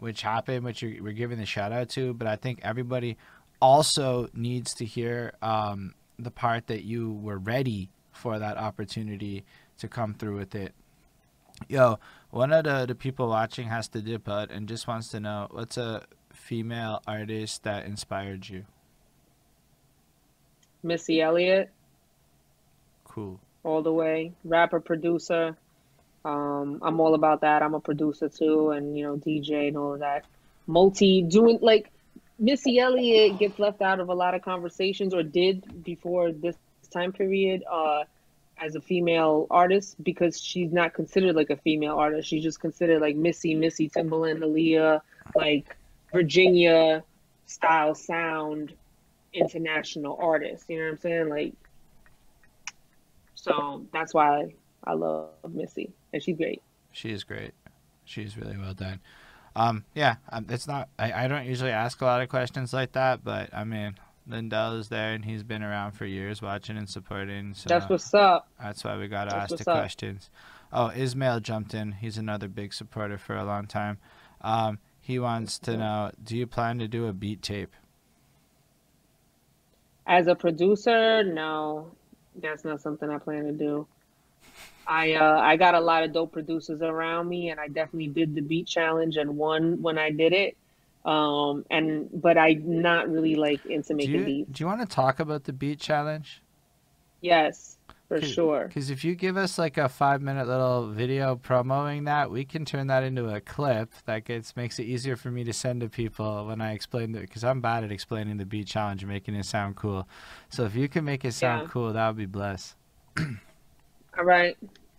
[0.00, 3.16] which happened, which we're giving the shout out to, but I think everybody
[3.60, 9.44] also needs to hear um, the part that you were ready for that opportunity
[9.78, 10.72] to come through with it.
[11.68, 11.98] Yo,
[12.30, 15.48] one of the, the people watching has to dip out and just wants to know
[15.50, 18.64] what's a female artist that inspired you?
[20.82, 21.70] Missy Elliott,
[23.04, 23.40] Cool.
[23.64, 24.32] all the way.
[24.44, 25.56] Rapper, producer.
[26.28, 27.62] Um, I'm all about that.
[27.62, 30.26] I'm a producer too, and you know, DJ and all of that.
[30.66, 31.90] Multi doing like
[32.38, 36.56] Missy Elliott gets left out of a lot of conversations, or did before this
[36.90, 38.04] time period, uh,
[38.60, 42.28] as a female artist because she's not considered like a female artist.
[42.28, 45.00] She's just considered like Missy, Missy Timbaland, Aaliyah,
[45.34, 45.76] like
[46.12, 47.04] Virginia
[47.46, 48.74] style sound
[49.32, 50.64] international artist.
[50.68, 51.28] You know what I'm saying?
[51.28, 51.52] Like,
[53.34, 56.62] so that's why I love Missy, she's great.
[56.92, 57.52] She is great.
[58.04, 59.00] She's really well done.
[59.54, 60.88] Um, yeah, um, it's not.
[60.98, 64.74] I, I don't usually ask a lot of questions like that, but I mean, Lindell
[64.76, 67.54] is there, and he's been around for years, watching and supporting.
[67.54, 68.48] So That's what's up.
[68.60, 69.78] that's why we gotta ask the up.
[69.78, 70.30] questions.
[70.72, 71.92] Oh, Ismail jumped in.
[71.92, 73.98] He's another big supporter for a long time.
[74.42, 77.74] Um, he wants to know: Do you plan to do a beat tape?
[80.06, 81.90] As a producer, no,
[82.40, 83.86] that's not something I plan to do.
[84.86, 88.34] I uh, I got a lot of dope producers around me, and I definitely did
[88.34, 90.56] the beat challenge and won when I did it.
[91.04, 94.50] Um, and but I'm not really like into Do making you beats.
[94.52, 96.42] do you want to talk about the beat challenge?
[97.20, 97.78] Yes,
[98.08, 98.26] for Okay.
[98.26, 98.66] sure.
[98.68, 102.64] Because if you give us like a five minute little video promoting that, we can
[102.64, 105.88] turn that into a clip that gets makes it easier for me to send to
[105.88, 107.20] people when I explain it.
[107.20, 110.08] Because I'm bad at explaining the beat challenge making it sound cool.
[110.48, 111.68] So if you can make it sound Yeah.
[111.68, 112.76] cool, that would be blessed.
[114.18, 114.56] All right.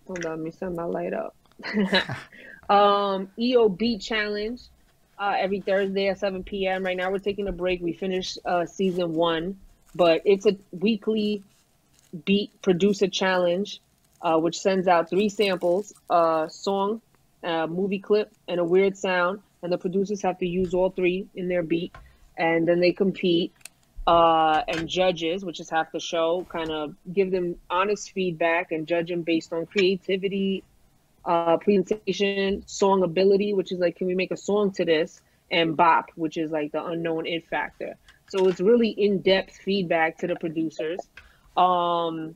[0.07, 1.35] Hold on, let me set my light up.
[2.69, 4.61] um, EO Beat Challenge
[5.19, 6.85] uh, every Thursday at 7 p.m.
[6.85, 7.81] Right now, we're taking a break.
[7.81, 9.59] We finished uh, season one,
[9.93, 11.43] but it's a weekly
[12.23, 13.81] beat producer challenge,
[14.21, 17.01] uh, which sends out three samples a song,
[17.43, 19.41] a movie clip, and a weird sound.
[19.61, 21.93] And the producers have to use all three in their beat.
[22.37, 23.51] And then they compete
[24.09, 28.87] uh, and judges, which is half the show, kind of give them honest feedback and
[28.87, 30.63] judge them based on creativity,
[31.25, 35.21] uh, presentation, song ability, which is like, can we make a song to this?
[35.51, 37.97] And bop, which is like the unknown it factor.
[38.29, 40.99] So it's really in depth feedback to the producers.
[41.55, 42.33] Um,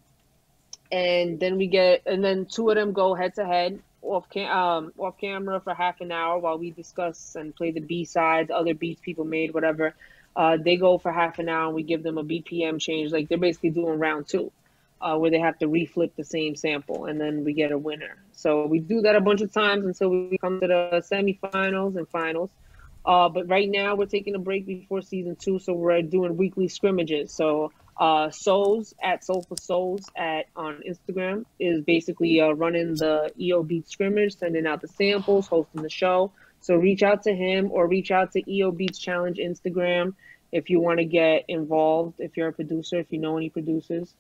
[0.92, 4.56] and then we get, and then two of them go head to head off cam,
[4.56, 8.52] um, off camera for half an hour while we discuss and play the B sides,
[8.54, 9.96] other beats people made, whatever.
[10.36, 13.12] Uh, they go for half an hour and we give them a BPM change.
[13.12, 14.52] Like they're basically doing round two.
[15.02, 18.18] uh, where they have to reflip the same sample and then we get a winner.
[18.32, 22.08] So we do that a bunch of times until we come to the semifinals and
[22.08, 22.50] finals.
[23.06, 26.70] Uh, but right now we're taking a break before season two, so we're doing weekly
[26.70, 27.34] scrimmages.
[27.34, 33.32] So uh, Souls at Soul for Souls at on Instagram is basically uh, running the
[33.38, 36.32] EO Beat scrimmage, sending out the samples, hosting the show.
[36.64, 40.14] So reach out to him or reach out to EO Beats Challenge Instagram
[40.54, 42.16] if you want to get involved.
[42.20, 44.14] If you're a producer, if you know any producers,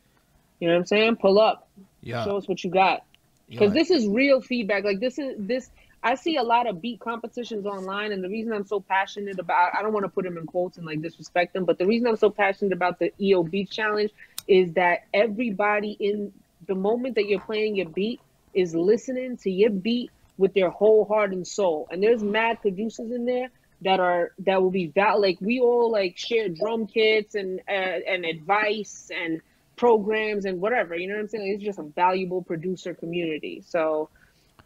[0.59, 1.15] you know what I'm saying.
[1.15, 1.69] Pull up,
[2.01, 2.25] Yeah.
[2.25, 3.05] show us what you got
[3.47, 4.83] because this is real feedback.
[4.83, 5.69] Like this is this.
[6.03, 9.73] I see a lot of beat competitions online, and the reason I'm so passionate about
[9.73, 12.07] I don't want to put them in quotes and like disrespect them, but the reason
[12.07, 14.11] I'm so passionate about the EO Beat Challenge
[14.49, 16.33] is that everybody in
[16.67, 18.19] the moment that you're playing your beat
[18.53, 21.87] is listening to your beat with their whole heart and soul.
[21.91, 23.49] And there's mad producers in there
[23.81, 27.71] that are that will be val like we all like share drum kits and uh,
[27.71, 29.41] and advice and
[29.75, 30.95] programs and whatever.
[30.95, 31.47] You know what I'm saying?
[31.53, 33.61] It's just a valuable producer community.
[33.65, 34.09] So,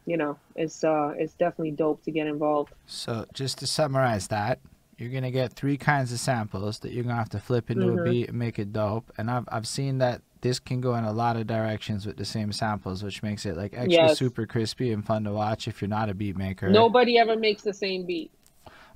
[0.05, 2.73] you know, it's uh it's definitely dope to get involved.
[2.85, 4.59] So just to summarize that,
[4.97, 7.99] you're gonna get three kinds of samples that you're gonna have to flip into Mhm.
[8.01, 9.11] a beat and make it dope.
[9.17, 12.25] And I've I've seen that this can go in a lot of directions with the
[12.25, 14.17] same samples, which makes it like extra Yes.
[14.17, 16.69] super crispy and fun to watch if you're not a beat maker.
[16.69, 18.31] Nobody ever makes the same beat.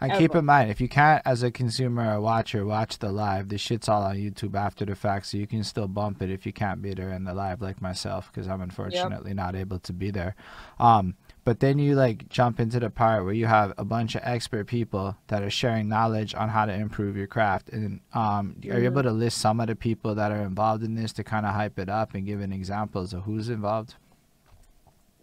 [0.04, 3.50] And keep in mind, if you can't, as a consumer or watcher, watch the live,
[3.50, 6.44] the shit's all on YouTube after the fact, so you can still bump it if
[6.44, 9.94] you can't be there in the live, like myself, because I'm unfortunately not able to
[9.94, 10.36] be there.
[10.80, 11.14] Um,
[11.44, 14.68] but then you like jump into the part where you have a bunch of expert
[14.68, 17.70] people that are sharing knowledge on how to improve your craft.
[17.70, 20.94] And um, are you able to list some of the people that are involved in
[20.94, 23.96] this to kind of hype it up and give an examples of who's involved?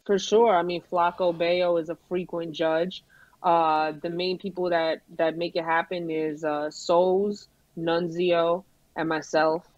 [0.06, 0.56] For sure.
[0.56, 3.04] I mean, Flaco Bayo is a frequent judge.
[3.42, 7.46] Uh, the main people that that make it happen is uh, Souls,
[7.78, 8.64] Nunzio,
[8.96, 9.68] and myself.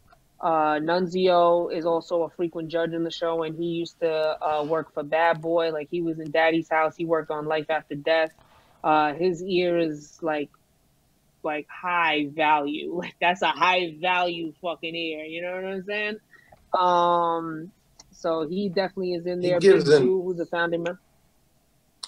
[0.40, 4.64] Uh, Nunzio is also a frequent judge in the show, and he used to uh,
[4.64, 5.70] work for Bad Boy.
[5.70, 6.96] Like he was in Daddy's house.
[6.96, 8.32] He worked on Life After Death.
[8.82, 10.48] Uh, his ear is like
[11.42, 12.94] like high value.
[13.00, 15.24] Like that's a high value fucking ear.
[15.24, 16.16] You know what I'm saying?
[16.78, 17.72] Um,
[18.12, 19.54] so he definitely is in there.
[19.54, 21.00] He gives Drew, who's a founding member.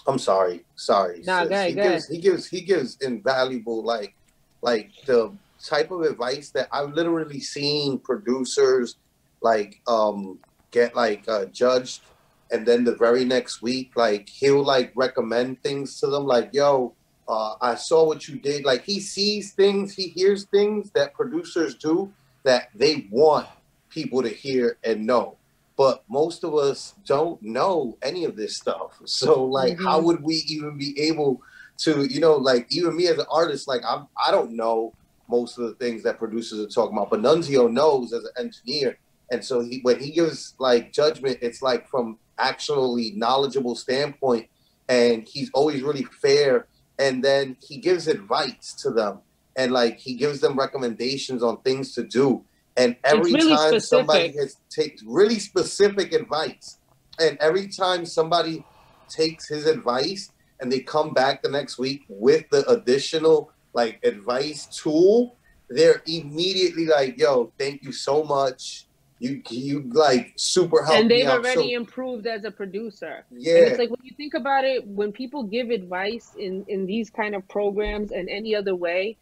[0.07, 1.23] I'm sorry, sorry.
[1.25, 1.51] Nah, sis.
[1.51, 4.15] ahead, he gives he gives he gives invaluable like
[4.63, 5.33] like the
[5.69, 8.97] type of advice that I've literally seen producers
[9.41, 10.41] like um
[10.73, 12.03] get like uh, judged
[12.51, 16.97] and then the very next week like he'll like recommend things to them like yo
[17.29, 21.75] uh, I saw what you did like he sees things he hears things that producers
[21.77, 22.13] do
[22.45, 23.49] that they want
[23.91, 25.39] people to hear and know
[25.77, 29.01] but most of us don't know any of this stuff.
[29.07, 29.85] So like, Mhm.
[29.85, 31.41] how would we even be able
[31.79, 34.95] to, you know, like even me as an artist, like I'm, I don't know
[35.29, 38.99] most of the things that producers are talking about, but Nunzio knows as an engineer,
[39.31, 44.47] and so he when he gives like judgment, it's like from actually knowledgeable standpoint,
[44.89, 46.67] and he's always really fair,
[46.99, 49.21] and then he gives advice to them,
[49.57, 52.45] and like he gives them recommendations on things to do.
[52.77, 56.79] And every really time somebody has takes really specific advice,
[57.19, 58.65] and every time somebody
[59.09, 64.67] takes his advice and they come back the next week with the additional like advice
[64.67, 65.37] tool,
[65.69, 68.87] they're immediately like, "Yo, thank you so much.
[69.19, 73.25] You you like super helped and they've out." already So, improved as a producer.
[73.31, 76.87] yeah, And it's like when you think about it, when people give advice in in
[76.87, 79.17] these kind of programs and any other way,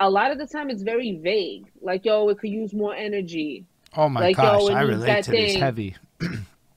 [0.00, 1.66] a lot of the time it's very vague.
[1.80, 3.66] Like, yo, it could use more energy.
[3.96, 5.58] Oh my Like, yo, gosh, it I needs relate that to this thing.
[5.58, 5.96] heavy.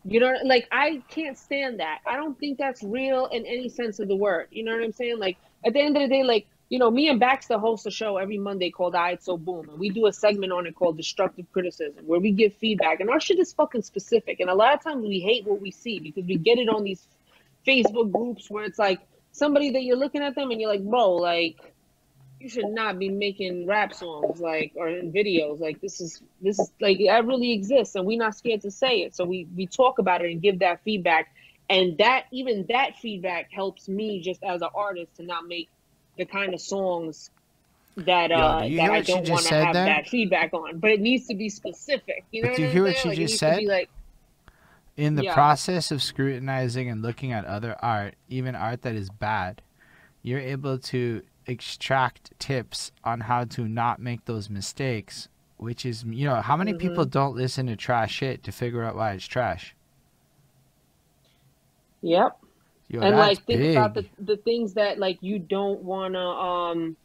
[0.04, 2.00] You know, like I can't stand that.
[2.06, 4.48] I don't think that's real in any sense of the word.
[4.52, 5.20] You know what I'm saying?
[5.20, 7.92] Like at the end of the day, like you know, me and Baxter host a
[7.92, 10.98] show every Monday called "I So Boom," and we do a segment on it called
[10.98, 14.40] "Destructive Criticism," where we give feedback, and our shit is fucking specific.
[14.40, 16.84] And a lot of times we hate what we see because we get it on
[16.84, 17.06] these
[17.66, 19.00] Facebook groups where it's like
[19.32, 21.58] somebody that you're looking at them and you're like, bro, like
[22.40, 26.58] you should not be making rap songs like or in videos like this is this
[26.58, 29.68] is like that really exists and we're not scared to say it so we we
[29.68, 31.34] talk about it and give that feedback
[31.70, 35.70] and that even that feedback helps me just as an artist to not make
[36.20, 37.32] the kind of songs
[37.98, 39.86] that uh that I don't want to have there?
[39.86, 42.96] that feedback on but it needs to be specific you know do you hear what
[42.98, 43.64] she like, just said?
[43.64, 43.90] like
[44.98, 45.34] in the Yeah.
[45.34, 49.62] process of scrutinizing and looking at other art, even art that is bad,
[50.22, 55.30] you're able to extract tips on how to not make those mistakes.
[55.58, 57.10] Which is, you know, how many people Mm-hmm.
[57.10, 59.76] don't listen to trash shit to figure out why it's trash?
[62.02, 62.38] yep
[62.90, 63.78] Yo, and like think big.
[63.78, 66.98] about the, the things that like you don't want to um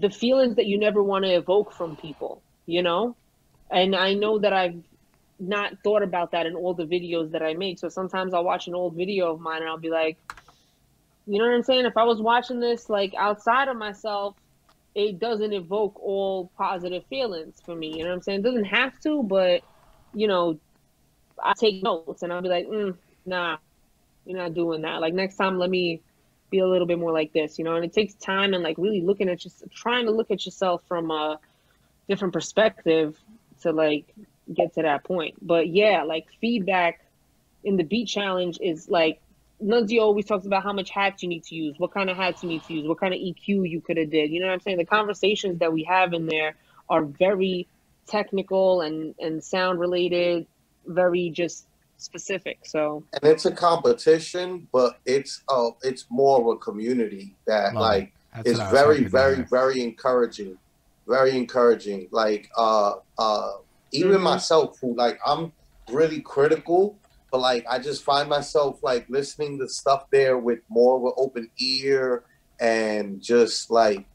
[0.00, 3.14] the feelings that you never want to evoke from people you know
[3.70, 4.82] and i know that i've
[5.38, 7.78] not thought about that in all the videos that I make.
[7.78, 10.18] So sometimes I'll watch an old video of mine and I'll be like,
[11.26, 11.84] you know what I'm saying?
[11.84, 14.34] If I was watching this like outside of myself,
[14.94, 17.96] it doesn't evoke all positive feelings for me.
[17.96, 18.40] You know what I'm saying?
[18.40, 19.62] It doesn't have to, but
[20.12, 20.58] you know,
[21.42, 23.58] I take notes and I'll be like, mm, nah,
[24.28, 25.00] you're not doing that.
[25.00, 26.02] Like next time, let me
[26.50, 27.76] be a little bit more like this, you know.
[27.76, 30.82] And it takes time and like really looking at just trying to look at yourself
[30.86, 31.38] from a
[32.08, 33.18] different perspective
[33.62, 34.14] to like
[34.52, 35.34] get to that point.
[35.40, 37.00] But yeah, like feedback
[37.64, 39.20] in the beat challenge is like
[39.62, 42.42] Nunzio always talks about how much hats you need to use, what kind of hats
[42.42, 44.30] you need to use, what kind of EQ you could have did.
[44.30, 44.78] You know what I'm saying?
[44.78, 46.54] The conversations that we have in there
[46.88, 47.66] are very
[48.06, 50.46] technical and and sound related,
[50.86, 51.66] very just
[51.98, 52.58] specific.
[52.64, 57.82] So and it's a competition, but it's uh it's more of a community that Love
[57.82, 58.12] like it.
[58.34, 59.46] That's is what I was very, very, hear.
[59.50, 60.58] very encouraging.
[61.06, 62.08] Very encouraging.
[62.12, 63.52] Like uh uh
[63.92, 64.22] even Mhm.
[64.22, 65.52] myself who like I'm
[65.90, 67.00] really critical,
[67.32, 71.12] but like I just find myself like listening to stuff there with more of an
[71.16, 72.24] open ear
[72.60, 74.06] and just like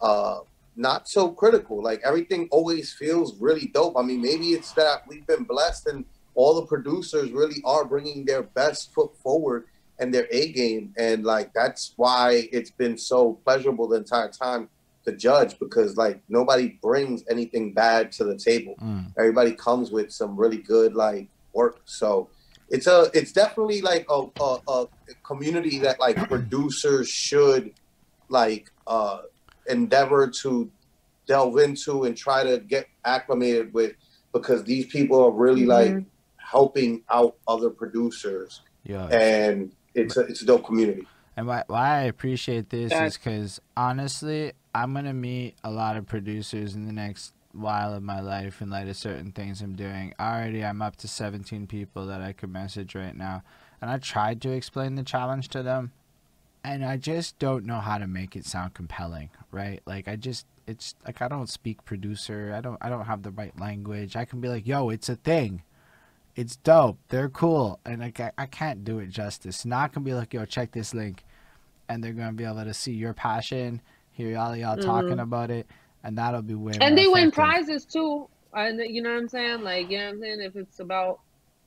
[0.00, 0.38] uh
[0.76, 1.82] not so critical.
[1.82, 3.96] Like everything always feels really dope.
[3.98, 6.04] I mean, maybe it's that we've been blessed and
[6.38, 9.64] all the producers really are bringing their best foot forward
[9.98, 10.94] and their A game.
[10.96, 14.68] And like that's why it's been so pleasurable the entire time
[15.04, 18.76] to judge because like nobody brings anything bad to the table.
[18.80, 19.12] Mm.
[19.18, 21.80] Everybody comes with some really good like work.
[21.86, 22.28] So
[22.68, 24.86] it's a it's definitely like a, a, a
[25.24, 27.72] community that like producers should
[28.28, 29.22] like uh
[29.66, 30.70] endeavor to
[31.26, 33.94] delve into and try to get acclimated with
[34.32, 36.04] because these people are really like Mhm.
[36.50, 39.06] Helping out other producers Yeah.
[39.06, 41.06] and it's a it's a dope community.
[41.36, 45.96] And why, why I appreciate this That- is because honestly, I'm gonna meet a lot
[45.96, 49.74] of producers in the next while of my life in light of certain things I'm
[49.74, 50.14] doing.
[50.18, 53.42] Already, I'm up to 17 people that I could message right now,
[53.80, 55.92] and I tried to explain the challenge to them,
[56.64, 59.80] and I just don't know how to make it sound compelling, right?
[59.86, 62.52] Like I just, it's like I don't speak producer.
[62.56, 64.16] I don't, I don't have the right language.
[64.16, 65.62] I can be like, yo, it's a thing.
[66.38, 66.98] It's dope.
[67.08, 69.64] They're cool, and I, I can't do it justice.
[69.64, 71.24] Not going to be like, yo, check this link
[71.88, 73.80] and they're gonna be able to see your passion,
[74.12, 75.66] hear all y'all talking about it,
[76.04, 76.72] and that'll be way.
[76.72, 76.82] Mm-hmm.
[76.82, 78.28] and they win prizes too.
[78.52, 79.62] And you know what I'm saying?
[79.62, 80.40] Like, you know what I'm saying?
[80.40, 81.20] If it's about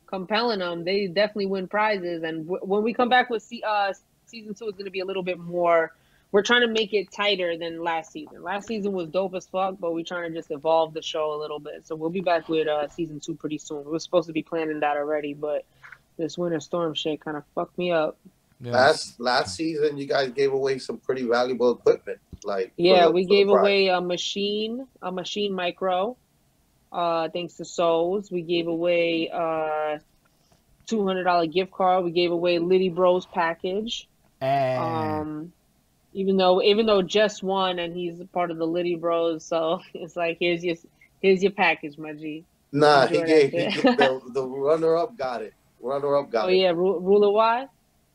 [0.07, 2.23] compelling them, they definitely win prizes.
[2.23, 3.93] And w- when we come back with se- uh,
[4.25, 5.93] season two, it's going to be a little bit more.
[6.31, 8.41] We're trying to make it tighter than last season.
[8.41, 11.39] Last season was dope as fuck, but we're trying to just evolve the show a
[11.39, 11.85] little bit.
[11.85, 13.83] So we'll be back with uh, season two pretty soon.
[13.83, 15.65] We were supposed to be planning that already, but
[16.17, 18.17] this winter storm shit kind of fucked me up.
[18.61, 18.71] Yeah.
[18.73, 22.19] Last last season, you guys gave away some pretty valuable equipment.
[22.45, 26.15] Like Yeah, the- we gave away a machine, a Maschine Mikro,
[26.93, 28.31] uh, thanks to Souls.
[28.31, 29.97] We gave away uh,
[30.85, 32.05] two hundred dollar gift card.
[32.05, 34.07] We gave away Liddy Bros package.
[34.39, 34.79] And
[35.21, 35.53] Um,
[36.13, 40.15] even though even though just won and he's part of the Liddy Bros, so it's
[40.15, 40.75] like here's your
[41.21, 42.45] here's your package, my G.
[42.73, 45.53] Nah, he gave, that he gave the, the runner up got it.
[45.81, 46.51] Runner up got Oh it.
[46.51, 47.65] Oh yeah, Ru- ruler Y.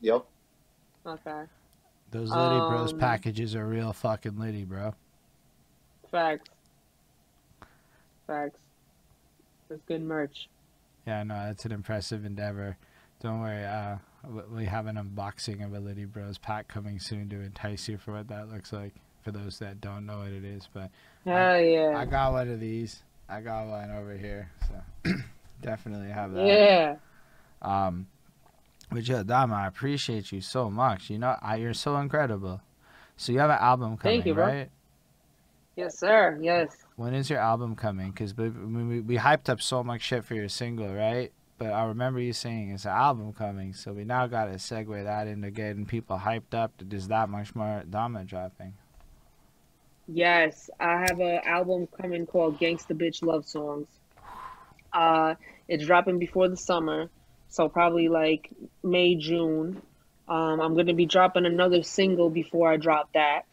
[0.01, 0.25] Yep.
[1.05, 1.43] Okay,
[2.11, 4.93] those Liddy Bros um, packages are real fucking Liddy, bro.
[6.11, 6.49] facts,
[8.25, 8.59] facts.
[9.69, 10.49] That's good merch.
[11.05, 12.77] Yeah, no, that's an impressive endeavor.
[13.21, 13.99] Don't worry, uh, w-
[14.51, 18.13] we have an unboxing of a Liddy Bros pack coming soon to entice you for
[18.13, 18.93] what that looks like.
[19.23, 20.89] For those that don't know what it is, but
[21.25, 21.93] Hell yeah.
[21.97, 23.03] I got one of these.
[23.27, 25.11] I got one over here, so
[25.61, 26.45] definitely have that.
[26.47, 26.95] Yeah.
[27.61, 28.07] Um,
[28.89, 31.09] but yeah, Dama, I appreciate you so much.
[31.09, 32.61] You know, I, you're so incredible.
[33.17, 34.45] So you have an album coming, Thank you, bro.
[34.45, 34.69] right?
[35.75, 36.39] Yes, sir.
[36.41, 36.77] Yes.
[36.95, 38.11] When is your album coming?
[38.11, 41.31] Because we, we, we hyped up so much shit for your single, right?
[41.57, 45.03] But I remember you saying it's an album coming, so we now got to segue
[45.03, 48.73] that into getting people hyped up that there's that much more Dama dropping.
[50.07, 53.87] Yes, I have an album coming called Gangsta Bitch Love Songs.
[54.93, 55.35] Uh,
[55.67, 57.09] it's dropping before the summer,
[57.49, 58.49] so probably like
[58.83, 59.81] May, June.
[60.29, 63.43] Um, I'm gonna be dropping another single before I drop that,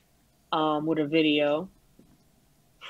[0.52, 1.70] um, with a video.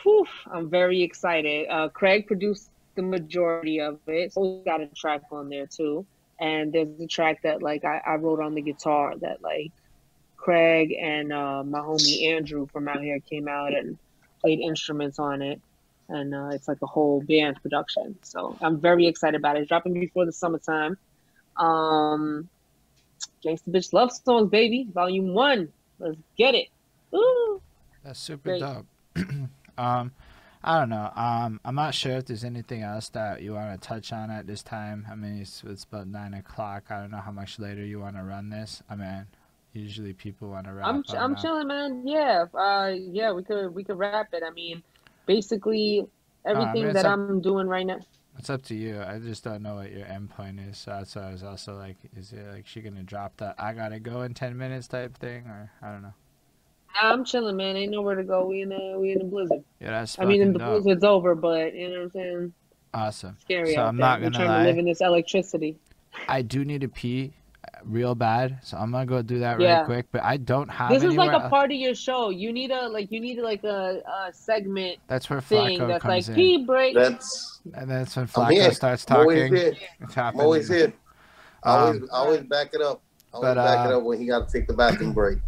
[0.02, 1.68] Whew, I'm very excited.
[1.70, 4.32] Uh, Craig produced the majority of it.
[4.32, 6.06] So we got a track on there too,
[6.40, 9.72] and there's a track that like I, I wrote on the guitar that like
[10.36, 13.98] Craig and uh, my homie Andrew from out here came out and
[14.40, 15.60] played instruments on it.
[16.10, 18.14] And uh, it's like a whole band production.
[18.22, 19.60] So I'm very excited about it.
[19.60, 20.98] It's dropping before the summertime.
[21.56, 22.50] Um,
[23.42, 25.72] Gangsta Bitch Love Songs, baby, volume one.
[25.98, 26.68] Let's get it.
[27.14, 27.62] Ooh.
[28.04, 28.60] That's super Great.
[28.60, 28.86] dope.
[29.78, 30.12] um,
[30.66, 31.12] I don't know.
[31.14, 34.46] Um, I'm not sure if there's anything else that you want to touch on at
[34.46, 35.06] this time.
[35.10, 36.84] I mean, it's, it's about nine o'clock.
[36.88, 38.82] I don't know how much later you want to run this.
[38.88, 39.26] I mean,
[39.74, 40.86] usually people want to wrap.
[40.86, 41.38] I'm I'm now.
[41.38, 42.08] chilling, man.
[42.08, 44.42] Yeah, uh, yeah, we could we could wrap it.
[44.42, 44.82] I mean,
[45.26, 46.06] basically
[46.46, 48.00] everything it's that up- I'm doing right now.
[48.38, 49.00] It's up to you.
[49.00, 50.78] I just don't know what your endpoint is.
[50.78, 53.74] So that's why I was also like, is it like she gonna drop the I
[53.74, 56.14] gotta go in ten minutes type thing, or I don't know.
[56.94, 57.76] Nah, I'm chilling, man.
[57.76, 58.46] Ain't nowhere to go.
[58.46, 59.64] We in a we in a blizzard.
[59.80, 60.68] Yeah, that's I mean, fucking the dope.
[60.82, 62.52] blizzard's over, but you know what I'm saying.
[62.92, 63.36] Awesome.
[63.40, 64.06] Scary So out I'm there.
[64.06, 64.62] not We're gonna trying lie.
[64.62, 65.78] to live in this electricity.
[66.28, 67.34] I do need to pee
[67.66, 69.78] uh, real bad, so I'm gonna go do that Yeah.
[69.80, 70.06] really quick.
[70.12, 72.30] But I don't have This is like a el- part of your show.
[72.30, 75.88] You need a like you need like a, a segment that's where Flacco thing Flacco
[75.88, 76.94] that's like in, pee break.
[76.94, 78.46] That's and that's when I'm.
[78.54, 79.54] Flacco starts I'm always talking.
[79.56, 79.74] here.
[80.00, 80.92] It's I'm always here.
[81.64, 83.02] I always, Um, always back it up.
[83.32, 85.38] Always but, back it uh, up when he got to take the bathroom break.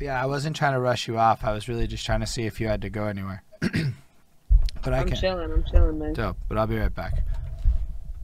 [0.00, 1.44] Yeah, I wasn't trying to rush you off.
[1.44, 3.42] I was really just trying to see if you had to go anywhere.
[3.60, 5.16] but I I'm can.
[5.16, 5.52] chilling.
[5.52, 6.12] I'm chilling, man.
[6.12, 6.36] Dope.
[6.48, 7.14] But I'll be right back.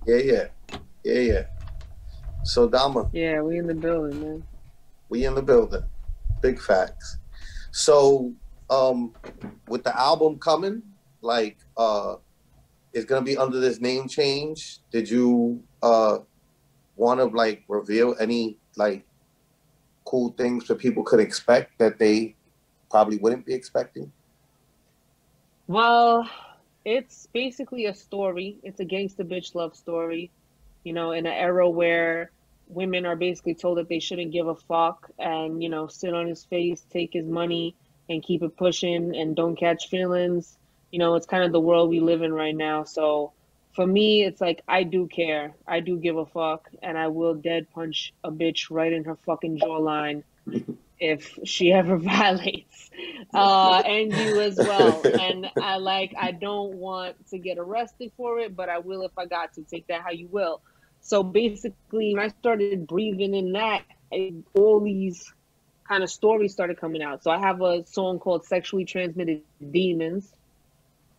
[0.06, 0.44] Yeah, yeah,
[1.04, 1.42] yeah, yeah.
[2.44, 4.44] So Dama, Yeah, we in the building, man.
[5.08, 5.82] we in the building.
[6.40, 7.18] Big facts.
[7.70, 8.32] So,
[8.68, 9.14] um,
[9.68, 10.82] with the album coming,
[11.20, 12.16] like, uh,
[12.92, 14.80] it's gonna be under this name change.
[14.90, 16.18] Did you uh
[16.96, 19.06] want to like reveal any like
[20.04, 22.34] cool things that people could expect that they
[22.90, 24.12] probably wouldn't be expecting?
[25.66, 26.28] Well,
[26.84, 28.58] it's basically a story.
[28.62, 30.30] It's a gangsta bitch love story.
[30.84, 32.30] You know, in an era where
[32.68, 36.26] women are basically told that they shouldn't give a fuck and, you know, sit on
[36.26, 37.74] his face, take his money,
[38.08, 40.58] and keep it pushing and don't catch feelings.
[40.90, 42.84] You know, it's kind of the world we live in right now.
[42.84, 43.32] So
[43.74, 45.54] for me, it's like I do care.
[45.66, 49.16] I do give a fuck, and I will dead punch a bitch right in her
[49.26, 50.24] fucking jawline
[51.00, 52.90] if she ever violates
[53.34, 55.02] uh, and you as well.
[55.20, 59.12] And I like, I don't want to get arrested for it, but I will if
[59.16, 59.62] I got to.
[59.62, 60.60] Take that how you will.
[61.00, 63.82] So basically, when I started breathing in that,
[64.54, 65.32] all these
[65.88, 67.24] kind of stories started coming out.
[67.24, 70.30] So I have a song called "Sexually Transmitted Demons."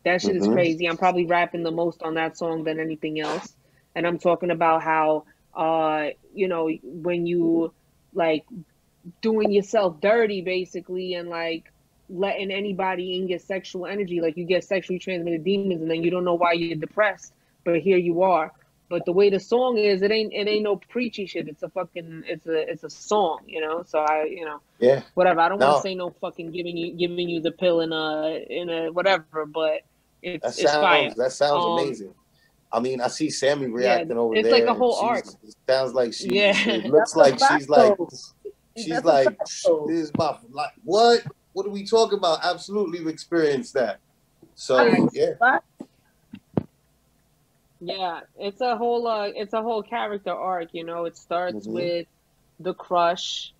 [0.06, 0.54] That shit is Mhm.
[0.54, 0.88] crazy.
[0.88, 3.56] I'm probably rapping the most on that song than anything else,
[3.96, 5.26] and I'm talking about how,
[5.56, 7.74] uh, you know, when you
[8.14, 8.46] like
[9.22, 11.72] doing yourself dirty basically and like
[12.10, 14.22] letting anybody in your sexual energy.
[14.22, 17.34] Like you get sexually transmitted demons and then you don't know why you're depressed
[17.66, 18.52] but here you are.
[18.90, 21.48] But the way the song is it ain't it ain't no preachy shit.
[21.48, 23.84] It's a fucking it's a it's a song you know?
[23.86, 25.02] So i you know Yeah.
[25.16, 25.42] whatever.
[25.42, 28.46] I don't want to say no fucking giving you giving you the pill in a
[28.50, 29.82] in a whatever but
[30.24, 32.14] it's That it's fire sounds that sounds Um, amazing.
[32.72, 34.56] I mean, I see Sammy reacting over it's there.
[34.60, 35.26] It's like a whole arc.
[35.28, 36.30] It sounds like she.
[36.34, 36.58] Yeah.
[36.68, 37.98] It looks That's like she's like.
[38.76, 41.22] She's That's like, this is my like what?
[41.52, 42.40] What are we talking about?
[42.44, 44.00] Absolutely, we've experienced that.
[44.56, 45.14] So Facts.
[45.16, 45.60] yeah,
[47.80, 51.06] Yeah, it's a whole uh it's a whole character arc, you know.
[51.06, 51.74] It starts Mhm.
[51.74, 52.08] with
[52.60, 53.54] the crush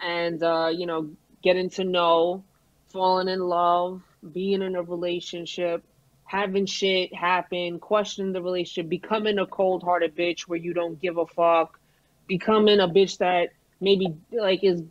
[0.00, 1.10] and uh, you know,
[1.42, 2.44] getting to know,
[2.92, 5.82] falling in love, being in a relationship,
[6.30, 11.26] having shit happen, questioning the relationship, becoming a cold-hearted bitch where you don't give a
[11.26, 11.80] fuck,
[12.28, 13.48] becoming a bitch that
[13.80, 14.82] maybe like is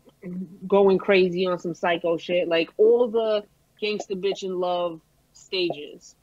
[0.67, 3.45] going crazy on some psycho shit, like all the
[3.79, 4.99] gangster bitch in love
[5.31, 6.15] stages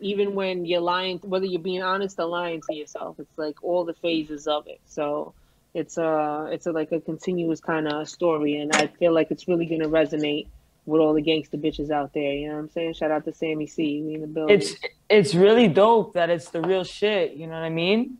[0.00, 3.84] even when you're lying, whether you're being honest or lying to yourself, it's like all
[3.84, 4.80] the phases of it.
[4.86, 5.34] So
[5.74, 9.46] it's a it's a, like a continuous kind of story, and I feel like it's
[9.46, 10.48] really gonna resonate
[10.90, 12.32] with all the gangster bitches out there.
[12.32, 12.94] You know what I'm saying?
[12.94, 14.02] Shout out to Sammy C.
[14.02, 14.58] We in the building.
[14.58, 14.74] It's
[15.08, 17.32] it's really dope that it's the real shit.
[17.32, 18.18] You know what I mean?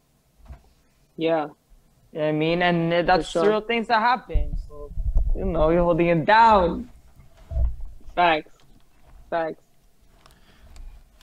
[1.17, 1.49] yeah,
[2.13, 2.63] You know what I mean?
[2.63, 3.43] And that's sure.
[3.43, 4.57] the real things that happen.
[4.69, 4.91] So
[5.37, 6.89] you know, you're holding it down.
[8.15, 8.57] facts,
[9.29, 9.63] facts,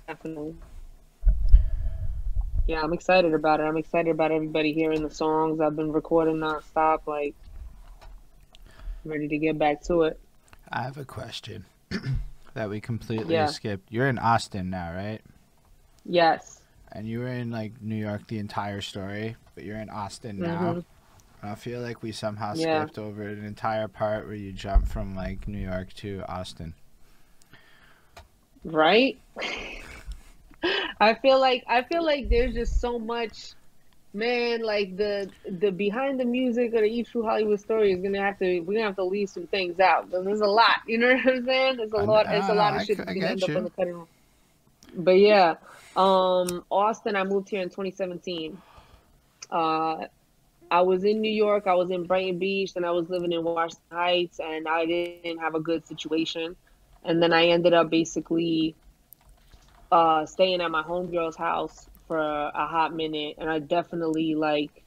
[0.08, 0.56] definitely.
[2.68, 3.64] Yeah, I'm excited about it.
[3.64, 5.62] I'm excited about everybody hearing the songs.
[5.62, 7.34] I've been recording nonstop, like
[9.06, 10.20] ready to get back to it.
[10.72, 11.66] I have a question
[12.54, 13.46] that we completely Yeah.
[13.46, 13.92] skipped.
[13.92, 15.22] You're in Austin now, right?
[16.06, 16.62] Yes.
[16.92, 20.74] And you were in like New York the entire story, but you're in Austin now.
[20.74, 20.86] Mhm.
[21.44, 22.84] I feel like we somehow Yeah.
[22.84, 26.74] skipped over an entire part where you jump from like New York to Austin.
[28.64, 29.18] right
[31.00, 33.54] i feel like i feel like there's just so much
[34.18, 38.22] man like the the behind the music of the each true hollywood story is gonna
[38.22, 40.12] have to we're gonna have to leave some things out.
[40.12, 41.78] 'cause there's a lot you know what i'm saying?
[41.78, 43.94] There's a lot there's a lot of shit that's gonna end up on the cutting
[43.94, 44.10] room
[44.96, 45.56] but yeah
[45.96, 48.62] um austin i moved here in 2017
[49.52, 50.06] uh
[50.70, 53.44] I was in New York, I was in Brighton Beach, and I was living in
[53.46, 56.56] Washington Heights, and I didn't have a good situation.
[57.06, 58.76] And then I ended up basically
[59.92, 64.84] uh, staying at my homegirl's house for a hot minute, and I definitely like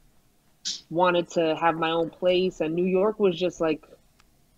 [0.89, 2.61] wanted to have my own place.
[2.61, 3.85] And New York was just like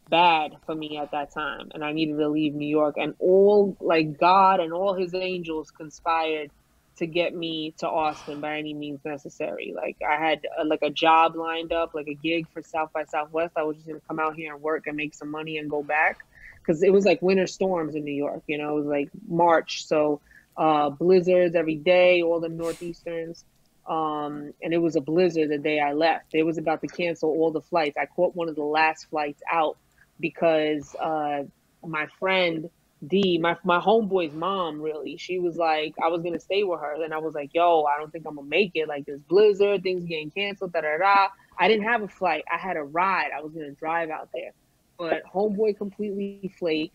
[0.08, 2.96] bad for me at that time, and I needed to leave New York.
[2.98, 6.50] And all like God and all His angels conspired
[6.98, 9.72] to get me to Austin by any means necessary.
[9.74, 13.04] Like I had uh like a job lined up, like a gig for South by
[13.04, 13.54] Southwest.
[13.56, 15.82] I was just gonna come out here and work and make some money and go
[15.82, 16.18] back
[16.60, 18.42] because it was like winter storms in New York.
[18.46, 20.20] You know, it was like March, so
[20.56, 23.44] uh, blizzards every day, all the northeasterns.
[23.86, 26.26] Um, and it was a blizzard the day I left.
[26.32, 27.96] They was about to cancel all the flights.
[27.96, 29.76] I caught one of the last flights out
[30.20, 31.42] because uh,
[31.84, 32.70] my friend
[33.04, 37.02] D, my my homeboy's mom, really, she was like, I was gonna stay with her,
[37.02, 38.86] and I was like, Yo, I don't think I'm gonna make it.
[38.86, 40.72] Like this blizzard, things getting canceled.
[40.72, 41.28] Da da da.
[41.58, 42.44] I didn't have a flight.
[42.52, 43.30] I had a ride.
[43.36, 44.52] I was gonna drive out there,
[44.96, 46.94] but homeboy completely flaked.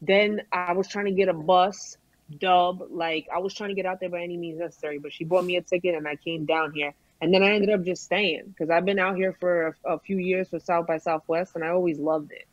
[0.00, 1.96] Then I was trying to get a bus
[2.38, 2.82] dub.
[2.90, 5.44] Like I was trying to get out there by any means necessary, but she bought
[5.44, 6.94] me a ticket and I came down here.
[7.20, 9.98] And then I ended up just staying because I've been out here for a, a
[9.98, 12.46] few years for South by Southwest and I always loved it.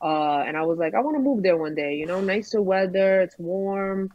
[0.00, 1.94] Uh, and I was like, I want to move there one day.
[1.94, 4.12] You know, nicer weather, it's warm.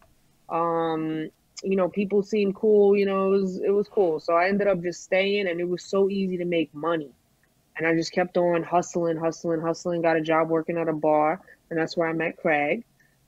[0.50, 1.30] Um,
[1.64, 2.96] you know, people seem cool.
[2.96, 4.20] You know, it was it was cool.
[4.20, 7.12] So I ended up just staying, and it was so easy to make money.
[7.78, 10.02] And I just kept on hustling, hustling, hustling.
[10.02, 12.84] Got a job working at a bar, and that's where I met Craig.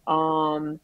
[0.06, 0.80] Um,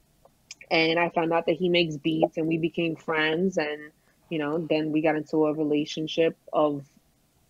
[0.71, 3.57] and I found out that he makes beats, and we became friends.
[3.57, 3.91] And
[4.29, 6.85] you know, then we got into a relationship of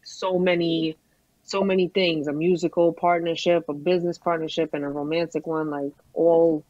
[0.04, 0.98] so many,
[1.44, 5.70] so many things: a musical partnership, a business partnership, and a romantic one.
[5.70, 6.64] Like all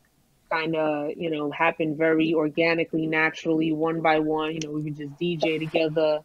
[0.52, 4.54] kind of, you know, happened very organically, naturally, one by one.
[4.54, 6.20] You know, we would just DJ together,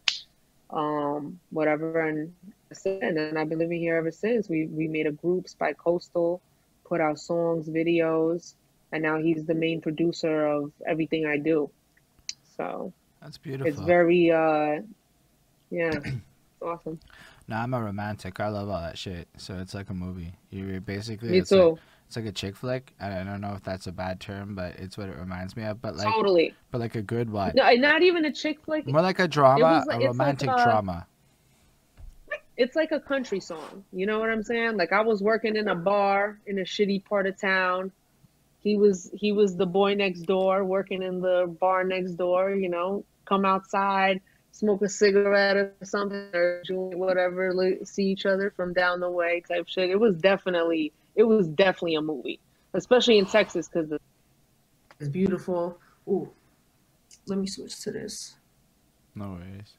[0.70, 2.34] um, whatever, and
[2.84, 4.48] and then I've been living here ever since.
[4.48, 6.40] We we made a group, Spy Coastal,
[6.84, 8.54] put out songs, videos,
[8.92, 11.70] and now he's the main producer of everything I do.
[12.56, 13.70] So That's beautiful.
[13.70, 14.80] it's very, uh,
[15.70, 16.08] yeah, it's
[16.62, 16.98] awesome.
[17.48, 18.38] No, I'm a romantic.
[18.40, 19.26] I love all that shit.
[19.36, 20.34] So it's like a movie.
[20.50, 21.70] You're basically Me it's too.
[21.70, 22.92] Like, it's like a chick flick.
[23.00, 25.80] I don't know if that's a bad term, but it's what it reminds me of.
[25.80, 26.54] But like, totally.
[26.72, 27.52] but like a good one.
[27.54, 28.86] No, not even a chick flick.
[28.86, 31.06] More like a drama, like- a it's like romantic a- drama.
[32.56, 33.84] it's like a country song.
[33.92, 34.76] You know what I'm saying?
[34.76, 37.92] Like I was working in a bar in a shitty part of town.
[38.62, 42.68] He was he was the boy next door working in the bar next door, you
[42.68, 44.20] know, come outside,
[44.52, 47.52] smoke a cigarette or something or whatever,
[47.84, 49.90] see each other from down the way type shit.
[49.90, 52.40] It was definitely it was definitely a movie,
[52.74, 53.90] especially in Texas cuz
[54.98, 55.78] it's beautiful.
[56.06, 56.30] Ooh.
[57.26, 58.36] Let me switch to this.
[59.14, 59.74] No worries.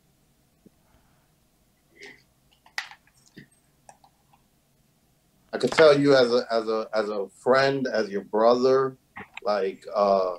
[5.54, 8.98] I could tell you as a as a as a friend, as your brother,
[9.44, 10.36] like uh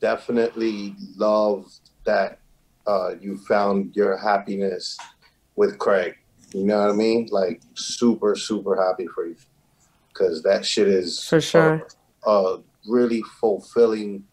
[0.00, 1.66] definitely love
[2.04, 2.40] that
[2.86, 4.96] uh you found your happiness
[5.56, 6.14] with Craig.
[6.52, 7.28] You know what I mean?
[7.30, 9.36] Like super, super happy for you.
[10.14, 11.86] Cause that shit is For sure.
[12.24, 14.24] a, a really fulfilling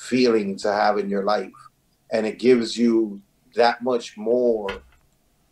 [0.00, 1.52] feeling to have in your life.
[2.10, 3.20] And it gives you
[3.54, 4.68] that much more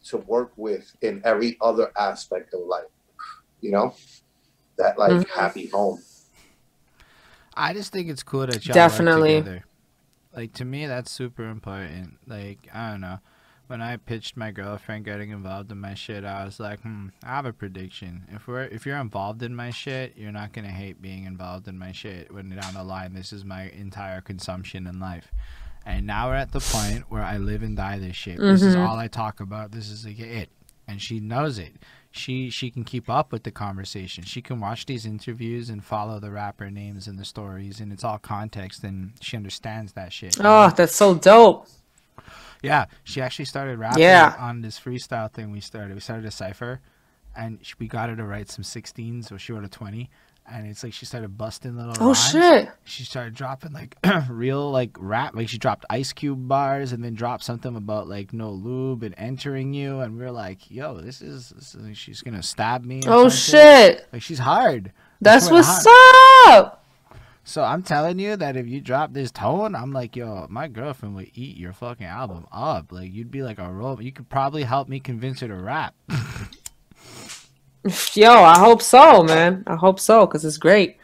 [0.06, 2.90] to work with in every other aspect of life.
[3.60, 3.94] You know?
[4.76, 5.28] That like Mhm.
[5.28, 6.00] happy home.
[7.54, 9.34] I just think it's cool that y'all Definitely.
[9.36, 9.64] work together.
[10.34, 12.18] Like to me, that's super important.
[12.26, 13.18] Like I don't know,
[13.66, 17.28] when I pitched my girlfriend getting involved in my shit, I was like, hmm, I
[17.30, 18.26] have a prediction.
[18.30, 21.76] If we're if you're involved in my shit, you're not gonna hate being involved in
[21.78, 22.32] my shit.
[22.32, 25.32] When down the line, this is my entire consumption in life.
[25.84, 28.38] And now we're at the point where I live and die this shit.
[28.38, 28.86] This is Mhm.
[28.86, 29.72] all I talk about.
[29.72, 30.50] This is like it,
[30.86, 31.72] and she knows it
[32.10, 34.24] she she can keep up with the conversation.
[34.24, 38.04] She can watch these interviews and follow the rapper names and the stories, and it's
[38.04, 40.36] all context, and she understands that shit.
[40.40, 41.66] Oh, that's so dope.
[42.62, 44.34] Yeah, she actually started rapping Yeah.
[44.38, 45.94] on this freestyle thing we started.
[45.94, 46.80] We started a cipher,
[47.36, 50.10] and we got her to write some 16s, or she wrote a 20,
[50.50, 51.94] and it's like she started busting little.
[52.00, 52.30] Oh rhymes.
[52.30, 52.70] shit.
[52.84, 53.96] She started dropping like
[54.30, 58.32] real like rap, like she dropped Ice Cube bars, and then dropped something about like
[58.32, 62.22] no lube and entering you, and we are like, yo, this is, this is she's
[62.22, 63.02] gonna stab me.
[63.06, 64.06] Oh shit.
[64.12, 64.92] Like she's hard.
[65.20, 66.64] That's what's hard.
[66.64, 66.84] up.
[67.48, 71.14] So I'm telling you that if you drop this tone, I'm like, yo, my girlfriend
[71.14, 72.92] would eat your fucking album up.
[72.92, 74.02] Like you'd be like a role.
[74.02, 75.94] You could probably help me convince her to rap.
[78.14, 79.64] Yo, I hope so, man.
[79.66, 80.96] I hope so because it's great.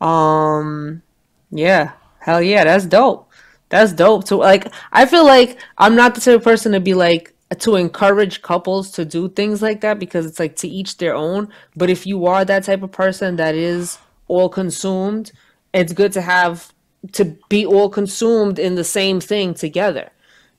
[0.00, 1.02] Um,
[1.50, 3.30] yeah, hell yeah, that's dope.
[3.68, 4.24] That's dope.
[4.26, 7.76] To like, I feel like I'm not the type of person to be like to
[7.76, 11.48] encourage couples to do things like that because it's like to each their own.
[11.76, 15.32] But if you are that type of person that is all consumed,
[15.72, 16.72] it's good to have
[17.12, 20.10] to be all consumed in the same thing together.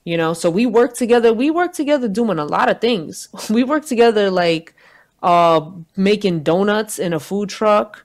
[0.04, 1.32] You know, so we work together.
[1.32, 3.28] We work together doing a lot of things.
[3.50, 4.74] We work together like
[5.22, 8.04] uh making donuts in a food truck.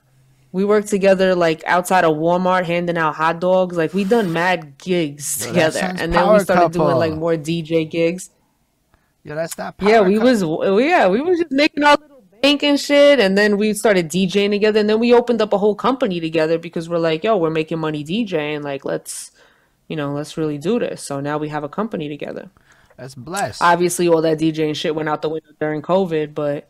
[0.52, 3.76] We worked together like outside of Walmart handing out hot dogs.
[3.76, 5.94] Like we done mad gigs Yo, together.
[5.98, 8.30] And then we started doing like more DJ gigs.
[9.24, 9.76] Yeah, that's that.
[9.82, 10.42] Yeah, we cou- was
[10.84, 14.52] yeah, we was just making our little bank and shit, and then we started DJing
[14.52, 17.50] together, and then we opened up a whole company together because we're like, yo, we're
[17.50, 19.32] making money DJing, like let's,
[19.88, 21.02] you know, let's really do this.
[21.02, 22.52] So now we have a company together.
[22.98, 23.62] That's blessed.
[23.62, 26.70] Obviously, all that DJing shit went out the window during COVID, but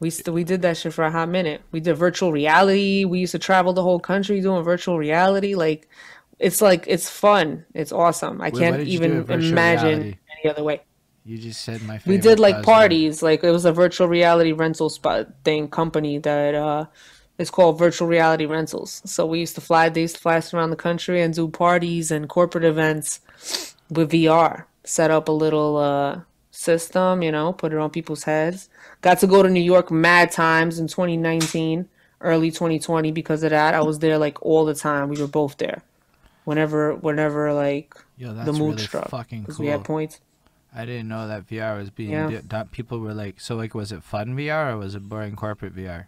[0.00, 1.62] we still we did that shit for a hot minute.
[1.72, 3.04] We did virtual reality.
[3.04, 5.54] We used to travel the whole country doing virtual reality.
[5.54, 5.88] Like,
[6.38, 7.64] it's like it's fun.
[7.74, 8.40] It's awesome.
[8.40, 10.18] I Wait, can't did you do even imagine reality?
[10.42, 10.82] any other way.
[11.24, 12.00] you just said my.
[12.06, 12.64] We did like cousin.
[12.64, 16.86] parties, like it was a virtual reality rental spot thing company that uh
[17.38, 19.02] is called Virtual Reality Rentals.
[19.04, 21.48] So we used to fly they used to fly us around the country and do
[21.48, 23.20] parties and corporate events
[23.90, 24.64] with VR.
[24.84, 28.68] Set up a little uh system, you know, put it on people's heads.
[29.06, 31.88] Got to go to New York mad times in 2019,
[32.22, 33.72] early 2020 because of that.
[33.72, 35.08] I was there like all the time.
[35.08, 35.82] We were both there.
[36.44, 39.08] Whenever whenever like Yo, the mood really struck.
[39.08, 39.56] fucking cool.
[39.64, 40.20] we had points.
[40.74, 42.10] I didn't know that VR was being.
[42.10, 42.40] Yeah.
[42.46, 45.76] di- people were like, so like, was it fun VR or was it boring corporate
[45.76, 46.06] VR?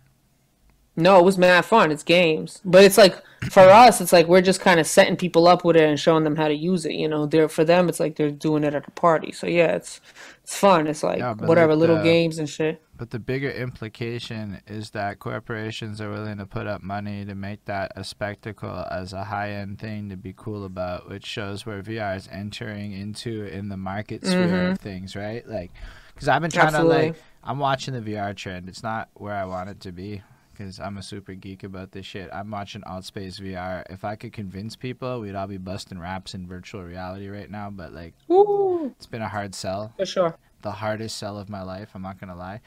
[0.96, 1.92] No, it was mad fun.
[1.92, 3.14] It's games, but it's like
[3.50, 6.24] for us, it's like we're just kind of setting people up with it and showing
[6.24, 6.94] them how to use it.
[6.94, 9.30] You know, they're for them, it's like they're doing it at a party.
[9.30, 10.00] So yeah, it's
[10.42, 10.88] it's fun.
[10.88, 12.82] It's like Yeah, whatever like little the- games and shit.
[12.98, 17.64] But the bigger implication is that corporations are willing to put up money to make
[17.66, 21.80] that a spectacle as a high end thing to be cool about, which shows where
[21.80, 24.82] VR is entering into in the market sphere of mm-hmm.
[24.82, 25.48] things, right?
[25.48, 25.70] Like,
[26.12, 28.68] because I've been trying to like, I'm watching the VR trend.
[28.68, 30.22] It's not where I want it to be.
[30.52, 32.28] Because I'm a super geek about this shit.
[32.32, 33.84] I'm watching Outspace VR.
[33.90, 37.70] If I could convince people, we'd all be busting raps in virtual reality right now.
[37.70, 40.36] But like, Woo, it's been a hard sell for sure.
[40.62, 41.90] The hardest sell of my life.
[41.94, 42.60] I'm not gonna lie,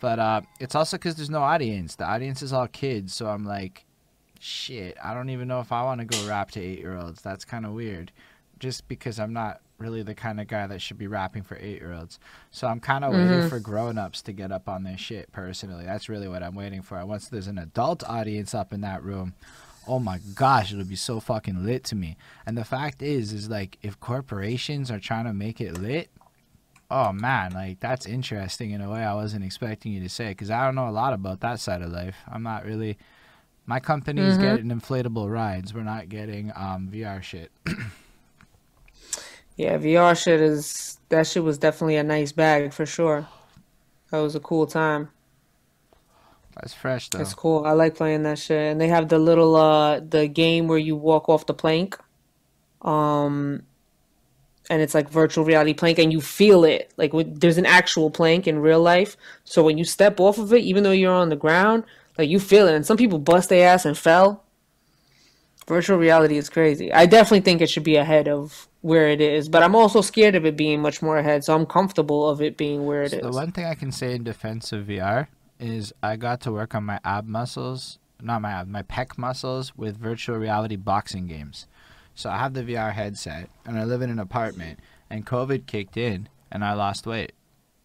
[0.00, 1.96] but uh, it's also because there's no audience.
[1.96, 3.84] The audience is all kids, so I'm like,
[4.40, 4.96] shit.
[5.02, 7.22] I don't even know if I want to go rap to eight year olds.
[7.22, 8.12] That's kind of weird,
[8.58, 11.80] just because I'm not really the kind of guy that should be rapping for eight
[11.80, 12.18] year olds.
[12.50, 15.30] So I'm kind of waiting for grown ups to get up on this shit.
[15.32, 17.04] Personally, that's really what I'm waiting for.
[17.04, 19.34] Once there's an adult audience up in that room.
[19.88, 22.16] Oh my gosh, it'll be so fucking lit to me.
[22.44, 26.10] And the fact is, is like if corporations are trying to make it lit,
[26.90, 30.50] Oh man, like that's interesting in a way I wasn't expecting you to say because
[30.50, 32.16] I don't know a lot about that side of life.
[32.30, 32.98] I'm not really.
[33.68, 35.74] My company's getting inflatable rides.
[35.74, 37.50] We're not getting um, VR shit.
[39.56, 43.26] Yeah, VR shit is that shit was definitely a nice bag for sure.
[44.10, 45.10] That was a cool time.
[46.54, 47.20] That's fresh though.
[47.20, 47.64] It's cool.
[47.64, 48.72] I like playing that shit.
[48.72, 51.98] And they have the little uh the game where you walk off the plank.
[52.82, 53.62] Um
[54.70, 56.92] and it's like virtual reality plank and you feel it.
[56.96, 59.16] Like when, there's an actual plank in real life.
[59.44, 61.84] So when you step off of it, even though you're on the ground,
[62.18, 62.74] like you feel it.
[62.74, 64.42] And some people bust their ass and fell.
[65.66, 66.92] Virtual reality is crazy.
[66.92, 70.36] I definitely think it should be ahead of where it is, but I'm also scared
[70.36, 71.42] of it being much more ahead.
[71.42, 73.22] So I'm comfortable of it being where it So is.
[73.22, 75.26] the one thing I can say in defense of VR
[75.58, 79.76] is I got to work on my ab muscles, not my ab, my pec muscles
[79.76, 81.66] with virtual reality boxing games.
[82.16, 84.80] So I have the VR headset and I live in an apartment
[85.10, 87.32] and COVID kicked in and I lost weight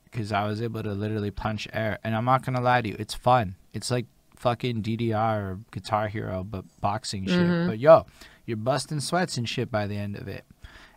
[0.06, 2.00] because I was able to literally punch air.
[2.04, 3.56] And I'm not gonna lie to you, it's fun.
[3.74, 4.06] It's like
[4.38, 7.40] fucking DDR or Guitar Hero, but boxing shit.
[7.40, 7.68] Mm-hmm.
[7.68, 8.06] But yo,
[8.46, 10.46] you're busting sweats and shit by the end of it.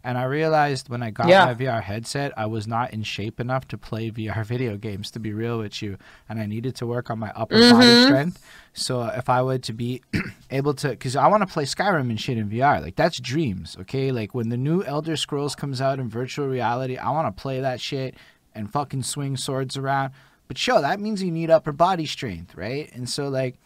[0.04, 1.46] And I realized when I got Yeah.
[1.46, 5.18] my VR headset, I was not in shape enough to play VR video games, to
[5.18, 5.96] be real with you.
[6.28, 8.04] And I needed to work on my upper body mm-hmm.
[8.04, 8.44] strength.
[8.74, 10.02] So if I were to be
[10.50, 13.76] able to, because I want to play Skyrim and shit in VR, like that's dreams,
[13.80, 14.12] okay?
[14.12, 17.60] Like when the new Elder Scrolls comes out in virtual reality, I want to play
[17.60, 18.14] that shit
[18.54, 20.12] and fucking swing swords around.
[20.48, 22.90] But sure, that means you need upper body strength, right?
[22.92, 23.56] And so like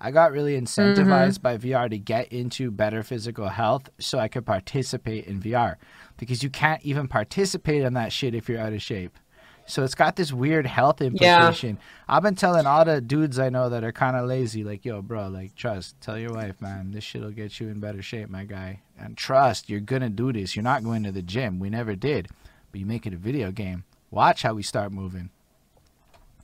[0.00, 0.64] I got really mm-hmm.
[0.64, 5.76] incentivized by VR to get into better physical health so I could participate in VR
[6.16, 9.18] because you can't even participate in that shit if you're out of shape.
[9.66, 11.78] So it's got this weird health implication.
[12.08, 15.02] I've been telling all the dudes I know that are kind of lazy, like, yo,
[15.02, 18.44] bro, like, trust, tell your wife, man, this shit'll get you in better shape, my
[18.44, 18.80] guy.
[18.98, 20.56] And trust, you're gonna do this.
[20.56, 21.58] You're not going to the gym.
[21.58, 22.28] We never did.
[22.72, 23.84] But you make it a video game.
[24.10, 25.28] Watch how we start moving.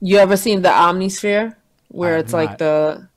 [0.01, 1.55] You ever seen the Omnisphere?
[1.87, 3.07] Where it's have like the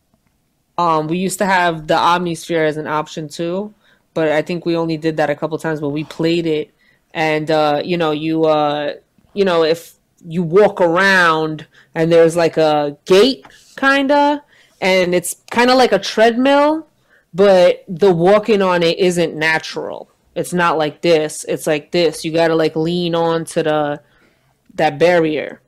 [0.79, 3.75] um we used to have the Omnisphere as an option too,
[4.15, 6.73] but I think we only did that a couple times, but we played it
[7.13, 8.95] and uh you know, you uh
[9.35, 13.45] you know, if you walk around and there's like a gate
[13.77, 14.43] kinda
[14.81, 16.87] and it's kinda like a treadmill,
[17.35, 20.11] but the walking on it isn't natural.
[20.35, 21.45] It's not like this.
[21.49, 22.25] It's like this.
[22.25, 24.01] You got to like lean on to the
[24.75, 25.61] that barrier.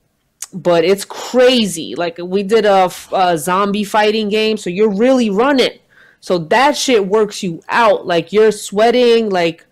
[0.52, 1.94] But it's crazy.
[1.94, 2.90] Like we did a
[3.38, 5.78] zombie fighting game, so you're really running.
[6.20, 8.06] So that shit works you out.
[8.06, 9.30] Like you're sweating.
[9.30, 9.64] Like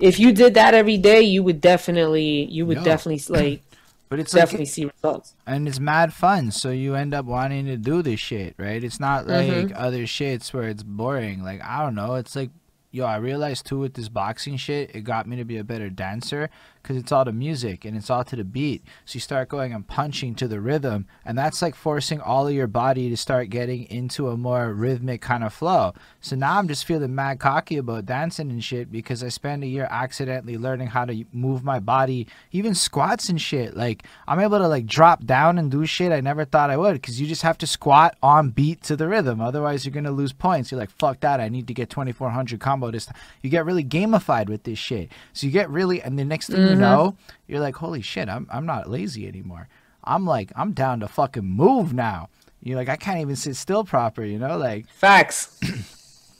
[0.00, 3.62] if you did that every day, you would definitely, you would definitely like
[4.10, 5.34] But it's like definitely see results.
[5.46, 8.98] and it's mad fun so you end up wanting to do this shit right it's
[8.98, 9.72] not like Mhm.
[9.76, 12.48] other shits where it's boring like i don't know it's like
[12.90, 15.90] yo i realized too with this boxing shit it got me to be a better
[15.90, 16.48] dancer
[16.88, 18.82] because it's all the music and it's all to the beat.
[19.04, 22.54] So you start going and punching to the rhythm and that's like forcing all of
[22.54, 25.92] your body to start getting into a more rhythmic kind of flow.
[26.22, 29.66] So now i'm just feeling mad cocky about dancing and shit because i spent a
[29.66, 33.76] year accidentally learning how to move my body even squats and shit.
[33.76, 36.94] Like i'm able to like drop down and do shit i never thought i would
[36.94, 39.42] because you just have to squat on beat to the rhythm.
[39.42, 40.70] Otherwise you're gonna lose points.
[40.70, 41.38] You're like fuck that.
[41.38, 45.10] I need to get 2400 combo this time you get really gamified with this shit.
[45.34, 47.34] So you get really and the next thing you know uh-huh.
[47.46, 49.68] you're like holy shit i'm, I'm not lazy anymore
[50.04, 52.28] i'm like i'm down to fucking move now
[52.62, 55.58] you're like i can't even sit still proper you know like Facts.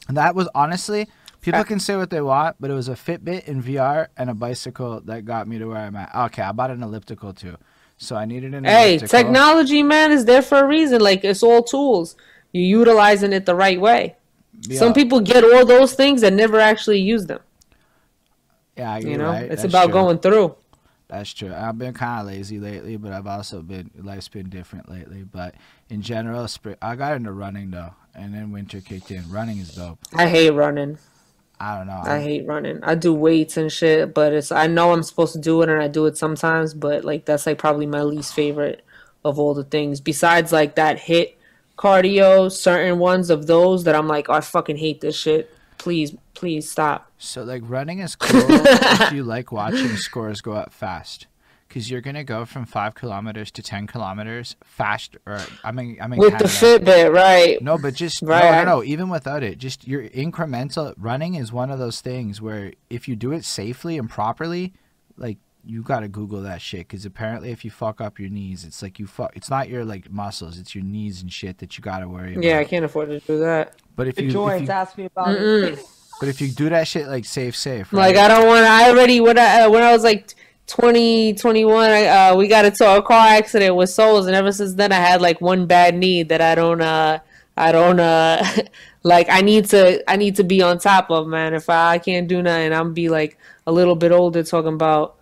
[0.08, 1.06] that was honestly,
[1.40, 4.34] people can say what they want, but it was a Fitbit in VR and a
[4.34, 6.14] bicycle that got me to where I'm at.
[6.14, 7.56] Okay, I bought an elliptical too.
[7.98, 9.08] So I needed an Hey, elliptical.
[9.08, 11.00] technology, man, is there for a reason.
[11.00, 12.16] Like it's all tools.
[12.52, 14.16] You're utilizing it the right way.
[14.62, 17.40] Yeah, Some people get all those things and never actually use them.
[18.78, 19.50] Yeah, You know, right.
[19.50, 19.92] it's That's about true.
[19.92, 20.56] going through.
[21.08, 21.54] That's true.
[21.54, 25.24] I've been kind of lazy lately, but I've also been life's been different lately.
[25.24, 25.54] But
[25.88, 29.30] in general, spring, I got into running though, and then winter kicked in.
[29.30, 30.00] Running is dope.
[30.14, 30.98] I hate running.
[31.60, 32.02] I don't know.
[32.04, 32.84] I I, hate running.
[32.84, 35.82] I do weights and shit, but it's I know I'm supposed to do it and
[35.82, 38.84] I do it sometimes, but like that's like probably my least favorite
[39.24, 40.00] of all the things.
[40.00, 41.34] Besides like that HIIT
[41.76, 45.50] cardio, certain ones of those that I'm like, oh, I fucking hate this shit.
[45.78, 47.10] Please, please stop.
[47.18, 51.26] So like running is cool if you like watching scores go up fast,
[51.68, 55.16] because you're gonna go from five kilometers to ten kilometers fast.
[55.26, 57.60] Or I mean, I mean With the Fitbit, right?
[57.62, 58.84] No, but just Right, no, I- no, no.
[58.84, 63.16] Even without it, just your incremental running is one of those things where if you
[63.16, 64.72] do it safely and properly,
[65.16, 68.82] like you gotta Google that shit because apparently if you fuck up your knees, it's
[68.82, 69.36] like you fuck.
[69.36, 72.44] It's not your like muscles, it's your knees and shit that you gotta worry about.
[72.44, 73.74] Yeah, I can't afford to do that.
[73.98, 75.72] But if The you, if you asked me about Mm-mm.
[75.72, 75.86] it.
[76.20, 77.92] but if you do that shit like safe, safe.
[77.92, 78.14] Like?
[78.14, 78.64] I don't want.
[78.64, 80.34] I already when I uh, when I was like
[80.68, 84.74] 20, 21, I, uh, we got into a car accident with souls, and ever since
[84.74, 86.80] then I had like one bad knee that I don't.
[86.80, 87.18] uh
[87.56, 87.98] I don't.
[87.98, 88.44] uh
[89.04, 90.08] Like I need to.
[90.10, 91.54] I need to be on top of man.
[91.54, 93.36] If I, I can't do nothing, I'm be like
[93.66, 95.16] a little bit older talking about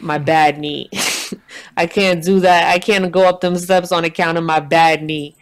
[0.00, 0.88] my bad knee.
[1.76, 2.72] I can't do that.
[2.72, 5.36] I can't go up them steps on account of my bad knee.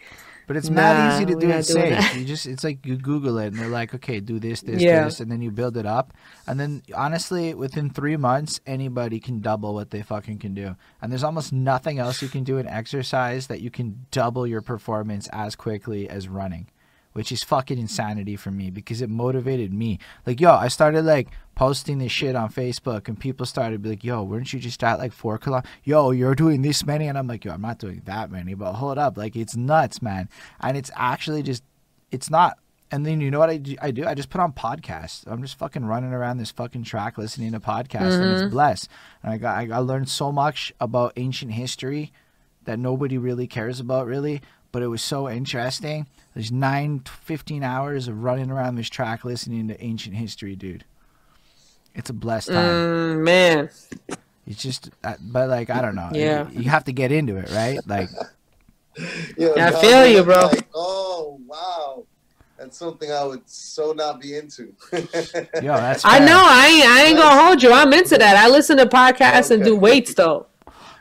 [0.47, 2.15] But it's not easy to do it safe.
[2.15, 5.03] You just it's like you Google it and they're like, okay, do this, this, Yeah.
[5.03, 6.13] this, and then you build it up.
[6.47, 10.77] And then honestly, within three months, anybody can double what they fucking can do.
[11.01, 14.61] And there's almost nothing else you can do in exercise that you can double your
[14.61, 16.67] performance as quickly as running.
[17.13, 19.97] Which is fucking insanity for me because it motivated me.
[20.27, 23.89] Like, yo, I started like posting this shit on Facebook and people started to be
[23.89, 25.71] like, yo, weren't you just at like four kilometers?
[25.83, 27.07] Yo, you're doing this many.
[27.07, 29.17] And I'm like, yo, I'm not doing that many, but hold up.
[29.17, 30.29] Like, it's nuts, man.
[30.61, 31.63] And it's actually just,
[32.11, 32.59] it's not.
[32.91, 33.75] And then you know what I do?
[33.81, 34.05] I do?
[34.05, 35.23] I just put on podcasts.
[35.25, 38.51] I'm just fucking running around this fucking track listening to podcasts and it's mm-hmm.
[38.51, 38.87] blessed.
[39.23, 42.13] And I got, I, I learned so much about ancient history
[42.65, 44.43] that nobody really cares about, really.
[44.71, 46.05] But it was so interesting.
[46.35, 50.85] There's nine, 15 hours of running around this track listening to ancient history, dude.
[51.97, 52.55] It's a blessed time.
[52.55, 53.69] Mm, man,
[54.45, 56.09] It's just, uh, but like, I don't know.
[56.13, 56.47] Yeah.
[56.51, 57.79] You, you have to get into it, right?
[57.85, 58.09] Like,
[59.37, 60.47] Yeah, I no, feel you, bro.
[60.47, 62.03] Like, oh wow,
[62.57, 64.73] that's something I would so not be into.
[64.91, 65.01] yo,
[65.61, 66.03] that's.
[66.03, 66.41] I know.
[66.43, 66.85] I ain't.
[66.87, 67.71] I ain't gonna hold you.
[67.71, 68.35] I'm into that.
[68.37, 70.47] I listen to podcasts and do weights though.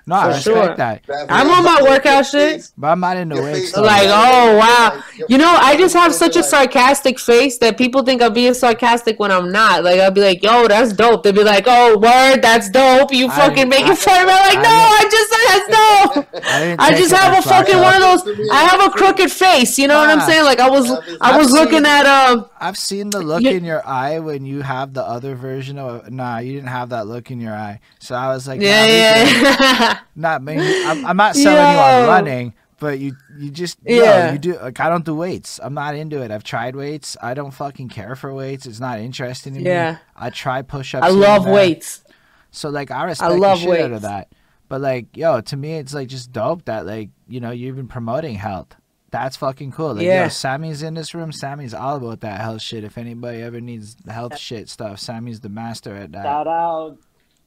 [0.08, 0.76] No, I for respect sure.
[0.76, 1.02] that.
[1.08, 2.70] That I'm on my workout shit.
[2.78, 3.72] But I'm not in the weights.
[3.72, 5.02] face Like, oh, wow.
[5.28, 9.18] You know, I just have such a sarcastic face that people think I'm being sarcastic
[9.18, 9.82] when I'm not.
[9.82, 13.28] Like I'll be like, "Yo, that's dope." They'll be like, "Oh, word, that's dope." You
[13.30, 14.32] fucking didn't- making I- fun of me.
[14.32, 14.68] I'm like, I "No,
[15.00, 15.66] I just said that's
[16.36, 18.48] dope." I, I just have a fucking one of those.
[18.52, 19.76] I have a crooked face.
[19.78, 20.44] You know what I'm saying?
[20.44, 20.88] Like I was,
[21.20, 22.46] I was I've looking seen- at um.
[22.60, 23.50] I've seen the look Yeah.
[23.52, 26.10] in your eye when you have the other version of.
[26.12, 27.80] Nah, you didn't have that look in your eye.
[27.98, 29.95] So I was like, nah, Yeah, we yeah.
[30.16, 30.56] Not me.
[30.86, 32.08] I'm, I'm not selling you on Yo.
[32.08, 34.32] running, but you you just yeah Yeah.
[34.32, 35.60] you do like I don't do weights.
[35.62, 36.30] I'm not into it.
[36.30, 37.16] I've tried weights.
[37.22, 38.66] I don't fucking care for weights.
[38.66, 39.66] It's not interesting to me.
[39.66, 39.98] Yeah.
[40.14, 41.04] I try push ups.
[41.06, 42.02] I love weights.
[42.50, 44.32] So like I respect love the shit out of that.
[44.68, 47.88] But like yo, to me it's like just dope that like you know you've been
[47.88, 48.74] promoting health.
[49.12, 49.94] That's fucking cool.
[49.94, 50.24] Like, Yeah.
[50.24, 51.30] yo, Sammy's in this room.
[51.32, 52.82] Sammy's all about that health shit.
[52.84, 56.24] If anybody ever needs health shit stuff, Sammy's the master at that.
[56.24, 56.98] Shout out.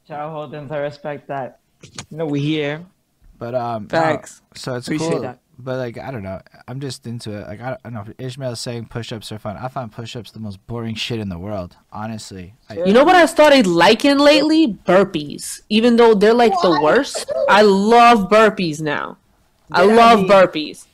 [0.08, 0.72] Ciao, Holdens.
[0.72, 1.59] I respect that.
[2.09, 2.85] You know, we here.
[3.38, 4.22] But um, no,
[4.56, 5.22] so it's Appreciate cool.
[5.22, 5.40] that.
[5.61, 6.41] But like, I don't know.
[6.69, 7.48] I'm just into it.
[7.48, 8.14] Like, I don't, I don't know.
[8.17, 9.58] Ishmael's saying push-ups are fun.
[9.58, 11.75] I find push-ups the most boring shit in the world.
[11.91, 12.53] Honestly.
[12.69, 14.67] I, You know what I started liking lately?
[14.85, 15.61] Burpees.
[15.69, 19.17] Even though they're like the worst, I love burpees now.
[19.72, 20.85] I Yeah, I love mean- burpees.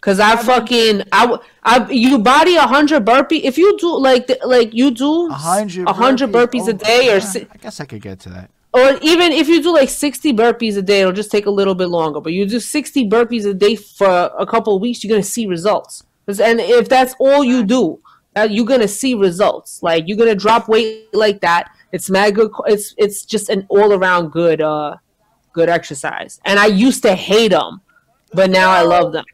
[0.00, 4.74] Cause I fucking I I you body a hundred burpee if you do like like
[4.74, 5.88] you do a hundred.
[5.88, 8.28] a hundred burpees a Oh, day or yeah, si- I guess I could get to
[8.28, 8.50] that.
[8.74, 11.76] Or even if you do like 60 burpees a day it'll just take a little
[11.76, 12.20] bit longer.
[12.20, 15.46] But you do 60 burpees a day for a couple of weeks you're gonna see
[15.46, 16.02] results.
[16.26, 18.00] and if that's all you do
[18.36, 19.80] uh, you're gonna see results.
[19.82, 21.70] Like you're gonna drop weight like that.
[21.92, 24.96] It's mad good it's it's just an all-around good uh
[25.52, 26.40] good exercise.
[26.44, 27.80] And i used to hate them
[28.32, 29.24] but now i love them.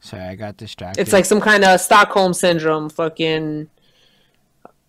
[0.00, 1.00] Sorry, I got distracted.
[1.00, 3.68] it's like some kind of stockholm syndrome fucking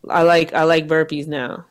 [0.09, 1.65] i like i like burpees now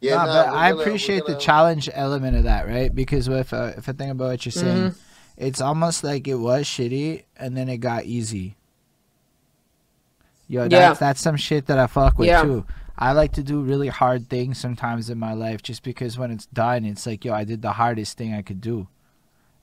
[0.00, 2.92] Yeah, Nah, nah, but I gonna- we're appreciate the gonna- challenge element of that, right?
[2.92, 4.98] Because if uh, if I think about what you're saying, Mm-hmm.
[5.36, 8.56] it's almost like it was shitty and then it got easy.
[10.48, 10.92] Yo, that's, Yeah.
[10.94, 12.42] that's some shit that I fuck with Yeah.
[12.42, 12.66] too.
[12.98, 16.46] I like to do really hard things sometimes in my life just because when it's
[16.46, 18.86] done, it's like, yo, I did the hardest thing I could do.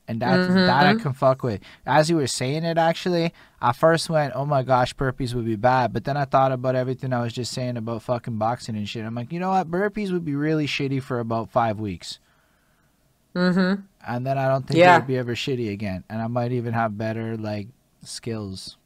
[0.09, 1.03] And that, that I Mm-hmm.
[1.03, 1.61] can fuck with.
[1.85, 3.31] As you were saying it, actually,
[3.61, 5.93] I first went, oh my gosh, burpees would be bad.
[5.93, 9.05] But then I thought about everything I was just saying about fucking boxing and shit.
[9.05, 9.69] I'm like, you know what?
[9.69, 12.17] Burpees would be really shitty for about five weeks.
[13.35, 14.95] mm-hmm And then I don't think Yeah.
[14.95, 16.03] it would be ever shitty again.
[16.09, 17.67] And I might even have better, like,
[18.03, 18.77] skills.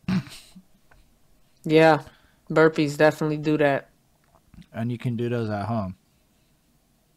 [1.63, 2.01] yeah
[2.51, 3.89] burpees definitely do that
[4.73, 5.95] And you can do those at home.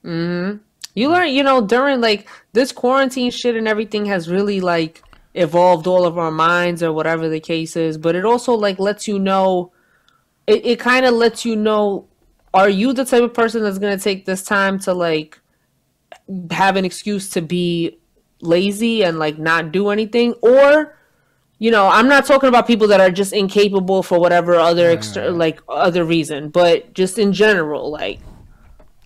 [0.02, 0.56] hmm
[0.96, 5.02] You learn, you know, during like this quarantine shit and everything has really like
[5.34, 7.98] evolved all of our minds or whatever the case is.
[7.98, 9.72] But it also like lets you know,
[10.46, 12.08] it, it kind of lets you know,
[12.54, 15.38] are you the type of person that's gonna take this time to like
[16.50, 17.98] have an excuse to be
[18.40, 20.96] lazy and like not do anything, or
[21.58, 25.30] you know, I'm not talking about people that are just incapable for whatever other extra
[25.30, 28.18] like other reason, but just in general, like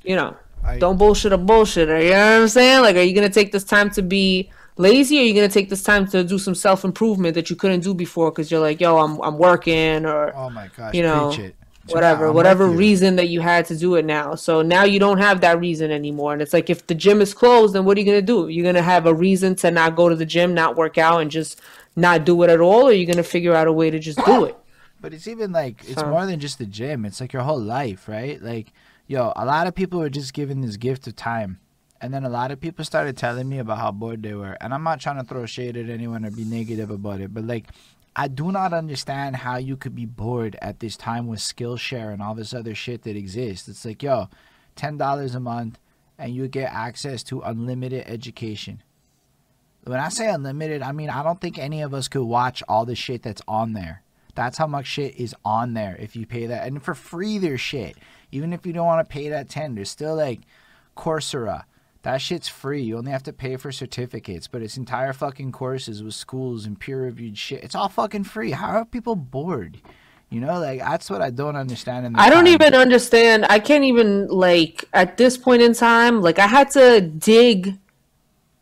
[0.05, 2.03] you know I- don't bullshit a bullshitter.
[2.03, 2.83] You know what I'm saying?
[2.83, 5.69] Like, are you gonna take this time to be lazy, or are you gonna take
[5.71, 8.81] this time to do some self improvement that you couldn't do before because you're like,
[8.81, 11.57] yo, I'm I'm working or Oh my gosh, You know, it.
[11.89, 14.37] Whatever, yeah, whatever reason that you had to do it now.
[14.37, 17.35] So now you don't have that reason anymore, and it's like if the gym is
[17.35, 18.49] closed, then what are you gonna do?
[18.49, 21.31] You're gonna have a reason to not go to the gym, not work out, and
[21.31, 21.61] just
[21.97, 24.45] not do it at all, or you're gonna figure out a way to just do
[24.45, 24.57] it.
[25.01, 27.05] But it's even like it's So- more than just the gym.
[27.07, 28.41] It's like your whole life, right?
[28.41, 28.73] Like,
[29.11, 31.59] yo, a lot of people were just given this gift of time.
[32.01, 34.57] And then a lot of people started telling me about how bored they were.
[34.61, 37.45] And I'm not trying to throw shade at anyone or be negative about it, but
[37.45, 37.67] like
[38.15, 42.23] I do not understand how you could be bored at this time with Skillshare and
[42.23, 43.69] all this other shit that exists.
[43.69, 44.29] It's like, yo,
[44.77, 45.81] ten dollars a month
[46.17, 48.81] and you get access to unlimited education.
[49.83, 52.85] When I say unlimited, I mean I don't think any of us could watch all
[52.85, 54.03] the shit that's on there.
[54.37, 56.69] That's how much shit is on there if you pay that.
[56.69, 57.97] And for free, there's shit.
[58.33, 60.41] Even if you don't want to pay that 10, there's still like
[60.97, 61.65] Coursera.
[62.03, 62.83] That shit's free.
[62.83, 66.79] You only have to pay for certificates, but it's entire fucking courses with schools and
[66.81, 67.63] peer reviewed shit.
[67.63, 68.53] It's all fucking free.
[68.53, 69.81] How are people bored?
[70.31, 72.17] You know, like that's what I don't understand.
[72.17, 73.47] I don't even understand.
[73.51, 76.23] I can't even like at this point in time.
[76.23, 77.77] Like I had to dig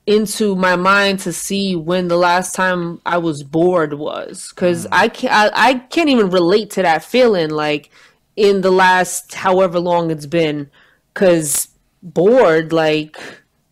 [0.07, 4.91] into my mind to see when the last time I was bored was, because mm.
[4.93, 5.35] I can't.
[5.35, 7.51] I, I can't even relate to that feeling.
[7.51, 7.91] Like
[8.39, 10.71] in the last however long it's been,
[11.13, 11.69] because
[12.03, 12.73] bored.
[12.73, 13.19] Like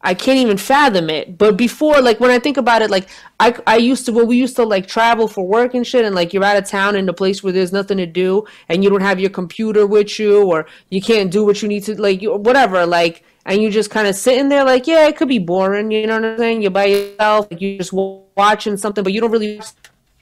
[0.03, 1.39] I can't even fathom it.
[1.39, 3.09] But before, like when I think about it, like
[3.41, 6.15] I, I used to when we used to like travel for work and shit, and
[6.15, 8.91] like you're out of town in a place where there's nothing to do, and you
[8.91, 12.23] don't have your computer with you, or you can't do what you need to, like
[12.23, 15.39] you, whatever, like, and you just kind of sitting there, like, yeah, it could be
[15.39, 16.63] boring, you know what I'm saying?
[16.63, 19.61] You're by yourself, like you're just watching something, but you don't really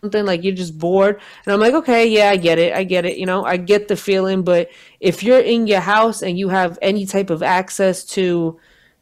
[0.04, 1.20] something like you're just bored.
[1.44, 3.88] And i'm like okay yeah i get it i get it you know i get
[3.88, 4.42] the feeling.
[4.42, 8.58] But if you're in your house and you have any type of access to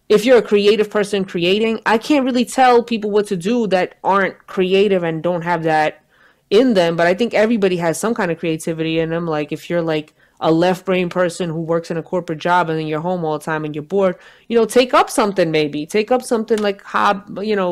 [0.08, 3.96] if you're a creative person creating i can't really tell people what to do that
[4.04, 6.04] aren't creative and don't have that
[6.50, 6.96] in them.
[6.96, 9.00] But i think everybody has some kind of creativity.
[9.00, 10.14] In them like if you're like
[10.44, 13.38] a left brain person who works in a corporate job and then you're home all
[13.38, 14.16] the time and you're bored
[14.48, 15.86] you know take up something maybe.
[15.86, 17.70] Take up something like hob you know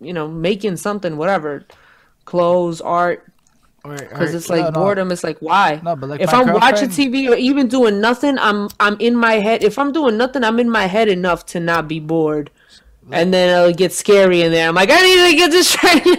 [0.00, 1.64] you know making something whatever
[2.28, 3.24] clothes art
[3.82, 4.70] because it's like no.
[4.70, 8.36] boredom it's like why No, but like if i'm watching tv or even doing nothing
[8.38, 11.60] i'm i'm in my head if i'm doing nothing i'm in my head enough to
[11.60, 12.50] not be bored
[13.10, 14.68] and then it'll get scary in there.
[14.68, 15.94] I'm like, I need to get this train.
[16.04, 16.18] Let me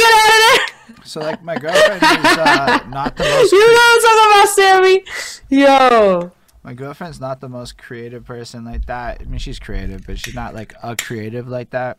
[0.00, 1.04] get out of there.
[1.04, 4.48] So like my girlfriend is uh, not the most You know what I'm talking about,
[4.48, 5.04] Sammy?
[5.50, 6.32] Yo.
[6.62, 9.20] my girlfriend's not the most creative person like that.
[9.20, 11.98] I mean she's creative, but she's not like a creative like that.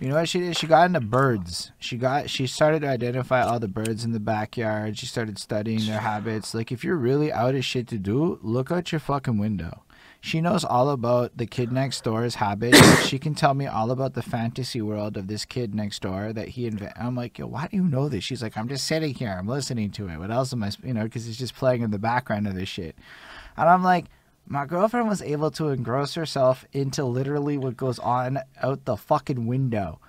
[0.00, 0.56] You know what she did?
[0.56, 1.72] She got into birds.
[1.78, 4.96] She got she started to identify all the birds in the backyard.
[4.96, 6.54] She started studying their habits.
[6.54, 9.82] Like if you're really out of shit to do, look out your fucking window.
[10.22, 12.78] She knows all about the kid next door's habits.
[13.06, 16.48] she can tell me all about the fantasy world of this kid next door that
[16.48, 16.96] he invented.
[17.00, 18.22] I'm like, yo, why do you know this?
[18.22, 19.34] She's like, I'm just sitting here.
[19.38, 20.18] I'm listening to it.
[20.18, 22.54] What else am I, sp-" you know, because it's just playing in the background of
[22.54, 22.96] this shit.
[23.56, 24.06] And I'm like,
[24.50, 29.46] my girlfriend was able to engross herself into literally what goes on out the fucking
[29.46, 30.00] window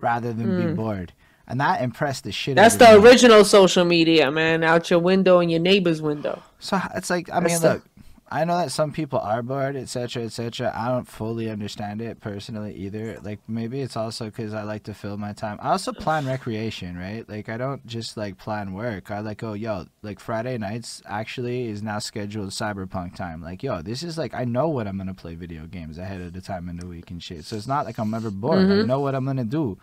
[0.00, 1.12] rather than be bored.
[1.46, 2.56] And that impressed the shit Hmm.
[2.56, 3.08] That's out the of me.
[3.08, 4.64] That's the original social media, man.
[4.64, 6.42] Out your window and your neighbor's window.
[6.58, 7.82] So it's like I mean, That's the- look,
[8.30, 10.72] I know that some people are bored, etc., etc.
[10.74, 13.18] I don't fully understand it personally either.
[13.22, 15.58] Like maybe it's also because I like to fill my time.
[15.62, 17.26] I also plan recreation, right?
[17.28, 19.10] Like I don't just like plan work.
[19.10, 23.42] I like oh yo, like Friday nights actually is now scheduled cyberpunk time.
[23.42, 26.34] Like yo, this is like I know what I'm gonna play video games ahead of
[26.34, 27.44] the time in the week and shit.
[27.44, 28.58] So it's not like I'm ever bored.
[28.58, 28.86] I mm-hmm.
[28.88, 29.78] know what I'm gonna do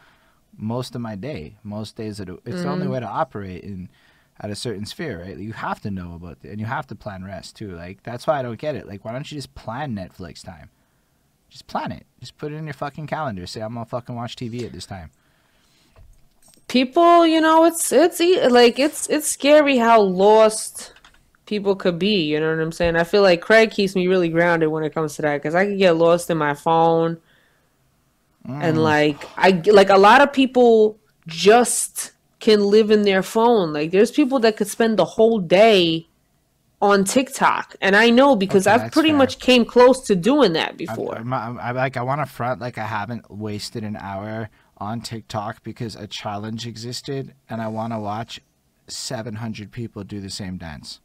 [0.58, 2.34] most of my day, most days of the.
[2.46, 2.94] It's the only mm-hmm.
[2.94, 3.90] way to operate in
[4.40, 5.38] at a certain sphere, right?
[5.38, 7.72] You have to know about it, and you have to plan rest too.
[7.72, 8.88] Like that's why I don't get it.
[8.88, 10.70] Like, why don't you just plan Netflix time?
[11.50, 12.06] Just plan it.
[12.20, 13.46] Just put it in your fucking calendar.
[13.48, 15.12] Say I'm gonna fucking watch TV at this time.
[16.68, 18.20] people you know it's it's
[18.52, 20.94] like it's it's scary how lost
[21.46, 24.30] people could be you know what i'm saying i feel like craig keeps me really
[24.30, 27.18] grounded when it comes to that because i can get lost in my phone
[28.48, 28.82] and mm.
[28.82, 30.98] like i like a lot of people
[31.28, 32.12] just
[32.46, 36.08] can live in their phone like there's people that could spend the whole day
[36.82, 39.18] on tiktok and i know because Okay, i've pretty fair.
[39.22, 42.62] much came close to doing that before I'm, I'm, I'm like I want to front
[42.62, 47.94] like I haven't wasted an hour on TikTok because a challenge existed, and I want
[47.94, 48.42] to watch
[48.88, 51.00] 700 people do the same dance.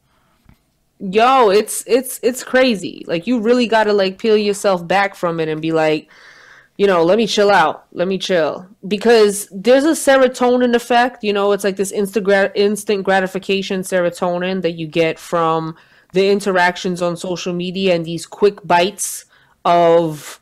[0.99, 5.41] yo it's it's it's crazy like you really got to like peel yourself back from
[5.41, 6.11] it and be like
[6.81, 8.67] you know let me chill out let me chill.
[8.89, 14.73] Because there's a serotonin effect you know it's like this instant instant gratification serotonin that
[14.73, 15.77] you get from
[16.15, 19.27] the interactions on social media and these quick bites
[19.67, 20.41] of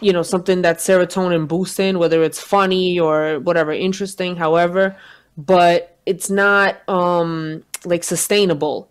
[0.00, 4.96] you know something that's serotonin boosting whether it's funny or whatever interesting however.
[5.36, 8.88] But it's not um like sustainable.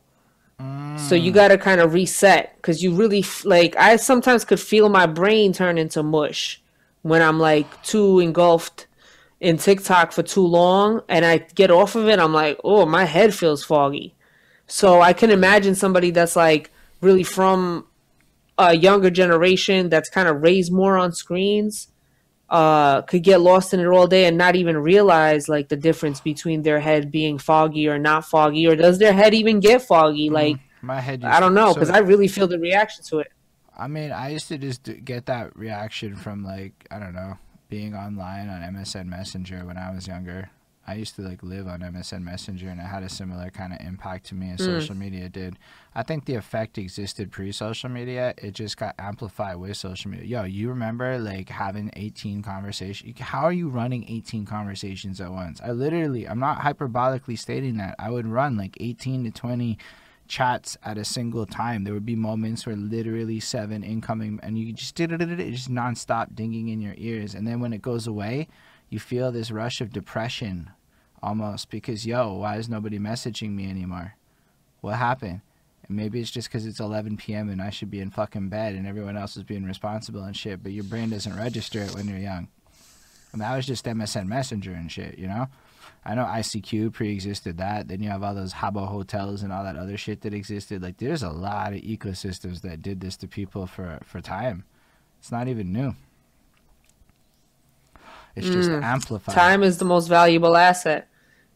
[0.98, 4.60] So you got to kind of reset because you really f- like I sometimes could
[4.60, 6.61] feel my brain turn into mush
[7.02, 8.88] when I'm like too engulfed
[9.40, 13.06] in TikTok for too long and I get off of it I'm like oh my
[13.06, 14.16] head feels foggy.
[14.68, 16.72] So I can imagine somebody that's like
[17.02, 17.88] really from
[18.58, 21.88] a younger generation that's kind of raised more on screens
[22.50, 26.20] uh could get lost in it all day and not even realize like the difference
[26.20, 30.30] between their head being foggy or not foggy or does their head even get foggy
[30.30, 31.24] like My head.
[31.24, 33.32] I don't know so- because I really feel the reaction to it.
[33.78, 37.38] I mean, I used to just get that reaction from like I don't know,
[37.70, 40.50] being online on MSN Messenger when I was younger.
[40.88, 43.80] I used to like live on MSN Messenger, and it had a similar kind of
[43.80, 44.66] impact to me as mm.
[44.66, 45.58] social media did.
[45.94, 48.34] I think the effect existed pre-social media.
[48.38, 50.26] It just got amplified with social media.
[50.26, 53.20] Yo, you remember like having 18 conversations?
[53.20, 55.62] How are you running 18 conversations at once?
[55.64, 57.96] I literally, I'm not hyperbolically stating that.
[58.00, 59.78] I would run like 18 to 20
[60.32, 61.84] chats at a single time.
[61.84, 66.34] There would be moments where literally seven incoming, and you just did it, just nonstop
[66.34, 67.36] dinging in your ears.
[67.36, 68.48] And then when it goes away,
[68.90, 70.72] you feel this rush of depression,
[71.22, 74.16] almost because yo, why is nobody messaging me anymore?
[74.80, 75.42] What happened?
[75.86, 77.50] And maybe it's just because it's 11 p.m.
[77.50, 80.64] and I should be in fucking bed, and everyone else is being responsible and shit.
[80.64, 82.48] But your brain doesn't register it when you're young.
[83.34, 85.48] And that was just MSN Messenger and shit, you know.
[86.06, 87.88] I know ICQ pre-existed that.
[87.88, 90.82] Then you have all those Habbo hotels and all that other shit that existed.
[90.82, 94.64] Like, there's a lot of ecosystems that did this to people for for time.
[95.20, 95.96] It's not even new.
[98.36, 98.82] It's just mm.
[98.82, 99.36] amplified.
[99.36, 101.08] Time is the most valuable asset.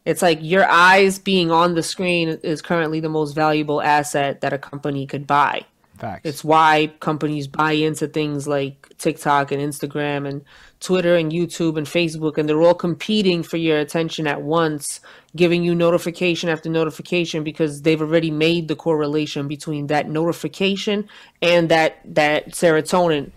[0.06, 4.54] It's like your eyes being on the screen is currently the most valuable asset that
[4.54, 5.66] a company could buy.
[5.98, 6.22] Facts.
[6.26, 10.44] It's why companies buy into things like TikTok and Instagram and
[10.86, 15.00] Twitter and YouTube and Facebook, and they're all competing for your attention at once,
[15.36, 21.08] giving you notification after notification because they've already made the correlation between that notification
[21.42, 23.32] and that that serotonin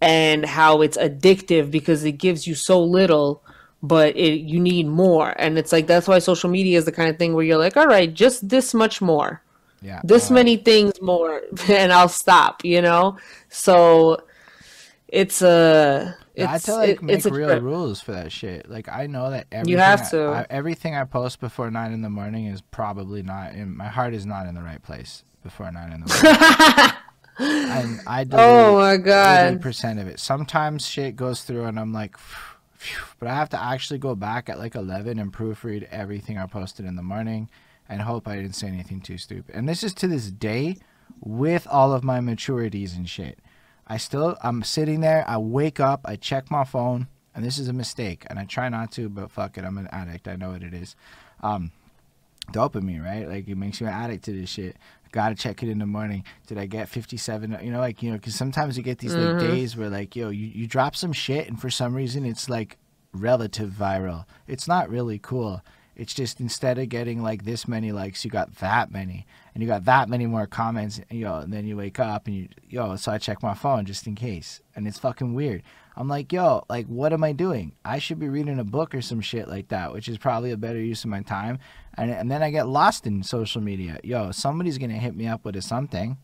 [0.00, 3.42] and how it's addictive because it gives you so little
[3.84, 7.08] but it you need more and it's like that's why social media is the kind
[7.08, 9.42] of thing where you're like all right just this much more
[9.82, 10.00] yeah.
[10.04, 13.18] this uh, many things more and I'll stop, you know?
[13.48, 14.22] So
[15.08, 17.62] it's a I had it's to like it- make real trip.
[17.62, 18.68] rules for that shit.
[18.70, 20.22] Like I know that everything have I- to.
[20.28, 24.14] I, everything I post before nine in the morning is probably not in my heart
[24.14, 26.92] is not in the right place before nine in the morning.
[27.38, 29.60] and I oh delete oh my god.
[29.62, 30.20] percent of it.
[30.20, 34.48] Sometimes shit goes through and I'm like, phew, but I have to actually go back
[34.48, 37.50] at like eleven and proofread everything I posted in the morning
[37.88, 39.54] and hope I didn't say anything too stupid.
[39.54, 40.76] And this is to this day
[41.20, 43.38] with all of my maturities and shit.
[43.92, 47.68] I still I'm sitting there, I wake up, I check my phone, and this is
[47.68, 50.28] a mistake, and I try not to, but fuck it, I'm an addict.
[50.28, 50.96] I know what it is.
[51.42, 51.72] Um
[52.52, 53.28] dopamine, right?
[53.28, 54.78] Like it makes you an addict to this shit.
[55.10, 56.24] Gotta check it in the morning.
[56.46, 57.58] Did I get 57?
[57.62, 60.30] You know, like, you know, because sometimes you get these like days where, like, yo,
[60.30, 62.78] you, you drop some shit and for some reason it's like
[63.12, 64.24] relative viral.
[64.48, 65.60] It's not really cool.
[65.94, 69.68] It's just instead of getting like this many likes, you got that many, and you
[69.68, 73.12] got that many more comments, know, and then you wake up and you, yo, so
[73.12, 75.62] I check my phone just in case, and it's fucking weird.
[75.94, 77.72] I'm like, yo, like, what am I doing?
[77.84, 80.56] I should be reading a book or some shit like that, which is probably a
[80.56, 81.58] better use of my time.
[81.94, 84.00] And, and then I get lost in social media.
[84.02, 86.16] Yo, somebody's gonna hit me up with a something,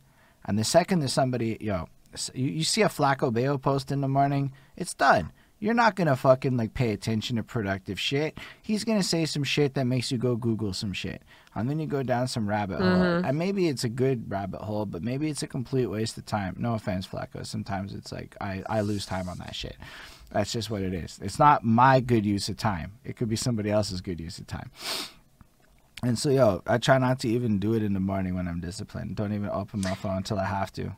[0.47, 1.89] and the second there's somebody, yo,
[2.33, 5.33] you, you see a Flacco Bayo post in the morning, it's done.
[5.61, 8.39] You're not gonna fucking like pay attention to productive shit.
[8.63, 11.23] He's gonna say some shit that makes you go Google some shit,
[11.55, 12.89] and then you go down some rabbit hole.
[12.89, 13.25] Mm-hmm.
[13.25, 16.55] And maybe it's a good rabbit hole, but maybe it's a complete waste of time.
[16.59, 17.45] No offense, Flacco.
[17.45, 19.77] Sometimes it's like I I lose time on that shit.
[20.31, 21.19] That's just what it is.
[21.23, 22.93] It's not my good use of time.
[23.05, 24.71] It could be somebody else's good use of time.
[26.03, 28.61] And so, yo, I try not to even do it in the morning when I'm
[28.61, 29.17] disciplined.
[29.17, 30.95] Don't even open my phone until I have to.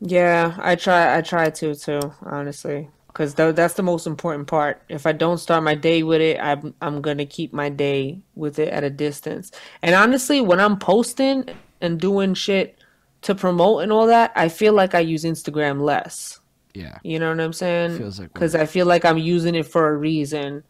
[0.00, 1.18] Yeah, I try.
[1.18, 4.82] I try to too, honestly, because th- that's the most important part.
[4.88, 8.58] If I don't start my day with it, I'm I'm gonna keep my day with
[8.58, 9.50] it at a distance.
[9.82, 11.46] And honestly, when I'm posting
[11.80, 12.78] and doing shit
[13.22, 16.40] to promote and all that, I feel like I use Instagram less.
[16.74, 16.98] Yeah.
[17.02, 17.98] You know what I'm saying?
[17.98, 20.62] Feels like because I feel like I'm using it for a reason,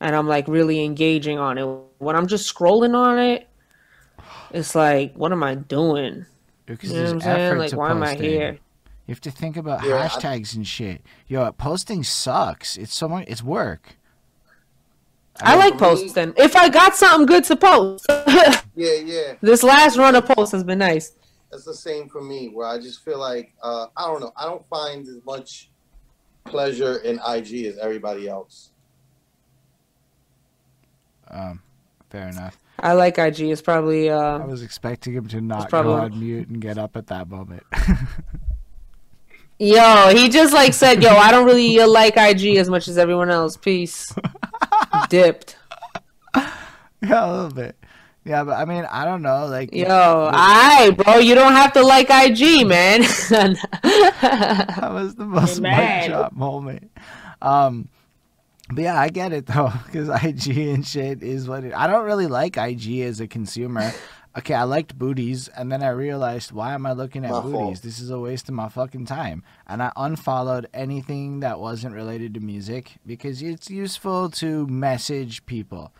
[0.00, 1.68] and I'm like really engaging on it.
[1.98, 3.48] When I'm just scrolling on it,
[4.50, 6.26] it's like, what am I doing?
[6.66, 7.58] Because You know there's what I'm saying?
[7.58, 8.58] Like, why am I here?
[9.06, 11.02] You have to think about Yeah, I- hashtags and shit.
[11.26, 12.76] Yo, posting sucks.
[12.76, 13.24] It's so much.
[13.28, 13.96] It's work.
[15.40, 16.34] I mean, like for me- posting.
[16.36, 19.34] If I got something good to post, Yeah, yeah.
[19.40, 21.12] this last run of posts has been nice.
[21.50, 24.32] That's the same for me, where I just feel like uh, I don't know.
[24.36, 25.68] I don't find as much
[26.44, 28.70] pleasure in IG as everybody else.
[31.28, 31.62] Um,
[32.10, 32.58] fair enough.
[32.78, 33.40] I like IG.
[33.40, 36.78] It's probably I uh, was expecting him to not probably- go on mute and get
[36.78, 37.64] up at that moment.
[39.58, 40.12] yo.
[40.14, 43.30] He just like said, yo, I don't really uh, like IG as much as everyone
[43.30, 43.56] else.
[43.56, 44.14] Peace.
[45.08, 45.56] Dipped.
[46.36, 46.50] yeah,
[47.00, 47.76] a little bit.
[48.24, 49.46] Yeah, but I mean, I don't know.
[49.46, 51.18] Like, Yo, alright, bro.
[51.18, 53.00] You don't have to like IG, man.
[53.30, 56.10] that was the most mic mad.
[56.10, 56.92] drop moment.
[57.40, 57.88] Um,
[58.70, 61.74] but yeah, I get it though, because IG and shit is what it.
[61.74, 63.92] I don't really like IG as a consumer.
[64.36, 67.52] Okay, I liked booties, and then I realized, why am I looking at My booties?
[67.52, 67.82] fault.
[67.82, 69.42] This is a waste of my fucking time.
[69.66, 75.92] And I unfollowed anything that wasn't related to music because it's useful to message people.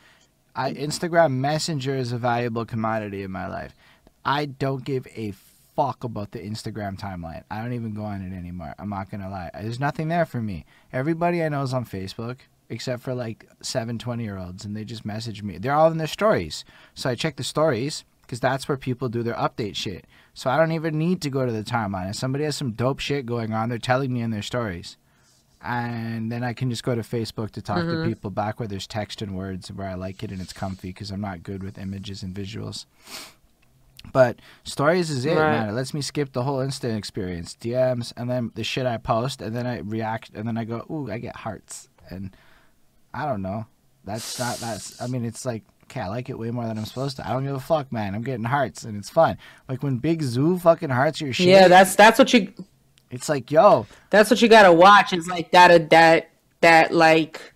[0.56, 3.74] I Instagram Messenger is a valuable commodity in my life.
[4.24, 5.34] I don't give a
[5.76, 7.44] fuck about the Instagram timeline.
[7.50, 8.74] I don't even go on it anymore.
[8.78, 9.50] I'm not gonna lie.
[9.54, 10.64] There's nothing there for me.
[10.92, 12.38] Everybody I know is on Facebook,
[12.70, 15.58] except for like seven 20 year olds, and they just message me.
[15.58, 16.64] They're all in their stories.
[16.94, 20.06] So I check the stories because that's where people do their update shit.
[20.32, 22.08] So I don't even need to go to the timeline.
[22.08, 24.96] If somebody has some dope shit going on, they're telling me in their stories.
[25.60, 28.08] And then I can just go to Facebook to talk to mm-hmm.
[28.08, 31.10] people back where there's text and words where I like it and it's comfy because
[31.10, 32.86] I'm not good with images and visuals.
[34.14, 35.50] But stories is it, Right.
[35.50, 35.68] man.
[35.68, 39.42] It lets me skip the whole instant experience, DMs, and then the shit I post,
[39.42, 42.34] and then I react, and then I go, ooh, I get hearts, and
[43.12, 43.66] I don't know.
[44.04, 45.00] That's not that's.
[45.02, 47.28] I mean, it's like, okay, I like it way more than I'm supposed to.
[47.28, 48.14] I don't give a fuck, man.
[48.14, 49.38] I'm getting hearts, and it's fun.
[49.68, 51.48] Like when Big Zoo fucking hearts your shit.
[51.48, 52.52] yeah, that's that's what you
[53.10, 55.12] It's like, yo, that's what you gotta watch.
[55.12, 56.30] It's like that uh, that
[56.60, 57.52] that like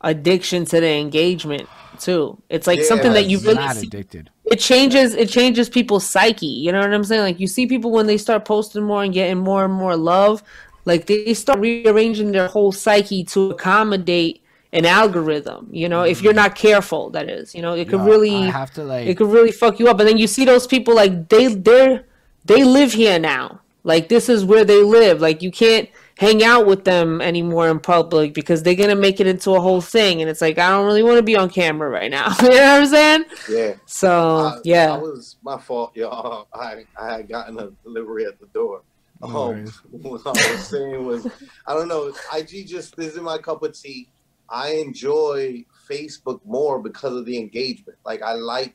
[0.00, 2.42] addiction to the engagement too.
[2.48, 4.30] It's like Yeah, something that you really not see addicted.
[4.50, 7.90] it changes it changes people's psyche you know what i'm saying like you see people
[7.92, 10.42] when they start posting more and getting more and more love
[10.86, 14.42] like they start rearranging their whole psyche to accommodate
[14.72, 18.04] an algorithm you know if you're not careful that is you know it could Yo,
[18.06, 19.06] really I have to like.
[19.08, 22.04] it could really fuck you up and then you see those people like they they're
[22.44, 26.66] they live here now like this is where they live like you can't hang out
[26.66, 30.30] with them anymore in public because they're gonna make it into a whole thing and
[30.30, 32.82] it's like i don't really want to be on camera right now you know what
[32.82, 33.74] i'm saying Yeah.
[33.86, 36.46] so I- yeah That was my fault, y'all.
[36.54, 38.82] I I had gotten a delivery at the door.
[39.22, 41.26] No um, what I was saying was,
[41.66, 42.10] I don't know.
[42.34, 44.08] IG just isn't my cup of tea.
[44.50, 47.98] I enjoy Facebook more because of the engagement.
[48.04, 48.74] Like I like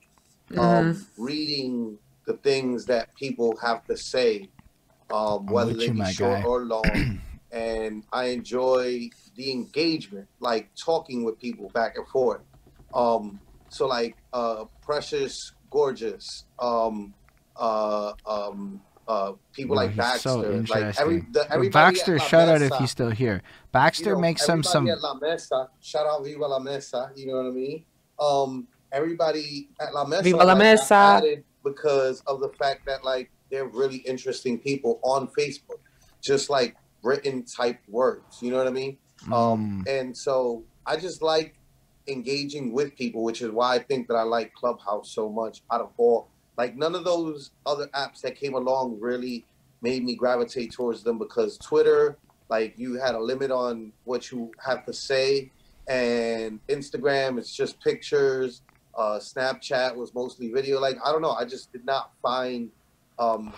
[0.57, 4.49] um, reading the things that people have to say,
[5.11, 6.47] um, whether they be short guy.
[6.47, 7.19] or long.
[7.51, 12.41] and I enjoy the engagement, like talking with people back and forth.
[12.93, 13.39] Um,
[13.69, 17.13] so like uh, Precious, Gorgeous, um,
[17.57, 21.27] uh, um, uh, people Yo, like he's Baxter, so like every interesting.
[21.31, 23.41] the, everybody Baxter, at La shout out if he's still here.
[23.71, 24.87] Baxter you know, makes some some.
[24.87, 25.69] everybody at La Mesa.
[25.81, 27.11] Shout out Viva La Mesa.
[27.15, 27.85] You know what I mean?
[28.19, 30.23] Um, everybody at La Mesa.
[30.23, 30.95] Viva La like, I Mesa.
[30.95, 35.79] added because of the fact that like they're really interesting people on Facebook,
[36.21, 38.41] just like written type words.
[38.41, 38.97] You know what I mean?
[39.31, 39.87] Um, Mm.
[40.01, 41.55] and so I just like
[42.07, 45.61] engaging with people, which is why I think that I like Clubhouse so much.
[45.71, 49.45] Out of all, like none of those other apps that came along really
[49.81, 52.17] made me gravitate towards them because Twitter,
[52.49, 55.51] like you had a limit on what you have to say,
[55.87, 58.61] and Instagram it's just pictures.
[58.97, 60.79] Uh, Snapchat was mostly video.
[60.79, 62.69] Like I don't know, I just did not find
[63.19, 63.53] um,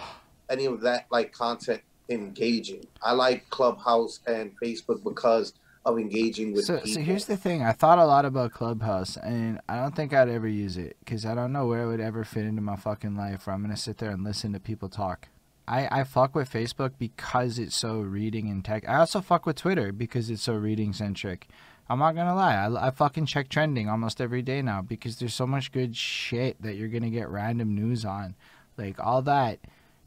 [0.49, 2.83] any of that like content engaging.
[3.03, 5.53] I like Clubhouse and Facebook because
[5.87, 6.89] of engaging with So, people.
[6.93, 7.63] so here's the thing.
[7.63, 11.25] I thought a lot about Clubhouse, and I don't think I'd ever use it because
[11.25, 13.47] I don't know where it would ever fit into my fucking life.
[13.47, 15.29] Where I'm gonna sit there and listen to people talk.
[15.67, 18.87] I I fuck with Facebook because it's so reading and tech.
[18.87, 21.47] I also fuck with Twitter because it's so reading centric.
[21.89, 22.55] I'm not gonna lie.
[22.55, 26.61] I, I fucking check trending almost every day now because there's so much good shit
[26.61, 28.35] that you're gonna get random news on,
[28.77, 29.59] like all that.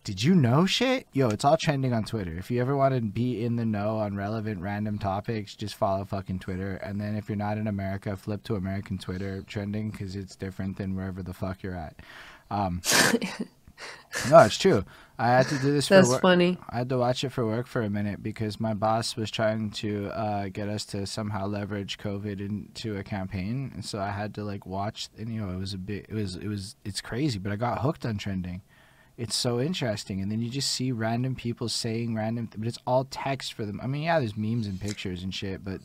[0.02, 1.06] Did you know shit?
[1.12, 2.32] Yo, it's all trending on Twitter.
[2.38, 6.04] If you ever want to be in the know on relevant random topics, just follow
[6.06, 6.76] fucking Twitter.
[6.76, 10.78] And then if you're not in America, flip to American Twitter trending because it's different
[10.78, 11.96] than wherever the fuck you're at.
[12.50, 12.80] Um,
[14.30, 14.84] no, it's true.
[15.18, 16.22] I had to do this for That's work.
[16.22, 16.56] funny.
[16.70, 19.70] I had to watch it for work for a minute because my boss was trying
[19.72, 24.34] to uh, get us to somehow leverage COVID into a campaign, and so I had
[24.36, 25.10] to like watch.
[25.18, 26.06] And you know, it was a bit.
[26.08, 26.36] It was.
[26.36, 26.74] It was.
[26.86, 28.62] It's crazy, but I got hooked on trending.
[29.20, 33.05] It's so interesting, and then you just see random people saying random, but it's all
[33.05, 33.78] text for them.
[33.82, 35.82] I mean, yeah, there's memes and pictures and shit, but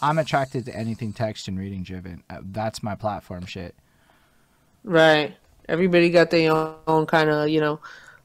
[0.00, 2.22] I'm attracted to anything text and reading driven.
[2.30, 3.74] Uh, That's my platform shit.
[4.84, 5.34] Right.
[5.68, 7.80] Everybody got their own, own kind of, you know.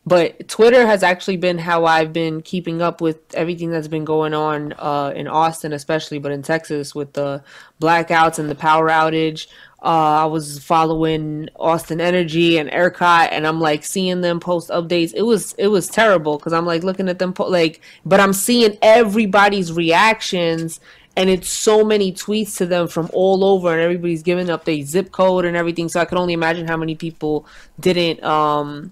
[0.05, 4.35] But Twitter has actually been how I've been keeping up with everything that's been going
[4.35, 7.43] on uh, in Austin, especially, but in Texas with the
[7.81, 9.47] blackouts and the power outage.
[9.83, 15.11] Uh, I was following Austin Energy and ERCOT, and I'm like seeing them post updates.
[15.15, 18.33] It was it was terrible because I'm like looking at them po- like, but I'm
[18.33, 20.79] seeing everybody's reactions
[21.15, 24.81] and it's so many tweets to them from all over and everybody's giving up their
[24.83, 27.45] zip code and everything so i can only imagine how many people
[27.79, 28.91] didn't um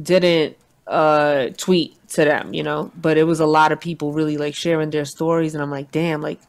[0.00, 4.36] didn't uh tweet to them you know but it was a lot of people really
[4.36, 6.40] like sharing their stories and i'm like damn like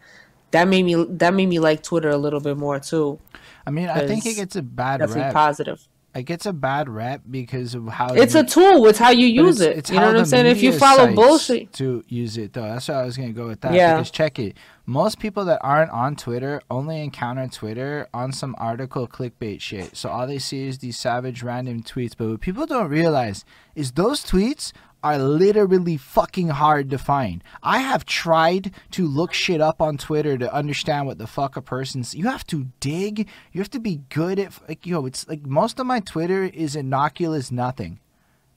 [0.54, 3.20] that made me that made me like twitter a little bit more too.
[3.68, 5.34] I mean, I think it gets a bad definitely rep.
[5.34, 5.88] positive.
[6.16, 9.60] It gets a bad rep because of how it's a tool it's how you use
[9.62, 9.80] it's- it.
[9.80, 10.46] it's you know what i'm saying?
[10.46, 11.74] If you follow bullshit.
[11.74, 12.62] to use it though.
[12.62, 13.96] That's why i was gonna go with that Yeah.
[13.96, 14.56] because check it.
[14.86, 19.98] Most people that aren't on twitter only encounter twitter on some article clickbait shit.
[19.98, 22.14] So all they see is these savage random tweets.
[22.16, 24.72] But what people don't realize is those tweets
[25.04, 27.44] are literally fucking hard to find.
[27.62, 31.62] I have tried to look shit up on Twitter to understand what the fuck a
[31.62, 32.16] person's.
[32.16, 33.28] You have to dig.
[33.52, 35.06] You have to be good at like yo.
[35.06, 38.00] It's like most of my Twitter is innocuous nothing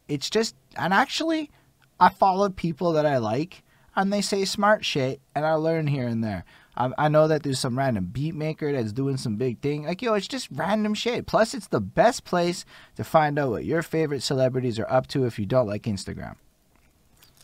[0.09, 1.51] it's just and actually
[1.99, 3.63] i follow people that i like
[3.95, 6.45] and they say smart shit and i learn here and there
[6.77, 9.85] I, I know that there's some random beat maker that's doing some big thing.
[9.85, 11.27] Like yo it's just random shit.
[11.27, 12.65] Plus it's the best place
[12.97, 16.37] to find out what your favorite celebrities are up to if you don't like instagram.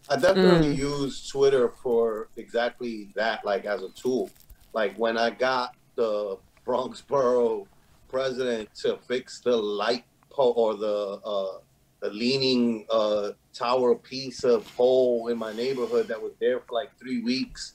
[0.08, 4.30] I definitely use Twitter for exactly that, like as a tool.
[4.72, 7.66] Like when I got the Bronx Borough
[8.08, 11.58] president to fix the light pole or the uh,
[12.00, 16.90] the leaning uh, tower piece of pole in my neighborhood that was there for like
[16.98, 17.74] three weeks,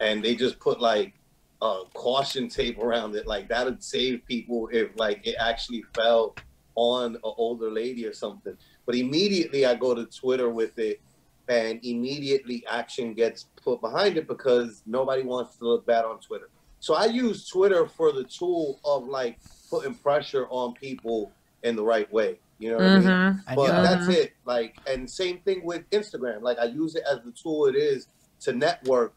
[0.00, 1.14] and they just put like
[1.62, 3.26] uh, caution tape around it.
[3.26, 6.34] Like that would save people if like it actually fell
[6.74, 8.56] on an older lady or something.
[8.84, 11.00] But immediately I go to Twitter with it
[11.48, 16.50] and immediately action gets put behind it because nobody wants to look bad on Twitter.
[16.80, 19.38] So I use Twitter for the tool of like
[19.70, 22.38] putting pressure on people in the right way.
[22.58, 23.06] You know what I mean?
[23.54, 24.32] But yo, that's it.
[24.44, 26.42] Like, and same thing with Instagram.
[26.42, 28.08] Like, I use it as the tool it is
[28.40, 29.14] to network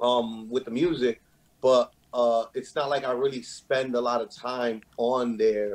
[0.00, 1.20] um, with the music,
[1.60, 5.74] but uh, it's not like I really spend a lot of time on there,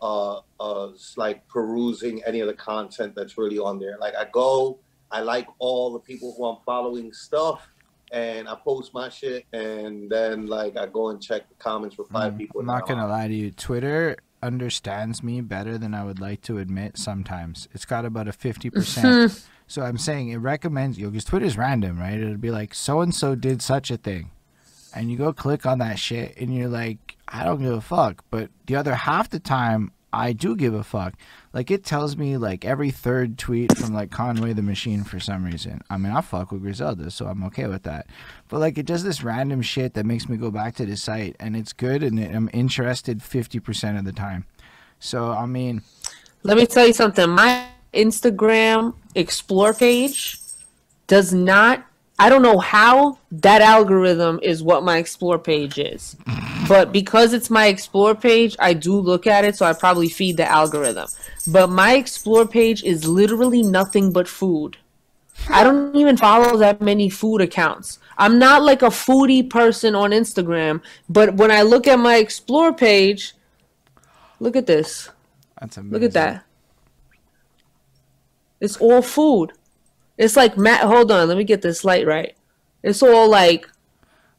[0.00, 3.96] uh, uh, like perusing any of the content that's really on there.
[3.98, 4.78] Like, I go
[5.14, 7.70] I like all the people who I'm following stuff,
[8.10, 12.30] and I post my shit, and then like I go and check the comments, reply
[12.30, 12.60] to people.
[12.60, 13.52] Mm, I'm not gonna lie to you.
[13.52, 16.98] Twitter understands me better than I would like to admit.
[16.98, 19.46] Sometimes it's got about a fifty percent.
[19.66, 22.20] So I'm saying it recommends you because Twitter's random, right?
[22.20, 24.30] It'll be like so and so did such a thing,
[24.94, 28.22] and you go click on that shit, and you're like, I don't give a fuck.
[28.30, 31.14] But the other half the time, I do give a fuck.
[31.52, 35.44] Like it tells me like every third tweet from like Conway the Machine for some
[35.44, 35.80] reason.
[35.90, 38.06] I mean, I fuck with Griselda, so I'm okay with that.
[38.48, 41.36] But like it does this random shit that makes me go back to the site,
[41.40, 44.46] and it's good, and I'm interested fifty percent of the time.
[44.98, 45.82] So I mean,
[46.42, 47.28] Let me tell you something.
[47.28, 50.38] My Instagram explore page
[51.06, 51.84] does not
[52.18, 56.16] I don't know how that algorithm is what my explore page is.
[56.68, 60.36] But because it's my explore page, I do look at it, so I probably feed
[60.36, 61.08] the algorithm.
[61.48, 64.76] But my explore page is literally nothing but food.
[65.48, 67.98] I don't even follow that many food accounts.
[68.16, 72.72] I'm not like a foodie person on Instagram, but when I look at my explore
[72.72, 73.34] page,
[74.38, 75.10] look at this.
[75.60, 75.92] that's amazing.
[75.92, 76.44] Look at that.
[78.60, 79.52] It's all food.
[80.18, 80.82] It's like Matt.
[80.82, 82.36] Hold on, let me get this light right.
[82.82, 83.68] It's all like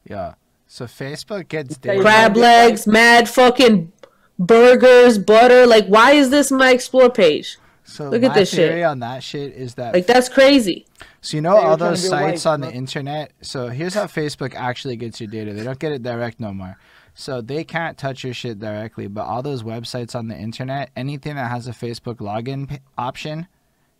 [0.08, 0.34] Yeah.
[0.66, 2.02] So Facebook gets Tell data.
[2.02, 3.92] crab legs, mad fucking
[4.38, 5.66] burgers, butter.
[5.66, 7.58] Like, why is this my explore page?
[7.84, 8.58] So Look at my this shit.
[8.70, 10.86] theory on that shit is that Like, that's crazy.
[11.20, 13.32] So you know Hey, all those to be a sites wife, on the internet.
[13.42, 15.52] So here's how Facebook actually gets your data.
[15.54, 16.78] They don't get it direct no more.
[17.14, 19.06] So they can't touch your shit directly.
[19.06, 23.46] But all those websites on the internet, anything that has a Facebook login p- option,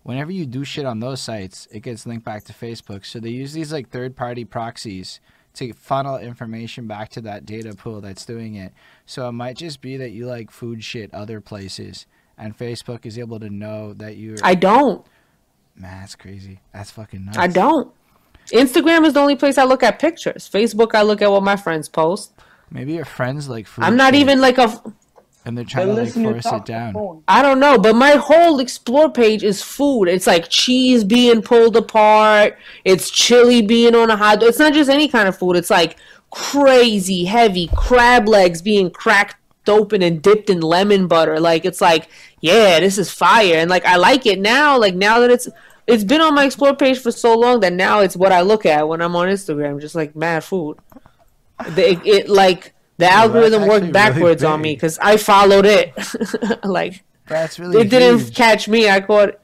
[0.06, 3.04] whenever you do shit on those sites, it gets linked back to Facebook.
[3.04, 5.18] So they use these like third-party proxies
[5.54, 8.72] to funnel information back to that data pool that's doing it.
[9.04, 12.06] So it might just be that you like food shit other places,
[12.38, 14.36] and Facebook is able to know that you're.
[14.44, 15.04] I don't.
[15.74, 16.60] Man, that's crazy.
[16.72, 17.38] That's fucking nuts.
[17.38, 17.92] I don't.
[18.52, 20.48] Instagram is the only place I look at pictures.
[20.48, 22.32] Facebook, I look at what my friends post.
[22.70, 23.84] Maybe your friends like food.
[23.84, 24.80] I'm not shit, even like a.
[25.46, 27.22] and they're They trying to like listen to force it down.
[27.28, 30.06] I don't know, but my whole explore page is food.
[30.06, 32.58] It's like cheese being pulled apart.
[32.84, 34.42] It's chili being on a hot.
[34.42, 35.54] It's not just any kind of food.
[35.54, 35.98] It's like
[36.32, 39.36] crazy heavy crab legs being cracked
[39.68, 41.38] open and dipped in lemon butter.
[41.38, 42.08] Like it's like,
[42.40, 43.54] yeah, this is fire.
[43.54, 44.76] And like I like it now.
[44.76, 45.48] Like now that it's
[45.86, 48.66] it's been on my explore page for so long that now it's what I look
[48.66, 50.76] at when I'm on Instagram, just like mad food.
[51.76, 55.92] It, it like the algorithm worked really backwards on me because I followed it.
[56.64, 57.80] like That's really.
[57.80, 58.34] it didn't huge.
[58.34, 58.88] catch me.
[58.88, 59.38] I caught.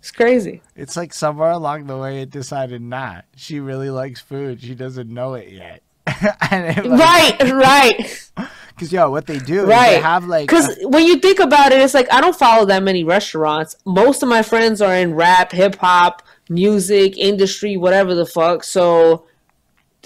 [0.00, 0.62] It's crazy.
[0.74, 3.26] It's like somewhere along the way it decided not.
[3.36, 4.62] She really likes food.
[4.62, 5.82] She doesn't know it yet.
[6.06, 8.30] it, like, right, right,
[8.80, 10.02] Because yo, what they do is they right.
[10.02, 10.48] have like.
[10.48, 13.76] Because when you think about it, it's like I don't follow that many restaurants.
[13.84, 18.64] Most of my friends are in rap, hip hop, music industry, whatever the fuck.
[18.64, 19.26] So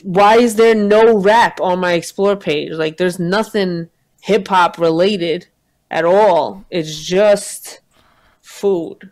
[0.02, 2.72] why is there no rap on my explore page?
[2.72, 3.88] Like, there's nothing
[4.22, 5.46] hip hop related
[5.90, 6.64] at all.
[6.70, 7.80] It's just
[8.40, 9.10] food.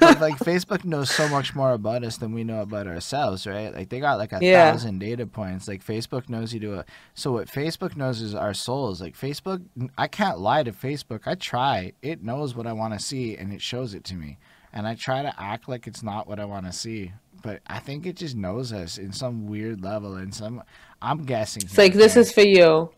[0.00, 3.74] but like Facebook knows so much more about us than we know about ourselves, right?
[3.74, 4.72] Like they got like a Yeah.
[4.72, 5.68] thousand data points.
[5.68, 6.86] Like Facebook knows you do it.
[7.14, 9.00] so what Facebook knows is our souls.
[9.00, 9.62] Like Facebook,
[9.96, 11.20] I can't lie to Facebook.
[11.26, 11.92] I try.
[12.02, 14.38] It knows what I want to see and it shows it to me,
[14.72, 17.12] and I try to act like it's not what I want to see.
[17.42, 20.62] But I think it just knows us in some weird level, and some
[21.00, 21.62] I'm guessing.
[21.62, 22.90] It's like this is for you.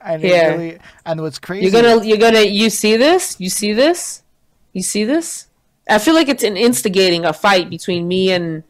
[0.00, 1.64] and really, and what's crazy.
[1.64, 3.40] You're gonna, you're gonna, you see this?
[3.40, 4.22] You see this?
[4.72, 5.48] You see this?
[5.88, 8.62] I feel like it's an instigating a fight between me and,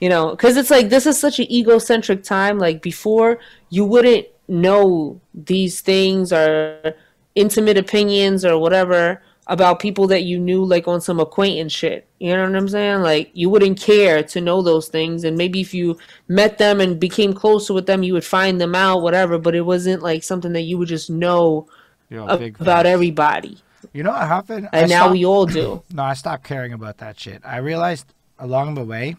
[0.00, 2.58] you know, because it's like this is such an egocentric time.
[2.58, 3.38] Like before,
[3.70, 6.94] you wouldn't know these things or
[7.34, 12.08] intimate opinions or whatever about people that you knew like on some acquaintance shit.
[12.18, 13.00] You know what I'm saying?
[13.02, 15.98] Like you wouldn't care to know those things and maybe if you
[16.28, 19.60] met them and became closer with them you would find them out whatever, but it
[19.62, 21.66] wasn't like something that you would just know
[22.08, 23.58] Yo, ab- about everybody.
[23.92, 24.68] You know what happened?
[24.72, 25.82] I And now stopped- we all do.
[25.92, 27.42] No, I stopped caring about that shit.
[27.44, 28.06] I realized
[28.38, 29.16] along the way,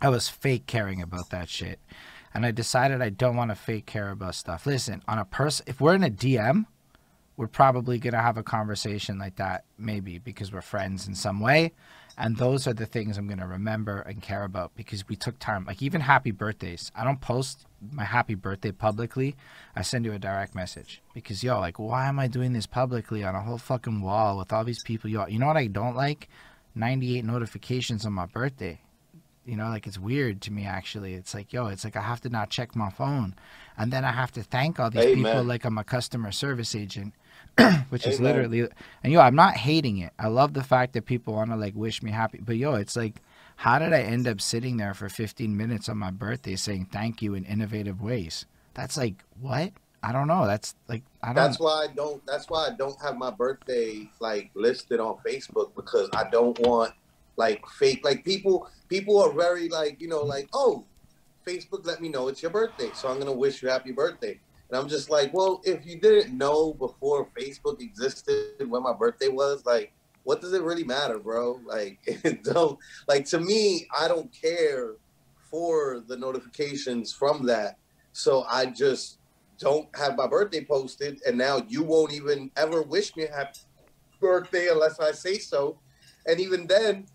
[0.00, 1.78] I was fake caring about that shit,
[2.34, 4.66] and I decided I don't want to fake care about stuff.
[4.66, 6.66] Listen, on a person, if we're in a DM,
[7.36, 11.72] we're probably gonna have a conversation like that, maybe because we're friends in some way,
[12.16, 15.64] and those are the things I'm gonna remember and care about because we took time.
[15.66, 19.36] Like even happy birthdays, I don't post my happy birthday publicly.
[19.74, 23.22] I send you a direct message because yo, like, why am I doing this publicly
[23.22, 25.10] on a whole fucking wall with all these people?
[25.10, 26.28] Yo, you know what I don't like?
[26.74, 28.80] 98 notifications on my birthday.
[29.44, 31.14] You know, like it's weird to me actually.
[31.14, 33.34] It's like, yo, it's like I have to not check my phone,
[33.78, 35.46] and then I have to thank all these people Amen.
[35.46, 37.14] like I'm a customer service agent,
[37.88, 38.68] which is literally.
[39.02, 40.12] And yo, I'm not hating it.
[40.18, 42.96] I love the fact that people want to like wish me happy, but yo, it's
[42.96, 43.20] like
[43.56, 47.22] How did I end up sitting there for 15 minutes on my birthday saying thank
[47.22, 48.44] you in innovative ways?
[48.74, 49.72] That's like what?
[50.02, 50.46] I don't know.
[50.46, 51.36] That's like I don't.
[51.36, 52.24] That's why I don't.
[52.26, 56.92] That's why I don't have my birthday like listed on Facebook because I don't want
[57.36, 58.04] like fake.
[58.04, 60.84] Like people, people are very like you know like oh,
[61.46, 64.38] Facebook let me know it's your birthday, so I'm gonna wish you happy birthday.
[64.68, 69.28] And I'm just like, well, if you didn't know before Facebook existed when my birthday
[69.28, 69.92] was, like,
[70.24, 71.60] what does it really matter, bro?
[71.64, 71.98] Like,
[72.42, 74.94] don't like to me, I don't care
[75.50, 77.78] for the notifications from that.
[78.12, 79.18] So I just
[79.58, 83.60] don't have my birthday posted, and now you won't even ever wish me a happy
[84.20, 85.78] birthday unless I say so.
[86.26, 87.06] And even then,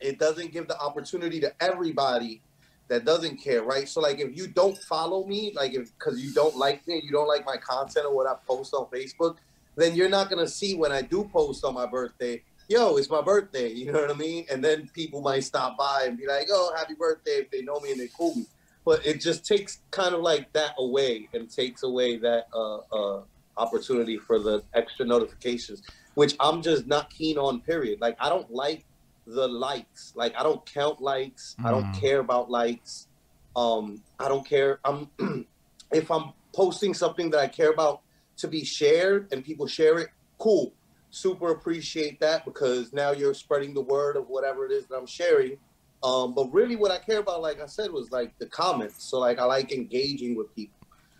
[0.00, 2.42] it doesn't give the opportunity to everybody
[2.88, 3.88] that doesn't care, right?
[3.88, 7.10] So like if you don't follow me, like if because you don't like me, you
[7.10, 9.36] don't like my content or what I post on Facebook,
[9.76, 13.22] then you're not gonna see when I do post on my birthday, yo, it's my
[13.22, 14.46] birthday, you know what I mean?
[14.50, 17.80] And then people might stop by and be like, oh, happy birthday if they know
[17.80, 18.46] me and they cool me.
[18.84, 23.22] But it just takes kind of like that away and takes away that uh, uh,
[23.56, 25.82] opportunity for the extra notifications,
[26.14, 27.60] which I'm just not keen on.
[27.60, 28.00] Period.
[28.00, 28.84] Like I don't like
[29.26, 30.12] the likes.
[30.14, 31.56] Like I don't count likes.
[31.64, 32.00] I don't Mm.
[32.00, 33.08] care about likes.
[33.54, 34.80] Um, I don't care.
[34.84, 35.10] I'm
[35.92, 38.00] if I'm posting something that I care about
[38.38, 40.74] to be shared and people share it, cool.
[41.10, 45.06] Super appreciate that because now you're spreading the word of whatever it is that I'm
[45.06, 45.56] sharing.
[46.02, 49.04] Um, but really, what I care about, like I said, was like the comments.
[49.10, 50.74] So like I like engaging with people.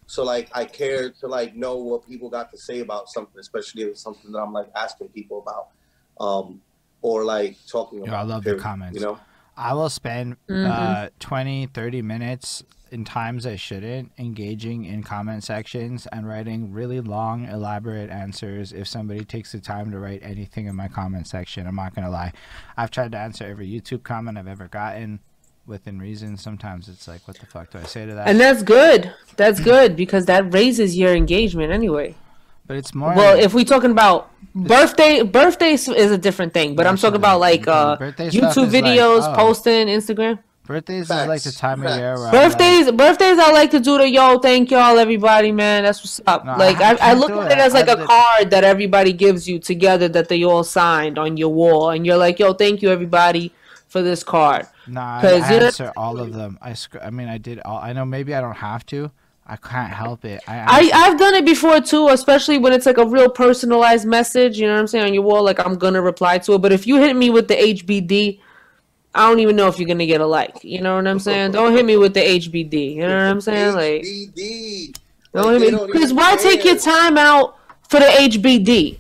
[0.06, 3.82] So like I care to like know what people got to say about something, especially
[3.82, 5.68] if it's something that I'm like asking people about,
[6.20, 6.60] um,
[7.06, 8.18] or like talking Yo, about.
[8.18, 8.96] I love the period, comments.
[8.98, 9.18] You know,
[9.56, 10.66] I will spend Mhm.
[10.68, 17.00] uh, 20, 30 minutes in times I shouldn't engaging in comment sections and writing really
[17.00, 21.66] long, elaborate answers if somebody takes the time to write anything in my comment section.
[21.66, 22.32] I'm not going to lie.
[22.76, 25.20] I've tried to answer every YouTube comment I've ever gotten
[25.64, 26.36] within reason.
[26.36, 28.28] Sometimes it's like, what the fuck do I say to that?
[28.28, 29.12] And that's good.
[29.36, 32.14] That's good because that raises your engagement anyway.
[32.66, 33.14] But it's more.
[33.14, 36.76] Well, if we talking about birthday, birthdays is a different thing.
[36.76, 39.34] But I'm talking about like uh, YouTube is like, videos, oh.
[39.36, 40.38] posting, Instagram.
[40.64, 41.56] birthdays is like the Facts.
[41.60, 43.38] time of year where I'm like- Birthdays, birthdays.
[43.38, 45.84] I like to do the yo, thank y'all, everybody, man.
[45.84, 46.44] That's what's up.
[46.44, 47.58] No, like I, I, can't look at it.
[47.58, 50.64] it as like I a lit- card that everybody gives you together that they all
[50.64, 53.52] signed on your wall, and you're like, yo, thank you, everybody,
[53.88, 54.66] for this card.
[54.88, 56.58] Nah, I 'Cause you know- answer all of them.
[56.62, 57.78] I sc- I mean, I did all.
[57.78, 59.10] I know maybe I don't have to.
[59.48, 60.42] I can't help it.
[60.48, 64.04] I, I answer- I've done it before too, especially when it's like a real personalized
[64.06, 64.58] message.
[64.58, 66.58] You know what I'm saying on your wall, like I'm gonna reply to it.
[66.58, 68.40] But if you hit me with the HBD,
[69.14, 70.64] I don't even know if you're gonna get a like.
[70.64, 71.52] You know what I'm saying?
[71.52, 72.94] Don't hit me with the HBD.
[72.96, 73.74] You know what I'm saying?
[73.74, 74.96] Like HBD.
[75.32, 77.56] don't Like, hit me because even why take your time out
[77.88, 78.98] for the HBD?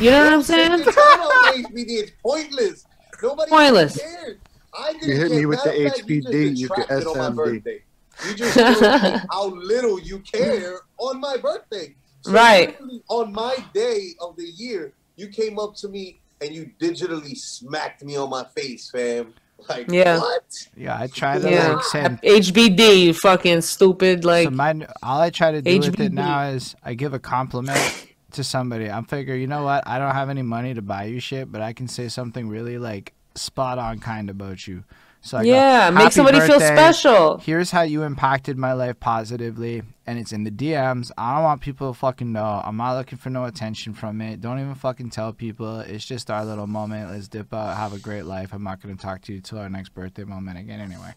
[0.00, 0.72] You know what I'm saying?
[0.74, 1.86] It's HBD.
[1.88, 2.86] It's pointless.
[3.20, 3.98] Nobody Pointless.
[3.98, 4.36] cares.
[4.72, 7.80] I You hit me with the of you HBD, you get detracted on my SMD.
[8.18, 8.30] Birthday.
[8.30, 11.94] You just showed me how little you care on my birthday.
[12.22, 12.76] So Right.
[13.08, 18.04] On my day of the year, you came up to me and you digitally smacked
[18.04, 19.34] me on my face, fam.
[19.68, 20.18] Like Yeah.
[20.18, 20.44] what?
[20.76, 21.72] yeah, I try to Yeah.
[21.74, 22.22] like send.
[22.22, 24.24] HBD, you fucking stupid.
[24.24, 27.18] Like so my all I try to do with it now is I give a
[27.18, 28.88] compliment to somebody.
[28.88, 29.82] I'm figure, you know what?
[29.86, 32.78] I don't have any money to buy you shit, but I can say something really
[32.78, 34.84] like spot on kind about you.
[35.28, 37.38] So I go, yeah, make "Happy somebody feel special.
[37.38, 41.10] Here's how you impacted my life positively, and it's in the DMs.
[41.18, 42.62] I don't want people to fucking know.
[42.64, 44.40] I'm not looking for no attention from it.
[44.40, 45.80] Don't even fucking tell people.
[45.80, 47.10] It's just our little moment.
[47.10, 48.54] Let's dip out, have a great life.
[48.54, 51.12] I'm not gonna talk to you till our next birthday moment again, anyway.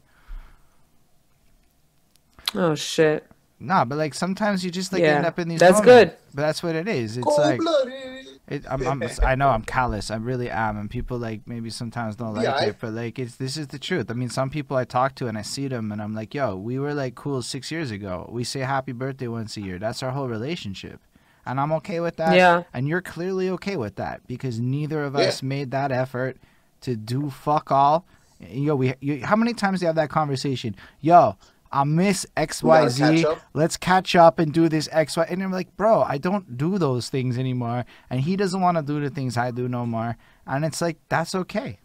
[2.54, 3.26] Oh shit.
[3.60, 5.60] Nah, but like sometimes you just like Yeah, end up in these.
[5.60, 5.86] that's moments.
[5.86, 6.18] good.
[6.34, 7.16] But that's what it is.
[7.18, 8.21] It's Cold like blooded.
[8.52, 10.12] It, I'm, I'm, I know I'm callous.
[10.12, 13.18] I really am, and people like maybe sometimes don't like Yeah, I- it, but like
[13.20, 14.12] it's this is the truth.
[14.12, 16.56] I mean, some people I talk to and I see them, and I'm like, yo,
[16.56, 18.30] we were like cool six years ago.
[18.32, 19.80] We say happy birthday once a year.
[19.80, 21.00] That's our whole relationship,
[21.46, 22.36] and I'm okay with that.
[22.36, 22.64] Yeah.
[22.74, 25.22] and you're clearly okay with that because neither of Yeah.
[25.30, 26.38] us made that effort
[26.82, 28.06] to do fuck all.
[28.50, 30.76] Yo, we you, how many times do you have that conversation?
[31.00, 31.38] Yo,
[31.74, 35.26] I miss X We Y gotta catch Let's catch up and do this X Y.
[35.30, 38.84] And I'm like, bro, I don't do those things anymore, and he doesn't want to
[38.84, 40.18] do the things I do no more.
[40.46, 41.80] And it's like that's okay.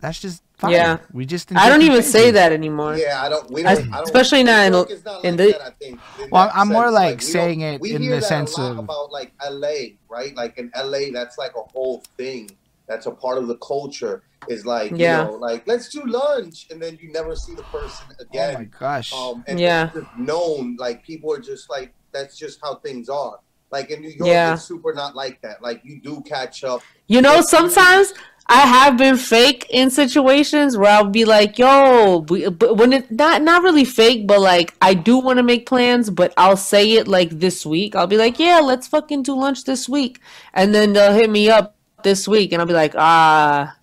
[0.00, 0.72] That's just fine.
[0.72, 0.98] Yeah.
[1.12, 1.52] we just.
[1.54, 2.96] I don't different even say that anymore.
[2.96, 3.48] Yeah, I don't.
[3.52, 3.70] We don't.
[3.92, 6.00] I don't especially not in- New York is not in like the- that, I think,
[6.20, 6.94] in Well, that I'm more sense.
[6.94, 9.12] like we don't- saying it we in hear the that sense a lot of- about
[9.12, 9.74] like LA,
[10.08, 10.34] right?
[10.34, 12.50] Like in LA, that's like a whole thing.
[12.88, 14.22] That's a part of the culture.
[14.48, 15.24] Is like Yeah.
[15.24, 18.58] you know, like let's do lunch, and then you never see the person again Oh
[18.58, 19.12] my gosh.
[19.12, 19.90] Um, and Yeah.
[19.94, 23.38] just known, like people are just like that's just how things are.
[23.70, 24.54] Like in New York, Yeah.
[24.54, 25.62] it's super not like that.
[25.62, 26.82] Like you do catch up.
[27.06, 28.12] You know, sometimes
[28.48, 33.40] I have been fake in situations where I'll be like, "Yo," but when it not
[33.42, 37.06] not really fake, but like I do want to make plans, but I'll say it
[37.06, 37.94] like this week.
[37.94, 40.18] I'll be like, "Yeah, let's fucking do lunch this week,"
[40.52, 43.76] and then they'll hit me up this week, and I'll be like, "Ah,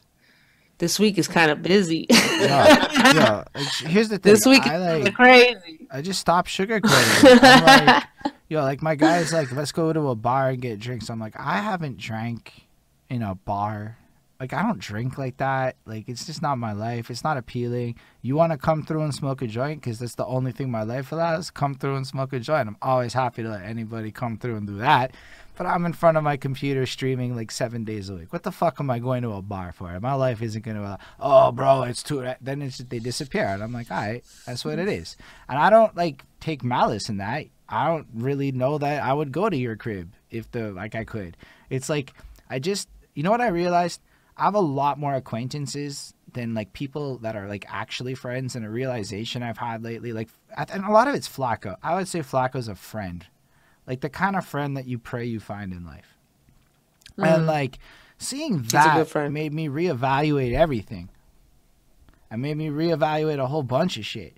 [0.77, 2.07] this week is kind of busy.
[2.39, 3.43] Yeah, yeah.
[3.85, 4.31] Here's the thing.
[4.31, 5.13] this week I is like.
[5.13, 7.39] crazy." I just stopped sugarcoating.
[7.43, 8.03] I'm like,
[8.47, 11.09] yo, like my guy's like, let's go to a bar and get drinks.
[11.09, 12.65] I'm like, I haven't drank
[13.09, 13.97] in a bar.
[14.39, 15.75] Like I don't drink like that.
[15.85, 17.11] Like it's just not my life.
[17.11, 17.95] It's not appealing.
[18.21, 20.83] You want to come through and smoke a joint because that's the only thing my
[20.83, 21.51] life allows.
[21.51, 22.69] Come through and smoke a joint.
[22.69, 25.11] I'm always happy to let anybody come through and do that.
[25.59, 28.31] But I'm in front of my computer streaming like seven days a week.
[28.31, 29.99] What the fuck am I going to a bar for?
[29.99, 30.79] My life isn't gonna.
[30.79, 32.25] allow- Oh, bro, it's too.
[32.39, 35.17] Then it's they disappear, and I'm like, all right, that's what it is.
[35.49, 37.47] And I don't like take malice in that.
[37.67, 41.03] I don't really know that I would go to your crib if the like I
[41.03, 41.35] could.
[41.69, 42.13] It's like
[42.49, 43.99] I just you know what I realized?
[44.37, 48.65] I have a lot more acquaintances than like people that are like actually friends and
[48.65, 50.13] a realization I've had lately.
[50.13, 51.75] Like and a lot of it's Flacco.
[51.83, 53.25] I would say Flacco's a friend.
[53.89, 56.15] Like the kind of friend that you pray you find in life.
[57.17, 57.79] And like
[58.19, 61.09] seeing that made me reevaluate everything.
[62.31, 64.37] It made me reevaluate a whole bunch of shit.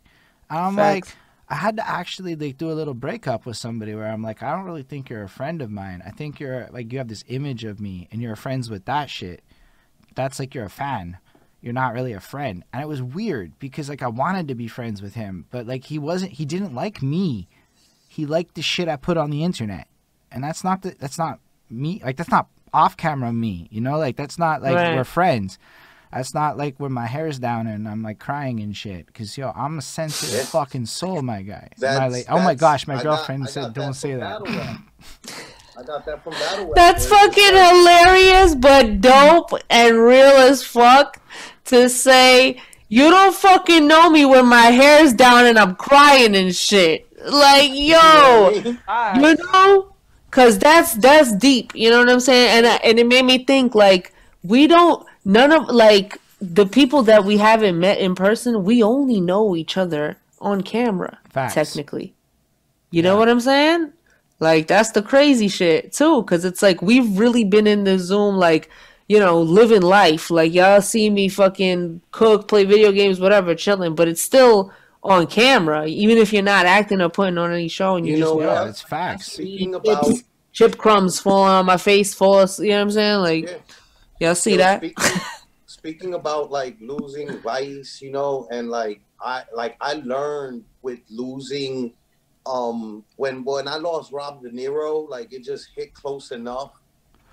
[0.50, 1.06] And I'm like,
[1.50, 4.56] I had to actually like do a little breakup with somebody where I'm like, I
[4.56, 6.02] don't really think you're a friend of mine.
[6.06, 9.10] I think you're like you have this image of me and you're friends with that
[9.10, 9.44] shit.
[10.16, 11.18] That's like you're a fan.
[11.60, 12.64] You're not really a friend.
[12.72, 15.84] And it was weird because like I wanted to be friends with him, but like
[15.84, 17.50] he wasn't he didn't like me.
[18.14, 19.88] He liked the shit I put on the internet.
[20.34, 23.98] And that's not the that's not me like that's not off camera me, you know?
[23.98, 24.96] Like that's not like Right.
[24.98, 25.58] we're friends.
[26.12, 29.14] That's not like when my hair's down and I'm like crying and shit.
[29.14, 30.44] Cause yo, I'm a sensitive Yeah.
[30.46, 31.70] fucking soul, my guy.
[31.72, 34.42] Oh my That's- oh my gosh, my I girlfriend got said, "Don't say that."
[35.78, 41.22] I got that from Battle That's Where fucking hilarious, but dope and real as fuck
[41.66, 46.54] to say you don't fucking know me when my hair's down and I'm crying and
[46.54, 47.08] shit.
[47.30, 49.24] Like, You know what I yo, mean?
[49.38, 49.94] You know,
[50.32, 51.74] cause that's that's deep.
[51.76, 52.58] You know what I'm saying?
[52.58, 57.04] And I, and it made me think like we don't none of like the people
[57.04, 58.64] that we haven't met in person.
[58.64, 61.54] We only know each other on camera, Facts.
[61.54, 62.14] technically.
[62.90, 63.94] You know what I'm saying?
[64.40, 68.36] Like that's the crazy shit too, because it's like we've really been in the Zoom,
[68.36, 68.70] like
[69.08, 70.32] you know, living life.
[70.32, 74.74] Like y'all see me fucking cook, play video games, whatever, chilling, but it's still
[75.04, 78.20] on camera, even if you're not acting or putting on any show, and you, You
[78.20, 78.70] just know know Yeah, what?
[78.70, 79.32] it's facts.
[79.34, 80.24] Speaking about it's
[80.54, 82.36] chip crumbs falling on my face, fall.
[82.40, 83.20] us- You know what I'm saying?
[83.22, 83.58] Like Yeah.
[84.20, 84.78] y'all see Yo, that?
[84.80, 85.22] Speaking,
[85.66, 91.94] speaking about like losing vice, you know, and like I like I learned with losing
[92.46, 96.72] um when when I lost Rob De Niro, like it just hit close enough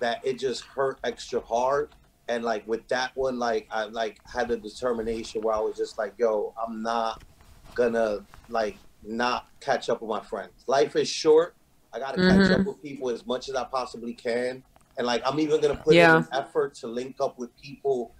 [0.01, 1.89] that it just hurt extra hard.
[2.27, 5.97] And like with that one, like I like had a determination where I was just
[5.97, 7.21] like, yo, I'm not
[7.79, 10.63] gonna like not catch up with my friends.
[10.67, 11.55] Life is short.
[11.93, 12.59] I gotta catch Mhm.
[12.59, 14.63] up with people as much as I possibly can.
[14.97, 16.17] And like I'm even gonna put Yeah.
[16.17, 18.13] in effort to link up with people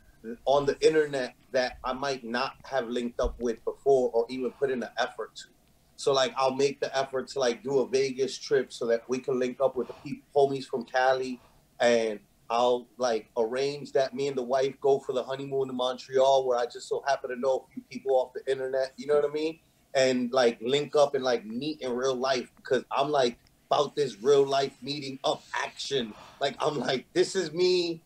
[0.45, 4.71] on the internet that I might not have linked up with before or even put
[4.71, 5.49] in the effort to.
[5.97, 9.19] So like I'll make the effort to like do a Vegas trip so that we
[9.19, 11.43] can link up with the people homies from Cali
[11.81, 16.47] and I'll like arrange that me and the wife go for the honeymoon in Montreal
[16.47, 19.15] where I just so happen to know a few people off the internet, you know
[19.15, 19.59] what I mean?
[19.95, 23.37] And like link up and like meet in real life because I'm like
[23.71, 26.13] about this real life meeting up action.
[26.39, 28.03] Like I'm like, this is me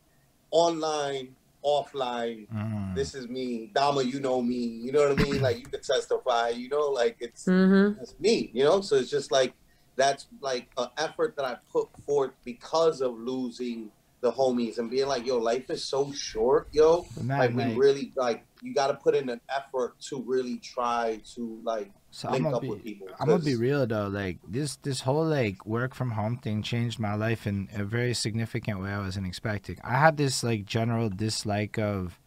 [0.52, 2.48] online, offline.
[2.54, 2.96] Mm.
[2.96, 3.72] This is me.
[3.74, 4.58] Dama, you know me.
[4.58, 5.42] You know what I mean?
[5.42, 7.98] Like you could testify, you know, like it's Mm-hmm.
[7.98, 8.82] that's me, you know.
[8.82, 9.54] So it's just like
[9.98, 13.92] that's like an effort that I put forth because of losing
[14.24, 17.06] the homies and being like, yo, life is so short, yo.
[17.22, 21.20] Man, Like we really like you got to put in an effort to really try
[21.36, 23.08] to like so I'm link gonna up be, with people.
[23.20, 24.08] I'm gonna be real though.
[24.08, 28.14] Like this, this whole like work from home thing changed my life in a very
[28.14, 29.78] significant way I wasn't expecting.
[29.84, 32.18] I had this like general dislike of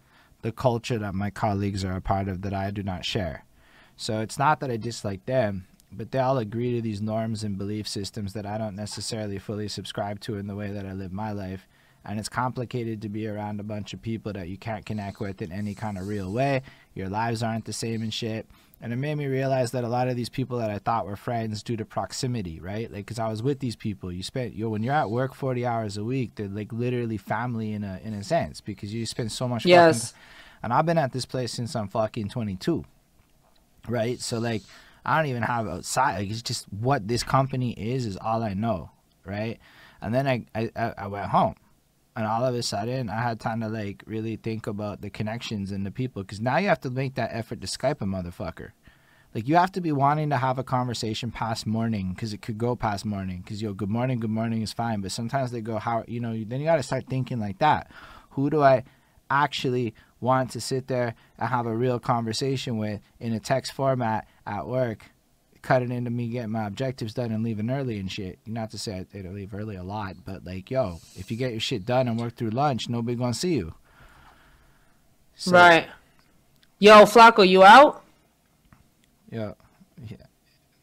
[0.43, 3.47] the culture that my colleagues are a part of that I do not share.
[3.97, 7.57] So it's not that I dislike them, but they all agree to these norms and
[7.57, 11.11] belief systems that I don't necessarily fully subscribe to in the way that I live
[11.11, 11.67] my life.
[12.09, 15.43] And it's complicated to be around a bunch of people that you can't connect with
[15.43, 16.63] in any kind of real way.
[16.95, 18.47] Your lives aren't the same and shit.
[18.81, 21.17] And it made me realize that a lot of these people that I thought were
[21.17, 22.93] friends due to proximity, right?
[22.93, 24.13] Like, cause I was with these people.
[24.13, 27.73] You spent, yo, when you're at work 40 hours a week, they're like literally family
[27.73, 29.63] in a in a sense because you spend so much.
[29.63, 30.15] fucking Yes.
[30.63, 32.85] and I've been at this place since I'm fucking 22,
[33.89, 34.21] right?
[34.21, 34.63] So like,
[35.05, 36.19] I don't even have outside.
[36.19, 38.91] Like, it's just what this company is is all I know,
[39.25, 39.59] right?
[40.03, 41.55] And then I, I I went home,
[42.17, 45.71] and all of a sudden I had time to like really think about the connections
[45.71, 48.71] and the people because now you have to make that effort to Skype a motherfucker.
[49.35, 52.57] Like you have to be wanting to have a conversation past morning because it could
[52.57, 55.77] go past morning because yo good morning good morning is fine but sometimes they go
[55.79, 57.91] how you know then you got to start thinking like that.
[58.31, 58.85] Who do I
[59.31, 64.27] actually want to sit there and have a real conversation with in a text format
[64.47, 65.11] at work?
[65.67, 68.39] Cut it into me getting my objectives done and leaving early and shit.
[68.47, 71.51] Not to say I, I leave early a lot, but like yo, if you get
[71.51, 73.75] your shit done and work through lunch, nobody gonna see you.
[75.35, 75.89] So, right.
[76.79, 78.05] Yo, Flacco, you out?
[79.29, 79.55] Yeah.
[80.09, 80.17] Yeah,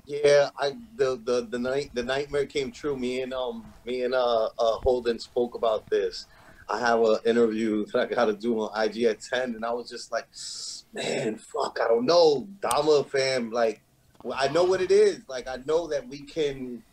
[0.05, 2.97] Yeah, I the the the night the nightmare came true.
[2.97, 6.25] Me and um me and uh, uh Holden spoke about this.
[6.67, 9.71] I have an interview that I got to do on IG at ten, and I
[9.71, 10.27] was just like,
[10.93, 13.92] man, fuck, I don't know, Dama fam, like, well,
[14.35, 15.21] I know what it is.
[15.27, 16.83] Like, I know that we can.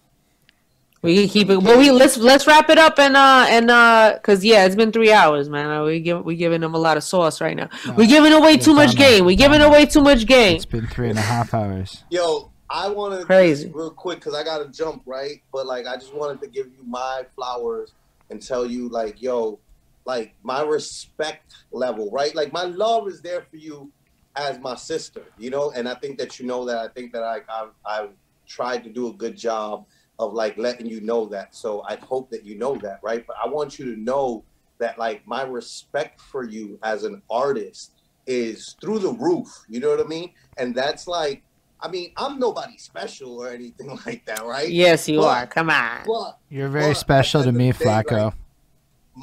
[1.03, 1.57] We can keep it.
[1.63, 4.93] Well, we let's let's wrap it up and uh and uh cause yeah, it's been
[4.93, 5.71] three hours, man.
[5.71, 7.71] Uh, We give we giving them a lot of sauce right now.
[7.87, 7.95] No.
[7.95, 9.25] we giving away too much game.
[9.25, 10.57] We giving away too much game.
[10.57, 12.05] It's been three and a half hours.
[12.11, 13.71] Yo, I want to Crazy.
[13.75, 16.67] real quick because I got to jump right, but like I just wanted to give
[16.67, 17.93] you my flowers
[18.29, 19.59] and tell you like, yo,
[20.05, 22.35] like my respect level, right?
[22.35, 23.91] Like my love is there for you
[24.37, 26.79] as my sister, you know, and I think that you know that.
[26.79, 28.11] I think that I, I've I've
[28.47, 29.87] tried to do a good job
[30.19, 31.55] of like letting you know that.
[31.55, 33.25] So I hope that you know that, right?
[33.27, 34.45] But I want you to know
[34.79, 37.93] that like my respect for you as an artist
[38.27, 39.49] is through the roof.
[39.69, 40.33] You know what I mean?
[40.59, 41.43] And that's like,
[41.81, 44.69] I mean, I'm nobody special or anything like that, right?
[44.69, 45.47] Yes, you But- are.
[45.47, 46.01] Come on.
[46.07, 48.25] But You're very Well, special to me, end of the day, Flacco.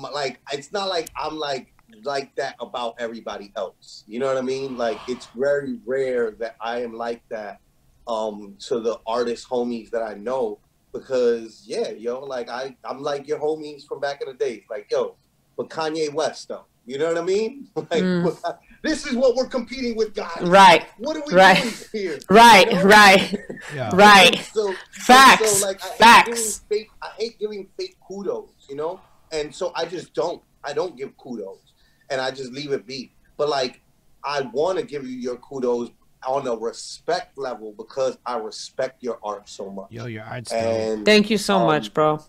[0.01, 4.03] like- like it's not like I'm like like that about everybody else.
[4.07, 4.75] You know what I mean?
[4.77, 7.59] Like it's very rare that I am like that
[8.07, 10.59] um to the artist homies that I know
[10.93, 14.63] because yeah, yo, like I I'm like your homies from back in the days.
[14.69, 15.17] Like yo,
[15.57, 16.65] but Kanye West though.
[16.85, 17.67] You know what I mean?
[17.75, 18.53] Like Mm.
[18.83, 20.41] this is what we're competing with, guys.
[20.41, 20.85] Right.
[20.99, 21.61] What are we Right.
[21.61, 22.19] doing here?
[22.29, 22.71] Right.
[22.71, 22.83] You know?
[22.85, 23.35] Right.
[23.75, 23.95] Yeah.
[23.95, 24.39] Right.
[24.53, 25.59] So, Facts.
[25.59, 26.29] So, like, I Facts.
[26.29, 26.53] Giving
[26.85, 29.01] fake, I hate giving fake kudos, you know,
[29.31, 30.41] and so I just don't.
[30.63, 31.66] I don't give kudos,
[32.09, 33.11] and I just leave it be.
[33.37, 33.81] But like,
[34.23, 35.91] I want to give you your kudos
[36.27, 39.87] on a respect level because I respect your art so much.
[39.91, 40.59] Yo, your art's dope.
[40.59, 42.19] And Thank you so Um, much, bro.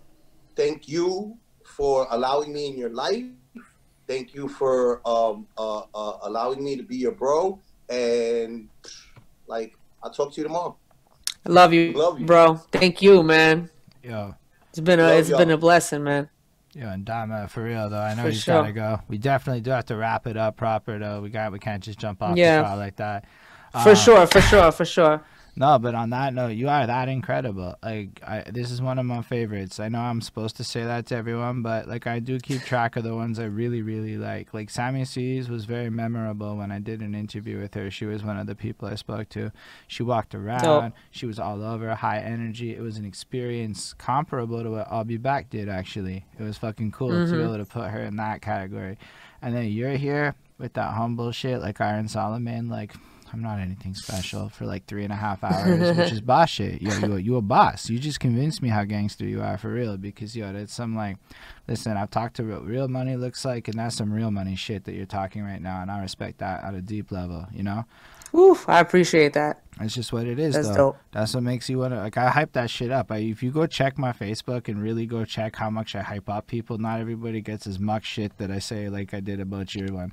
[0.55, 3.25] thank you for allowing me in your life.
[4.07, 7.61] Thank you for um, uh, uh, allowing me to be your bro.
[7.89, 8.69] And
[9.47, 10.77] like, I'll talk to you tomorrow.
[11.47, 12.27] I love you, Love you.
[12.27, 12.55] bro.
[12.73, 13.71] Thank you, man.
[14.03, 14.35] Yo,
[14.71, 15.57] It's been a Love it's been y'all.
[15.57, 16.29] a blessing, man.
[16.79, 17.99] Yo, and Dama, for real though.
[18.01, 18.61] I know For he's sure.
[18.63, 19.01] gotta go.
[19.09, 21.21] We definitely do have to wrap it up proper though.
[21.21, 22.63] We got we can't just jump off Yeah.
[22.71, 23.25] the like that.
[23.73, 25.21] For Uh, sure, for sure, for sure.
[25.59, 27.75] No, but on that note, you are that incredible.
[27.83, 29.81] Like, I, this is one of my favorites.
[29.81, 32.95] I know I'm supposed to say that to everyone, but like, I do keep track
[32.95, 34.55] of the ones I really, really like.
[34.55, 37.91] Like, Sammy C's was very memorable when I did an interview with her.
[37.91, 39.51] She was one of the people I spoke to.
[39.89, 40.63] She walked around.
[40.63, 40.93] Dope.
[41.11, 42.77] She was all over, high energy.
[42.77, 45.69] It was an experience comparable to what I'll Be Back did.
[45.69, 47.45] Actually, it was fucking cool to be Mhm.
[47.45, 48.97] able to put her in that category.
[49.43, 52.95] And then you're here with that humble shit, like Iron Solomon, like.
[53.33, 56.81] I'm not anything special for like three and a half hours, which is boss shit.
[56.81, 57.89] Yo, you, you a boss.
[57.91, 61.17] You just convinced me how gangster you are for real because, yo, that's some like,
[61.67, 64.85] listen, I've talked to what real money looks like, and that's some real money shit
[64.85, 67.85] that you're talking right now, and I respect that at a deep level, you know?
[68.35, 69.63] Oof, I appreciate that.
[69.81, 70.75] It's just what it is, That's though.
[70.75, 70.99] dope.
[71.13, 73.11] That's what makes you want to, like, I hype that shit up.
[73.11, 76.29] I, if you go check my Facebook and really go check how much I hype
[76.29, 79.75] up people, not everybody gets as much shit that I say, like I did about
[79.75, 80.13] your one.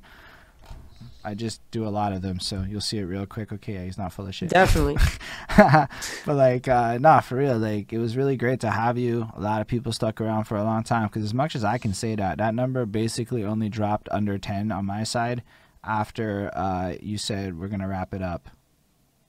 [1.26, 3.52] I just do a lot of them, so you'll see it real quick.
[3.52, 4.48] Okay, yeah, he's not full of shit.
[4.48, 4.96] Definitely.
[5.56, 5.88] but
[6.36, 9.28] like, uh, nah, for real, like it was really great to have you.
[9.34, 11.78] A lot of people stuck around for a long time because as much as I
[11.78, 15.42] can say that, that number basically only dropped under ten on my side
[15.82, 18.48] after uh, you said we're gonna wrap it up.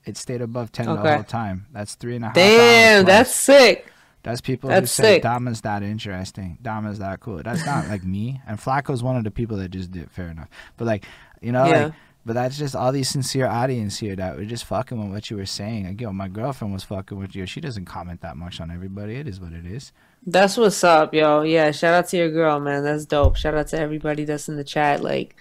[0.04, 1.66] It stayed above ten the whole time.
[1.72, 2.36] That's three and a half.
[2.36, 3.90] Damn, that's sick.
[4.22, 5.20] That's people That's who say.
[5.20, 6.58] Dama's that interesting.
[6.60, 7.40] Dama's that cool.
[7.42, 8.40] That's not like me.
[8.46, 10.48] And Flacco's one of the people that just did fair enough.
[10.76, 11.04] But like,
[11.40, 11.84] you know, Yeah.
[11.84, 11.92] like,
[12.26, 15.36] but that's just all these sincere audience here that were just fucking with what you
[15.38, 15.86] were saying.
[15.86, 17.46] Like, yo, my girlfriend was fucking with you.
[17.46, 19.14] She doesn't comment that much on everybody.
[19.16, 19.92] It is what it is.
[20.26, 21.42] That's what's up, yo.
[21.42, 22.84] Yeah, shout out to your girl, man.
[22.84, 23.36] That's dope.
[23.36, 25.02] Shout out to everybody that's in the chat.
[25.02, 25.36] Like,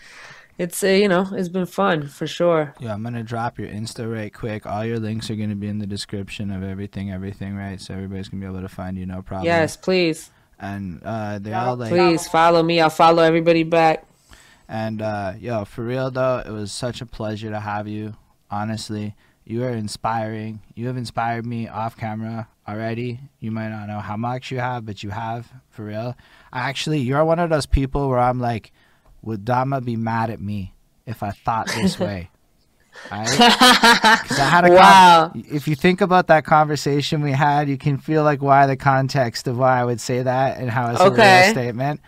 [0.58, 2.74] it's uh, you know, it's been fun for sure.
[2.80, 4.66] Yeah, I'm gonna drop your Insta right quick.
[4.66, 7.82] All your links are gonna be in the description of everything, everything, right?
[7.82, 9.46] So everybody's gonna be able to find you, no problem.
[9.46, 12.80] Yes, please, And uh, they all like please follow me.
[12.80, 14.06] I'll follow everybody back.
[14.70, 18.16] And uh, yo, for real though, it was such a pleasure to have you.
[18.50, 19.16] Honestly,
[19.46, 20.60] You are inspiring.
[20.76, 23.20] You have inspired me off camera already.
[23.40, 26.16] You might not know how much you have, but you have for real.
[26.52, 28.72] Actually, you're one of those people where I'm like,
[29.22, 30.74] would Dama be mad at me
[31.06, 32.30] if I thought this way?
[33.12, 33.28] Right?
[33.40, 35.32] I a con- Wow.
[35.36, 39.48] if you think about that conversation we had, you can feel like why the context
[39.48, 42.02] of why I would say that and how it's a real statement.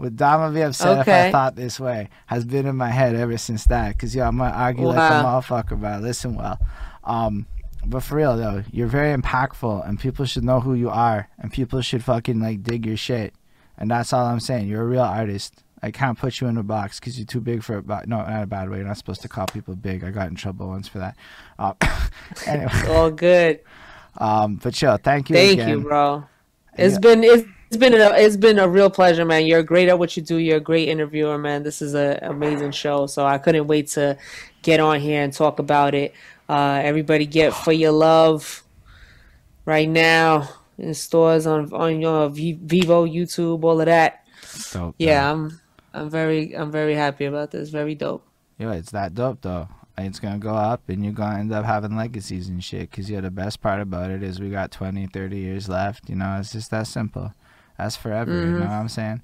[0.00, 2.08] Would Dama be upset if I thought this way?
[2.26, 3.98] Has been in my head ever since that.
[3.98, 5.40] Cause yo, I'm gonna argue like a Wow.
[5.40, 6.58] motherfucker, but listen well.
[7.04, 7.46] Um,
[7.84, 11.52] but for real though, you're very impactful, and people should know who you are, and
[11.52, 13.34] people should fucking like dig your shit,
[13.76, 14.68] and that's all I'm saying.
[14.68, 15.62] You're a real artist.
[15.82, 18.06] I can't put you in a box because you're too big for a box.
[18.06, 18.78] No, not a bad way.
[18.78, 20.02] You're not supposed to call people big.
[20.04, 21.16] I got in trouble once for that.
[21.58, 21.72] Uh,
[22.46, 23.60] anyway, All good.
[24.18, 25.68] um, but yo, thank you Thank again.
[25.68, 26.24] you, bro.
[26.76, 27.00] It's Yeah.
[27.00, 29.46] been it's, it's been a, it's been a real pleasure, man.
[29.46, 30.38] You're great at what you do.
[30.38, 31.62] You're a great interviewer, man.
[31.62, 33.06] This is an amazing show.
[33.06, 34.18] So I couldn't wait to
[34.62, 36.12] get on here and talk about it.
[36.48, 38.64] Uh, everybody get for your love
[39.66, 44.26] right now in stores on on your Vevo, YouTube, all of that.
[44.72, 45.30] Dope, Yeah, though.
[45.30, 45.60] I'm
[45.94, 47.68] I'm very I'm very happy about this.
[47.68, 48.26] Very dope.
[48.58, 49.68] Yeah, it's that dope though.
[49.96, 52.90] It's gonna go up, and you're gonna end up having legacies and shit.
[52.90, 56.08] Cause you yeah, the best part about it is we got 20, 30 years left.
[56.08, 57.32] You know, it's just that simple.
[57.82, 58.30] That's forever.
[58.32, 58.68] You know Mhm.
[58.68, 59.22] what I'm saying?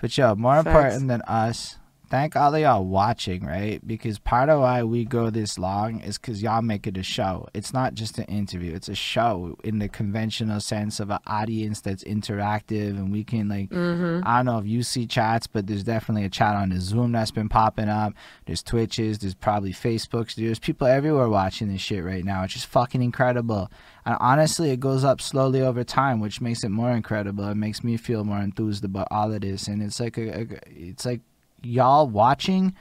[0.00, 0.66] But yo, more Facts.
[0.66, 1.76] important than us.
[2.08, 3.84] Thank all of y'all watching, right?
[3.86, 7.48] Because part of why we go this long is because y'all make it a show.
[7.54, 11.80] It's not just an interview; it's a show in the conventional sense of an audience
[11.80, 14.26] that's interactive, and we can like Mm-hmm.
[14.26, 17.12] I don't know if you see chats, but there's definitely a chat on the Zoom
[17.12, 18.14] that's been popping up.
[18.46, 20.34] There's Twitches, there's probably Facebooks.
[20.34, 22.42] There's people everywhere watching this shit right now.
[22.44, 23.70] It's just fucking incredible.
[24.04, 27.48] And honestly, it goes up slowly over time, which makes it more incredible.
[27.48, 29.68] It makes me feel more enthused about all of this.
[29.68, 31.20] And it's like a, a it's like
[31.62, 32.74] y'all watching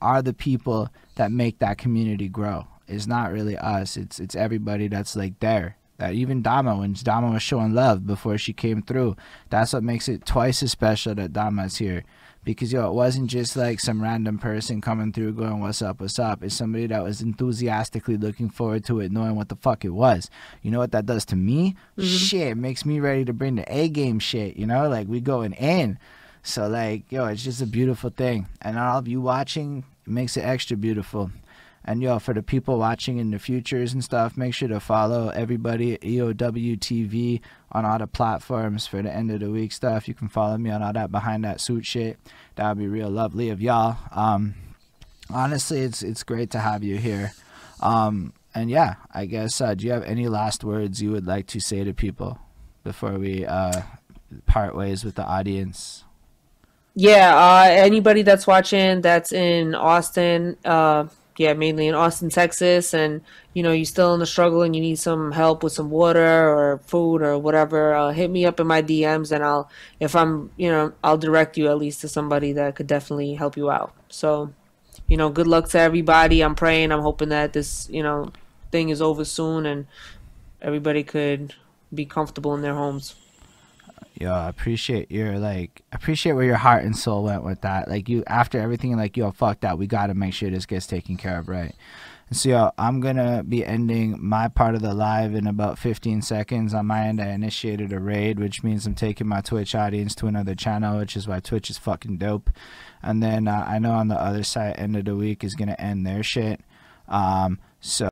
[0.00, 2.66] are the people that make that community grow.
[2.88, 3.96] It's not really us.
[3.96, 5.76] It's it's everybody that's like there.
[5.98, 9.16] That even Dama, when Dama was showing love before she came through,
[9.50, 12.02] that's what makes it twice as special that Dama's here.
[12.44, 16.18] Because yo, it wasn't just like some random person coming through going, What's up, what's
[16.18, 16.42] up?
[16.42, 20.28] It's somebody that was enthusiastically looking forward to it, knowing what the fuck it was.
[20.60, 21.76] You know what that does to me?
[21.96, 22.08] Mm-hmm.
[22.08, 24.88] Shit, makes me ready to bring the A game shit, you know?
[24.88, 26.00] Like we going in.
[26.42, 28.48] So like, yo, it's just a beautiful thing.
[28.60, 31.30] And all of you watching, makes it extra beautiful.
[31.84, 35.30] And yo, for the people watching in the futures and stuff, make sure to follow
[35.30, 37.40] everybody at EOW TV
[37.72, 40.06] on all the platforms for the end of the week stuff.
[40.06, 42.18] You can follow me on all that behind that suit shit.
[42.54, 43.96] That would be real lovely of y'all.
[44.12, 44.54] Um,
[45.28, 47.32] honestly, it's it's great to have you here.
[47.80, 51.48] Um, and yeah, I guess uh, do you have any last words you would like
[51.48, 52.38] to say to people
[52.84, 53.82] before we uh,
[54.46, 56.04] part ways with the audience?
[56.94, 61.06] Yeah, uh, anybody that's watching that's in Austin, uh,
[61.38, 63.22] yeah, mainly in Austin, Texas, and
[63.54, 66.20] you know, you're still in the struggle and you need some help with some water
[66.50, 70.50] or food or whatever, uh, hit me up in my DMs and I'll, if I'm,
[70.56, 73.94] you know, I'll direct you at least to somebody that could definitely help you out.
[74.08, 74.52] So,
[75.08, 76.42] you know, good luck to everybody.
[76.42, 78.32] I'm praying, I'm hoping that this, you know,
[78.70, 79.86] thing is over soon and
[80.62, 81.54] everybody could
[81.94, 83.14] be comfortable in their homes.
[84.14, 87.88] Yo, I appreciate your like appreciate where your heart and soul went with that.
[87.88, 89.78] Like you after everything like yo, fuck that.
[89.78, 91.74] We gotta make sure this gets taken care of right.
[92.28, 96.22] And so yo, I'm gonna be ending my part of the live in about 15
[96.22, 96.72] seconds.
[96.72, 100.26] On my end, I initiated a raid, which means I'm taking my Twitch audience to
[100.26, 102.50] another channel, which is why Twitch is fucking dope.
[103.02, 105.76] And then uh, I know on the other side, end of the week is gonna
[105.78, 106.60] end their shit.
[107.08, 108.08] Um, so